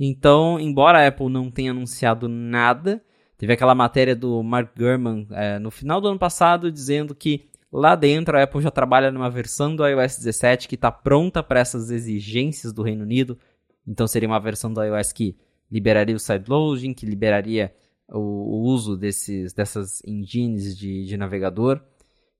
Então, 0.00 0.58
embora 0.58 1.00
a 1.04 1.06
Apple 1.06 1.28
não 1.28 1.50
tenha 1.50 1.72
anunciado 1.72 2.28
nada, 2.30 3.04
teve 3.36 3.52
aquela 3.52 3.74
matéria 3.74 4.16
do 4.16 4.42
Mark 4.42 4.70
Gurman 4.74 5.26
é, 5.32 5.58
no 5.58 5.70
final 5.70 6.00
do 6.00 6.08
ano 6.08 6.18
passado 6.18 6.72
dizendo 6.72 7.14
que 7.14 7.47
lá 7.72 7.94
dentro 7.94 8.36
a 8.36 8.42
Apple 8.42 8.62
já 8.62 8.70
trabalha 8.70 9.10
numa 9.10 9.30
versão 9.30 9.74
do 9.74 9.86
iOS 9.86 10.18
17 10.18 10.68
que 10.68 10.74
está 10.74 10.90
pronta 10.90 11.42
para 11.42 11.60
essas 11.60 11.90
exigências 11.90 12.72
do 12.72 12.82
Reino 12.82 13.02
Unido. 13.02 13.38
Então 13.86 14.06
seria 14.06 14.28
uma 14.28 14.40
versão 14.40 14.72
do 14.72 14.82
iOS 14.82 15.12
que 15.12 15.36
liberaria 15.70 16.16
o 16.16 16.18
sideloading, 16.18 16.94
que 16.94 17.06
liberaria 17.06 17.74
o, 18.08 18.18
o 18.18 18.60
uso 18.62 18.96
desses, 18.96 19.52
dessas 19.52 20.02
engines 20.04 20.76
de, 20.76 21.04
de 21.04 21.16
navegador. 21.16 21.80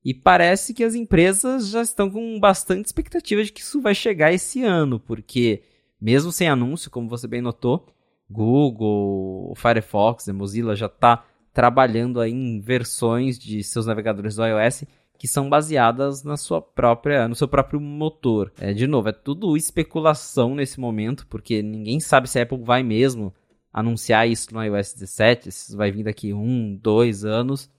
E 0.03 0.13
parece 0.13 0.73
que 0.73 0.83
as 0.83 0.95
empresas 0.95 1.69
já 1.69 1.81
estão 1.81 2.09
com 2.09 2.39
bastante 2.39 2.85
expectativa 2.85 3.43
de 3.43 3.51
que 3.51 3.61
isso 3.61 3.81
vai 3.81 3.93
chegar 3.93 4.31
esse 4.31 4.63
ano, 4.63 4.99
porque 4.99 5.61
mesmo 5.99 6.31
sem 6.31 6.47
anúncio, 6.47 6.89
como 6.89 7.09
você 7.09 7.27
bem 7.27 7.41
notou, 7.41 7.85
Google, 8.29 9.53
Firefox, 9.55 10.27
Mozilla 10.29 10.75
já 10.75 10.85
está 10.85 11.25
trabalhando 11.53 12.21
aí 12.21 12.31
em 12.31 12.61
versões 12.61 13.37
de 13.37 13.63
seus 13.63 13.85
navegadores 13.85 14.35
do 14.35 14.45
iOS 14.45 14.85
que 15.19 15.27
são 15.27 15.49
baseadas 15.49 16.23
na 16.23 16.37
sua 16.37 16.61
própria, 16.61 17.27
no 17.27 17.35
seu 17.35 17.45
próprio 17.45 17.81
motor. 17.81 18.53
É, 18.57 18.71
de 18.71 18.87
novo, 18.87 19.09
é 19.09 19.11
tudo 19.11 19.57
especulação 19.57 20.55
nesse 20.55 20.79
momento, 20.79 21.27
porque 21.27 21.61
ninguém 21.61 21.99
sabe 21.99 22.29
se 22.29 22.39
a 22.39 22.43
Apple 22.43 22.63
vai 22.63 22.81
mesmo 22.81 23.33
anunciar 23.71 24.27
isso 24.29 24.53
no 24.53 24.63
iOS 24.63 24.93
17, 24.93 25.51
se 25.51 25.75
vai 25.75 25.91
vir 25.91 26.03
daqui 26.03 26.33
um, 26.33 26.73
dois 26.81 27.25
anos, 27.25 27.69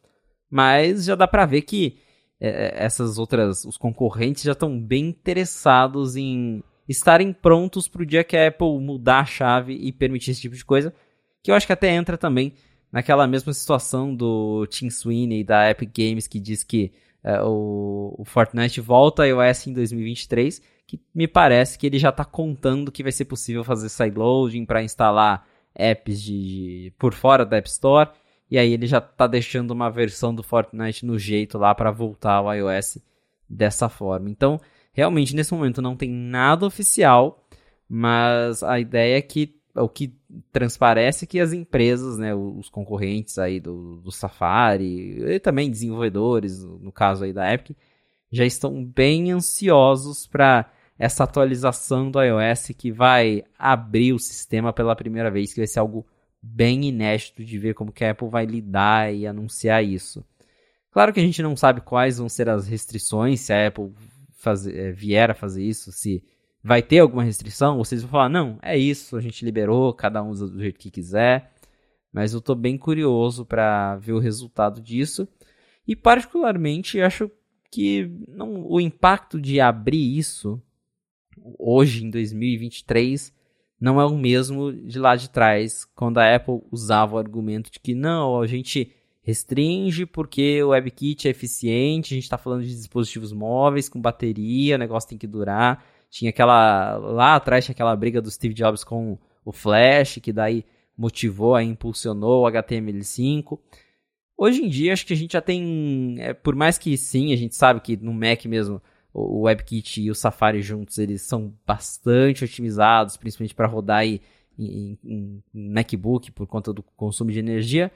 mas 0.51 1.07
já 1.07 1.15
dá 1.15 1.27
para 1.27 1.47
ver 1.47 1.63
que 1.63 1.99
é, 2.39 2.49
é, 2.49 2.85
essas 2.85 3.17
outras, 3.17 3.65
os 3.65 3.79
concorrentes 3.79 4.43
já 4.43 4.53
estão 4.53 4.79
bem 4.79 5.09
interessados 5.09 6.17
em 6.17 6.63
estarem 6.87 7.33
prontos 7.33 7.89
para 7.89 8.03
o 8.03 8.07
dia 8.07 8.23
que 8.23 8.37
a 8.37 8.49
Apple 8.49 8.79
mudar 8.81 9.21
a 9.21 9.25
chave 9.25 9.73
e 9.73 9.91
permitir 9.93 10.33
esse 10.33 10.43
tipo 10.43 10.55
de 10.55 10.65
coisa, 10.65 10.93
que 11.43 11.51
eu 11.51 11.55
acho 11.55 11.67
que 11.67 11.73
até 11.73 11.91
entra 11.91 12.19
também 12.19 12.53
naquela 12.93 13.27
mesma 13.27 13.55
situação 13.55 14.15
do 14.15 14.67
Tim 14.67 14.91
Sweeney 14.91 15.43
da 15.43 15.71
Epic 15.71 15.91
Games 15.97 16.27
que 16.27 16.39
diz 16.39 16.63
que 16.63 16.93
é, 17.23 17.43
o, 17.43 18.15
o, 18.19 18.25
Fortnite 18.25 18.81
volta 18.81 19.23
a 19.23 19.27
iOS 19.27 19.67
em 19.67 19.73
2023, 19.73 20.63
que 20.87 21.01
me 21.15 21.29
parece 21.29 21.79
que 21.79 21.87
ele 21.87 21.99
já 21.99 22.09
está 22.09 22.25
contando 22.25 22.91
que 22.91 23.03
vai 23.03 23.13
ser 23.13 23.27
possível 23.27 23.63
fazer 23.63 23.89
sideloading 23.89 24.65
para 24.65 24.83
instalar 24.83 25.47
apps 25.75 26.21
de, 26.21 26.33
de, 26.85 26.95
por 26.99 27.15
fora 27.15 27.45
da 27.45 27.59
App 27.59 27.69
Store 27.69 28.11
e 28.51 28.59
aí 28.59 28.73
ele 28.73 28.87
já 28.87 28.99
está 28.99 29.27
deixando 29.27 29.71
uma 29.71 29.91
versão 29.91 30.35
do 30.35 30.43
Fortnite 30.43 31.07
no 31.07 31.19
jeito 31.19 31.57
lá 31.57 31.75
para 31.75 31.93
voltar 31.93 32.35
ao 32.35 32.53
iOS 32.53 32.99
dessa 33.49 33.89
forma. 33.89 34.29
Então, 34.29 34.61
realmente 34.93 35.37
nesse 35.37 35.55
momento 35.55 35.81
não 35.81 35.95
tem 35.95 36.11
nada 36.11 36.67
oficial, 36.67 37.47
mas 37.89 38.63
a 38.63 38.81
ideia 38.81 39.19
é 39.19 39.23
que 39.23 39.60
o 39.75 39.89
que 39.89 40.15
transparece 40.53 41.25
é 41.25 41.29
que 41.29 41.41
as 41.41 41.53
empresas, 41.53 42.19
né, 42.19 42.35
os 42.35 42.69
concorrentes 42.69 43.39
aí 43.39 43.61
do, 43.61 43.97
do 43.97 44.11
Safari 44.11 45.23
e 45.23 45.41
também 45.41 45.71
desenvolvedores, 45.71 46.63
no 46.65 46.91
caso 46.91 47.25
aí 47.25 47.33
da 47.33 47.53
Epic, 47.53 47.77
já 48.31 48.45
estão 48.45 48.85
bem 48.85 49.33
ansiosos 49.33 50.27
para 50.27 50.71
essa 50.99 51.25
atualização 51.25 52.11
do 52.11 52.23
iOS 52.23 52.69
que 52.77 52.93
vai 52.93 53.43
abrir 53.59 54.13
o 54.13 54.19
sistema 54.19 54.73
pela 54.73 54.95
primeira 54.95 55.31
vez, 55.31 55.53
que 55.53 55.61
vai 55.61 55.67
ser 55.67 55.81
algo 55.81 56.07
bem 56.43 56.85
inédito 56.85 57.45
de 57.45 57.59
ver 57.59 57.75
como 57.75 57.93
que 57.93 58.05
a 58.05 58.11
Apple 58.11 58.29
vai 58.29 58.45
lidar 58.45 59.13
e 59.13 59.27
anunciar 59.27 59.85
isso. 59.85 60.25
Claro 60.91 61.13
que 61.13 61.21
a 61.21 61.23
gente 61.23 61.43
não 61.43 61.57
sabe 61.57 61.81
quais 61.81 62.19
vão 62.19 62.29
ser 62.29 62.49
as 62.49 62.67
restrições, 62.67 63.41
se 63.41 63.53
a 63.53 63.69
Apple 63.69 63.93
fazer, 64.33 64.77
é, 64.77 64.93
vier 64.93 65.31
a 65.31 65.35
fazer 65.35 65.63
isso, 65.63 65.93
se 65.93 66.23
vai 66.63 66.83
ter 66.83 66.99
alguma 66.99 67.25
restrição, 67.25 67.79
vocês 67.79 68.03
vão 68.03 68.11
falar, 68.11 68.29
não, 68.29 68.59
é 68.63 68.77
isso, 68.77 69.17
a 69.17 69.21
gente 69.21 69.45
liberou, 69.45 69.93
cada 69.95 70.23
um 70.23 70.29
usa 70.29 70.47
do 70.49 70.61
jeito 70.61 70.79
que 70.79 70.91
quiser. 70.91 71.53
Mas 72.13 72.33
eu 72.33 72.41
estou 72.41 72.57
bem 72.57 72.77
curioso 72.77 73.47
para 73.47 73.97
ver 73.97 74.13
o 74.13 74.19
resultado 74.19 74.81
disso. 74.81 75.29
E 75.87 75.95
particularmente 75.95 77.01
acho 77.01 77.31
que 77.71 78.11
não, 78.29 78.67
o 78.67 78.81
impacto 78.81 79.41
de 79.41 79.61
abrir 79.61 80.19
isso 80.19 80.61
hoje 81.59 82.05
em 82.05 82.11
2023 82.11 83.33
não 83.81 84.01
é 84.01 84.05
o 84.05 84.17
mesmo 84.17 84.73
de 84.73 84.99
lá 84.99 85.17
de 85.17 85.31
trás, 85.31 85.87
quando 85.95 86.19
a 86.19 86.37
Apple 86.37 86.61
usava 86.71 87.15
o 87.15 87.19
argumento 87.19 87.71
de 87.71 87.81
que 87.81 87.95
não, 87.95 88.39
a 88.39 88.47
gente 88.47 88.93
restringe 89.23 90.05
porque 90.05 90.63
o 90.63 90.69
WebKit 90.69 91.29
é 91.29 91.31
eficiente, 91.31 92.13
a 92.13 92.17
gente 92.17 92.25
está 92.25 92.37
falando 92.37 92.63
de 92.63 92.75
dispositivos 92.75 93.33
móveis 93.33 93.89
com 93.89 94.01
bateria, 94.01 94.75
o 94.75 94.79
negócio 94.79 95.09
tem 95.09 95.17
que 95.17 95.27
durar. 95.27 95.83
Tinha 96.11 96.31
aquela. 96.31 96.97
Lá 96.97 97.37
atrás 97.37 97.65
tinha 97.65 97.73
aquela 97.73 97.95
briga 97.95 98.21
do 98.21 98.31
Steve 98.31 98.53
Jobs 98.53 98.83
com 98.83 99.17
o 99.45 99.53
Flash, 99.53 100.19
que 100.21 100.33
daí 100.33 100.65
motivou, 100.97 101.55
aí 101.55 101.67
impulsionou 101.67 102.45
o 102.45 102.51
HTML5. 102.51 103.59
Hoje 104.37 104.63
em 104.63 104.69
dia, 104.69 104.93
acho 104.93 105.07
que 105.07 105.13
a 105.13 105.17
gente 105.17 105.33
já 105.33 105.41
tem. 105.41 106.17
É, 106.19 106.35
por 106.35 106.55
mais 106.55 106.77
que 106.77 106.97
sim, 106.97 107.33
a 107.33 107.37
gente 107.37 107.55
sabe 107.55 107.81
que 107.81 107.97
no 107.97 108.13
Mac 108.13 108.45
mesmo, 108.47 108.83
o, 109.13 109.43
WebKit 109.43 110.03
e 110.03 110.11
o 110.11 110.15
Safari 110.15 110.61
juntos, 110.61 110.99
eles 110.99 111.23
são 111.23 111.55
bastante 111.67 112.45
otimizados, 112.45 113.17
principalmente 113.17 113.55
para 113.55 113.69
rodar 113.69 113.99
aí 113.99 114.21
em, 114.59 114.99
em, 115.05 115.43
em 115.55 115.71
MacBook 115.71 116.33
por 116.33 116.47
conta 116.47 116.73
do 116.73 116.83
consumo 116.83 117.31
de 117.31 117.39
energia. 117.39 117.93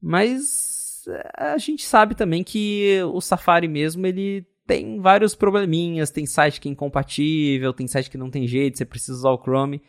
Mas 0.00 1.06
é, 1.08 1.54
a 1.54 1.58
gente 1.58 1.84
sabe 1.84 2.14
também 2.14 2.44
que 2.44 3.00
o 3.12 3.20
Safari 3.20 3.66
mesmo, 3.66 4.06
ele 4.06 4.46
tem 4.72 4.98
vários 4.98 5.34
probleminhas, 5.34 6.10
tem 6.10 6.24
site 6.24 6.58
que 6.58 6.66
é 6.66 6.72
incompatível, 6.72 7.74
tem 7.74 7.86
site 7.86 8.10
que 8.10 8.16
não 8.16 8.30
tem 8.30 8.46
jeito, 8.46 8.78
você 8.78 8.86
precisa 8.86 9.18
usar 9.18 9.30
o 9.30 9.38
Chrome. 9.38 9.82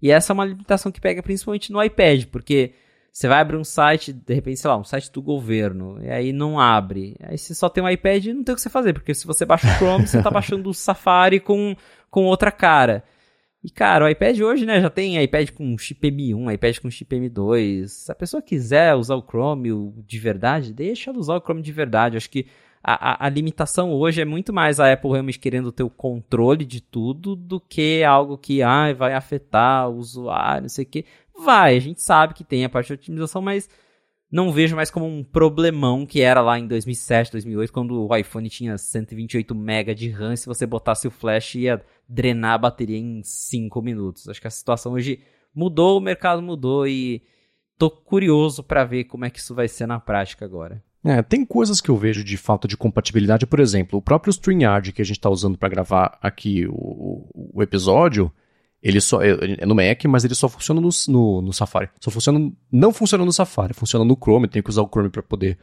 E 0.00 0.10
essa 0.10 0.30
é 0.30 0.34
uma 0.34 0.44
limitação 0.44 0.92
que 0.92 1.00
pega 1.00 1.22
principalmente 1.22 1.72
no 1.72 1.82
iPad, 1.82 2.26
porque 2.26 2.74
você 3.10 3.28
vai 3.28 3.40
abrir 3.40 3.56
um 3.56 3.64
site, 3.64 4.12
de 4.12 4.34
repente, 4.34 4.60
sei 4.60 4.68
lá, 4.68 4.76
um 4.76 4.84
site 4.84 5.10
do 5.10 5.22
governo, 5.22 5.98
e 6.02 6.10
aí 6.10 6.34
não 6.34 6.60
abre. 6.60 7.16
Aí 7.22 7.38
você 7.38 7.54
só 7.54 7.70
tem 7.70 7.82
um 7.82 7.88
iPad 7.88 8.26
e 8.26 8.34
não 8.34 8.44
tem 8.44 8.52
o 8.52 8.56
que 8.56 8.60
você 8.60 8.68
fazer, 8.68 8.92
porque 8.92 9.14
se 9.14 9.26
você 9.26 9.46
baixa 9.46 9.68
o 9.68 9.74
Chrome, 9.78 10.06
você 10.06 10.18
está 10.18 10.30
baixando 10.30 10.68
o 10.68 10.74
Safari 10.74 11.40
com, 11.40 11.74
com 12.10 12.24
outra 12.24 12.52
cara. 12.52 13.02
E, 13.64 13.70
cara, 13.70 14.04
o 14.04 14.08
iPad 14.08 14.38
hoje, 14.40 14.66
né, 14.66 14.82
já 14.82 14.90
tem 14.90 15.20
iPad 15.22 15.48
com 15.52 15.78
chip 15.78 16.06
M1, 16.10 16.52
iPad 16.52 16.78
com 16.78 16.90
chip 16.90 17.16
M2. 17.16 17.86
Se 17.86 18.12
a 18.12 18.14
pessoa 18.14 18.42
quiser 18.42 18.94
usar 18.94 19.14
o 19.14 19.22
Chrome 19.22 19.70
de 20.06 20.18
verdade, 20.18 20.74
deixa 20.74 21.08
ela 21.08 21.18
usar 21.18 21.36
o 21.36 21.40
Chrome 21.40 21.62
de 21.62 21.72
verdade. 21.72 22.18
acho 22.18 22.28
que 22.28 22.46
a, 22.88 23.24
a, 23.24 23.26
a, 23.26 23.28
limitação 23.28 23.92
hoje 23.92 24.20
é 24.20 24.24
muito 24.24 24.52
mais 24.52 24.78
a 24.78 24.92
Apple 24.92 25.10
realmente 25.10 25.40
querendo 25.40 25.72
ter 25.72 25.82
o 25.82 25.90
controle 25.90 26.64
de 26.64 26.80
tudo 26.80 27.34
do 27.34 27.58
que 27.58 28.04
algo 28.04 28.38
que 28.38 28.62
ah, 28.62 28.94
vai 28.94 29.12
afetar 29.12 29.90
o 29.90 29.96
usuário, 29.96 30.62
não 30.62 30.68
sei 30.68 30.84
o 30.84 30.88
que. 30.88 31.04
Vai, 31.44 31.76
a 31.76 31.80
gente 31.80 32.00
sabe 32.00 32.32
que 32.32 32.44
tem 32.44 32.64
a 32.64 32.68
parte 32.68 32.86
de 32.86 32.92
otimização, 32.92 33.42
mas 33.42 33.68
não 34.30 34.52
vejo 34.52 34.76
mais 34.76 34.88
como 34.88 35.04
um 35.04 35.24
problemão 35.24 36.06
que 36.06 36.20
era 36.20 36.40
lá 36.40 36.60
em 36.60 36.68
2007, 36.68 37.32
2008, 37.32 37.72
quando 37.72 38.06
o 38.06 38.16
iPhone 38.16 38.48
tinha 38.48 38.78
128 38.78 39.52
MB 39.52 39.92
de 39.92 40.08
RAM 40.08 40.36
se 40.36 40.46
você 40.46 40.64
botasse 40.64 41.08
o 41.08 41.10
flash 41.10 41.56
ia 41.56 41.84
drenar 42.08 42.52
a 42.52 42.58
bateria 42.58 42.98
em 42.98 43.20
5 43.20 43.82
minutos. 43.82 44.28
Acho 44.28 44.40
que 44.40 44.46
a 44.46 44.50
situação 44.50 44.92
hoje 44.92 45.20
mudou, 45.52 45.98
o 45.98 46.00
mercado 46.00 46.40
mudou 46.40 46.86
e 46.86 47.20
tô 47.76 47.90
curioso 47.90 48.62
para 48.62 48.84
ver 48.84 49.04
como 49.04 49.24
é 49.24 49.30
que 49.30 49.40
isso 49.40 49.56
vai 49.56 49.66
ser 49.66 49.88
na 49.88 49.98
prática 49.98 50.44
agora. 50.44 50.80
É, 51.06 51.22
tem 51.22 51.44
coisas 51.44 51.80
que 51.80 51.88
eu 51.88 51.96
vejo 51.96 52.24
de 52.24 52.36
falta 52.36 52.66
de 52.66 52.76
compatibilidade, 52.76 53.46
por 53.46 53.60
exemplo, 53.60 53.96
o 53.96 54.02
próprio 54.02 54.32
StreamYard 54.32 54.92
que 54.92 55.00
a 55.00 55.04
gente 55.04 55.18
está 55.18 55.30
usando 55.30 55.56
para 55.56 55.68
gravar 55.68 56.18
aqui 56.20 56.66
o, 56.68 57.52
o, 57.54 57.62
episódio, 57.62 58.28
ele 58.82 59.00
só 59.00 59.22
é, 59.22 59.28
é, 59.60 59.64
no 59.64 59.76
Mac, 59.76 60.04
mas 60.06 60.24
ele 60.24 60.34
só 60.34 60.48
funciona 60.48 60.80
no, 60.80 60.88
no, 61.06 61.42
no, 61.42 61.52
Safari. 61.52 61.88
Só 62.00 62.10
funciona, 62.10 62.50
não 62.72 62.92
funciona 62.92 63.24
no 63.24 63.32
Safari, 63.32 63.72
funciona 63.72 64.04
no 64.04 64.18
Chrome. 64.20 64.48
Tem 64.48 64.60
que 64.60 64.68
usar 64.68 64.82
o 64.82 64.88
Chrome 64.88 65.08
para 65.08 65.22
poder 65.22 65.56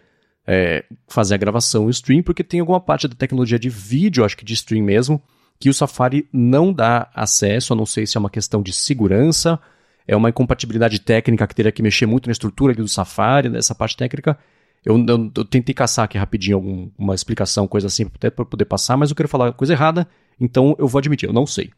é, 0.47 0.85
fazer 1.09 1.35
a 1.35 1.37
gravação 1.37 1.87
o 1.87 1.89
stream, 1.89 2.23
porque 2.23 2.41
tem 2.41 2.61
alguma 2.61 2.79
parte 2.79 3.05
da 3.09 3.15
tecnologia 3.15 3.59
de 3.59 3.67
vídeo, 3.67 4.23
acho 4.23 4.37
que 4.37 4.45
de 4.45 4.53
stream 4.53 4.85
mesmo, 4.85 5.21
que 5.59 5.69
o 5.69 5.73
Safari 5.73 6.25
não 6.31 6.71
dá 6.71 7.11
acesso. 7.13 7.73
Eu 7.73 7.77
não 7.77 7.85
sei 7.85 8.07
se 8.07 8.15
é 8.15 8.19
uma 8.19 8.29
questão 8.29 8.61
de 8.61 8.71
segurança, 8.71 9.59
é 10.07 10.15
uma 10.15 10.29
incompatibilidade 10.29 11.01
técnica 11.01 11.45
que 11.45 11.55
teria 11.55 11.71
que 11.73 11.83
mexer 11.83 12.05
muito 12.05 12.27
na 12.27 12.31
estrutura 12.31 12.73
do 12.73 12.87
Safari, 12.87 13.49
nessa 13.49 13.75
parte 13.75 13.97
técnica. 13.97 14.39
Eu, 14.86 14.97
eu, 14.97 15.31
eu, 15.36 15.45
tentei 15.45 15.73
caçar 15.73 16.05
aqui 16.05 16.17
rapidinho 16.17 16.57
alguma 16.57 17.15
explicação, 17.15 17.67
coisa 17.67 17.88
assim, 17.88 18.05
até 18.13 18.29
para 18.29 18.45
poder 18.45 18.65
passar, 18.65 18.97
mas 18.97 19.09
eu 19.09 19.15
quero 19.15 19.29
falar 19.29 19.53
coisa 19.53 19.73
errada, 19.73 20.07
então 20.39 20.75
eu 20.77 20.88
vou 20.88 20.99
admitir, 20.99 21.27
eu 21.27 21.34
não 21.34 21.45
sei. 21.45 21.71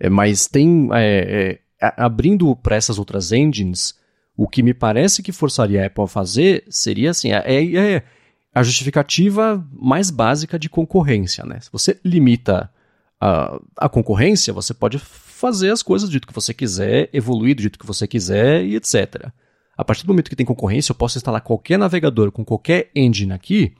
É, 0.00 0.08
mas 0.08 0.46
tem. 0.46 0.88
É, 0.92 1.58
é, 1.80 1.94
abrindo 1.96 2.54
para 2.56 2.76
essas 2.76 2.98
outras 2.98 3.32
engines, 3.32 3.94
o 4.36 4.48
que 4.48 4.62
me 4.62 4.72
parece 4.72 5.22
que 5.22 5.32
forçaria 5.32 5.82
a 5.82 5.86
Apple 5.86 6.04
a 6.04 6.08
fazer 6.08 6.64
seria 6.68 7.10
assim: 7.10 7.32
é, 7.32 7.42
é, 7.46 7.96
é 7.96 8.02
a 8.54 8.62
justificativa 8.62 9.64
mais 9.72 10.10
básica 10.10 10.58
de 10.58 10.68
concorrência. 10.68 11.44
Né? 11.44 11.60
Se 11.60 11.70
você 11.70 11.98
limita 12.04 12.70
a, 13.20 13.60
a 13.76 13.88
concorrência, 13.88 14.52
você 14.52 14.74
pode 14.74 14.98
fazer 14.98 15.70
as 15.70 15.82
coisas 15.82 16.08
do 16.08 16.12
jeito 16.12 16.26
que 16.26 16.34
você 16.34 16.52
quiser, 16.52 17.08
evoluir 17.12 17.54
do 17.54 17.62
jeito 17.62 17.78
que 17.78 17.86
você 17.86 18.06
quiser 18.06 18.64
e 18.64 18.76
etc. 18.76 19.30
A 19.76 19.84
partir 19.84 20.04
do 20.04 20.12
momento 20.12 20.28
que 20.28 20.36
tem 20.36 20.46
concorrência, 20.46 20.92
eu 20.92 20.96
posso 20.96 21.18
instalar 21.18 21.40
qualquer 21.40 21.78
navegador 21.78 22.30
com 22.30 22.44
qualquer 22.44 22.90
engine 22.94 23.32
aqui. 23.32 23.74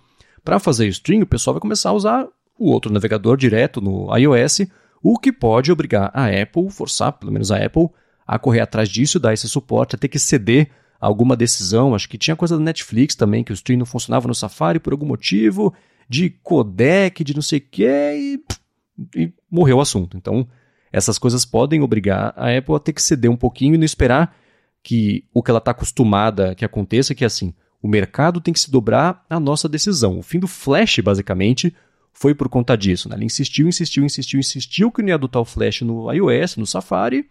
Para 0.44 0.58
fazer 0.58 0.88
stream, 0.88 1.22
o 1.22 1.26
pessoal 1.26 1.54
vai 1.54 1.60
começar 1.60 1.90
a 1.90 1.94
usar 1.94 2.28
o 2.58 2.70
outro 2.70 2.92
navegador 2.92 3.36
direto 3.36 3.80
no 3.80 4.14
iOS, 4.16 4.62
o 5.02 5.18
que 5.18 5.32
pode 5.32 5.70
obrigar 5.70 6.10
a 6.14 6.26
Apple, 6.26 6.70
forçar 6.70 7.12
pelo 7.12 7.32
menos 7.32 7.50
a 7.50 7.56
Apple, 7.56 7.88
a 8.26 8.38
correr 8.38 8.60
atrás 8.60 8.88
disso, 8.88 9.18
dar 9.18 9.34
esse 9.34 9.48
suporte, 9.48 9.96
a 9.96 9.98
ter 9.98 10.08
que 10.08 10.18
ceder 10.18 10.70
alguma 11.00 11.36
decisão. 11.36 11.94
Acho 11.94 12.08
que 12.08 12.16
tinha 12.16 12.36
coisa 12.36 12.56
da 12.56 12.62
Netflix 12.62 13.14
também, 13.14 13.44
que 13.44 13.52
o 13.52 13.54
stream 13.54 13.78
não 13.78 13.86
funcionava 13.86 14.28
no 14.28 14.34
Safari 14.34 14.78
por 14.78 14.92
algum 14.92 15.06
motivo, 15.06 15.74
de 16.08 16.30
codec, 16.30 17.24
de 17.24 17.34
não 17.34 17.42
sei 17.42 17.58
o 17.58 17.62
que, 17.70 17.84
e, 17.84 18.40
e 19.16 19.32
morreu 19.50 19.78
o 19.78 19.80
assunto. 19.80 20.16
Então, 20.16 20.46
essas 20.92 21.18
coisas 21.18 21.44
podem 21.44 21.82
obrigar 21.82 22.32
a 22.36 22.56
Apple 22.56 22.74
a 22.74 22.78
ter 22.78 22.92
que 22.92 23.02
ceder 23.02 23.30
um 23.30 23.36
pouquinho 23.36 23.74
e 23.74 23.78
não 23.78 23.84
esperar 23.84 24.36
que 24.82 25.24
o 25.32 25.42
que 25.42 25.50
ela 25.50 25.58
está 25.58 25.70
acostumada 25.70 26.54
que 26.54 26.64
aconteça, 26.64 27.14
que 27.14 27.24
é 27.24 27.26
assim, 27.26 27.54
o 27.82 27.88
mercado 27.88 28.40
tem 28.40 28.52
que 28.52 28.60
se 28.60 28.70
dobrar 28.70 29.24
à 29.28 29.38
nossa 29.38 29.68
decisão. 29.68 30.18
O 30.18 30.22
fim 30.22 30.38
do 30.38 30.48
Flash, 30.48 30.98
basicamente, 31.00 31.74
foi 32.12 32.34
por 32.34 32.48
conta 32.48 32.76
disso. 32.76 33.08
Né? 33.08 33.16
Ela 33.16 33.24
insistiu, 33.24 33.68
insistiu, 33.68 34.04
insistiu, 34.04 34.38
insistiu 34.40 34.90
que 34.90 35.02
não 35.02 35.08
ia 35.08 35.14
adotar 35.14 35.42
o 35.42 35.44
Flash 35.44 35.82
no 35.82 36.12
iOS, 36.12 36.56
no 36.56 36.66
Safari, 36.66 37.28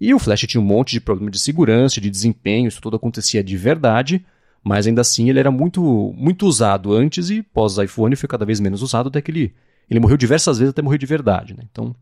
e 0.00 0.14
o 0.14 0.18
Flash 0.18 0.42
tinha 0.42 0.60
um 0.60 0.64
monte 0.64 0.92
de 0.92 1.00
problema 1.00 1.30
de 1.30 1.38
segurança, 1.38 2.00
de 2.00 2.08
desempenho, 2.08 2.68
isso 2.68 2.80
tudo 2.80 2.96
acontecia 2.96 3.42
de 3.42 3.56
verdade, 3.56 4.24
mas 4.62 4.86
ainda 4.86 5.00
assim 5.00 5.28
ele 5.28 5.40
era 5.40 5.50
muito, 5.50 6.14
muito 6.16 6.46
usado 6.46 6.92
antes 6.92 7.30
e 7.30 7.42
pós-iPhone 7.42 8.14
foi 8.14 8.28
cada 8.28 8.44
vez 8.44 8.60
menos 8.60 8.82
usado 8.82 9.08
até 9.08 9.20
que 9.20 9.30
ele, 9.30 9.54
ele 9.90 9.98
morreu 9.98 10.16
diversas 10.16 10.58
vezes 10.58 10.70
até 10.70 10.82
morrer 10.82 10.98
de 10.98 11.06
verdade. 11.06 11.54
Né? 11.54 11.64
Então, 11.70 11.94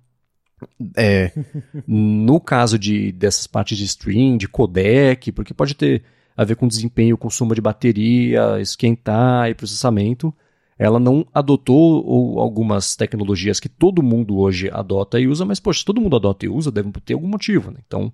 é, 0.97 1.33
no 1.87 2.41
caso 2.41 2.79
de, 2.79 3.13
dessas 3.13 3.47
partes 3.47 3.77
de 3.77 3.85
stream, 3.85 4.37
de 4.37 4.49
codec, 4.49 5.33
porque 5.33 5.55
pode 5.55 5.75
ter 5.75 6.03
a 6.37 6.45
ver 6.45 6.57
com 6.57 6.69
desempenho, 6.69 7.17
consumo 7.17 7.55
de 7.55 7.61
bateria, 7.61 8.61
esquentar 8.61 9.49
e 9.49 9.55
processamento, 9.55 10.35
ela 10.79 11.01
não 11.01 11.27
adotou 11.33 12.05
ou, 12.05 12.39
algumas 12.39 12.95
tecnologias 12.95 13.59
que 13.59 13.69
todo 13.69 14.03
mundo 14.03 14.39
hoje 14.39 14.71
adota 14.71 15.19
e 15.19 15.27
usa, 15.27 15.45
mas, 15.47 15.59
poxa, 15.59 15.81
se 15.81 15.85
todo 15.85 16.01
mundo 16.01 16.17
adota 16.17 16.45
e 16.45 16.49
usa, 16.49 16.71
deve 16.71 16.91
ter 17.05 17.15
algum 17.15 17.29
motivo. 17.29 17.71
Né? 17.71 17.79
Então, 17.87 18.13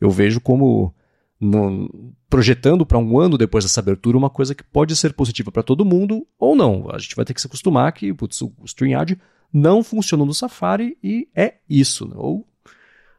eu 0.00 0.10
vejo 0.10 0.40
como 0.40 0.94
no, 1.40 2.14
projetando 2.30 2.86
para 2.86 2.98
um 2.98 3.18
ano 3.18 3.36
depois 3.36 3.64
dessa 3.64 3.80
abertura 3.80 4.16
uma 4.16 4.30
coisa 4.30 4.54
que 4.54 4.62
pode 4.62 4.94
ser 4.94 5.12
positiva 5.14 5.50
para 5.50 5.62
todo 5.62 5.84
mundo 5.84 6.24
ou 6.38 6.54
não. 6.54 6.88
A 6.90 6.98
gente 6.98 7.16
vai 7.16 7.24
ter 7.24 7.34
que 7.34 7.40
se 7.40 7.46
acostumar 7.48 7.90
que 7.92 8.14
putz, 8.14 8.40
o 8.40 8.52
StreamYard 8.64 9.18
não 9.52 9.82
funcionou 9.82 10.26
no 10.26 10.34
Safari 10.34 10.96
e 11.02 11.28
é 11.34 11.54
isso. 11.68 12.06
Né? 12.06 12.14
Ou, 12.16 12.46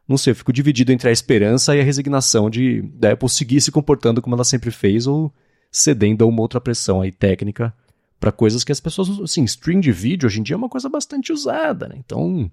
não 0.06 0.16
sei, 0.16 0.32
eu 0.32 0.36
fico 0.36 0.52
dividido 0.52 0.92
entre 0.92 1.08
a 1.08 1.12
esperança 1.12 1.76
e 1.76 1.80
a 1.80 1.84
resignação 1.84 2.48
de 2.48 2.82
da 2.94 3.12
Apple 3.12 3.28
seguir 3.28 3.60
se 3.60 3.72
comportando 3.72 4.22
como 4.22 4.34
ela 4.34 4.44
sempre 4.44 4.70
fez 4.70 5.06
ou 5.06 5.32
cedendo 5.70 6.24
a 6.24 6.26
uma 6.26 6.40
outra 6.40 6.60
pressão 6.60 7.00
aí 7.00 7.12
técnica 7.12 7.74
para 8.18 8.32
coisas 8.32 8.64
que 8.64 8.72
as 8.72 8.80
pessoas, 8.80 9.20
assim, 9.20 9.44
stream 9.44 9.80
de 9.80 9.92
vídeo 9.92 10.26
hoje 10.26 10.40
em 10.40 10.42
dia 10.42 10.54
é 10.54 10.56
uma 10.56 10.68
coisa 10.68 10.88
bastante 10.88 11.32
usada, 11.32 11.88
né? 11.88 11.96
Então, 11.98 12.50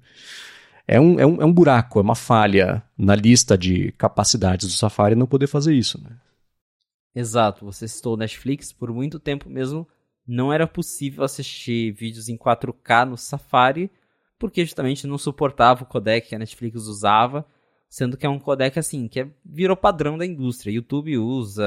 é 0.87 0.99
um, 0.99 1.19
é, 1.19 1.25
um, 1.25 1.41
é 1.41 1.45
um 1.45 1.53
buraco, 1.53 1.97
é 1.97 2.01
uma 2.01 2.15
falha 2.15 2.83
na 2.97 3.15
lista 3.15 3.57
de 3.57 3.91
capacidades 3.93 4.67
do 4.67 4.73
Safari 4.73 5.15
não 5.15 5.25
poder 5.25 5.47
fazer 5.47 5.73
isso, 5.73 5.99
né? 6.01 6.11
Exato, 7.15 7.65
você 7.65 7.87
citou 7.87 8.17
Netflix, 8.17 8.71
por 8.73 8.91
muito 8.93 9.19
tempo 9.19 9.49
mesmo 9.49 9.87
não 10.27 10.51
era 10.51 10.65
possível 10.65 11.23
assistir 11.23 11.91
vídeos 11.91 12.29
em 12.29 12.37
4K 12.37 13.05
no 13.05 13.17
Safari, 13.17 13.91
porque 14.39 14.65
justamente 14.65 15.07
não 15.07 15.17
suportava 15.17 15.83
o 15.83 15.85
codec 15.85 16.29
que 16.29 16.35
a 16.35 16.39
Netflix 16.39 16.87
usava, 16.87 17.45
sendo 17.87 18.17
que 18.17 18.25
é 18.25 18.29
um 18.29 18.39
codec 18.39 18.77
assim, 18.77 19.07
que 19.07 19.21
é, 19.21 19.29
virou 19.45 19.77
padrão 19.77 20.17
da 20.17 20.25
indústria. 20.25 20.73
YouTube 20.73 21.17
usa, 21.17 21.63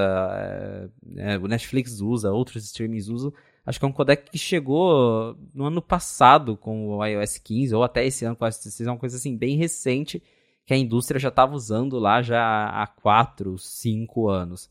é, 1.17 1.35
é, 1.35 1.39
o 1.39 1.47
Netflix 1.47 2.01
usa, 2.01 2.33
outros 2.33 2.65
streamings 2.65 3.09
usam. 3.09 3.33
Acho 3.65 3.79
que 3.79 3.85
é 3.85 3.89
um 3.89 3.93
codec 3.93 4.31
que 4.31 4.39
chegou 4.39 5.37
no 5.55 5.65
ano 5.65 5.81
passado 5.81 6.57
com 6.57 6.89
o 6.89 7.05
iOS 7.05 7.39
15, 7.39 7.75
ou 7.75 7.83
até 7.83 8.05
esse 8.05 8.25
ano 8.25 8.35
com 8.35 8.45
o 8.45 8.49
iOS 8.49 8.59
16, 8.59 8.87
é 8.87 8.91
uma 8.91 8.99
coisa 8.99 9.17
assim 9.17 9.37
bem 9.37 9.57
recente, 9.57 10.23
que 10.67 10.75
a 10.75 10.77
indústria 10.77 11.19
já 11.19 11.29
estava 11.29 11.55
usando 11.55 11.99
lá 11.99 12.21
já 12.21 12.67
há 12.69 12.87
4, 12.87 13.57
5 13.57 14.29
anos. 14.29 14.71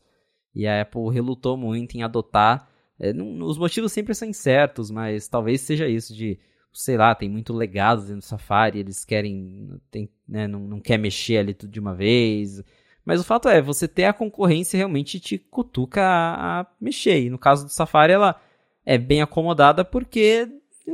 E 0.54 0.66
a 0.66 0.82
Apple 0.82 1.10
relutou 1.12 1.56
muito 1.56 1.96
em 1.96 2.02
adotar 2.02 2.68
é, 2.98 3.12
não, 3.12 3.46
os 3.46 3.58
motivos 3.58 3.92
sempre 3.92 4.14
são 4.14 4.28
incertos, 4.28 4.90
mas 4.90 5.28
talvez 5.28 5.60
seja 5.60 5.86
isso 5.88 6.14
de, 6.14 6.38
sei 6.72 6.96
lá, 6.96 7.14
tem 7.14 7.28
muito 7.28 7.52
legado 7.52 8.02
dentro 8.02 8.16
do 8.16 8.24
Safari, 8.24 8.80
eles 8.80 9.04
querem, 9.04 9.80
tem, 9.90 10.10
né, 10.28 10.48
não, 10.48 10.60
não 10.60 10.80
quer 10.80 10.98
mexer 10.98 11.38
ali 11.38 11.54
tudo 11.54 11.70
de 11.70 11.80
uma 11.80 11.94
vez. 11.94 12.62
Mas 13.04 13.20
o 13.20 13.24
fato 13.24 13.48
é, 13.48 13.62
você 13.62 13.86
ter 13.86 14.04
a 14.04 14.12
concorrência 14.12 14.76
realmente 14.76 15.20
te 15.20 15.38
cutuca 15.38 16.02
a, 16.02 16.60
a 16.60 16.66
mexer. 16.80 17.22
E 17.22 17.30
no 17.30 17.38
caso 17.38 17.64
do 17.64 17.70
Safari, 17.70 18.12
ela 18.12 18.40
é 18.84 18.98
bem 18.98 19.22
acomodada 19.22 19.84
porque 19.84 20.48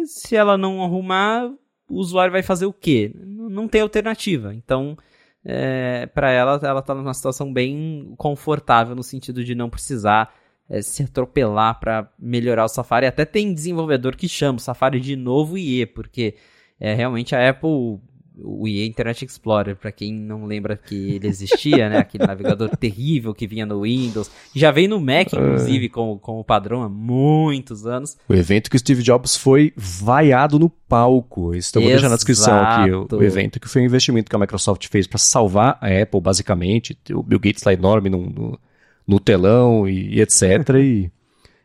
se 0.04 0.36
ela 0.36 0.58
não 0.58 0.82
arrumar, 0.82 1.50
o 1.88 1.96
usuário 1.96 2.32
vai 2.32 2.42
fazer 2.42 2.66
o 2.66 2.72
quê? 2.72 3.12
Não 3.14 3.66
tem 3.66 3.80
alternativa. 3.80 4.54
Então, 4.54 4.96
é, 5.44 6.06
para 6.06 6.30
ela, 6.30 6.60
ela 6.62 6.80
está 6.80 6.94
numa 6.94 7.14
situação 7.14 7.52
bem 7.52 8.14
confortável 8.16 8.94
no 8.94 9.02
sentido 9.02 9.44
de 9.44 9.54
não 9.54 9.70
precisar 9.70 10.32
é, 10.68 10.82
se 10.82 11.02
atropelar 11.02 11.78
para 11.78 12.10
melhorar 12.18 12.64
o 12.64 12.68
Safari. 12.68 13.06
Até 13.06 13.24
tem 13.24 13.52
desenvolvedor 13.52 14.16
que 14.16 14.28
chama 14.28 14.58
o 14.58 14.60
Safari 14.60 15.00
de 15.00 15.16
novo 15.16 15.58
IE, 15.58 15.86
porque 15.86 16.34
é, 16.80 16.94
realmente 16.94 17.34
a 17.34 17.48
Apple 17.50 18.00
o 18.36 18.66
EA 18.66 18.84
Internet 18.84 19.24
Explorer, 19.24 19.76
para 19.76 19.92
quem 19.92 20.12
não 20.12 20.44
lembra 20.44 20.76
que 20.76 21.12
ele 21.14 21.28
existia, 21.28 21.88
né? 21.88 21.98
Aquele 21.98 22.26
navegador 22.26 22.68
terrível 22.76 23.32
que 23.32 23.46
vinha 23.46 23.64
no 23.64 23.82
Windows. 23.82 24.30
Já 24.54 24.70
veio 24.70 24.88
no 24.88 25.00
Mac, 25.00 25.32
é. 25.32 25.36
inclusive, 25.36 25.88
como, 25.88 26.18
como 26.18 26.42
padrão 26.42 26.82
há 26.82 26.88
muitos 26.88 27.86
anos. 27.86 28.16
O 28.28 28.34
evento 28.34 28.68
que 28.68 28.76
o 28.76 28.78
Steve 28.78 29.02
Jobs 29.02 29.36
foi 29.36 29.72
vaiado 29.76 30.58
no 30.58 30.68
palco. 30.68 31.54
Isso 31.54 31.76
eu 31.76 31.82
vou 31.82 31.90
deixar 31.90 32.08
na 32.08 32.16
descrição 32.16 32.58
aqui. 32.58 32.90
O, 32.90 33.06
o, 33.12 33.22
evento 33.22 33.60
que 33.60 33.68
foi 33.68 33.82
um 33.82 33.84
investimento 33.84 34.28
que 34.28 34.36
a 34.36 34.38
Microsoft 34.38 34.88
fez 34.88 35.06
para 35.06 35.18
salvar 35.18 35.78
a 35.80 35.86
Apple, 35.86 36.20
basicamente. 36.20 36.98
O 37.12 37.22
Bill 37.22 37.38
Gates 37.38 37.62
lá 37.62 37.72
enorme 37.72 38.10
no, 38.10 38.58
no, 39.06 39.20
telão 39.20 39.88
e, 39.88 40.16
e 40.16 40.20
etc. 40.20 40.42
e. 40.76 41.10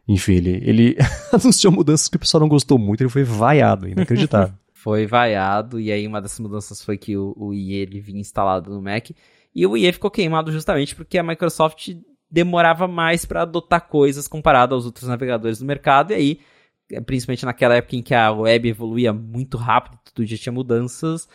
Enfim, 0.08 0.34
ele, 0.34 0.62
ele 0.66 0.98
anunciou 1.32 1.72
mudanças 1.72 2.08
que 2.08 2.18
o 2.18 2.20
pessoal 2.20 2.42
não 2.42 2.50
gostou 2.50 2.80
muito, 2.80 3.02
ele 3.02 3.12
foi 3.12 3.24
vaiado, 3.24 3.88
inacreditável 3.88 4.56
foi 4.80 5.06
vaiado, 5.06 5.80
e 5.80 5.92
aí 5.92 6.08
uma 6.08 6.22
das 6.22 6.40
mudanças 6.40 6.82
foi 6.82 6.98
que 6.98 7.18
o, 7.18 7.34
o 7.38 7.54
IE 7.54 7.74
ele 7.74 8.00
vinha 8.00 8.22
instalado 8.22 8.72
no 8.72 8.82
Mac, 8.82 9.10
e 9.54 9.68
o 9.68 9.76
IE 9.76 9.92
ficou 9.92 10.10
queimado 10.10 10.52
justamente 10.52 10.96
porque 10.96 11.18
a 11.18 11.24
Microsoft 11.24 11.96
demorava 12.32 12.88
mais 12.88 13.26
para 13.26 13.42
adotar 13.42 13.88
coisas 13.88 14.28
comparado 14.28 14.74
aos 14.74 14.86
outros 14.86 15.08
navegadores 15.08 15.60
do 15.60 15.66
mercado, 15.66 16.12
e 16.12 16.16
aí, 16.16 16.40
principalmente 17.06 17.46
naquela 17.46 17.76
época 17.76 17.98
em 17.98 18.02
que 18.02 18.16
a 18.16 18.32
web 18.32 18.70
evoluía 18.70 19.12
muito 19.12 19.58
rápido, 19.58 20.00
tudo 20.14 20.26
dia 20.26 20.38
tinha 20.38 20.54
mudanças, 20.54 21.28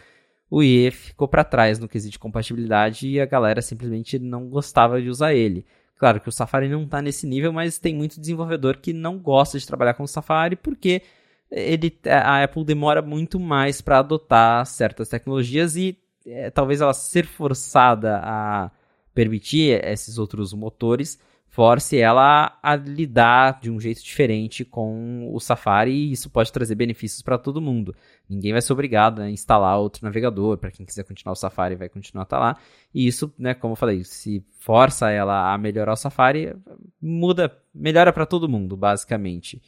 o 0.51 0.63
IE 0.63 0.91
ficou 0.91 1.29
para 1.29 1.45
trás 1.45 1.79
no 1.79 1.89
quesito 1.89 2.13
de 2.13 2.19
compatibilidade 2.19 3.09
e 3.09 3.21
a 3.21 3.27
galera 3.27 3.61
simplesmente 3.61 4.19
não 4.19 4.49
gostava 4.49 5.03
de 5.03 5.09
usar 5.09 5.35
ele. 5.35 5.67
Claro 5.97 6.21
que 6.21 6.29
o 6.29 6.33
Safari 6.33 6.69
não 6.69 6.83
está 6.83 7.01
nesse 7.01 7.27
nível, 7.27 7.53
mas 7.53 7.79
tem 7.79 7.95
muito 7.95 8.21
desenvolvedor 8.21 8.79
que 8.79 8.93
não 8.93 9.19
gosta 9.19 9.59
de 9.59 9.67
trabalhar 9.67 9.95
com 9.95 10.03
o 10.03 10.09
Safari 10.09 10.57
porque 10.57 11.03
ele, 11.51 11.97
a 12.07 12.43
Apple 12.43 12.65
demora 12.65 13.01
muito 13.01 13.39
mais 13.39 13.81
para 13.81 14.01
adotar 14.01 14.67
certas 14.67 15.09
tecnologias 15.09 15.77
e 15.77 15.97
é, 16.27 16.51
talvez 16.51 16.81
ela 16.81 16.93
ser 16.93 17.27
forçada 17.27 18.21
a 18.23 18.71
permitir 19.15 19.85
esses 19.85 20.19
outros 20.19 20.53
motores 20.53 21.19
force 21.55 21.97
ela 21.97 22.59
a 22.61 22.75
lidar 22.75 23.61
de 23.61 23.71
um 23.71 23.79
jeito 23.79 24.03
diferente 24.03 24.65
com 24.65 25.33
o 25.33 25.39
Safari 25.39 25.93
e 25.93 26.11
isso 26.11 26.29
pode 26.29 26.51
trazer 26.51 26.75
benefícios 26.75 27.23
para 27.23 27.39
todo 27.39 27.61
mundo. 27.61 27.95
Ninguém 28.29 28.51
vai 28.51 28.61
ser 28.61 28.73
obrigado 28.73 29.23
a 29.23 29.31
instalar 29.31 29.79
outro 29.79 30.05
navegador, 30.05 30.59
para 30.59 30.73
quem 30.73 30.85
quiser 30.85 31.05
continuar 31.05 31.31
o 31.31 31.37
Safari 31.37 31.77
vai 31.77 31.89
continuar 31.89 32.25
tá 32.25 32.41
lá. 32.41 32.57
E 32.93 33.07
isso, 33.07 33.33
né, 33.39 33.55
como 33.55 33.75
eu 33.75 33.77
falei, 33.77 34.03
se 34.03 34.45
força 34.59 35.13
ela 35.13 35.55
a 35.55 35.57
melhorar 35.57 35.93
o 35.93 35.97
Safari, 35.97 36.57
muda, 37.01 37.57
melhora 37.73 38.13
para 38.13 38.27
todo 38.27 38.49
mundo, 38.49 38.77
basicamente. 38.77 39.63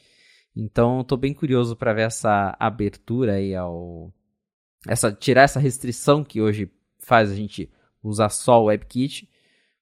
Então, 0.57 1.03
estou 1.03 1.17
bem 1.17 1.33
curioso 1.33 1.77
para 1.77 1.93
ver 1.93 2.07
essa 2.07 2.57
abertura 2.59 3.35
aí 3.35 3.55
ao 3.55 4.13
essa 4.89 5.13
tirar 5.13 5.43
essa 5.43 5.61
restrição 5.61 6.25
que 6.25 6.41
hoje 6.41 6.69
faz 6.99 7.31
a 7.31 7.35
gente 7.37 7.71
usar 8.03 8.29
só 8.29 8.61
o 8.61 8.65
WebKit, 8.65 9.29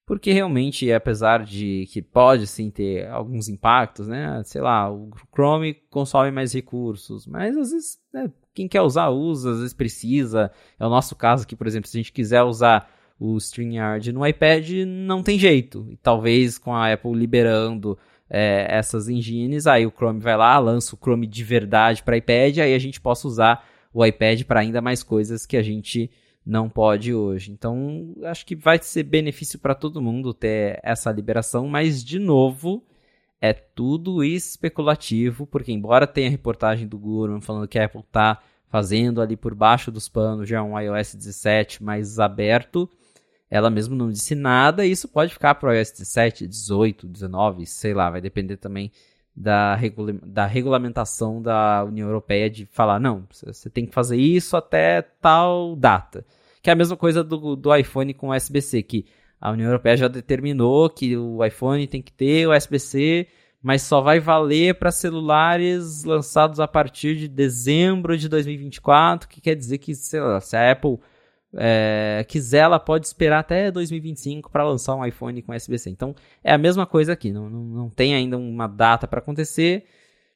porque 0.05 0.31
realmente, 0.31 0.91
apesar 0.91 1.43
de 1.43 1.87
que 1.91 2.01
pode 2.01 2.45
sim 2.45 2.69
ter 2.69 3.07
alguns 3.07 3.49
impactos, 3.49 4.07
né? 4.07 4.41
Sei 4.43 4.61
lá, 4.61 4.91
o 4.91 5.09
Chrome 5.33 5.73
consome 5.89 6.29
mais 6.31 6.53
recursos, 6.53 7.25
mas 7.25 7.57
às 7.57 7.71
vezes 7.71 7.97
né, 8.13 8.31
quem 8.53 8.67
quer 8.67 8.81
usar 8.81 9.09
usa, 9.09 9.51
às 9.51 9.57
vezes 9.57 9.73
precisa. 9.73 10.51
É 10.79 10.85
o 10.85 10.89
nosso 10.89 11.15
caso 11.15 11.43
aqui, 11.43 11.55
por 11.55 11.65
exemplo, 11.65 11.89
se 11.89 11.97
a 11.97 11.99
gente 11.99 12.13
quiser 12.13 12.43
usar 12.43 12.87
o 13.19 13.35
StreamYard 13.37 14.11
no 14.11 14.25
iPad, 14.25 14.69
não 14.85 15.23
tem 15.23 15.39
jeito. 15.39 15.87
E 15.89 15.97
talvez 15.97 16.57
com 16.57 16.75
a 16.75 16.93
Apple 16.93 17.13
liberando 17.13 17.97
é, 18.29 18.67
essas 18.69 19.09
engines, 19.09 19.65
aí 19.65 19.87
o 19.87 19.91
Chrome 19.91 20.19
vai 20.19 20.37
lá, 20.37 20.57
lança 20.59 20.95
o 20.95 20.99
Chrome 20.99 21.25
de 21.25 21.43
verdade 21.43 22.03
para 22.03 22.17
iPad, 22.17 22.59
aí 22.59 22.73
a 22.73 22.79
gente 22.79 23.01
possa 23.01 23.27
usar 23.27 23.65
o 23.93 24.05
iPad 24.05 24.43
para 24.43 24.59
ainda 24.59 24.81
mais 24.81 25.01
coisas 25.01 25.45
que 25.45 25.57
a 25.57 25.63
gente 25.63 26.11
não 26.45 26.69
pode 26.69 27.13
hoje. 27.13 27.51
Então, 27.51 28.13
acho 28.23 28.45
que 28.45 28.55
vai 28.55 28.77
ser 28.77 29.03
benefício 29.03 29.57
para 29.57 29.73
todo 29.73 30.01
mundo 30.01 30.33
ter 30.33 30.79
essa 30.83 31.11
liberação, 31.11 31.67
mas 31.67 32.03
de 32.03 32.19
novo, 32.19 32.83
é 33.41 33.53
tudo 33.53 34.23
especulativo, 34.23 35.47
porque 35.47 35.71
embora 35.71 36.05
tenha 36.05 36.29
reportagem 36.29 36.87
do 36.87 36.97
Gurman 36.97 37.41
falando 37.41 37.67
que 37.67 37.79
a 37.79 37.85
Apple 37.85 38.01
está 38.01 38.41
fazendo 38.67 39.21
ali 39.21 39.35
por 39.35 39.55
baixo 39.55 39.91
dos 39.91 40.09
panos 40.09 40.47
já 40.47 40.61
um 40.61 40.79
iOS 40.79 41.15
17 41.15 41.83
mais 41.83 42.19
aberto, 42.19 42.89
ela 43.49 43.69
mesmo 43.69 43.95
não 43.95 44.11
disse 44.11 44.35
nada, 44.35 44.85
e 44.85 44.91
isso 44.91 45.07
pode 45.07 45.33
ficar 45.33 45.55
para 45.55 45.69
o 45.69 45.73
iOS 45.73 45.91
17, 45.91 46.47
18, 46.47 47.07
19, 47.07 47.65
sei 47.65 47.93
lá, 47.93 48.09
vai 48.09 48.21
depender 48.21 48.57
também 48.57 48.91
da, 49.35 49.75
regula 49.75 50.13
da 50.23 50.45
regulamentação 50.45 51.41
da 51.41 51.83
União 51.83 52.07
Europeia 52.07 52.49
de 52.49 52.65
falar, 52.65 52.99
não, 52.99 53.27
você 53.29 53.69
tem 53.69 53.85
que 53.85 53.93
fazer 53.93 54.17
isso 54.17 54.55
até 54.55 55.01
tal 55.01 55.75
data. 55.75 56.25
Que 56.61 56.69
é 56.69 56.73
a 56.73 56.75
mesma 56.75 56.95
coisa 56.95 57.23
do, 57.23 57.55
do 57.55 57.75
iPhone 57.75 58.13
com 58.13 58.29
o 58.29 58.35
USB-C, 58.35 58.81
que 58.81 59.05
a 59.39 59.51
União 59.51 59.67
Europeia 59.67 59.97
já 59.97 60.07
determinou 60.07 60.89
que 60.89 61.17
o 61.17 61.43
iPhone 61.43 61.85
tem 61.85 62.01
que 62.01 62.11
ter 62.11 62.47
o 62.47 62.55
USB-C, 62.55 63.27
mas 63.61 63.81
só 63.81 63.99
vai 63.99 64.19
valer 64.19 64.75
para 64.75 64.91
celulares 64.91 66.03
lançados 66.03 66.59
a 66.59 66.67
partir 66.67 67.15
de 67.15 67.27
dezembro 67.27 68.17
de 68.17 68.29
2024, 68.29 69.27
que 69.27 69.41
quer 69.41 69.55
dizer 69.55 69.79
que, 69.79 69.93
sei 69.93 70.21
lá, 70.21 70.39
se 70.39 70.55
a 70.55 70.71
Apple 70.71 70.99
é, 71.53 72.25
quiser, 72.27 72.59
ela 72.59 72.79
pode 72.79 73.07
esperar 73.07 73.39
até 73.39 73.71
2025 73.71 74.51
para 74.51 74.63
lançar 74.63 74.95
um 74.95 75.05
iPhone 75.05 75.41
com 75.41 75.55
USB-C. 75.55 75.89
Então 75.89 76.15
é 76.43 76.53
a 76.53 76.57
mesma 76.57 76.85
coisa 76.85 77.13
aqui, 77.13 77.31
não, 77.31 77.49
não, 77.49 77.63
não 77.63 77.89
tem 77.89 78.15
ainda 78.15 78.37
uma 78.37 78.67
data 78.67 79.07
para 79.07 79.19
acontecer, 79.19 79.85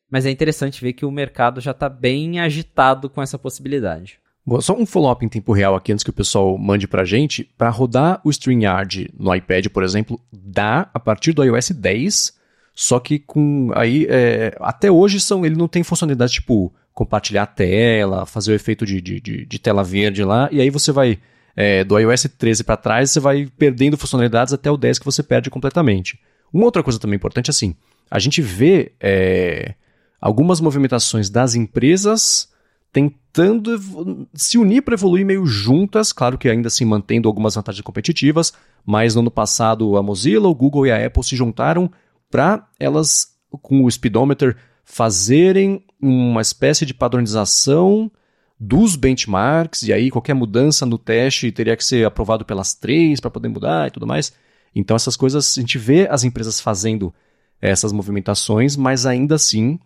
mas 0.10 0.26
é 0.26 0.32
interessante 0.32 0.82
ver 0.82 0.94
que 0.94 1.06
o 1.06 1.12
mercado 1.12 1.62
já 1.62 1.72
está 1.72 1.90
bem 1.90 2.40
agitado 2.40 3.10
com 3.10 3.22
essa 3.22 3.38
possibilidade. 3.38 4.20
Bom, 4.46 4.60
só 4.62 4.76
um 4.76 4.86
follow-up 4.86 5.24
em 5.24 5.30
tempo 5.30 5.54
real 5.54 5.76
aqui 5.76 5.92
antes 5.92 6.04
que 6.04 6.10
o 6.10 6.14
pessoal 6.14 6.58
mande 6.58 6.88
para 6.88 7.04
a 7.04 7.06
gente. 7.06 7.44
Para 7.58 7.70
rodar 7.70 8.20
o 8.24 8.32
StreamYard 8.32 9.14
no 9.18 9.34
iPad, 9.36 9.68
por 9.68 9.84
exemplo, 9.84 10.20
dá 10.32 10.90
a 10.92 11.00
partir 11.00 11.34
do 11.34 11.44
iOS 11.44 11.70
10, 11.72 12.34
só 12.74 13.00
que 13.00 13.20
com 13.20 13.72
aí 13.76 14.08
é, 14.10 14.56
até 14.60 14.90
hoje 14.90 15.20
são 15.20 15.46
ele 15.46 15.56
não 15.56 15.68
tem 15.68 15.84
funcionalidade 15.84 16.34
tipo 16.34 16.74
compartilhar 17.00 17.44
a 17.44 17.48
tela, 17.48 18.26
fazer 18.26 18.52
o 18.52 18.56
efeito 18.56 18.86
de, 18.86 19.00
de, 19.00 19.22
de, 19.22 19.46
de 19.46 19.60
tela 19.60 19.86
verde 19.86 20.22
lá, 20.22 20.50
e 20.52 20.60
aí 20.60 20.70
você 20.70 20.92
vai, 20.92 21.18
é, 21.56 21.82
do 21.82 21.98
iOS 21.98 22.28
13 22.38 22.62
para 22.62 22.76
trás, 22.76 23.10
você 23.10 23.22
vai 23.22 23.48
perdendo 23.58 23.96
funcionalidades 23.96 24.54
até 24.54 24.70
o 24.70 24.76
10 24.76 25.00
que 25.00 25.06
você 25.06 25.24
perde 25.24 25.50
completamente. 25.50 26.20
Uma 26.52 26.66
outra 26.66 26.84
coisa 26.84 27.00
também 27.00 27.16
importante, 27.16 27.50
assim, 27.50 27.74
a 28.12 28.20
gente 28.20 28.42
vê 28.42 28.92
é, 29.00 29.76
algumas 30.20 30.60
movimentações 30.60 31.30
das 31.30 31.56
empresas 31.56 32.50
tentando 32.92 34.28
se 34.34 34.58
unir 34.58 34.82
para 34.82 34.96
evoluir 34.96 35.26
meio 35.26 35.46
juntas, 35.46 36.12
claro 36.12 36.38
que 36.38 36.50
ainda 36.50 36.68
assim 36.68 36.84
mantendo 36.84 37.30
algumas 37.30 37.56
vantagens 37.56 37.82
competitivas, 37.82 38.52
mas 38.86 39.16
no 39.16 39.22
ano 39.22 39.32
passado 39.32 39.96
a 39.96 40.04
Mozilla, 40.04 40.50
o 40.50 40.56
Google 40.56 40.86
e 40.86 40.92
a 40.92 41.06
Apple 41.06 41.24
se 41.24 41.38
juntaram 41.38 41.90
para 42.30 42.68
elas, 42.78 43.38
com 43.62 43.86
o 43.86 43.90
Speedometer, 43.90 44.58
fazerem 44.92 45.86
uma 46.02 46.42
espécie 46.42 46.84
de 46.84 46.96
padronização 46.96 48.12
dos 48.60 48.96
benchmarks, 48.96 49.84
e 49.84 49.94
aí 49.94 50.10
qualquer 50.10 50.34
mudança 50.34 50.84
no 50.84 50.98
teste 50.98 51.52
teria 51.52 51.78
que 51.78 51.84
ser 51.84 52.06
aprovado 52.06 52.44
pelas 52.44 52.74
três 52.74 53.20
para 53.20 53.30
poder 53.30 53.50
mudar 53.50 53.88
e 53.88 53.92
tudo 53.92 54.08
mais. 54.08 54.34
Então 54.76 54.96
essas 54.96 55.16
coisas, 55.16 55.56
a 55.58 55.62
gente 55.62 55.78
vê 55.78 56.08
as 56.10 56.24
empresas 56.24 56.60
fazendo 56.60 57.14
essas 57.62 57.92
movimentações, 57.92 58.76
mas 58.76 59.06
ainda 59.06 59.36
assim, 59.36 59.80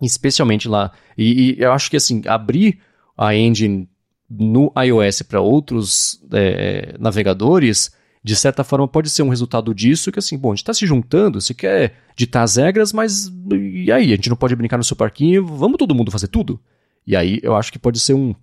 especialmente 0.00 0.66
lá, 0.66 0.92
e, 1.16 1.52
e 1.58 1.62
eu 1.62 1.70
acho 1.70 1.90
que 1.90 1.98
assim, 1.98 2.22
abrir 2.26 2.80
a 3.16 3.34
engine 3.34 3.86
no 4.30 4.72
iOS 4.82 5.22
para 5.22 5.42
outros 5.42 6.20
é, 6.32 6.94
navegadores 6.98 7.92
de 8.28 8.36
certa 8.36 8.62
forma, 8.62 8.86
pode 8.86 9.08
ser 9.08 9.22
um 9.22 9.30
resultado 9.30 9.74
disso, 9.74 10.12
que 10.12 10.18
assim, 10.18 10.36
bom, 10.36 10.50
a 10.50 10.54
gente 10.54 10.58
está 10.62 10.74
se 10.74 10.86
juntando, 10.86 11.40
você 11.40 11.54
quer 11.54 11.94
ditar 12.14 12.42
as 12.42 12.56
regras, 12.56 12.92
mas 12.92 13.32
e 13.50 13.90
aí? 13.90 14.12
A 14.12 14.16
gente 14.16 14.28
não 14.28 14.36
pode 14.36 14.54
brincar 14.54 14.76
no 14.76 14.84
seu 14.84 14.94
parquinho, 14.94 15.46
vamos 15.46 15.78
todo 15.78 15.94
mundo 15.94 16.10
fazer 16.10 16.28
tudo? 16.28 16.60
E 17.06 17.16
aí 17.16 17.40
eu 17.42 17.56
acho 17.56 17.72
que 17.72 17.78
pode 17.78 17.98
ser 17.98 18.12
um, 18.12 18.34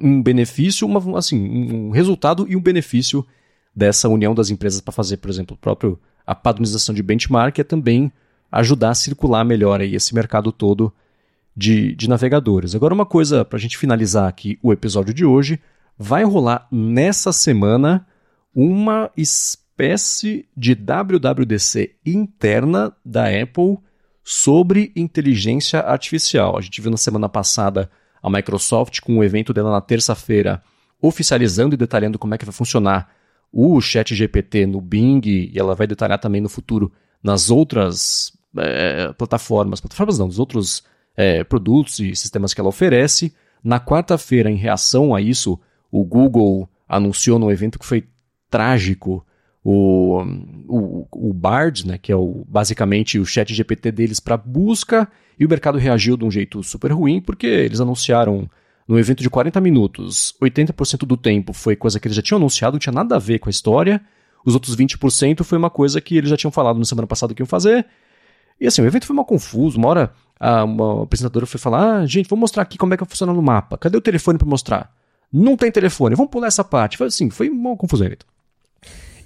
um 0.00 0.22
benefício, 0.22 0.86
uma, 0.86 1.18
assim, 1.18 1.36
um 1.36 1.90
resultado 1.90 2.46
e 2.48 2.54
um 2.54 2.60
benefício 2.60 3.26
dessa 3.74 4.08
união 4.08 4.36
das 4.36 4.50
empresas 4.50 4.80
para 4.80 4.92
fazer, 4.92 5.16
por 5.16 5.28
exemplo, 5.28 5.56
próprio 5.56 5.98
a 6.24 6.32
padronização 6.32 6.94
de 6.94 7.02
benchmark 7.02 7.58
é 7.58 7.64
também 7.64 8.12
ajudar 8.52 8.90
a 8.90 8.94
circular 8.94 9.44
melhor 9.44 9.80
aí 9.80 9.96
esse 9.96 10.14
mercado 10.14 10.52
todo 10.52 10.92
de, 11.56 11.92
de 11.96 12.08
navegadores. 12.08 12.76
Agora, 12.76 12.94
uma 12.94 13.04
coisa 13.04 13.44
para 13.44 13.56
a 13.56 13.60
gente 13.60 13.76
finalizar 13.76 14.28
aqui 14.28 14.60
o 14.62 14.72
episódio 14.72 15.12
de 15.12 15.24
hoje, 15.24 15.58
vai 15.98 16.22
rolar 16.22 16.68
nessa 16.70 17.32
semana 17.32 18.06
uma 18.54 19.10
espécie 19.16 20.46
de 20.56 20.74
WWDC 20.74 21.96
interna 22.06 22.94
da 23.04 23.26
Apple 23.28 23.78
sobre 24.22 24.92
inteligência 24.94 25.80
artificial. 25.80 26.56
A 26.56 26.60
gente 26.60 26.80
viu 26.80 26.90
na 26.90 26.96
semana 26.96 27.28
passada 27.28 27.90
a 28.22 28.30
Microsoft 28.30 29.00
com 29.00 29.18
o 29.18 29.24
evento 29.24 29.52
dela 29.52 29.70
na 29.70 29.80
terça-feira 29.80 30.62
oficializando 31.00 31.74
e 31.74 31.78
detalhando 31.78 32.18
como 32.18 32.34
é 32.34 32.38
que 32.38 32.44
vai 32.44 32.54
funcionar 32.54 33.10
o 33.52 33.80
Chat 33.80 34.14
GPT 34.14 34.66
no 34.66 34.80
Bing 34.80 35.20
e 35.26 35.52
ela 35.54 35.74
vai 35.74 35.86
detalhar 35.86 36.18
também 36.18 36.40
no 36.40 36.48
futuro 36.48 36.90
nas 37.22 37.50
outras 37.50 38.32
é, 38.56 39.12
plataformas, 39.12 39.80
plataformas 39.80 40.18
não, 40.18 40.28
dos 40.28 40.38
outros 40.38 40.82
é, 41.16 41.44
produtos 41.44 41.98
e 41.98 42.16
sistemas 42.16 42.54
que 42.54 42.60
ela 42.60 42.68
oferece. 42.68 43.34
Na 43.62 43.78
quarta-feira, 43.78 44.50
em 44.50 44.56
reação 44.56 45.14
a 45.14 45.20
isso, 45.20 45.58
o 45.90 46.04
Google 46.04 46.68
anunciou 46.88 47.38
num 47.38 47.50
evento 47.50 47.78
que 47.78 47.86
foi 47.86 48.04
trágico 48.54 49.26
o, 49.64 50.22
o, 50.68 51.08
o 51.10 51.34
Bard, 51.34 51.88
né, 51.88 51.98
que 51.98 52.12
é 52.12 52.16
o, 52.16 52.44
basicamente 52.46 53.18
o 53.18 53.26
chat 53.26 53.52
GPT 53.52 53.90
deles 53.90 54.20
para 54.20 54.36
busca, 54.36 55.08
e 55.36 55.44
o 55.44 55.48
mercado 55.48 55.76
reagiu 55.76 56.16
de 56.16 56.24
um 56.24 56.30
jeito 56.30 56.62
super 56.62 56.92
ruim, 56.92 57.20
porque 57.20 57.48
eles 57.48 57.80
anunciaram 57.80 58.48
no 58.86 58.96
evento 58.96 59.24
de 59.24 59.28
40 59.28 59.60
minutos, 59.60 60.36
80% 60.40 60.98
do 60.98 61.16
tempo 61.16 61.52
foi 61.52 61.74
coisa 61.74 61.98
que 61.98 62.06
eles 62.06 62.14
já 62.14 62.22
tinham 62.22 62.36
anunciado, 62.36 62.74
não 62.74 62.78
tinha 62.78 62.92
nada 62.92 63.16
a 63.16 63.18
ver 63.18 63.40
com 63.40 63.48
a 63.48 63.50
história, 63.50 64.00
os 64.46 64.54
outros 64.54 64.76
20% 64.76 65.42
foi 65.42 65.58
uma 65.58 65.70
coisa 65.70 66.00
que 66.00 66.16
eles 66.16 66.30
já 66.30 66.36
tinham 66.36 66.52
falado 66.52 66.78
na 66.78 66.84
semana 66.84 67.08
passada 67.08 67.34
que 67.34 67.42
iam 67.42 67.46
fazer, 67.46 67.84
e 68.60 68.68
assim, 68.68 68.82
o 68.82 68.86
evento 68.86 69.04
foi 69.04 69.16
mal 69.16 69.24
confuso, 69.24 69.78
uma 69.78 69.88
hora 69.88 70.12
a, 70.38 70.62
uma 70.62 71.02
apresentadora 71.02 71.44
foi 71.44 71.58
falar, 71.58 72.02
ah, 72.02 72.06
gente, 72.06 72.28
vou 72.28 72.38
mostrar 72.38 72.62
aqui 72.62 72.78
como 72.78 72.94
é 72.94 72.96
que 72.96 73.02
vai 73.02 73.10
funcionar 73.10 73.32
no 73.32 73.42
mapa, 73.42 73.76
cadê 73.76 73.96
o 73.96 74.00
telefone 74.00 74.38
para 74.38 74.46
mostrar? 74.46 74.94
Não 75.32 75.56
tem 75.56 75.72
telefone, 75.72 76.14
vamos 76.14 76.30
pular 76.30 76.46
essa 76.46 76.62
parte. 76.62 76.96
Foi 76.96 77.08
assim, 77.08 77.28
foi 77.28 77.48
uma 77.50 77.76
confusão. 77.76 78.06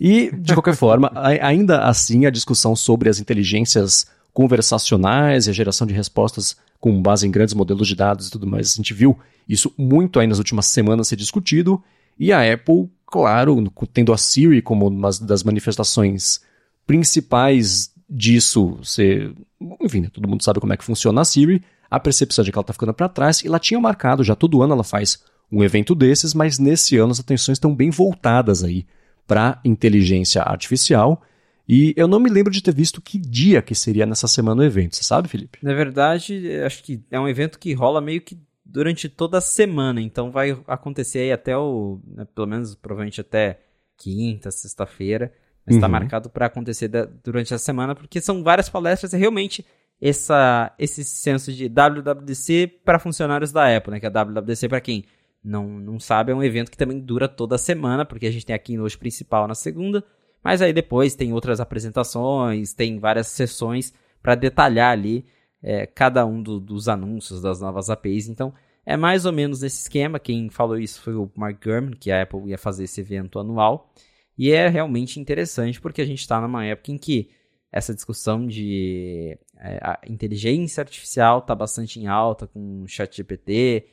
E, 0.01 0.31
de 0.33 0.55
qualquer 0.55 0.77
forma, 0.77 1.11
ainda 1.15 1.85
assim, 1.85 2.27
a 2.27 2.31
discussão 2.31 2.77
sobre 2.77 3.09
as 3.09 3.19
inteligências 3.19 4.07
conversacionais 4.33 5.47
e 5.47 5.51
a 5.51 5.53
geração 5.53 5.87
de 5.87 5.95
respostas 5.95 6.57
com 6.79 7.03
base 7.03 7.27
em 7.27 7.31
grandes 7.31 7.55
modelos 7.55 7.89
de 7.89 7.97
dados 7.97 8.29
e 8.29 8.31
tudo 8.31 8.47
mais, 8.47 8.73
a 8.73 8.77
gente 8.77 8.95
viu 8.95 9.19
isso 9.49 9.73
muito 9.77 10.21
aí 10.21 10.27
nas 10.27 10.39
últimas 10.39 10.67
semanas 10.67 11.09
ser 11.09 11.17
discutido, 11.17 11.83
e 12.19 12.33
a 12.33 12.53
Apple, 12.53 12.89
claro, 13.07 13.65
tendo 13.93 14.13
a 14.13 14.19
Siri 14.19 14.63
como 14.63 14.87
uma 14.87 15.11
das 15.23 15.43
manifestações 15.43 16.41
principais 16.87 17.91
disso 18.09 18.79
ser. 18.83 19.33
Enfim, 19.81 20.03
né, 20.03 20.11
todo 20.13 20.29
mundo 20.29 20.45
sabe 20.45 20.61
como 20.61 20.73
é 20.73 20.77
que 20.77 20.85
funciona 20.85 21.21
a 21.21 21.25
Siri, 21.25 21.63
a 21.91 21.99
percepção 21.99 22.45
de 22.45 22.53
que 22.53 22.59
ela 22.59 22.63
está 22.63 22.73
ficando 22.73 22.95
para 22.95 23.09
trás, 23.09 23.43
e 23.43 23.49
ela 23.49 23.59
tinha 23.59 23.81
marcado, 23.81 24.23
já 24.23 24.37
todo 24.37 24.63
ano 24.63 24.75
ela 24.75 24.85
faz 24.85 25.21
um 25.51 25.65
evento 25.65 25.95
desses, 25.95 26.35
mas 26.35 26.59
nesse 26.59 26.97
ano 26.97 27.11
as 27.11 27.19
atenções 27.19 27.57
estão 27.57 27.75
bem 27.75 27.91
voltadas 27.91 28.63
aí 28.63 28.87
para 29.29 29.61
inteligência 29.63 30.43
artificial. 30.43 31.23
E 31.69 31.93
eu 31.97 32.09
não 32.09 32.19
me 32.19 32.31
lembro 32.31 32.51
de 32.51 32.63
ter 32.63 32.75
visto 32.75 33.01
que 33.01 33.19
dia 33.19 33.61
que 33.61 33.75
seria 33.75 34.07
nessa 34.07 34.27
semana 34.27 34.63
o 34.63 34.65
evento, 34.65 34.97
você 34.97 35.05
sabe, 35.05 35.29
Felipe? 35.29 35.59
Na 35.63 35.75
verdade, 35.75 36.51
acho 36.65 36.83
que 36.83 37.05
é 37.11 37.21
um 37.21 37.29
evento 37.29 37.59
que 37.59 37.75
rola 37.75 38.01
meio 38.01 38.23
que 38.23 38.41
durante 38.65 39.07
toda 39.09 39.37
a 39.37 39.43
semana, 39.43 40.01
então 40.01 40.31
vai 40.31 40.59
acontecer 40.67 41.21
aí 41.21 41.33
até 41.33 41.57
o, 41.57 42.01
né, 42.07 42.27
pelo 42.35 42.47
menos 42.47 42.75
provavelmente 42.75 43.21
até 43.21 43.61
quinta, 43.99 44.51
sexta-feira, 44.51 45.33
mas 45.67 45.77
está 45.77 45.87
uhum. 45.87 45.93
marcado 45.93 46.31
para 46.31 46.47
acontecer 46.47 46.89
da, 46.89 47.05
durante 47.05 47.53
a 47.53 47.59
semana, 47.59 47.95
porque 47.95 48.21
são 48.21 48.43
várias 48.43 48.69
palestras 48.69 49.13
e 49.13 49.17
realmente 49.19 49.65
essa, 50.01 50.73
esse 50.79 51.05
senso 51.05 51.53
de 51.53 51.69
WWDC 51.69 52.81
para 52.85 52.99
funcionários 52.99 53.53
da 53.53 53.77
Apple, 53.77 53.93
né, 53.93 54.01
que 54.01 54.07
é 54.07 54.11
WWDC 54.11 54.69
para 54.69 54.81
quem 54.81 55.05
não, 55.43 55.69
não 55.79 56.01
sabe, 56.01 56.33
é 56.33 56.35
um 56.35 56.43
evento 56.43 56.71
que 56.71 56.77
também 56.77 56.99
dura 56.99 57.29
toda 57.29 57.57
semana, 57.59 58.05
porque 58.05 58.27
a 58.27 58.31
gente 58.31 58.45
tem 58.45 58.55
aqui 58.55 58.79
hoje 58.79 58.99
principal 58.99 59.47
na 59.47 59.55
segunda, 59.55 60.05
mas 60.43 60.63
aí 60.63 60.73
depois 60.73 61.15
tem 61.15 61.33
outras 61.33 61.61
apresentações, 61.61 62.73
tem 62.73 62.99
várias 62.99 63.29
sessões 63.29 63.93
para 64.23 64.35
detalhar 64.35 64.93
ali 64.93 65.25
é, 65.63 65.87
cada 65.87 66.25
um 66.27 66.43
do, 66.43 66.61
dos 66.61 66.89
anúncios 66.89 67.43
das 67.43 67.61
novas 67.61 67.91
APIs. 67.91 68.29
Então 68.29 68.53
é 68.85 68.97
mais 68.97 69.25
ou 69.27 69.33
menos 69.33 69.63
nesse 69.63 69.83
esquema. 69.83 70.19
Quem 70.19 70.49
falou 70.49 70.79
isso 70.79 71.01
foi 71.01 71.15
o 71.15 71.31
Mark 71.37 71.63
Gurman, 71.63 71.93
que 71.93 72.11
a 72.11 72.23
Apple 72.23 72.49
ia 72.49 72.59
fazer 72.59 72.85
esse 72.85 73.01
evento 73.01 73.39
anual. 73.39 73.93
E 74.37 74.51
é 74.51 74.69
realmente 74.69 75.19
interessante 75.19 75.81
porque 75.81 76.01
a 76.01 76.07
gente 76.07 76.21
está 76.21 76.41
numa 76.41 76.65
época 76.65 76.93
em 76.93 76.99
que 76.99 77.31
essa 77.71 77.95
discussão 77.95 78.47
de 78.47 79.37
é, 79.59 79.99
inteligência 80.09 80.81
artificial 80.81 81.41
está 81.41 81.55
bastante 81.55 82.01
em 82.01 82.07
alta 82.07 82.47
com 82.47 82.83
o 82.83 82.89
ChatGPT 82.89 83.87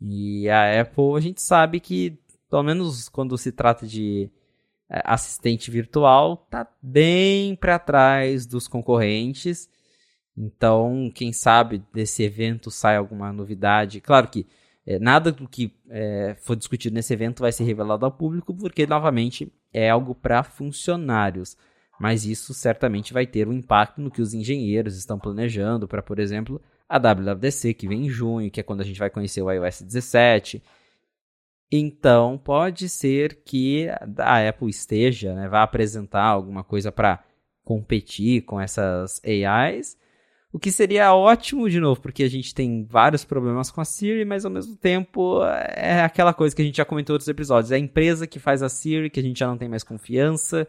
e 0.00 0.48
a 0.48 0.80
Apple, 0.80 1.16
a 1.16 1.20
gente 1.20 1.42
sabe 1.42 1.80
que, 1.80 2.18
pelo 2.48 2.62
menos 2.62 3.08
quando 3.08 3.36
se 3.36 3.50
trata 3.50 3.86
de 3.86 4.30
é, 4.90 5.02
assistente 5.04 5.70
virtual, 5.70 6.36
tá 6.50 6.66
bem 6.80 7.56
para 7.56 7.78
trás 7.78 8.46
dos 8.46 8.68
concorrentes. 8.68 9.68
Então, 10.36 11.10
quem 11.14 11.32
sabe 11.32 11.82
desse 11.92 12.22
evento 12.22 12.70
sai 12.70 12.96
alguma 12.96 13.32
novidade. 13.32 14.00
Claro 14.00 14.28
que 14.28 14.46
é, 14.86 14.98
nada 14.98 15.32
do 15.32 15.48
que 15.48 15.74
é, 15.90 16.36
discutido 16.56 16.94
nesse 16.94 17.12
evento 17.12 17.40
vai 17.40 17.52
ser 17.52 17.64
revelado 17.64 18.06
ao 18.06 18.12
público, 18.12 18.54
porque, 18.54 18.86
novamente, 18.86 19.52
é 19.72 19.90
algo 19.90 20.14
para 20.14 20.42
funcionários. 20.42 21.56
Mas 22.00 22.24
isso 22.24 22.54
certamente 22.54 23.12
vai 23.12 23.26
ter 23.26 23.48
um 23.48 23.52
impacto 23.52 24.00
no 24.00 24.10
que 24.10 24.22
os 24.22 24.32
engenheiros 24.32 24.96
estão 24.96 25.18
planejando 25.18 25.88
para, 25.88 26.02
por 26.02 26.20
exemplo, 26.20 26.62
a 26.88 26.98
WWDC, 26.98 27.74
que 27.74 27.88
vem 27.88 28.06
em 28.06 28.08
junho, 28.08 28.50
que 28.50 28.60
é 28.60 28.62
quando 28.62 28.80
a 28.80 28.84
gente 28.84 28.98
vai 28.98 29.10
conhecer 29.10 29.42
o 29.42 29.50
iOS 29.50 29.82
17. 29.82 30.62
Então, 31.70 32.38
pode 32.38 32.88
ser 32.88 33.42
que 33.44 33.88
a 34.16 34.48
Apple 34.48 34.70
esteja, 34.70 35.34
né, 35.34 35.48
vá 35.48 35.62
apresentar 35.62 36.24
alguma 36.24 36.64
coisa 36.64 36.90
para 36.90 37.22
competir 37.62 38.42
com 38.42 38.58
essas 38.58 39.20
AIs, 39.22 39.98
o 40.50 40.58
que 40.58 40.72
seria 40.72 41.14
ótimo 41.14 41.68
de 41.68 41.78
novo, 41.78 42.00
porque 42.00 42.22
a 42.22 42.28
gente 42.28 42.54
tem 42.54 42.82
vários 42.84 43.22
problemas 43.22 43.70
com 43.70 43.82
a 43.82 43.84
Siri, 43.84 44.24
mas 44.24 44.46
ao 44.46 44.50
mesmo 44.50 44.76
tempo 44.76 45.44
é 45.44 46.02
aquela 46.02 46.32
coisa 46.32 46.56
que 46.56 46.62
a 46.62 46.64
gente 46.64 46.78
já 46.78 46.86
comentou 46.86 47.12
em 47.12 47.16
outros 47.16 47.28
episódios. 47.28 47.70
É 47.70 47.76
a 47.76 47.78
empresa 47.78 48.26
que 48.26 48.38
faz 48.38 48.62
a 48.62 48.68
Siri, 48.68 49.10
que 49.10 49.20
a 49.20 49.22
gente 49.22 49.38
já 49.38 49.46
não 49.46 49.58
tem 49.58 49.68
mais 49.68 49.84
confiança. 49.84 50.66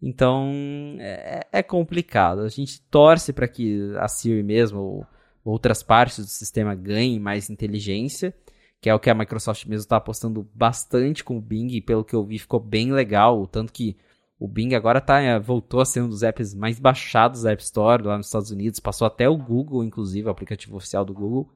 Então 0.00 0.96
é, 0.98 1.46
é 1.52 1.62
complicado. 1.62 2.40
A 2.40 2.48
gente 2.48 2.80
torce 2.90 3.34
para 3.34 3.46
que 3.46 3.92
a 3.98 4.08
Siri 4.08 4.42
mesmo, 4.42 5.06
outras 5.50 5.82
partes 5.82 6.24
do 6.24 6.30
sistema 6.30 6.74
ganhem 6.74 7.20
mais 7.20 7.48
inteligência, 7.48 8.34
que 8.80 8.90
é 8.90 8.94
o 8.94 8.98
que 8.98 9.08
a 9.08 9.14
Microsoft 9.14 9.64
mesmo 9.66 9.82
está 9.82 9.96
apostando 9.96 10.48
bastante 10.54 11.24
com 11.24 11.38
o 11.38 11.40
Bing, 11.40 11.68
e 11.68 11.80
pelo 11.80 12.04
que 12.04 12.14
eu 12.14 12.24
vi 12.24 12.38
ficou 12.38 12.60
bem 12.60 12.92
legal, 12.92 13.46
tanto 13.46 13.72
que 13.72 13.96
o 14.38 14.46
Bing 14.46 14.74
agora 14.74 15.00
tá, 15.00 15.20
é, 15.20 15.38
voltou 15.38 15.80
a 15.80 15.84
ser 15.84 16.02
um 16.02 16.08
dos 16.08 16.22
apps 16.22 16.54
mais 16.54 16.78
baixados 16.78 17.42
da 17.42 17.52
App 17.52 17.62
Store 17.62 18.02
lá 18.02 18.16
nos 18.16 18.26
Estados 18.26 18.50
Unidos, 18.50 18.80
passou 18.80 19.06
até 19.06 19.28
o 19.28 19.36
Google, 19.36 19.82
inclusive, 19.82 20.26
o 20.26 20.30
aplicativo 20.30 20.76
oficial 20.76 21.04
do 21.04 21.14
Google, 21.14 21.48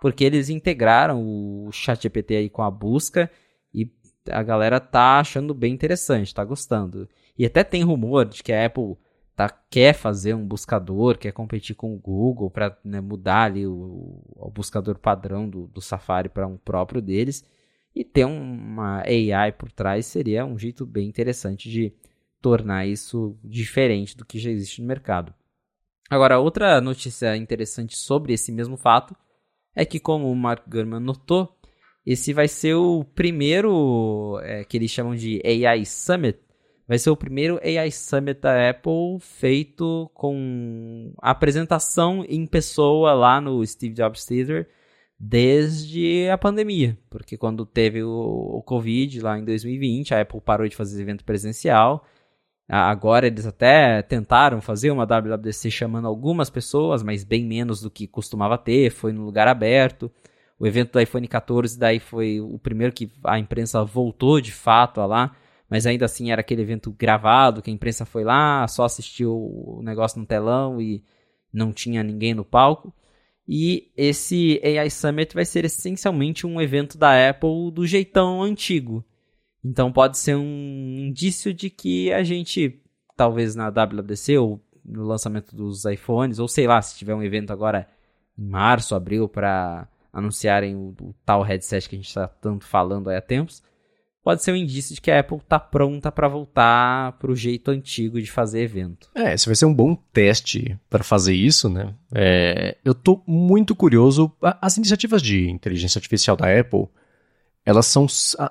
porque 0.00 0.24
eles 0.24 0.48
integraram 0.48 1.22
o 1.22 1.70
ChatGPT 1.70 2.36
aí 2.36 2.48
com 2.48 2.62
a 2.62 2.70
busca 2.70 3.30
e 3.74 3.90
a 4.30 4.42
galera 4.42 4.80
tá 4.80 5.20
achando 5.20 5.52
bem 5.52 5.74
interessante, 5.74 6.34
tá 6.34 6.44
gostando. 6.44 7.08
E 7.36 7.44
até 7.44 7.62
tem 7.62 7.82
rumor 7.82 8.24
de 8.24 8.42
que 8.42 8.52
a 8.52 8.66
Apple 8.66 8.96
tá, 9.36 9.48
quer 9.48 9.94
fazer 9.94 10.34
um 10.34 10.46
buscador, 10.46 11.18
quer 11.18 11.32
competir 11.32 11.74
com 11.74 11.94
o 11.94 11.98
Google 11.98 12.50
para 12.50 12.78
né, 12.84 13.00
mudar 13.00 13.44
ali 13.44 13.66
o, 13.66 14.22
o, 14.36 14.50
buscador 14.50 14.98
padrão 14.98 15.48
do, 15.48 15.66
do 15.68 15.80
Safari 15.80 16.28
para 16.28 16.46
um 16.46 16.56
próprio 16.56 17.00
deles. 17.00 17.44
E 17.94 18.04
ter 18.04 18.24
uma 18.24 19.02
AI 19.02 19.52
por 19.52 19.70
trás 19.70 20.06
seria 20.06 20.46
um 20.46 20.58
jeito 20.58 20.86
bem 20.86 21.08
interessante 21.08 21.70
de 21.70 21.92
tornar 22.40 22.86
isso 22.86 23.38
diferente 23.44 24.16
do 24.16 24.24
que 24.24 24.38
já 24.38 24.50
existe 24.50 24.80
no 24.80 24.88
mercado. 24.88 25.34
Agora, 26.10 26.38
outra 26.38 26.80
notícia 26.80 27.36
interessante 27.36 27.96
sobre 27.96 28.32
esse 28.32 28.50
mesmo 28.50 28.76
fato 28.76 29.14
é 29.74 29.84
que, 29.84 30.00
como 30.00 30.30
o 30.30 30.36
Mark 30.36 30.68
Gurman 30.68 31.00
notou, 31.00 31.56
esse 32.04 32.32
vai 32.32 32.48
ser 32.48 32.74
o 32.74 33.04
primeiro 33.04 34.38
é, 34.42 34.64
que 34.64 34.76
eles 34.76 34.90
chamam 34.90 35.14
de 35.14 35.40
AI 35.44 35.84
Summit 35.86 36.38
vai 36.86 36.98
ser 36.98 37.10
o 37.10 37.16
primeiro 37.16 37.60
AI 37.62 37.90
Summit 37.90 38.40
da 38.40 38.70
Apple 38.70 39.18
feito 39.20 40.10
com 40.14 41.12
apresentação 41.18 42.24
em 42.28 42.46
pessoa 42.46 43.12
lá 43.12 43.40
no 43.40 43.64
Steve 43.66 43.94
Jobs 43.94 44.24
Theater 44.24 44.68
desde 45.18 46.28
a 46.30 46.36
pandemia, 46.36 46.98
porque 47.08 47.36
quando 47.36 47.64
teve 47.64 48.02
o, 48.02 48.10
o 48.10 48.62
Covid 48.62 49.20
lá 49.20 49.38
em 49.38 49.44
2020, 49.44 50.12
a 50.12 50.20
Apple 50.20 50.40
parou 50.40 50.66
de 50.66 50.74
fazer 50.74 51.00
evento 51.00 51.24
presencial. 51.24 52.04
Agora 52.68 53.26
eles 53.26 53.46
até 53.46 54.02
tentaram 54.02 54.60
fazer 54.60 54.90
uma 54.90 55.06
WWDC 55.06 55.70
chamando 55.70 56.08
algumas 56.08 56.50
pessoas, 56.50 57.02
mas 57.02 57.22
bem 57.22 57.44
menos 57.44 57.80
do 57.82 57.90
que 57.90 58.06
costumava 58.06 58.58
ter, 58.58 58.90
foi 58.90 59.12
no 59.12 59.24
lugar 59.24 59.46
aberto. 59.46 60.10
O 60.58 60.66
evento 60.66 60.92
do 60.92 61.00
iPhone 61.00 61.28
14 61.28 61.78
daí 61.78 62.00
foi 62.00 62.40
o 62.40 62.58
primeiro 62.58 62.92
que 62.92 63.12
a 63.24 63.38
imprensa 63.38 63.84
voltou 63.84 64.40
de 64.40 64.52
fato 64.52 65.00
a 65.00 65.06
lá 65.06 65.36
mas 65.72 65.86
ainda 65.86 66.04
assim 66.04 66.30
era 66.30 66.42
aquele 66.42 66.60
evento 66.60 66.92
gravado, 66.92 67.62
que 67.62 67.70
a 67.70 67.72
imprensa 67.72 68.04
foi 68.04 68.24
lá, 68.24 68.68
só 68.68 68.84
assistiu 68.84 69.34
o 69.34 69.80
negócio 69.82 70.20
no 70.20 70.26
telão 70.26 70.78
e 70.78 71.02
não 71.50 71.72
tinha 71.72 72.02
ninguém 72.02 72.34
no 72.34 72.44
palco. 72.44 72.94
E 73.48 73.90
esse 73.96 74.60
AI 74.62 74.90
Summit 74.90 75.32
vai 75.32 75.46
ser 75.46 75.64
essencialmente 75.64 76.46
um 76.46 76.60
evento 76.60 76.98
da 76.98 77.26
Apple 77.26 77.70
do 77.72 77.86
jeitão 77.86 78.42
antigo. 78.42 79.02
Então 79.64 79.90
pode 79.90 80.18
ser 80.18 80.36
um 80.36 81.06
indício 81.08 81.54
de 81.54 81.70
que 81.70 82.12
a 82.12 82.22
gente, 82.22 82.78
talvez 83.16 83.54
na 83.54 83.70
WWDC 83.70 84.36
ou 84.36 84.62
no 84.84 85.04
lançamento 85.04 85.56
dos 85.56 85.86
iPhones, 85.86 86.38
ou 86.38 86.48
sei 86.48 86.66
lá, 86.66 86.82
se 86.82 86.98
tiver 86.98 87.14
um 87.14 87.22
evento 87.22 87.50
agora 87.50 87.88
em 88.38 88.44
março, 88.44 88.94
abril, 88.94 89.26
para 89.26 89.88
anunciarem 90.12 90.76
o, 90.76 90.94
o, 91.00 91.14
tal 91.24 91.40
headset 91.40 91.88
que 91.88 91.96
a 91.96 91.98
gente 91.98 92.08
está 92.08 92.28
tanto 92.28 92.66
falando 92.66 93.08
há 93.08 93.22
tempos, 93.22 93.62
pode 94.22 94.42
ser 94.42 94.52
um 94.52 94.56
indício 94.56 94.94
de 94.94 95.00
que 95.00 95.10
a 95.10 95.20
Apple 95.20 95.40
tá 95.48 95.58
pronta 95.58 96.12
para 96.12 96.28
voltar 96.28 97.12
pro 97.18 97.34
jeito 97.34 97.70
antigo 97.70 98.20
de 98.20 98.30
fazer 98.30 98.62
evento. 98.62 99.08
É, 99.14 99.34
esse 99.34 99.46
vai 99.46 99.54
ser 99.54 99.66
um 99.66 99.74
bom 99.74 99.96
teste 100.12 100.78
para 100.88 101.02
fazer 101.02 101.34
isso, 101.34 101.68
né? 101.68 101.94
É, 102.14 102.76
eu 102.84 102.94
tô 102.94 103.22
muito 103.26 103.74
curioso. 103.74 104.32
As 104.60 104.76
iniciativas 104.76 105.20
de 105.20 105.50
inteligência 105.50 105.98
artificial 105.98 106.36
da 106.36 106.46
Apple, 106.58 106.86
elas 107.64 107.86
são 107.86 108.06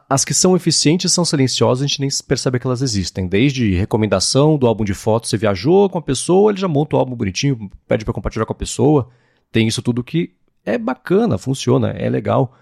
as 0.09 0.25
que 0.25 0.33
são 0.33 0.55
eficientes 0.55 1.11
são 1.11 1.25
silenciosas, 1.25 1.83
a 1.83 1.87
gente 1.87 1.99
nem 1.99 2.09
percebe 2.27 2.59
que 2.59 2.67
elas 2.67 2.81
existem. 2.81 3.27
Desde 3.27 3.73
recomendação 3.73 4.57
do 4.57 4.67
álbum 4.67 4.83
de 4.83 4.93
fotos, 4.93 5.29
você 5.29 5.37
viajou 5.37 5.89
com 5.89 5.97
a 5.97 6.01
pessoa, 6.01 6.51
ele 6.51 6.59
já 6.59 6.67
monta 6.67 6.95
o 6.95 6.99
álbum 6.99 7.15
bonitinho, 7.15 7.69
pede 7.87 8.05
para 8.05 8.13
compartilhar 8.13 8.45
com 8.45 8.53
a 8.53 8.55
pessoa. 8.55 9.09
Tem 9.51 9.67
isso 9.67 9.81
tudo 9.81 10.03
que 10.03 10.33
é 10.65 10.77
bacana, 10.77 11.37
funciona, 11.37 11.89
é 11.89 12.09
legal. 12.09 12.55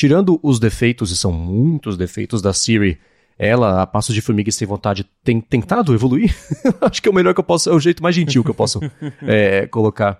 Tirando 0.00 0.40
os 0.42 0.58
defeitos, 0.58 1.10
e 1.10 1.16
são 1.16 1.30
muitos 1.30 1.94
defeitos 1.94 2.40
da 2.40 2.54
Siri, 2.54 2.98
ela, 3.38 3.82
a 3.82 3.86
passos 3.86 4.14
de 4.14 4.22
formiga 4.22 4.48
e 4.48 4.52
sem 4.52 4.66
vontade, 4.66 5.06
tem 5.22 5.42
tentado 5.42 5.92
evoluir. 5.92 6.34
Acho 6.80 7.02
que 7.02 7.08
é 7.10 7.12
o 7.12 7.14
melhor 7.14 7.34
que 7.34 7.40
eu 7.40 7.44
posso, 7.44 7.68
é 7.68 7.74
o 7.74 7.78
jeito 7.78 8.02
mais 8.02 8.14
gentil 8.14 8.42
que 8.42 8.48
eu 8.48 8.54
posso 8.54 8.80
é, 9.20 9.66
colocar 9.66 10.18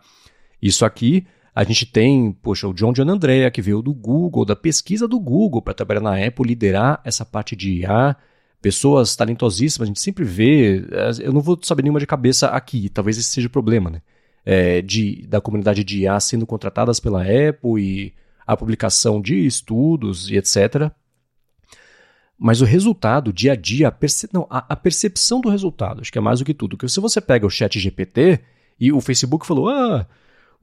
isso 0.60 0.84
aqui. 0.84 1.26
A 1.54 1.64
gente 1.64 1.86
tem, 1.86 2.30
poxa, 2.30 2.68
o 2.68 2.74
John 2.74 2.92
John 2.92 3.08
Andrea, 3.08 3.50
que 3.50 3.62
veio 3.62 3.80
do 3.80 3.94
Google, 3.94 4.44
da 4.44 4.54
pesquisa 4.54 5.08
do 5.08 5.18
Google, 5.18 5.62
para 5.62 5.72
trabalhar 5.72 6.02
na 6.02 6.26
Apple, 6.26 6.46
liderar 6.46 7.00
essa 7.02 7.24
parte 7.24 7.56
de 7.56 7.80
IA. 7.80 8.14
Pessoas 8.60 9.16
talentosíssimas, 9.16 9.86
a 9.86 9.88
gente 9.88 10.00
sempre 10.00 10.24
vê. 10.24 10.84
Eu 11.20 11.32
não 11.32 11.40
vou 11.40 11.58
saber 11.62 11.84
nenhuma 11.84 12.00
de 12.00 12.06
cabeça 12.06 12.48
aqui, 12.48 12.90
talvez 12.90 13.16
esse 13.16 13.30
seja 13.30 13.46
o 13.46 13.50
problema, 13.50 13.88
né? 13.88 14.02
É, 14.44 14.82
de, 14.82 15.26
da 15.26 15.40
comunidade 15.40 15.82
de 15.82 16.00
IA 16.00 16.20
sendo 16.20 16.46
contratadas 16.46 17.00
pela 17.00 17.22
Apple 17.22 17.80
e 17.82 18.20
a 18.52 18.56
publicação 18.56 19.22
de 19.22 19.46
estudos 19.46 20.28
e 20.28 20.36
etc. 20.36 20.90
Mas 22.36 22.60
o 22.60 22.64
resultado, 22.64 23.32
dia 23.32 23.52
a 23.52 23.56
dia, 23.56 23.88
a, 23.88 23.92
perce... 23.92 24.28
Não, 24.32 24.46
a, 24.50 24.74
percepção 24.74 25.40
do 25.40 25.48
resultado, 25.48 26.00
acho 26.00 26.10
que 26.10 26.18
é 26.18 26.20
mais 26.20 26.40
do 26.40 26.44
que 26.44 26.52
tudo. 26.52 26.76
Porque 26.76 26.88
se 26.88 26.98
você 26.98 27.20
pega 27.20 27.46
o 27.46 27.50
chat 27.50 27.78
GPT 27.78 28.40
e 28.80 28.90
o 28.90 29.00
Facebook 29.00 29.46
falou, 29.46 29.68
ah, 29.68 30.04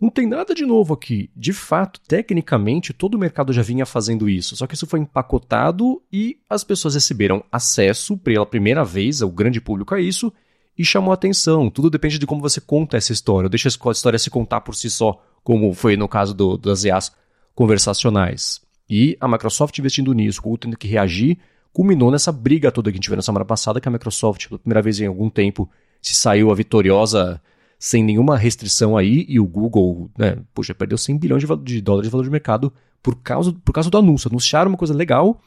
não 0.01 0.09
tem 0.09 0.27
nada 0.27 0.53
de 0.53 0.65
novo 0.65 0.93
aqui. 0.93 1.29
De 1.33 1.53
fato, 1.53 2.01
tecnicamente, 2.01 2.91
todo 2.91 3.15
o 3.15 3.19
mercado 3.19 3.53
já 3.53 3.61
vinha 3.61 3.85
fazendo 3.85 4.27
isso. 4.27 4.57
Só 4.57 4.67
que 4.67 4.75
isso 4.75 4.85
foi 4.85 4.99
empacotado 4.99 6.01
e 6.11 6.37
as 6.49 6.63
pessoas 6.65 6.95
receberam 6.95 7.41
acesso 7.49 8.17
pela 8.17 8.45
primeira 8.45 8.83
vez, 8.83 9.21
o 9.21 9.29
grande 9.29 9.61
público 9.61 9.95
a 9.95 10.01
isso, 10.01 10.33
e 10.77 10.83
chamou 10.83 11.13
atenção. 11.13 11.69
Tudo 11.69 11.89
depende 11.89 12.19
de 12.19 12.27
como 12.27 12.41
você 12.41 12.59
conta 12.59 12.97
essa 12.97 13.13
história. 13.13 13.47
Deixa 13.47 13.69
a 13.69 13.91
história 13.91 14.19
se 14.19 14.29
contar 14.29 14.59
por 14.59 14.75
si 14.75 14.89
só, 14.89 15.23
como 15.41 15.73
foi 15.73 15.95
no 15.95 16.09
caso 16.09 16.33
do, 16.33 16.57
das 16.57 16.83
EAs 16.83 17.15
conversacionais. 17.57 18.61
E 18.87 19.17
a 19.19 19.27
Microsoft 19.27 19.75
investindo 19.79 20.13
nisso, 20.13 20.39
o 20.39 20.43
Google 20.43 20.59
tendo 20.59 20.77
que 20.77 20.87
reagir, 20.87 21.39
culminou 21.73 22.11
nessa 22.11 22.31
briga 22.31 22.71
toda 22.71 22.91
que 22.91 22.95
a 22.95 22.99
gente 22.99 23.09
viu 23.09 23.15
na 23.15 23.23
semana 23.23 23.43
passada, 23.43 23.81
que 23.81 23.87
a 23.87 23.91
Microsoft, 23.91 24.47
pela 24.47 24.59
primeira 24.59 24.79
vez 24.79 25.01
em 25.01 25.07
algum 25.07 25.27
tempo, 25.27 25.67
se 25.99 26.13
saiu 26.13 26.51
a 26.51 26.55
vitoriosa 26.55 27.41
sem 27.79 28.03
nenhuma 28.03 28.37
restrição 28.37 28.95
aí, 28.95 29.25
e 29.27 29.39
o 29.39 29.47
Google, 29.47 30.07
né, 30.15 30.37
poxa, 30.53 30.75
perdeu 30.75 30.99
100 30.99 31.17
bilhões 31.17 31.43
de, 31.43 31.55
de 31.63 31.81
dólares 31.81 32.07
de 32.07 32.11
valor 32.11 32.23
de 32.23 32.29
mercado 32.29 32.71
por 33.01 33.15
causa, 33.15 33.51
por 33.51 33.73
causa 33.73 33.89
do 33.89 33.97
anúncio. 33.97 34.29
Anunciaram 34.29 34.69
uma 34.69 34.77
coisa 34.77 34.93
legal, 34.93 35.41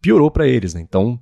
piorou 0.00 0.32
para 0.32 0.48
eles, 0.48 0.74
né? 0.74 0.80
Então, 0.80 1.18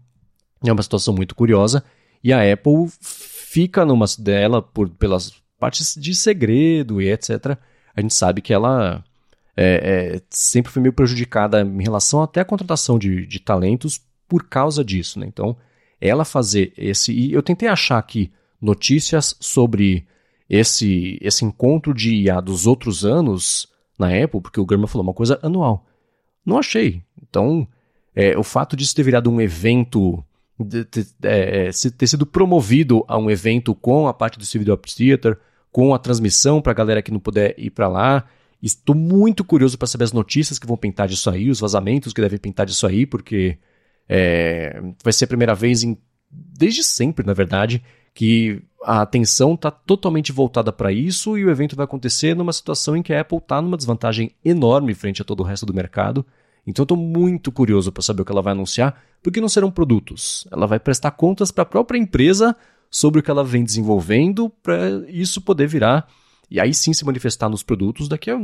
é 0.65 0.73
uma 0.73 0.83
situação 0.83 1.15
muito 1.15 1.35
curiosa, 1.35 1.85
e 2.25 2.33
a 2.33 2.51
Apple 2.51 2.89
fica 2.99 3.85
numa 3.85 4.07
dela 4.19 4.63
por, 4.63 4.89
pelas 4.89 5.35
partes 5.59 5.95
de 5.95 6.15
segredo 6.15 7.03
e 7.03 7.11
etc. 7.11 7.59
A 7.95 8.01
gente 8.01 8.15
sabe 8.15 8.41
que 8.41 8.55
ela 8.55 9.05
é, 9.63 10.15
é, 10.17 10.23
sempre 10.31 10.73
foi 10.73 10.81
meio 10.81 10.95
prejudicada 10.95 11.61
em 11.61 11.83
relação 11.83 12.23
até 12.23 12.41
à 12.41 12.45
contratação 12.47 12.99
de, 12.99 13.27
de 13.27 13.39
talentos 13.39 14.01
por 14.27 14.49
causa 14.49 14.83
disso. 14.83 15.21
Né? 15.21 15.27
Então, 15.27 15.55
ela 16.01 16.25
fazer 16.25 16.73
esse. 16.79 17.13
E 17.13 17.35
eu 17.35 17.43
tentei 17.43 17.69
achar 17.69 17.99
aqui 17.99 18.33
notícias 18.59 19.37
sobre 19.39 20.07
esse, 20.49 21.19
esse 21.21 21.45
encontro 21.45 21.93
de 21.93 22.15
IA 22.15 22.41
dos 22.41 22.67
outros 22.67 23.05
anos 23.05 23.69
na 23.99 24.07
Apple, 24.09 24.41
porque 24.41 24.59
o 24.59 24.67
German 24.67 24.87
falou 24.87 25.07
uma 25.07 25.13
coisa 25.13 25.39
anual. 25.43 25.85
Não 26.45 26.57
achei. 26.57 27.03
Então, 27.23 27.69
é, 28.17 28.39
o 28.39 28.43
fato 28.43 28.75
disso 28.75 28.97
ter 28.97 29.03
virado 29.03 29.31
um 29.31 29.43
evento, 29.43 30.25
de, 30.59 30.85
de, 30.87 31.07
é, 31.23 31.69
ter 31.99 32.07
sido 32.07 32.25
promovido 32.25 33.05
a 33.07 33.19
um 33.19 33.31
evento 33.31 33.75
com 33.75 34.09
a 34.09 34.15
parte 34.15 34.39
do 34.39 34.47
Civil 34.47 34.73
Ops 34.73 34.95
Theater, 34.95 35.39
com 35.71 35.93
a 35.95 35.99
transmissão 35.99 36.63
para 36.63 36.73
a 36.73 36.75
galera 36.75 37.03
que 37.03 37.13
não 37.13 37.21
puder 37.21 37.55
ir 37.59 37.69
para 37.69 37.89
lá, 37.89 38.25
Estou 38.63 38.95
muito 38.95 39.43
curioso 39.43 39.79
para 39.79 39.89
saber 39.89 40.05
as 40.05 40.13
notícias 40.13 40.59
que 40.59 40.67
vão 40.67 40.77
pintar 40.77 41.09
disso 41.09 41.31
aí, 41.31 41.51
os 41.51 41.61
vazamentos 41.61 42.13
que 42.13 42.21
devem 42.21 42.39
pintar 42.39 42.67
disso 42.67 42.87
aí, 42.87 43.07
porque 43.07 43.59
é, 44.09 44.83
vai 45.03 45.13
ser 45.13 45.25
a 45.25 45.29
primeira 45.29 45.55
vez 45.55 45.83
em, 45.83 45.97
desde 46.31 46.85
sempre, 46.85 47.25
na 47.25 47.33
verdade, 47.33 47.83
que 48.13 48.63
a 48.83 49.03
atenção 49.03 49.55
está 49.55 49.71
totalmente 49.71 50.33
voltada 50.33 50.73
para 50.73 50.93
isso 50.93 51.37
e 51.39 51.45
o 51.45 51.51
evento 51.51 51.77
vai 51.77 51.85
acontecer 51.85 52.35
numa 52.35 52.53
situação 52.53 52.97
em 52.97 53.03
que 53.03 53.13
a 53.13 53.21
Apple 53.21 53.39
está 53.39 53.61
numa 53.61 53.77
desvantagem 53.77 54.33
enorme 54.45 54.95
frente 54.95 55.23
a 55.23 55.25
todo 55.25 55.41
o 55.41 55.45
resto 55.45 55.67
do 55.67 55.75
mercado. 55.75 56.25
Então 56.67 56.83
estou 56.83 56.97
muito 56.97 57.51
curioso 57.51 57.93
para 57.93 58.03
saber 58.03 58.23
o 58.23 58.25
que 58.25 58.33
ela 58.33 58.43
vai 58.43 58.53
anunciar, 58.53 59.03
porque 59.23 59.41
não 59.41 59.49
serão 59.49 59.71
produtos. 59.71 60.47
Ela 60.51 60.67
vai 60.67 60.79
prestar 60.79 61.11
contas 61.13 61.51
para 61.51 61.63
a 61.63 61.67
própria 61.67 61.99
empresa 61.99 62.57
sobre 62.91 63.21
o 63.21 63.23
que 63.23 63.31
ela 63.31 63.45
vem 63.45 63.65
desenvolvendo 63.65 64.51
para 64.63 64.89
isso 65.09 65.41
poder 65.41 65.67
virar 65.67 66.09
e 66.51 66.61
aí 66.61 66.75
sim 66.75 66.93
se 66.93 67.05
manifestar 67.05 67.49
nos 67.49 67.63
produtos 67.63 68.09
daqui 68.09 68.31
a. 68.31 68.41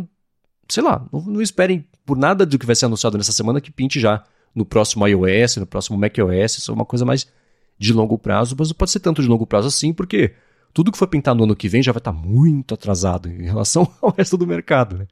Sei 0.69 0.83
lá, 0.83 1.07
não, 1.13 1.21
não 1.23 1.43
esperem 1.43 1.87
por 2.05 2.17
nada 2.17 2.47
do 2.47 2.59
que 2.59 2.67
vai 2.67 2.77
ser 2.77 2.87
anunciado 2.87 3.17
nessa 3.17 3.33
semana 3.33 3.61
que 3.61 3.71
pinte 3.71 3.99
já 3.99 4.25
no 4.55 4.65
próximo 4.65 5.07
iOS, 5.07 5.57
no 5.57 5.67
próximo 5.67 5.99
macOS, 5.99 6.59
isso 6.59 6.71
é 6.71 6.75
uma 6.75 6.85
coisa 6.85 7.05
mais 7.05 7.27
de 7.79 7.93
longo 7.93 8.17
prazo, 8.17 8.57
mas 8.59 8.69
não 8.69 8.75
pode 8.75 8.91
ser 8.91 9.01
tanto 9.01 9.21
de 9.21 9.29
longo 9.29 9.47
prazo 9.47 9.69
assim, 9.69 9.93
porque 9.93 10.33
tudo 10.73 10.91
que 10.91 10.99
for 10.99 11.07
pintar 11.07 11.35
no 11.35 11.45
ano 11.45 11.55
que 11.55 11.69
vem 11.69 11.83
já 11.83 11.93
vai 11.93 11.99
estar 11.99 12.13
muito 12.13 12.73
atrasado 12.75 13.29
em 13.29 13.43
relação 13.43 13.91
ao 14.01 14.11
resto 14.11 14.37
do 14.37 14.47
mercado, 14.47 14.97
né? 14.97 15.07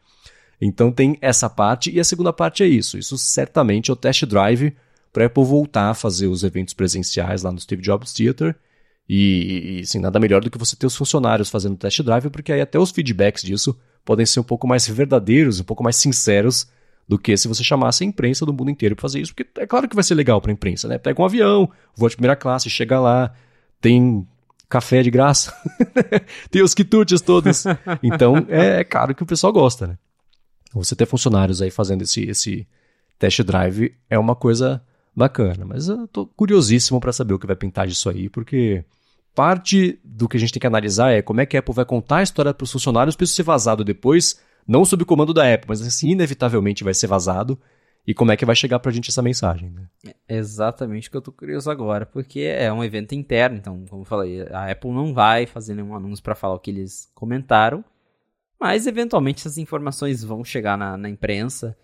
Então 0.61 0.91
tem 0.91 1.19
essa 1.21 1.51
parte, 1.51 1.91
e 1.91 2.01
a 2.01 2.05
segunda 2.05 2.33
parte 2.33 2.63
é 2.63 2.67
isso. 2.67 2.97
Isso 2.97 3.19
certamente 3.19 3.91
é 3.91 3.93
o 3.93 3.97
test 3.97 4.25
drive 4.25 4.75
para 5.13 5.25
a 5.25 5.27
Apple 5.27 5.45
voltar 5.45 5.91
a 5.91 5.95
fazer 5.95 6.27
os 6.27 6.43
eventos 6.43 6.73
presenciais 6.75 7.43
lá 7.43 7.53
no 7.53 7.61
Steve 7.61 7.83
Jobs 7.83 8.13
Theater 8.13 8.57
e, 9.09 9.79
e 9.79 9.81
assim, 9.81 9.99
nada 9.99 10.19
melhor 10.19 10.43
do 10.43 10.51
que 10.51 10.59
você 10.59 10.75
ter 10.77 10.87
os 10.87 10.97
funcionários 10.97 11.51
fazendo 11.51 11.77
test 11.77 12.01
drive, 12.03 12.31
porque 12.31 12.53
aí 12.53 12.61
até 12.61 12.79
os 12.79 12.91
feedbacks 12.91 13.43
disso 13.43 13.79
podem 14.05 14.25
ser 14.25 14.41
um 14.41 14.45
pouco 14.45 14.67
mais 14.67 14.87
verdadeiros, 14.87 15.61
um 15.61 15.65
pouco 15.65 15.83
mais 15.83 15.97
sinceros 15.97 16.67
do 17.07 17.19
que 17.19 17.37
se 17.37 17.47
você 17.47 17.63
chamasse 17.63 18.03
a 18.03 18.07
imprensa 18.07 18.47
do 18.47 18.53
mundo 18.53 18.71
inteiro 18.71 18.97
para 18.97 19.03
fazer 19.03 19.21
isso, 19.21 19.35
porque 19.35 19.61
é 19.61 19.67
claro 19.67 19.89
que 19.89 19.95
vai 19.95 20.03
ser 20.03 20.15
legal 20.15 20.41
para 20.41 20.51
a 20.51 20.55
imprensa, 20.55 20.89
né? 20.89 20.97
Pega 20.97 21.21
um 21.21 21.25
avião, 21.25 21.71
voa 21.95 22.09
de 22.09 22.17
primeira 22.17 22.35
classe, 22.35 22.71
chega 22.71 22.99
lá, 22.99 23.35
tem 23.81 24.27
café 24.69 25.03
de 25.03 25.11
graça, 25.11 25.55
tem 26.51 26.63
os 26.63 26.75
quitutes 26.75 27.21
todos. 27.21 27.65
Então 28.03 28.47
é, 28.49 28.81
é 28.81 28.85
claro 28.85 29.15
que 29.15 29.23
o 29.23 29.27
pessoal 29.27 29.53
gosta, 29.53 29.87
né? 29.87 29.99
Você 30.73 30.97
ter 30.97 31.07
funcionários 31.07 31.63
aí 31.63 31.71
fazendo 31.71 32.03
esse, 32.03 32.23
esse 32.25 32.67
test 33.19 33.43
drive 33.43 33.95
é 34.09 34.19
uma 34.19 34.35
coisa 34.35 34.83
bacana. 35.15 35.65
Mas 35.65 35.89
eu 35.89 36.07
tô 36.09 36.27
curiosíssimo 36.27 37.01
para 37.01 37.13
saber 37.13 37.35
o 37.35 37.39
que 37.39 37.47
vai 37.47 37.57
pintar 37.57 37.87
disso 37.87 38.09
aí, 38.11 38.29
porque 38.29 38.85
parte 39.35 39.99
do 40.05 40.29
que 40.29 40.37
a 40.37 40.41
gente 40.41 40.53
tem 40.53 40.61
que 40.61 40.67
analisar 40.67 41.11
é 41.11 41.23
como 41.23 41.41
é 41.41 41.47
que 41.47 41.57
a 41.57 41.61
Apple 41.61 41.75
vai 41.75 41.85
contar 41.85 42.19
a 42.19 42.23
história 42.23 42.55
para 42.55 42.65
os 42.65 42.73
funcionários 42.73 43.17
para 43.17 43.25
isso 43.25 43.35
ser 43.35 43.43
vazado 43.43 43.85
depois, 43.85 44.41
não 44.67 44.85
sob 44.85 45.03
o 45.03 45.07
comando 45.07 45.35
da 45.35 45.53
Apple, 45.53 45.69
mas 45.69 45.83
assim, 45.83 46.11
inevitavelmente 46.11 46.85
vai 46.85 46.95
ser 46.95 47.07
vazado. 47.07 47.59
E 48.07 48.13
como 48.13 48.31
é 48.31 48.37
que 48.37 48.45
vai 48.45 48.55
chegar 48.55 48.79
pra 48.81 48.93
gente 48.93 49.09
essa 49.09 49.23
mensagem, 49.23 49.71
né? 49.71 49.87
É 50.29 50.37
exatamente 50.37 51.09
o 51.09 51.11
que 51.11 51.17
eu 51.17 51.23
tô 51.23 51.33
curioso 51.33 51.71
agora, 51.71 52.05
porque 52.05 52.41
é 52.41 52.71
um 52.71 52.85
evento 52.85 53.15
interno, 53.15 53.57
então, 53.57 53.83
como 53.89 54.03
eu 54.03 54.07
falei, 54.07 54.43
a 54.43 54.71
Apple 54.71 54.91
não 54.91 55.15
vai 55.15 55.47
fazer 55.47 55.75
nenhum 55.75 55.97
anúncio 55.97 56.23
para 56.23 56.35
falar 56.35 56.55
o 56.55 56.59
que 56.59 56.71
eles 56.71 57.11
comentaram, 57.15 57.83
mas 58.61 58.87
eventualmente 58.87 59.41
essas 59.41 59.57
informações 59.57 60.23
vão 60.23 60.45
chegar 60.45 60.77
na, 60.77 60.99
na 60.99 61.09
imprensa 61.09 61.75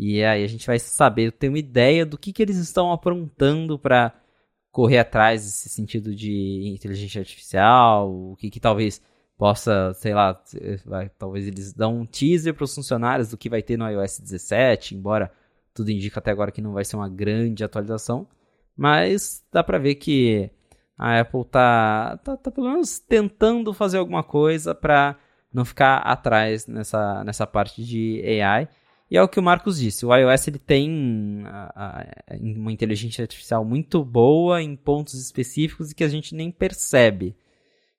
e 0.00 0.22
aí 0.22 0.44
a 0.44 0.46
gente 0.46 0.64
vai 0.64 0.78
saber, 0.78 1.32
ter 1.32 1.48
uma 1.48 1.58
ideia 1.58 2.06
do 2.06 2.16
que, 2.16 2.32
que 2.32 2.40
eles 2.40 2.56
estão 2.56 2.92
aprontando 2.92 3.76
para 3.76 4.14
correr 4.70 4.98
atrás 4.98 5.42
desse 5.42 5.68
sentido 5.68 6.14
de 6.14 6.72
inteligência 6.72 7.20
artificial, 7.20 8.08
o 8.08 8.36
que, 8.36 8.48
que 8.48 8.60
talvez 8.60 9.02
possa, 9.36 9.92
sei 9.94 10.14
lá, 10.14 10.40
vai, 10.86 11.08
talvez 11.18 11.48
eles 11.48 11.72
dão 11.72 11.98
um 11.98 12.06
teaser 12.06 12.54
para 12.54 12.62
os 12.62 12.72
funcionários 12.72 13.30
do 13.30 13.36
que 13.36 13.48
vai 13.48 13.60
ter 13.60 13.76
no 13.76 13.90
iOS 13.90 14.20
17, 14.20 14.94
embora 14.94 15.32
tudo 15.74 15.90
indica 15.90 16.20
até 16.20 16.30
agora 16.30 16.52
que 16.52 16.62
não 16.62 16.72
vai 16.72 16.84
ser 16.84 16.94
uma 16.94 17.08
grande 17.08 17.64
atualização, 17.64 18.28
mas 18.76 19.44
dá 19.52 19.64
para 19.64 19.78
ver 19.78 19.96
que 19.96 20.48
a 20.96 21.18
Apple 21.18 21.44
tá, 21.44 22.20
tá, 22.22 22.36
tá, 22.36 22.50
pelo 22.52 22.70
menos 22.70 23.00
tentando 23.00 23.74
fazer 23.74 23.98
alguma 23.98 24.22
coisa 24.22 24.76
para 24.76 25.18
não 25.52 25.64
ficar 25.64 25.96
atrás 25.98 26.68
nessa, 26.68 27.24
nessa 27.24 27.48
parte 27.48 27.82
de 27.82 28.22
AI. 28.40 28.68
E 29.10 29.16
é 29.16 29.22
o 29.22 29.28
que 29.28 29.40
o 29.40 29.42
Marcos 29.42 29.78
disse, 29.78 30.04
o 30.04 30.14
iOS 30.14 30.48
ele 30.48 30.58
tem 30.58 31.42
a, 31.46 31.72
a, 31.74 32.36
uma 32.36 32.70
inteligência 32.70 33.22
artificial 33.22 33.64
muito 33.64 34.04
boa 34.04 34.62
em 34.62 34.76
pontos 34.76 35.14
específicos 35.14 35.90
e 35.90 35.94
que 35.94 36.04
a 36.04 36.08
gente 36.08 36.34
nem 36.34 36.50
percebe. 36.50 37.34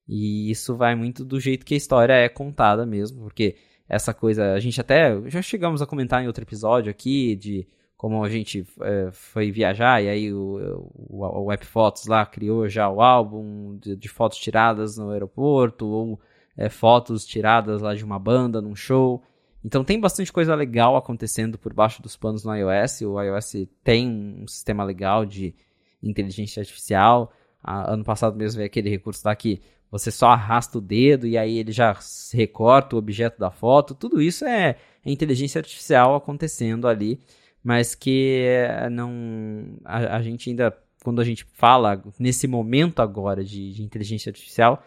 E 0.07 0.51
isso 0.51 0.75
vai 0.75 0.95
muito 0.95 1.25
do 1.25 1.39
jeito 1.39 1.65
que 1.65 1.73
a 1.73 1.77
história 1.77 2.13
é 2.13 2.29
contada 2.29 2.85
mesmo, 2.85 3.21
porque 3.23 3.55
essa 3.87 4.13
coisa, 4.13 4.53
a 4.53 4.59
gente 4.59 4.79
até 4.79 5.19
já 5.29 5.41
chegamos 5.41 5.81
a 5.81 5.85
comentar 5.85 6.23
em 6.23 6.27
outro 6.27 6.43
episódio 6.43 6.91
aqui 6.91 7.35
de 7.35 7.67
como 7.97 8.23
a 8.23 8.29
gente 8.29 8.65
é, 8.81 9.09
foi 9.11 9.51
viajar, 9.51 10.01
e 10.01 10.07
aí 10.07 10.33
o, 10.33 10.87
o, 10.95 11.45
o 11.45 11.51
App 11.51 11.65
Fotos 11.65 12.05
lá 12.05 12.25
criou 12.25 12.69
já 12.69 12.87
o 12.89 13.01
álbum 13.01 13.77
de, 13.77 13.95
de 13.95 14.07
fotos 14.07 14.37
tiradas 14.37 14.97
no 14.97 15.09
aeroporto, 15.09 15.85
ou 15.85 16.19
é, 16.55 16.69
fotos 16.69 17.25
tiradas 17.25 17.81
lá 17.81 17.93
de 17.93 18.05
uma 18.05 18.17
banda 18.17 18.61
num 18.61 18.75
show. 18.75 19.21
Então 19.63 19.83
tem 19.83 19.99
bastante 19.99 20.31
coisa 20.31 20.55
legal 20.55 20.95
acontecendo 20.95 21.57
por 21.57 21.73
baixo 21.73 22.01
dos 22.01 22.15
panos 22.15 22.43
no 22.43 22.55
iOS. 22.55 23.01
O 23.01 23.21
iOS 23.21 23.67
tem 23.83 24.07
um 24.41 24.47
sistema 24.47 24.83
legal 24.83 25.25
de 25.25 25.53
inteligência 26.01 26.61
artificial. 26.61 27.31
Ah, 27.61 27.93
ano 27.93 28.03
passado 28.03 28.37
mesmo 28.37 28.57
veio 28.57 28.67
aquele 28.67 28.89
recurso 28.89 29.21
lá 29.25 29.35
que 29.35 29.61
você 29.91 30.11
só 30.11 30.27
arrasta 30.27 30.77
o 30.77 30.81
dedo 30.81 31.27
e 31.27 31.37
aí 31.37 31.57
ele 31.57 31.71
já 31.71 31.97
recorta 32.33 32.95
o 32.95 32.99
objeto 32.99 33.37
da 33.39 33.51
foto. 33.51 33.93
Tudo 33.93 34.21
isso 34.21 34.45
é, 34.45 34.77
é 35.05 35.11
inteligência 35.11 35.59
artificial 35.59 36.15
acontecendo 36.15 36.87
ali 36.87 37.19
mas 37.63 37.95
que 37.95 38.45
eh, 38.45 38.89
não 38.89 39.77
a, 39.83 40.17
a, 40.17 40.21
gente 40.21 40.49
ainda 40.49 40.75
quando 41.03 41.21
a 41.21 41.23
gente 41.23 41.45
fala 41.53 42.01
nesse 42.17 42.47
momento 42.47 43.01
agora 43.01 43.43
de, 43.43 43.73
de 43.73 43.83
inteligência 43.83 44.29
artificial 44.29 44.83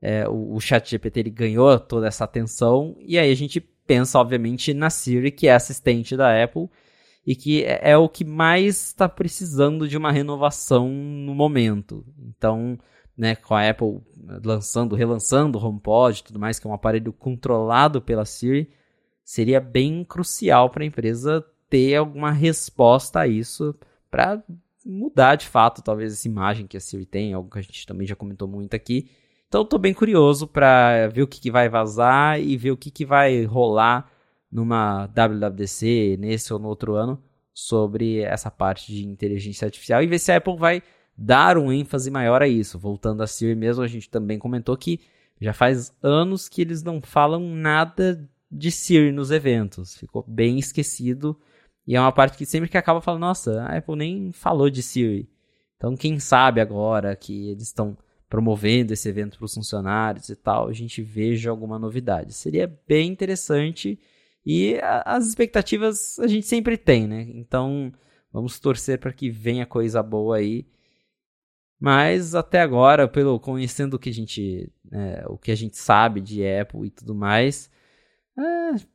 é, 0.00 0.28
o, 0.28 0.54
o 0.54 0.60
chat 0.60 0.88
GPT 0.90 1.20
ele 1.20 1.30
ganhou 1.30 1.78
toda 1.78 2.06
essa 2.06 2.24
atenção 2.24 2.96
e 3.00 3.18
aí 3.18 3.30
a 3.30 3.36
gente 3.36 3.60
pensa 3.86 4.18
obviamente 4.18 4.74
na 4.74 4.90
Siri 4.90 5.30
que 5.30 5.48
é 5.48 5.54
assistente 5.54 6.16
da 6.16 6.42
Apple 6.42 6.68
e 7.26 7.34
que 7.34 7.64
é, 7.64 7.90
é 7.90 7.96
o 7.96 8.08
que 8.08 8.24
mais 8.24 8.88
está 8.88 9.08
precisando 9.08 9.88
de 9.88 9.96
uma 9.96 10.12
renovação 10.12 10.88
no 10.88 11.34
momento 11.34 12.04
então 12.18 12.78
né, 13.16 13.34
com 13.34 13.54
a 13.54 13.68
Apple 13.68 14.00
lançando, 14.44 14.94
relançando 14.94 15.58
o 15.58 15.64
HomePod 15.64 16.20
e 16.20 16.24
tudo 16.24 16.38
mais, 16.38 16.58
que 16.58 16.66
é 16.66 16.70
um 16.70 16.74
aparelho 16.74 17.12
controlado 17.12 18.02
pela 18.02 18.24
Siri, 18.24 18.70
seria 19.24 19.60
bem 19.60 20.04
crucial 20.04 20.68
para 20.68 20.82
a 20.82 20.86
empresa 20.86 21.44
ter 21.70 21.96
alguma 21.96 22.30
resposta 22.30 23.20
a 23.20 23.26
isso 23.26 23.74
para 24.10 24.42
mudar 24.84 25.36
de 25.36 25.48
fato, 25.48 25.82
talvez, 25.82 26.12
essa 26.12 26.28
imagem 26.28 26.66
que 26.66 26.76
a 26.76 26.80
Siri 26.80 27.06
tem, 27.06 27.32
algo 27.32 27.50
que 27.50 27.58
a 27.58 27.62
gente 27.62 27.86
também 27.86 28.06
já 28.06 28.14
comentou 28.14 28.46
muito 28.46 28.74
aqui. 28.74 29.10
Então, 29.48 29.62
estou 29.62 29.78
bem 29.78 29.94
curioso 29.94 30.46
para 30.46 31.08
ver 31.08 31.22
o 31.22 31.26
que, 31.26 31.40
que, 31.40 31.50
vai 31.50 31.68
vazar 31.68 32.40
e 32.40 32.56
ver 32.56 32.72
o 32.72 32.76
que, 32.76 32.90
que 32.90 33.04
vai 33.04 33.44
rolar 33.44 34.10
numa 34.50 35.06
WWDC, 35.06 36.16
nesse 36.18 36.52
ou 36.52 36.58
no 36.58 36.68
outro 36.68 36.94
ano, 36.94 37.22
sobre 37.54 38.20
essa 38.20 38.50
parte 38.50 38.92
de 38.92 39.06
inteligência 39.06 39.66
artificial 39.66 40.02
e 40.02 40.06
ver 40.06 40.18
se 40.18 40.32
a 40.32 40.36
Apple 40.36 40.56
vai 40.56 40.82
dar 41.16 41.56
um 41.56 41.72
ênfase 41.72 42.10
maior 42.10 42.42
a 42.42 42.48
isso. 42.48 42.78
Voltando 42.78 43.22
a 43.22 43.26
Siri 43.26 43.54
mesmo, 43.54 43.82
a 43.82 43.88
gente 43.88 44.10
também 44.10 44.38
comentou 44.38 44.76
que 44.76 45.00
já 45.40 45.52
faz 45.52 45.94
anos 46.02 46.48
que 46.48 46.60
eles 46.60 46.82
não 46.82 47.00
falam 47.00 47.40
nada 47.40 48.28
de 48.50 48.70
Siri 48.70 49.12
nos 49.12 49.30
eventos. 49.30 49.96
Ficou 49.96 50.24
bem 50.26 50.58
esquecido 50.58 51.38
e 51.86 51.94
é 51.94 52.00
uma 52.00 52.12
parte 52.12 52.36
que 52.36 52.44
sempre 52.44 52.68
que 52.68 52.76
acaba 52.76 53.00
falando, 53.00 53.20
nossa, 53.20 53.62
a 53.62 53.76
Apple 53.76 53.96
nem 53.96 54.32
falou 54.32 54.68
de 54.68 54.82
Siri. 54.82 55.28
Então, 55.76 55.96
quem 55.96 56.18
sabe 56.18 56.60
agora 56.60 57.14
que 57.14 57.50
eles 57.50 57.64
estão 57.64 57.96
promovendo 58.36 58.92
esse 58.92 59.08
evento 59.08 59.38
para 59.38 59.46
os 59.46 59.54
funcionários 59.54 60.28
e 60.28 60.36
tal, 60.36 60.68
a 60.68 60.72
gente 60.74 61.00
veja 61.00 61.48
alguma 61.48 61.78
novidade. 61.78 62.34
Seria 62.34 62.70
bem 62.86 63.10
interessante 63.10 63.98
e 64.44 64.78
as 65.06 65.26
expectativas 65.26 66.18
a 66.18 66.26
gente 66.26 66.46
sempre 66.46 66.76
tem, 66.76 67.06
né? 67.06 67.22
Então, 67.30 67.90
vamos 68.30 68.60
torcer 68.60 68.98
para 69.00 69.10
que 69.10 69.30
venha 69.30 69.64
coisa 69.64 70.02
boa 70.02 70.36
aí. 70.36 70.66
Mas 71.80 72.34
até 72.34 72.60
agora, 72.60 73.08
pelo 73.08 73.40
conhecendo 73.40 73.94
o 73.94 73.98
que 73.98 74.10
a 74.10 74.12
gente, 74.12 74.70
é, 74.92 75.24
o 75.28 75.38
que 75.38 75.50
a 75.50 75.56
gente 75.56 75.78
sabe 75.78 76.20
de 76.20 76.46
Apple 76.46 76.88
e 76.88 76.90
tudo 76.90 77.14
mais, 77.14 77.70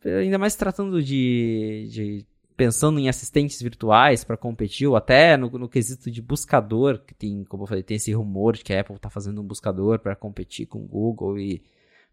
é, 0.06 0.20
ainda 0.20 0.38
mais 0.38 0.56
tratando 0.56 1.02
de, 1.02 1.88
de 1.92 2.26
pensando 2.56 2.99
em 2.99 3.10
assistentes 3.10 3.61
virtuais 3.61 4.23
para 4.23 4.38
competir, 4.38 4.88
ou 4.88 4.95
até 4.95 5.36
no, 5.38 5.49
no, 5.49 5.69
quesito 5.69 6.11
de 6.11 6.22
buscador, 6.22 6.99
que 6.99 7.14
tem, 7.14 7.44
como 7.45 7.64
eu 7.64 7.68
falei, 7.68 7.84
tem 7.84 7.98
esse 7.98 8.11
rumor 8.14 8.56
de 8.56 8.64
que 8.64 8.73
a 8.73 8.82
Apple 8.82 8.95
está 8.95 9.10
fazendo 9.10 9.41
um 9.41 9.45
buscador 9.45 9.99
para 9.99 10.15
competir 10.15 10.65
com 10.65 10.80
Google 10.80 11.40
e 11.40 11.61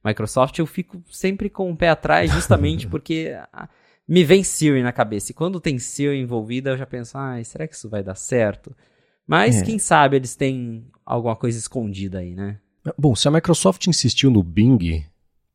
Microsoft, 0.05 0.59
eu 0.59 0.67
fico 0.67 1.03
sempre 1.11 1.51
com 1.51 1.71
o 1.71 1.77
pé 1.77 1.89
atrás, 1.91 2.33
justamente 2.33 2.87
porque 2.89 3.37
me 4.07 4.25
vem 4.25 4.43
Siri 4.43 4.83
na 4.83 4.93
cabeça. 4.93 5.33
E 5.33 5.35
quando 5.35 5.61
tem 5.61 5.79
Siri 5.79 6.19
envolvida, 6.19 6.71
eu 6.71 6.77
já 6.77 6.87
penso, 6.87 7.19
ah, 7.19 7.43
será 7.45 7.67
que 7.67 7.75
isso 7.75 7.89
vai 7.89 8.03
dar 8.03 8.15
certo? 8.15 8.75
Mas 9.27 9.61
é. 9.61 9.65
quem 9.65 9.79
sabe 9.79 10.17
eles 10.17 10.35
têm 10.35 10.87
alguma 11.05 11.37
coisa 11.37 11.59
escondida 11.59 12.21
aí, 12.21 12.35
né? 12.35 12.59
Bom, 12.97 13.15
se 13.15 13.29
a 13.29 13.31
Microsoft 13.31 13.87
insistiu 13.87 14.31
no 14.31 14.43
Bing 14.43 15.05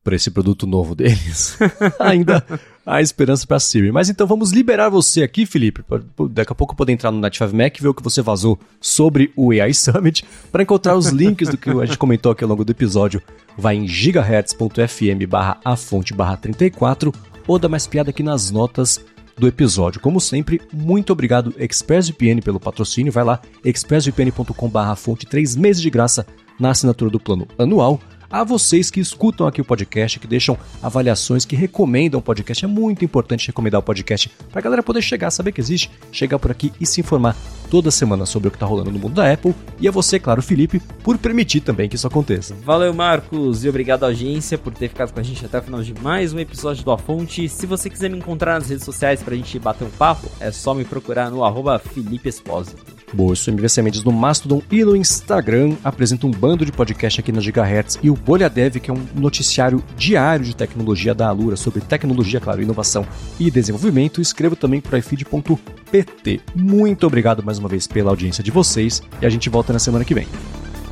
para 0.04 0.14
esse 0.14 0.30
produto 0.30 0.66
novo 0.66 0.94
deles, 0.94 1.58
ainda 1.98 2.44
há 2.86 3.00
esperança 3.00 3.46
para 3.46 3.58
Siri. 3.60 3.90
Mas 3.92 4.08
então 4.08 4.26
vamos 4.26 4.52
liberar 4.52 4.88
você 4.88 5.22
aqui, 5.22 5.46
Felipe. 5.46 5.82
Daqui 6.30 6.52
a 6.52 6.54
pouco 6.54 6.76
poder 6.76 6.92
entrar 6.92 7.10
no 7.10 7.18
Native 7.18 7.54
Mac 7.54 7.78
e 7.78 7.82
ver 7.82 7.88
o 7.88 7.94
que 7.94 8.02
você 8.02 8.22
vazou 8.22 8.58
sobre 8.80 9.32
o 9.36 9.50
AI 9.50 9.72
Summit. 9.74 10.24
Para 10.50 10.62
encontrar 10.62 10.96
os 10.96 11.08
links 11.08 11.48
do 11.48 11.56
que 11.56 11.70
a 11.70 11.86
gente 11.86 11.98
comentou 11.98 12.32
aqui 12.32 12.44
ao 12.44 12.50
longo 12.50 12.64
do 12.64 12.72
episódio, 12.72 13.22
vai 13.56 13.76
em 13.76 13.86
gigahertz.fm 13.86 15.26
barra 15.28 15.58
a 15.64 15.76
fonte 15.76 16.14
barra 16.14 16.36
34 16.36 17.12
ou 17.46 17.58
dá 17.58 17.68
mais 17.68 17.86
piada 17.86 18.10
aqui 18.10 18.22
nas 18.22 18.50
notas 18.50 19.04
do 19.36 19.48
episódio. 19.48 20.00
Como 20.00 20.20
sempre, 20.20 20.60
muito 20.72 21.12
obrigado 21.12 21.54
ExpressVPN 21.58 22.40
pelo 22.40 22.60
patrocínio. 22.60 23.12
Vai 23.12 23.24
lá, 23.24 23.40
expressvpn.com 23.64 24.68
barra 24.68 24.94
fonte, 24.94 25.26
três 25.26 25.56
meses 25.56 25.82
de 25.82 25.90
graça 25.90 26.26
na 26.58 26.70
assinatura 26.70 27.10
do 27.10 27.18
plano 27.18 27.48
anual 27.58 28.00
a 28.34 28.42
vocês 28.42 28.90
que 28.90 28.98
escutam 28.98 29.46
aqui 29.46 29.60
o 29.60 29.64
podcast, 29.64 30.18
que 30.18 30.26
deixam 30.26 30.58
avaliações, 30.82 31.44
que 31.44 31.54
recomendam 31.54 32.18
o 32.18 32.22
podcast. 32.22 32.64
É 32.64 32.68
muito 32.68 33.04
importante 33.04 33.46
recomendar 33.46 33.78
o 33.78 33.82
podcast 33.82 34.28
para 34.50 34.58
a 34.58 34.62
galera 34.62 34.82
poder 34.82 35.02
chegar, 35.02 35.30
saber 35.30 35.52
que 35.52 35.60
existe, 35.60 35.88
chegar 36.10 36.40
por 36.40 36.50
aqui 36.50 36.72
e 36.80 36.84
se 36.84 37.00
informar 37.00 37.36
toda 37.74 37.90
semana 37.90 38.24
sobre 38.24 38.46
o 38.46 38.50
que 38.52 38.56
está 38.56 38.66
rolando 38.66 38.92
no 38.92 39.00
mundo 39.00 39.14
da 39.14 39.32
Apple. 39.32 39.52
E 39.80 39.88
a 39.88 39.90
você, 39.90 40.20
claro, 40.20 40.40
Felipe, 40.40 40.80
por 41.02 41.18
permitir 41.18 41.60
também 41.60 41.88
que 41.88 41.96
isso 41.96 42.06
aconteça. 42.06 42.54
Valeu, 42.64 42.94
Marcos, 42.94 43.64
e 43.64 43.68
obrigado 43.68 44.04
à 44.04 44.06
audiência 44.06 44.56
por 44.56 44.72
ter 44.72 44.88
ficado 44.88 45.12
com 45.12 45.18
a 45.18 45.24
gente 45.24 45.44
até 45.44 45.58
o 45.58 45.62
final 45.62 45.82
de 45.82 45.92
mais 46.00 46.32
um 46.32 46.38
episódio 46.38 46.84
do 46.84 46.92
A 46.92 46.98
Fonte. 46.98 47.48
Se 47.48 47.66
você 47.66 47.90
quiser 47.90 48.08
me 48.08 48.18
encontrar 48.18 48.60
nas 48.60 48.68
redes 48.68 48.84
sociais 48.84 49.24
para 49.24 49.34
a 49.34 49.36
gente 49.36 49.58
bater 49.58 49.84
um 49.84 49.90
papo, 49.90 50.30
é 50.38 50.52
só 50.52 50.72
me 50.72 50.84
procurar 50.84 51.32
no 51.32 51.42
arroba 51.42 51.76
Felipe 51.80 52.28
Espósito. 52.28 52.94
Boa, 53.14 53.30
eu 53.30 53.36
sou 53.36 53.54
MVC 53.54 53.80
Mendes 53.80 54.02
no 54.02 54.10
Mastodon 54.10 54.60
e 54.72 54.84
no 54.84 54.96
Instagram. 54.96 55.76
Apresento 55.84 56.26
um 56.26 56.32
bando 56.32 56.66
de 56.66 56.72
podcast 56.72 57.20
aqui 57.20 57.30
na 57.30 57.40
Gigahertz 57.40 57.96
e 58.02 58.10
o 58.10 58.14
Bolha 58.14 58.50
Dev, 58.50 58.78
que 58.80 58.90
é 58.90 58.92
um 58.92 59.06
noticiário 59.14 59.84
diário 59.96 60.44
de 60.44 60.56
tecnologia 60.56 61.14
da 61.14 61.28
Alura 61.28 61.54
sobre 61.54 61.80
tecnologia, 61.80 62.40
claro, 62.40 62.60
inovação 62.60 63.06
e 63.38 63.52
desenvolvimento. 63.52 64.20
Escrevo 64.20 64.56
também 64.56 64.80
para 64.80 64.98
ifeed.pt. 64.98 66.40
Muito 66.56 67.06
obrigado 67.06 67.40
mais 67.44 67.60
uma 67.64 67.68
vez 67.68 67.86
pela 67.86 68.10
audiência 68.10 68.44
de 68.44 68.50
vocês 68.50 69.02
e 69.20 69.26
a 69.26 69.30
gente 69.30 69.48
volta 69.48 69.72
na 69.72 69.78
semana 69.78 70.04
que 70.04 70.14
vem. 70.14 70.28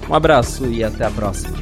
Um 0.09 0.15
abraço 0.15 0.67
e 0.67 0.83
até 0.83 1.05
a 1.05 1.11
próxima. 1.11 1.53